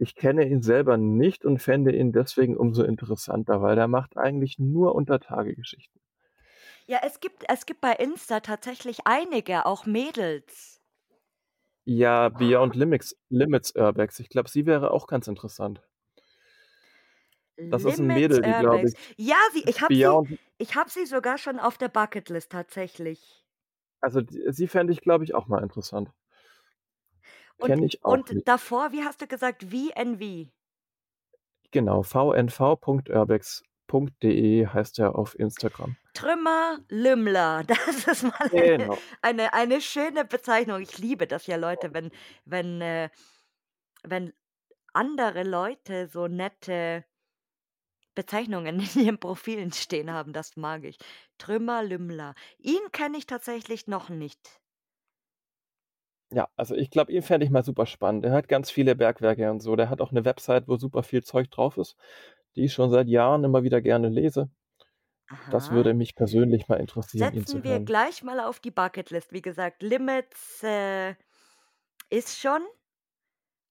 Ich 0.00 0.14
kenne 0.14 0.48
ihn 0.48 0.62
selber 0.62 0.96
nicht 0.96 1.44
und 1.44 1.58
fände 1.60 1.90
ihn 1.94 2.12
deswegen 2.12 2.56
umso 2.56 2.84
interessanter, 2.84 3.62
weil 3.62 3.74
der 3.74 3.88
macht 3.88 4.16
eigentlich 4.16 4.56
nur 4.60 4.94
Untertage-Geschichten. 4.94 5.98
Ja, 6.90 7.00
es 7.04 7.20
gibt 7.20 7.44
es 7.48 7.66
gibt 7.66 7.82
bei 7.82 7.92
Insta 7.92 8.40
tatsächlich 8.40 9.00
einige, 9.06 9.66
auch 9.66 9.84
Mädels. 9.84 10.80
Ja, 11.86 12.28
Beyond 12.28 12.76
Limits 12.76 13.16
Limits 13.30 13.74
Urbex. 13.74 14.20
Ich 14.20 14.28
glaube, 14.28 14.48
sie 14.48 14.64
wäre 14.66 14.90
auch 14.92 15.06
ganz 15.06 15.26
interessant. 15.26 15.82
Das 17.70 17.84
ist 17.84 17.98
'n 18.00 18.06
Limits 18.06 18.12
Mädel, 18.12 18.42
die, 18.42 18.54
glaube 18.54 18.88
ich 18.88 18.94
Ja, 19.16 19.36
sie 19.52 19.64
ich 19.66 19.80
habe 19.82 19.94
sie 19.96 20.18
ich 20.58 20.74
habe 20.74 20.90
sie 20.90 21.06
sogar 21.06 21.38
schon 21.38 21.58
auf 21.60 21.78
der 21.78 21.88
Bucketlist 21.88 22.50
tatsächlich. 22.52 23.44
Also, 24.02 24.22
sie 24.48 24.66
fände 24.68 24.92
ich, 24.92 25.00
glaube 25.00 25.22
ich, 25.24 25.34
auch 25.34 25.46
mal 25.48 25.62
interessant. 25.62 26.10
Und 27.58 27.68
Kenne 27.68 27.86
ich 27.86 28.04
auch 28.04 28.12
und 28.12 28.30
nicht. 28.32 28.48
davor, 28.48 28.92
wie 28.92 29.04
hast 29.04 29.20
du 29.20 29.26
gesagt, 29.26 29.64
VNV? 29.64 30.50
Genau, 31.70 32.02
vnv.urbex.de 32.02 33.66
heißt 34.66 34.98
er 34.98 35.14
auf 35.16 35.38
Instagram. 35.38 35.96
Trümmer 36.14 36.78
Lümmler, 36.88 37.64
das 37.66 38.06
ist 38.06 38.22
mal 38.24 38.50
Genau. 38.50 38.98
eine 39.22 39.52
eine 39.52 39.80
schöne 39.80 40.24
Bezeichnung. 40.24 40.80
Ich 40.80 40.98
liebe 40.98 41.26
das 41.26 41.46
ja, 41.46 41.56
Leute, 41.56 41.94
wenn 41.94 42.10
wenn, 42.44 42.80
äh 42.80 43.10
wenn 44.04 44.32
andere 44.94 45.42
Leute 45.44 46.08
so 46.08 46.28
nette 46.28 47.04
Bezeichnungen 48.14 48.80
in 48.94 49.02
ihren 49.04 49.18
Profilen 49.20 49.72
stehen 49.72 50.12
haben, 50.12 50.32
das 50.32 50.56
mag 50.56 50.84
ich. 50.84 50.98
Trümmer 51.38 51.82
Lümmler. 51.82 52.34
Ihn 52.58 52.80
kenne 52.92 53.18
ich 53.18 53.26
tatsächlich 53.26 53.86
noch 53.86 54.08
nicht. 54.08 54.60
Ja, 56.32 56.48
also 56.56 56.74
ich 56.74 56.90
glaube, 56.90 57.10
ihn 57.12 57.22
fände 57.22 57.46
ich 57.46 57.50
mal 57.50 57.64
super 57.64 57.86
spannend. 57.86 58.22
Der 58.24 58.32
hat 58.32 58.48
ganz 58.48 58.70
viele 58.70 58.94
Bergwerke 58.94 59.50
und 59.50 59.60
so. 59.60 59.76
Der 59.76 59.88
hat 59.88 60.02
auch 60.02 60.12
'ne 60.12 60.24
Website, 60.26 60.68
wo 60.68 60.76
super 60.76 61.02
viel 61.02 61.22
Zeug 61.22 61.50
drauf 61.50 61.78
ist, 61.78 61.96
die 62.54 62.64
ich 62.64 62.72
schon 62.74 62.90
seit 62.90 63.08
Jahren 63.08 63.44
immer 63.44 63.62
wieder 63.62 63.80
gerne 63.80 64.08
lese. 64.10 64.50
Das 65.50 65.70
Aha. 65.70 65.70
würde 65.70 65.94
mich 65.94 66.14
persönlich 66.16 66.68
mal 66.68 66.76
interessieren, 66.80 67.32
ihn 67.32 67.46
zu 67.46 67.58
Setzen 67.58 67.64
wir 67.64 67.80
gleich 67.80 68.22
mal 68.22 68.38
auf 68.40 68.60
die 68.60 68.70
Bucketlist. 68.70 69.32
Wie 69.32 69.42
gesagt, 69.42 69.82
Limits, 69.82 70.62
äh, 70.62 71.16
ist 72.10 72.38
schon, 72.38 72.62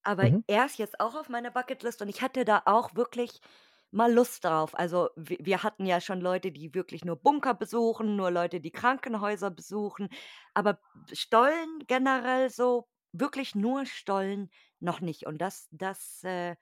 aber 0.04 0.30
Mhm. 0.30 0.42
er 0.48 0.66
ist 0.66 0.78
jetzt 0.78 1.00
auch 1.00 1.16
auf 1.16 1.30
meiner 1.30 1.52
Bucketlist 1.52 2.02
und 2.02 2.10
ich 2.10 2.22
hätte 2.22 2.46
da 2.46 2.64
auch 2.66 2.96
wirklich 2.96 3.42
mal 3.91 4.11
Lust 4.14 4.43
drauf. 4.45 4.77
Also, 4.77 5.09
wir 5.15 5.64
hatten 5.64 5.85
ja 5.85 6.01
schon 6.01 6.22
Leute, 6.22 6.51
die 6.51 6.73
wirklich 6.73 7.05
nur 7.05 7.15
Bunker 7.18 7.53
besuchen, 7.53 8.15
nur 8.15 8.31
Leute, 8.31 8.59
die 8.61 8.72
Krankenhäuser 8.72 9.51
besuchen, 9.51 10.09
aber 10.53 10.80
Stollen 11.14 11.80
generell 11.88 12.49
so 12.49 12.88
wirklich 13.14 13.55
nur 13.55 13.85
Stollen 13.85 14.49
noch 14.80 15.01
nicht. 15.01 15.26
Und 15.26 15.39
das 15.39 15.68
das, 15.72 16.23
äh, 16.23 16.55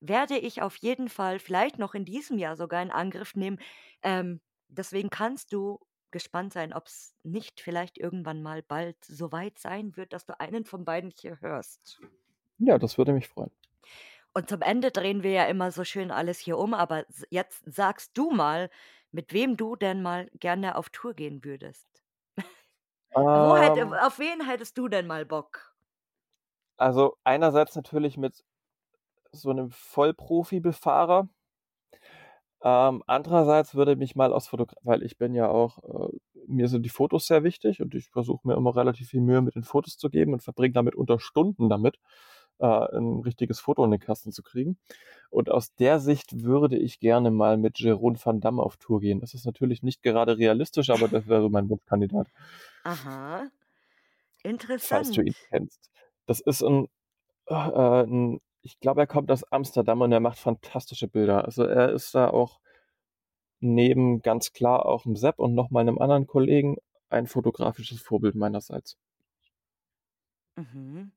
werde 0.00 0.38
ich 0.38 0.62
auf 0.62 0.76
jeden 0.76 1.08
Fall 1.08 1.38
vielleicht 1.38 1.78
noch 1.78 1.94
in 1.94 2.04
diesem 2.04 2.38
Jahr 2.38 2.56
sogar 2.56 2.82
in 2.82 2.90
Angriff 2.90 3.34
nehmen. 3.34 3.58
Ähm, 4.02 4.40
deswegen 4.68 5.10
kannst 5.10 5.52
du 5.52 5.80
gespannt 6.10 6.52
sein, 6.52 6.72
ob's 6.72 7.14
nicht 7.22 7.60
vielleicht 7.60 7.98
irgendwann 7.98 8.42
mal 8.42 8.62
bald 8.62 9.04
so 9.04 9.32
weit 9.32 9.58
sein 9.58 9.96
wird, 9.96 10.12
dass 10.12 10.26
du 10.26 10.38
einen 10.40 10.64
von 10.64 10.84
beiden 10.84 11.10
hier 11.10 11.40
hörst. 11.40 12.00
Ja, 12.58 12.78
das 12.78 12.98
würde 12.98 13.12
mich 13.12 13.28
freuen. 13.28 13.50
Und 14.36 14.50
zum 14.50 14.60
Ende 14.60 14.90
drehen 14.90 15.22
wir 15.22 15.30
ja 15.30 15.44
immer 15.46 15.70
so 15.72 15.82
schön 15.82 16.10
alles 16.10 16.38
hier 16.38 16.58
um, 16.58 16.74
aber 16.74 17.06
jetzt 17.30 17.62
sagst 17.64 18.18
du 18.18 18.30
mal, 18.30 18.68
mit 19.10 19.32
wem 19.32 19.56
du 19.56 19.76
denn 19.76 20.02
mal 20.02 20.28
gerne 20.34 20.76
auf 20.76 20.90
Tour 20.90 21.14
gehen 21.14 21.42
würdest. 21.42 21.88
Wo 23.32 23.56
hätte 23.56 23.86
Ähm 23.86 23.94
auf 24.06 24.18
wen 24.18 24.46
hättest 24.46 24.78
du 24.78 24.88
denn 24.88 25.06
mal 25.06 25.24
Bock? 25.26 25.74
Also, 26.78 27.16
einerseits 27.24 27.74
natürlich 27.76 28.16
mit 28.16 28.44
so 29.32 29.52
'nem 29.52 29.70
Vollprofi-Befahrer. 29.70 31.28
Ähm, 32.62 33.02
andererseits 33.06 33.74
würde 33.74 33.96
mich 33.96 34.16
mal 34.16 34.32
aus 34.32 34.48
Fotogra 34.48 34.76
weil 34.82 35.02
ich 35.02 35.18
bin 35.18 35.34
ja 35.34 35.48
auch 35.48 35.78
äh, 36.10 36.16
mir 36.46 36.68
sind 36.68 36.84
die 36.84 36.88
Fotos 36.90 37.26
sehr 37.26 37.44
wichtig 37.44 37.82
und 37.82 37.94
ich 37.94 38.08
versuche 38.10 38.46
mir 38.48 38.54
immer 38.56 38.74
relativ 38.74 39.08
viel 39.10 39.20
Mühe 39.20 39.42
mit 39.42 39.54
den 39.56 39.64
Fotos 39.64 39.98
zu 39.98 40.08
geben 40.10 40.32
und 40.32 40.42
verbringe 40.42 40.72
damit 40.72 40.94
unter 40.94 41.18
Stunden 41.20 41.68
damit, 41.68 41.98
äh, 42.60 42.66
'n 42.96 43.20
richtiges 43.22 43.60
Foto 43.60 43.84
in 43.84 43.90
den 43.92 44.00
Kasten 44.00 44.32
zu 44.32 44.42
kriegen. 44.42 44.78
Und 45.30 45.50
aus 45.50 45.74
der 45.76 46.00
Sicht 46.00 46.42
würde 46.44 46.78
ich 46.78 47.00
gerne 47.00 47.30
mal 47.32 47.56
mit 47.58 47.78
Jeroen 47.80 48.18
van 48.24 48.40
Damme 48.40 48.62
auf 48.62 48.76
Tour 48.78 49.00
gehen. 49.00 49.20
Das 49.20 49.34
ist 49.34 49.46
natürlich 49.46 49.82
nicht 49.82 50.02
gerade 50.02 50.38
realistisch, 50.38 50.90
aber 50.90 51.08
das 51.08 51.26
wäre 51.28 51.42
so 51.42 51.50
mein 51.50 51.68
Wunschkandidat. 51.70 52.28
Aha. 52.84 53.50
Falls 54.80 55.10
du 55.10 55.22
ihn 55.22 55.34
Interessant. 55.34 55.48
kennst. 55.50 55.90
Das 56.26 56.40
ist 56.40 56.62
'n 56.62 56.86
äh, 57.48 57.54
äh, 57.54 58.04
'n 58.06 58.40
ich 58.62 58.80
glaube, 58.80 59.00
er 59.02 59.06
kommt 59.08 59.30
aus 59.32 59.44
Amsterdam 59.52 60.02
und 60.02 60.12
er 60.12 60.20
macht 60.20 60.38
fantastische 60.38 61.08
Bilder. 61.08 61.44
Also, 61.46 61.64
er 61.64 61.92
ist 61.92 62.14
da 62.14 62.30
auch 62.30 62.60
neben 63.62 64.20
ganz 64.20 64.52
klar 64.52 64.84
auch 64.84 65.04
dem 65.04 65.16
Sepp 65.16 65.38
und 65.38 65.54
noch 65.54 65.70
mal 65.70 65.80
einem 65.80 65.98
anderen 65.98 66.26
Kollegen 66.26 66.76
ein 67.08 67.26
fotografisches 67.26 68.00
Vorbild 68.00 68.34
meinerseits. 68.34 68.96
Mhm. 70.56 71.15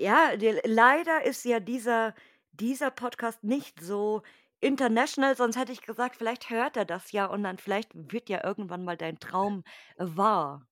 Ja, 0.00 0.34
die, 0.34 0.58
leider 0.64 1.24
ist 1.26 1.44
ja 1.44 1.60
dieser, 1.60 2.14
dieser 2.52 2.90
Podcast 2.90 3.44
nicht 3.44 3.80
so 3.82 4.22
international, 4.60 5.36
sonst 5.36 5.58
hätte 5.58 5.72
ich 5.72 5.82
gesagt, 5.82 6.16
vielleicht 6.16 6.48
hört 6.48 6.78
er 6.78 6.86
das 6.86 7.12
ja 7.12 7.26
und 7.26 7.42
dann 7.42 7.58
vielleicht 7.58 7.90
wird 7.94 8.30
ja 8.30 8.42
irgendwann 8.42 8.82
mal 8.82 8.96
dein 8.96 9.18
Traum 9.18 9.62
wahr. 9.98 10.66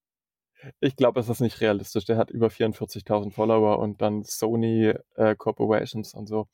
Ich 0.80 0.96
glaube, 0.96 1.20
es 1.20 1.28
ist 1.28 1.40
nicht 1.40 1.60
realistisch. 1.60 2.06
Der 2.06 2.16
hat 2.16 2.30
über 2.30 2.48
44.000 2.48 3.30
Follower 3.30 3.78
und 3.78 4.00
dann 4.00 4.24
Sony 4.24 4.94
äh, 5.16 5.36
Corporations 5.36 6.14
und 6.14 6.26
so. 6.26 6.48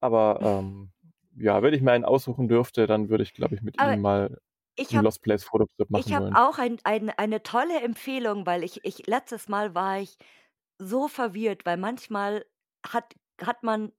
Aber 0.00 0.40
ähm, 0.42 0.92
ja, 1.36 1.62
wenn 1.62 1.74
ich 1.74 1.82
mir 1.82 1.92
einen 1.92 2.06
aussuchen 2.06 2.48
dürfte, 2.48 2.86
dann 2.86 3.10
würde 3.10 3.22
ich, 3.22 3.34
glaube 3.34 3.54
ich, 3.54 3.60
mit 3.62 3.78
Aber 3.78 3.92
ihm 3.92 4.00
mal 4.00 4.38
ich 4.76 4.90
einen 4.92 4.98
habe 4.98 5.04
Lost 5.04 5.22
Place 5.22 5.44
Fototrip 5.44 5.88
ich 5.94 6.08
machen 6.08 6.14
habe 6.14 6.24
wollen. 6.24 6.34
auch 6.34 6.58
ein, 6.58 6.78
ein, 6.84 7.10
eine 7.10 7.42
tolle 7.42 7.80
Empfehlung, 7.82 8.46
weil 8.46 8.64
ich, 8.64 8.84
ich 8.84 9.06
letztes 9.06 9.48
Mal 9.48 9.74
war 9.74 10.00
ich 10.00 10.16
so 10.78 11.08
verwirrt, 11.08 11.64
weil 11.66 11.76
manchmal 11.76 12.46
hat, 12.86 13.14
hat 13.40 13.62
man 13.62 13.92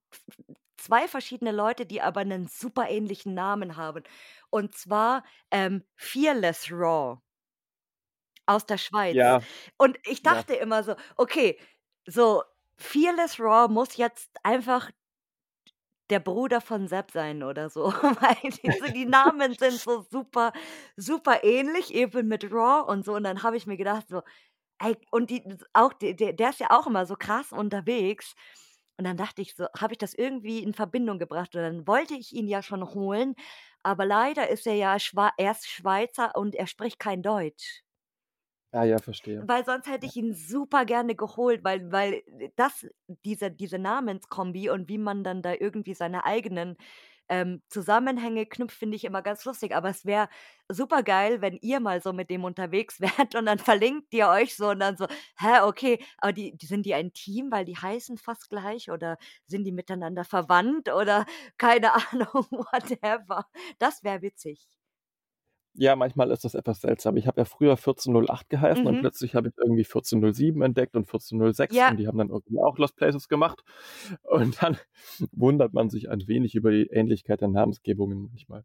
zwei 0.78 1.08
verschiedene 1.08 1.52
Leute, 1.52 1.86
die 1.86 2.02
aber 2.02 2.22
einen 2.22 2.48
super 2.48 2.90
ähnlichen 2.90 3.34
Namen 3.34 3.78
haben. 3.78 4.04
Und 4.50 4.76
zwar 4.76 5.24
ähm, 5.52 5.84
Fearless 5.96 6.72
Raw 6.72 7.20
aus 8.46 8.66
der 8.66 8.78
Schweiz. 8.78 9.16
Ja, 9.16 9.42
Und 9.78 9.98
ich 10.06 10.24
ja. 10.24 10.34
dachte 10.34 10.54
immer 10.56 10.84
so, 10.84 10.96
okay, 11.18 11.60
so 12.06 12.44
Fearless 12.78 13.40
Raw 13.40 13.68
muss 13.72 13.98
jetzt 13.98 14.30
einfach 14.44 14.90
der 16.10 16.20
Bruder 16.20 16.62
von 16.62 16.88
Sepp 16.88 17.12
sein 17.12 17.44
oder 17.44 17.70
so, 17.70 17.86
weil 18.22 18.52
diese, 18.64 18.94
die 18.94 19.06
Namen 19.06 19.54
sind 19.56 19.74
so 19.74 20.06
super, 20.10 20.54
super 20.96 21.44
ähnlich, 21.44 21.94
eben 21.94 22.28
mit 22.28 22.46
Raw 22.52 22.90
und 22.90 23.04
so. 23.04 23.16
Und 23.16 23.24
dann 23.24 23.44
habe 23.44 23.58
ich 23.58 23.68
mir 23.68 23.78
gedacht, 23.78 24.08
so, 24.08 24.22
ey, 24.80 24.98
und 25.12 25.30
die, 25.30 25.44
auch, 25.74 25.94
der, 25.94 26.14
der 26.34 26.50
ist 26.50 26.60
ja 26.60 26.68
auch 26.72 26.88
immer 26.88 27.06
so 27.06 27.16
krass 27.16 27.52
unterwegs. 27.52 28.36
Und 28.98 29.06
dann 29.06 29.18
dachte 29.18 29.42
ich 29.42 29.56
so, 29.56 29.68
habe 29.80 29.94
ich 29.94 30.00
das 30.00 30.14
irgendwie 30.16 30.64
in 30.64 30.74
Verbindung 30.74 31.20
gebracht 31.20 31.56
und 31.56 31.62
dann 31.62 31.88
wollte 31.88 32.16
ich 32.16 32.34
ihn 32.34 32.48
ja 32.48 32.64
schon 32.64 32.84
holen, 32.96 33.36
aber 33.84 34.06
leider 34.06 34.50
ist 34.50 34.66
er 34.68 34.74
ja 34.76 34.98
Schwa 35.00 35.32
erst 35.38 35.68
Schweizer 35.70 36.36
und 36.36 36.56
er 36.56 36.66
spricht 36.68 36.98
kein 37.00 37.22
Deutsch. 37.22 37.84
Ah 38.72 38.86
ja, 38.86 39.00
verstehe. 39.00 39.50
Weil 39.50 39.66
sonst 39.66 39.88
hätte 39.88 40.08
ich 40.08 40.16
ihn 40.16 40.34
super 40.34 40.84
gerne 40.86 41.16
geholt, 41.16 41.64
weil 41.64 41.92
weil 41.92 42.24
das 42.56 42.88
diese 43.24 43.52
diese 43.52 43.78
Namenskombi 43.78 44.70
und 44.72 44.90
wie 44.90 44.98
man 44.98 45.24
dann 45.24 45.44
da 45.44 45.54
irgendwie 45.54 45.94
seine 45.94 46.26
eigenen, 46.26 46.76
ähm, 47.30 47.62
Zusammenhänge 47.70 48.46
knüpft, 48.46 48.78
finde 48.78 48.96
ich 48.96 49.04
immer 49.06 49.22
ganz 49.22 49.46
lustig. 49.46 49.76
Aber 49.76 49.90
es 49.90 50.06
wäre 50.06 50.30
super 50.70 51.04
geil, 51.04 51.42
wenn 51.42 51.58
ihr 51.62 51.80
mal 51.80 52.02
so 52.02 52.14
mit 52.14 52.30
dem 52.30 52.44
unterwegs 52.44 53.00
wärt 53.02 53.36
und 53.36 53.46
dann 53.46 53.60
verlinkt 53.60 54.14
ihr 54.14 54.28
euch 54.30 54.56
so 54.56 54.70
und 54.70 54.80
dann 54.80 54.98
so: 54.98 55.08
„Hä, 55.40 55.62
okay, 55.64 56.04
aber 56.18 56.34
die 56.34 56.56
die 56.58 56.66
sind 56.66 56.86
die 56.86 56.94
ein 56.94 57.14
Team, 57.14 57.52
weil 57.52 57.66
die 57.66 57.78
heißen 57.78 58.18
fast 58.18 58.50
gleich 58.50 58.90
oder 58.92 59.18
sind 59.48 59.64
die 59.66 59.72
miteinander 59.72 60.24
verwandt 60.26 60.90
oder 60.94 61.26
keine 61.58 61.94
Ahnung, 62.12 62.46
whatever.“ 62.52 63.46
Das 63.80 64.04
wäre 64.04 64.22
witzig. 64.22 64.68
Ja, 65.80 65.96
manchmal 65.96 66.32
ist 66.32 66.44
das 66.44 66.56
etwas 66.56 66.82
seltsam. 66.82 67.18
Ich 67.18 67.28
habe 67.28 67.40
ja 67.42 67.46
früher 67.46 67.78
1408 67.78 68.50
geheißen 68.50 68.86
und 68.88 68.96
Mhm. 68.96 69.02
plötzlich 69.02 69.36
habe 69.36 69.50
ich 69.50 69.54
irgendwie 69.58 69.84
1407 69.84 70.62
entdeckt 70.64 70.96
und 70.96 71.08
1406 71.08 71.76
Ja. 71.76 71.90
und 71.92 71.98
die 71.98 72.08
haben 72.08 72.18
dann 72.18 72.30
irgendwie 72.30 72.60
auch 72.60 72.78
Lost 72.80 72.96
Places 72.96 73.28
gemacht. 73.28 73.64
Und 74.24 74.62
dann 74.64 74.78
wundert 75.32 75.74
man 75.74 75.90
sich 75.90 76.10
ein 76.10 76.28
wenig 76.28 76.56
über 76.56 76.72
die 76.72 76.88
Ähnlichkeit 76.88 77.42
der 77.42 77.48
Namensgebungen 77.50 78.30
manchmal. 78.32 78.64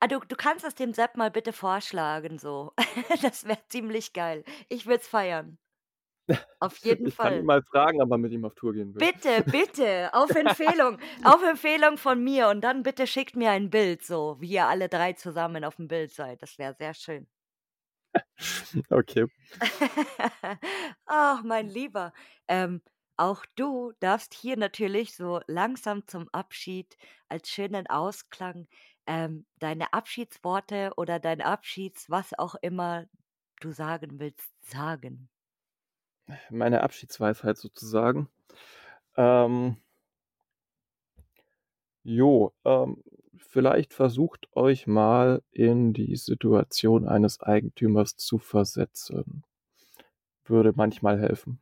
Ah, 0.00 0.06
du 0.06 0.20
du 0.20 0.36
kannst 0.36 0.64
es 0.64 0.74
dem 0.76 0.92
Sepp 0.92 1.16
mal 1.16 1.30
bitte 1.30 1.52
vorschlagen 1.52 2.38
so. 2.38 2.72
Das 3.22 3.44
wäre 3.46 3.58
ziemlich 3.68 4.12
geil. 4.12 4.44
Ich 4.68 4.86
würde 4.86 5.00
es 5.00 5.08
feiern. 5.08 5.58
Auf 6.60 6.78
jeden 6.78 7.08
Ich 7.08 7.18
kann 7.18 7.34
ihn 7.34 7.44
Fall. 7.44 7.44
mal 7.44 7.62
fragen, 7.62 8.02
ob 8.02 8.10
er 8.10 8.18
mit 8.18 8.32
ihm 8.32 8.44
auf 8.44 8.54
Tour 8.54 8.72
gehen 8.74 8.94
will. 8.94 9.04
Bitte, 9.04 9.44
bitte, 9.50 10.10
auf 10.12 10.34
Empfehlung, 10.34 10.98
auf 11.22 11.42
Empfehlung 11.42 11.98
von 11.98 12.22
mir 12.22 12.48
und 12.48 12.60
dann 12.62 12.82
bitte 12.84 13.06
schickt 13.08 13.34
mir 13.36 13.50
ein 13.50 13.70
Bild 13.70 14.04
so, 14.04 14.36
wie 14.40 14.50
ihr 14.52 14.66
alle 14.66 14.88
3 14.88 15.12
zusammen 15.14 15.64
auf 15.64 15.76
dem 15.76 15.88
Bild 15.88 16.12
seid. 16.12 16.42
Das 16.42 16.58
wäre 16.58 16.74
sehr 16.74 16.94
schön. 16.94 17.28
Okay. 18.90 19.24
Ach, 21.06 21.42
mein 21.42 21.68
Lieber, 21.68 22.12
ähm, 22.48 22.82
auch 23.16 23.44
du 23.56 23.92
darfst 24.00 24.34
hier 24.34 24.56
natürlich 24.56 25.14
so 25.16 25.40
langsam 25.46 26.06
zum 26.06 26.28
Abschied 26.32 26.96
als 27.28 27.50
schönen 27.50 27.86
Ausklang, 27.88 28.68
ähm, 29.06 29.46
deine 29.58 29.92
Abschiedsworte 29.92 30.92
oder 30.96 31.18
dein 31.18 31.40
Abschieds 31.42 32.08
was 32.10 32.38
auch 32.38 32.54
immer 32.62 33.06
du 33.60 33.72
sagen 33.72 34.20
willst, 34.20 34.52
sagen. 34.60 35.28
Meine 36.50 36.82
Abschiedsweisheit 36.82 37.56
sozusagen. 37.56 38.28
Ähm 39.16 39.76
jo, 42.04 42.52
ähm, 42.64 43.02
vielleicht 43.36 43.94
versucht 43.94 44.48
euch 44.54 44.86
mal 44.86 45.42
in 45.50 45.92
die 45.92 46.16
Situation 46.16 47.08
eines 47.08 47.40
Eigentümers 47.40 48.16
zu 48.16 48.38
versetzen. 48.38 49.44
Würde 50.44 50.72
manchmal 50.74 51.20
helfen. 51.20 51.60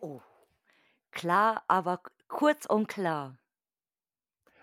Oh, 0.00 0.20
klar, 1.10 1.62
aber 1.68 2.00
kurz 2.28 2.66
und 2.66 2.88
klar. 2.88 3.36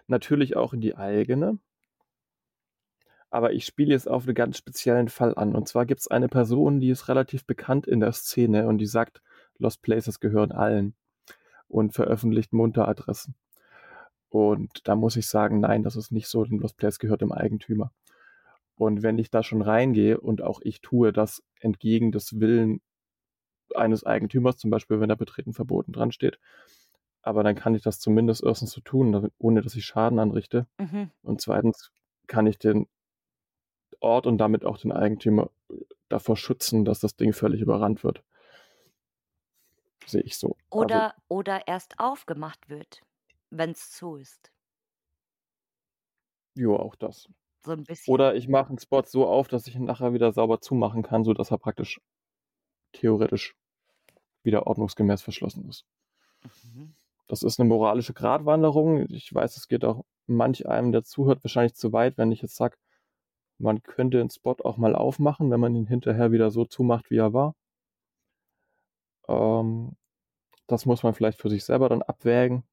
Natürlich 0.07 0.55
auch 0.55 0.73
in 0.73 0.81
die 0.81 0.95
eigene. 0.95 1.59
Aber 3.31 3.53
ich 3.53 3.65
spiele 3.65 3.91
jetzt 3.91 4.09
auf 4.09 4.27
'n 4.27 4.33
ganz 4.33 4.57
speziellen 4.57 5.09
Fall 5.09 5.35
an. 5.35 5.55
Und 5.55 5.67
zwar 5.67 5.85
gibt's 5.85 6.07
eine 6.07 6.29
Person, 6.29 6.79
die 6.79 6.89
ist 6.89 7.07
relativ 7.09 7.45
bekannt 7.45 7.85
in 7.87 7.99
der 7.99 8.13
Szene 8.13 8.67
und 8.67 8.77
die 8.77 8.85
sagt, 8.85 9.21
Lost 9.57 9.81
Places 9.81 10.19
gehören 10.19 10.51
allen 10.51 10.95
und 11.67 11.93
veröffentlicht 11.93 12.53
munter 12.53 12.87
Adressen. 12.87 13.35
Und 14.29 14.87
da 14.87 14.95
muss 14.95 15.17
ich 15.17 15.27
sagen, 15.27 15.59
nein, 15.61 15.83
das 15.83 15.95
ist 15.95 16.11
nicht 16.11 16.27
so, 16.27 16.43
denn 16.45 16.59
Lost 16.59 16.77
Place 16.77 16.99
gehört 16.99 17.21
dem 17.21 17.31
Eigentümer. 17.31 17.91
Und 18.75 19.03
wenn 19.03 19.19
ich 19.19 19.31
da 19.31 19.43
schon 19.43 19.61
reingehe 19.61 20.19
und 20.19 20.41
auch 20.43 20.61
ich 20.63 20.81
tue 20.81 21.13
das 21.13 21.43
entgegen 21.61 22.11
des 22.11 22.39
Willen 22.39 22.81
eines 23.75 24.05
Eigentümers, 24.05 24.57
zum 24.57 24.71
Beispiel, 24.71 24.99
wenn 25.01 25.09
da 25.09 25.15
Betreten 25.15 25.53
verboten 25.53 25.93
dran 25.93 26.11
steht, 26.11 26.39
aber 27.23 27.43
dann 27.43 27.55
kann 27.55 27.75
ich 27.75 27.83
das 27.83 27.99
zumindest 27.99 28.43
erstens 28.43 28.71
so 28.71 28.81
tun, 28.81 29.29
ohne 29.39 29.61
dass 29.61 29.75
ich 29.75 29.85
Schaden 29.85 30.19
anrichte. 30.19 30.67
Mhm. 30.79 31.11
Und 31.23 31.41
zweitens 31.41 31.91
kann 32.27 32.47
ich 32.47 32.59
den 32.59 32.87
Ort 34.01 34.27
und 34.27 34.37
damit 34.37 34.65
auch 34.65 34.77
den 34.77 34.91
Eigentümer 34.91 35.49
davor 36.09 36.37
schützen, 36.37 36.85
dass 36.85 36.99
das 36.99 37.15
Ding 37.15 37.33
völlig 37.33 37.61
überrannt 37.61 38.03
wird. 38.03 38.23
Sehe 40.07 40.21
ich 40.21 40.37
so. 40.37 40.55
Also 40.77 41.01
Oder 41.01 41.15
oder 41.29 41.67
erst 41.67 41.99
aufgemacht 41.99 42.69
wird, 42.69 43.01
wenn's 43.49 43.91
zu 43.91 44.15
ist. 44.17 44.51
Jo, 46.57 46.75
auch 46.75 46.95
das. 46.95 47.27
So 47.65 47.71
'n 47.73 47.85
bisschen. 47.85 48.07
Oder 48.07 48.35
ich 48.35 48.47
mache 48.49 48.73
'n 48.73 48.79
Spot 48.79 49.03
so 49.05 49.27
auf, 49.27 49.47
dass 49.49 49.67
ich 49.67 49.75
ihn 49.75 49.85
nachher 49.85 50.13
wieder 50.13 50.31
sauber 50.33 50.61
zumachen 50.61 51.03
kann, 51.03 51.23
sodass 51.25 51.51
er 51.51 51.57
praktisch 51.59 52.01
theoretisch 52.93 53.55
wieder 54.43 54.67
ordnungsgemäß 54.67 55.21
verschlossen 55.23 55.67
ist. 55.69 55.83
Mhm. 56.63 56.93
Das 57.29 57.43
ist 57.43 57.59
'ne 57.59 57.65
moralische 57.65 58.13
Gratwanderung. 58.13 59.05
Ich 59.09 59.33
weiß, 59.33 59.57
es 59.57 59.67
geht 59.67 59.83
auch 59.83 60.05
manch 60.27 60.65
einem, 60.67 60.93
der 60.93 61.03
zuhört, 61.03 61.43
wahrscheinlich 61.43 61.75
zu 61.75 61.91
weit, 61.91 62.17
wenn 62.17 62.31
ich 62.31 62.41
jetzt 62.41 62.55
sage, 62.55 62.77
man 63.59 63.83
könnte 63.83 64.19
'n 64.21 64.29
Spot 64.29 64.55
auch 64.63 64.77
mal 64.77 64.95
aufmachen, 64.95 65.51
wenn 65.51 65.59
man 65.59 65.75
ihn 65.75 65.87
hinterher 65.87 66.31
wieder 66.31 66.51
so 66.51 66.65
zumacht, 66.65 67.09
wie 67.11 67.17
er 67.17 67.33
war. 67.33 67.55
Ähm, 69.27 69.95
das 70.67 70.85
muss 70.85 71.03
man 71.03 71.13
vielleicht 71.13 71.39
für 71.41 71.49
sich 71.49 71.65
selber 71.65 71.89
dann 71.89 72.01
abwägen. 72.03 72.63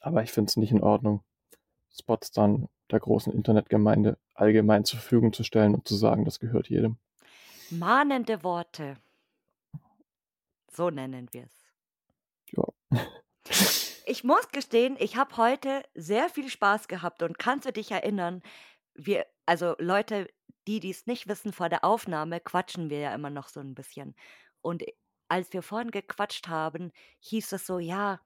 Aber 0.00 0.22
ich 0.22 0.32
finde 0.32 0.48
es 0.48 0.56
nicht 0.56 0.72
in 0.72 0.82
Ordnung, 0.82 1.22
Spots 1.90 2.30
dann 2.30 2.68
der 2.90 3.00
großen 3.00 3.32
Internetgemeinde 3.32 4.18
allgemein 4.34 4.84
zur 4.84 5.00
Verfügung 5.00 5.32
zu 5.32 5.44
stellen 5.44 5.74
und 5.74 5.86
zu 5.86 5.96
sagen, 5.96 6.24
das 6.24 6.40
gehört 6.40 6.68
jedem. 6.68 6.96
Mahnende 7.70 8.42
Worte. 8.42 8.96
So 10.70 10.90
nennen 10.90 11.28
wir's. 11.32 11.68
Ja. 12.52 12.64
Ich 14.06 14.24
muss 14.24 14.48
gestehen, 14.52 14.96
ich 14.98 15.16
habe 15.16 15.36
heute 15.36 15.82
sehr 15.94 16.30
viel 16.30 16.48
Spaß 16.48 16.88
gehabt 16.88 17.22
und 17.22 17.38
kannst 17.38 17.66
du 17.66 17.72
dich 17.72 17.90
erinnern, 17.90 18.42
wir 18.98 19.26
also 19.46 19.76
Leute, 19.78 20.28
die 20.66 20.80
die's 20.80 21.06
nicht 21.06 21.28
wissen, 21.28 21.52
vor 21.54 21.68
der 21.70 21.84
Aufnahme 21.84 22.40
quatschen 22.40 22.90
wir 22.90 23.00
ja 23.00 23.14
immer 23.14 23.30
noch 23.30 23.48
so 23.48 23.60
'n 23.60 23.74
bisschen. 23.74 24.14
Und 24.62 24.84
als 25.28 25.52
wir 25.52 25.62
vorhin 25.62 25.90
gequatscht 25.90 26.48
haben, 26.48 26.92
hieß 27.20 27.52
es 27.52 27.66
so: 27.66 27.78
„Ja, 27.78 28.20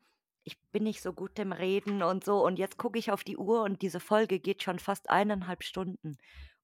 ich 0.45 0.61
bin 0.73 0.85
nicht 0.85 1.03
so 1.03 1.13
gut 1.13 1.39
im 1.39 1.53
Reden 1.53 2.03
und 2.03 2.25
so.“ 2.25 2.45
Und 2.45 2.59
jetzt 2.59 2.79
gucke 2.79 2.99
ich 2.99 3.13
auf 3.13 3.25
die 3.25 3.37
Uhr 3.39 3.63
und 3.63 3.83
diese 3.83 4.01
Folge 4.01 4.41
geht 4.41 4.63
schon 4.63 4.79
fast 4.81 5.11
1,5 5.11 5.63
Stunden. 5.63 6.17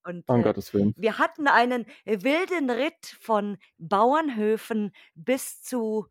Und, 0.04 0.24
Um 0.28 0.42
äh, 0.42 0.44
Gottes 0.44 0.72
Willen. 0.74 0.94
wir 0.96 1.18
hatten 1.18 1.46
einen 1.48 1.86
wilden 2.06 2.70
Ritt 2.70 3.06
von 3.20 3.58
Bauernhöfen 3.78 4.92
bis 5.14 5.62
zu 5.62 6.08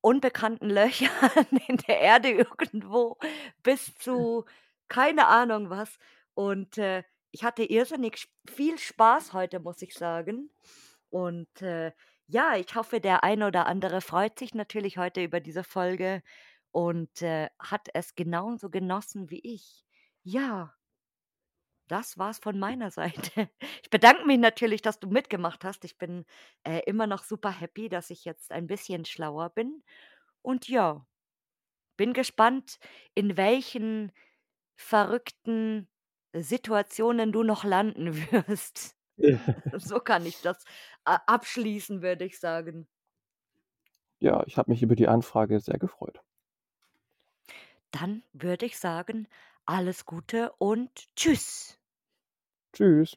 unbekannten 0.00 0.68
Löchern 0.70 1.46
in 1.68 1.76
der 1.88 2.00
Erde 2.00 2.30
irgendwo 2.30 3.18
bis 3.62 3.96
zu 3.96 4.44
keine 4.88 5.26
Ahnung 5.28 5.70
was. 5.70 5.98
Und, 6.34 6.78
äh, 6.78 7.02
ich 7.30 7.44
hatte 7.44 7.64
irrsinnig 7.64 8.28
viel 8.50 8.78
Spaß 8.78 9.32
heute, 9.32 9.60
muss 9.60 9.82
ich 9.82 9.94
sagen. 9.94 10.50
Und, 11.10 11.62
äh, 11.62 11.92
ja, 12.26 12.56
ich 12.56 12.74
hoffe, 12.74 13.00
der 13.00 13.24
ein 13.24 13.42
oder 13.42 13.66
andere 13.66 14.00
freut 14.00 14.38
sich 14.38 14.54
natürlich 14.54 14.98
heute 14.98 15.22
über 15.22 15.40
diese 15.40 15.64
Folge 15.64 16.22
und, 16.72 17.22
äh, 17.22 17.48
hat 17.58 17.88
es 17.94 18.14
genauso 18.14 18.70
genossen 18.70 19.30
wie 19.30 19.40
ich. 19.44 19.84
Ja. 20.24 20.74
Das 21.88 22.16
war's 22.18 22.38
von 22.38 22.58
meiner 22.58 22.90
Seite. 23.30 23.50
Ich 23.82 23.90
bedanke 23.90 24.24
mich 24.26 24.38
natürlich, 24.38 24.82
dass 24.82 25.00
du 25.00 25.08
mitgemacht 25.08 25.64
hast. 25.64 25.84
Ich 25.84 25.98
bin, 25.98 26.24
äh, 26.64 26.80
immer 26.86 27.06
noch 27.06 27.22
super 27.24 27.50
happy, 27.50 27.88
dass 27.88 28.10
ich 28.10 28.24
jetzt 28.24 28.52
ein 28.52 28.66
bisschen 28.66 29.04
schlauer 29.04 29.50
bin. 29.50 29.82
Und 30.42 30.68
ja, 30.68 31.06
bin 31.96 32.12
gespannt, 32.12 32.78
in 33.14 33.36
welchen 33.36 34.12
verrückten 34.76 35.88
Situationen 36.34 37.32
du 37.32 37.42
noch 37.42 37.64
landen 37.64 38.14
wirst. 38.32 38.96
So 39.76 40.00
kann 40.00 40.26
ich 40.26 40.40
das 40.40 40.64
a 41.04 41.16
abschließen, 41.26 42.02
würde 42.02 42.24
ich 42.24 42.40
sagen. 42.40 42.88
Ja, 44.18 44.42
ich 44.46 44.56
habe 44.56 44.70
mich 44.70 44.82
über 44.82 44.96
die 44.96 45.08
Anfrage 45.08 45.60
sehr 45.60 45.78
gefreut. 45.78 46.20
Dann 47.90 48.22
würde 48.32 48.66
ich 48.66 48.78
sagen, 48.78 49.28
alles 49.66 50.06
Gute 50.06 50.52
und 50.58 51.14
tschüss. 51.14 51.78
Tschüss. 52.72 53.16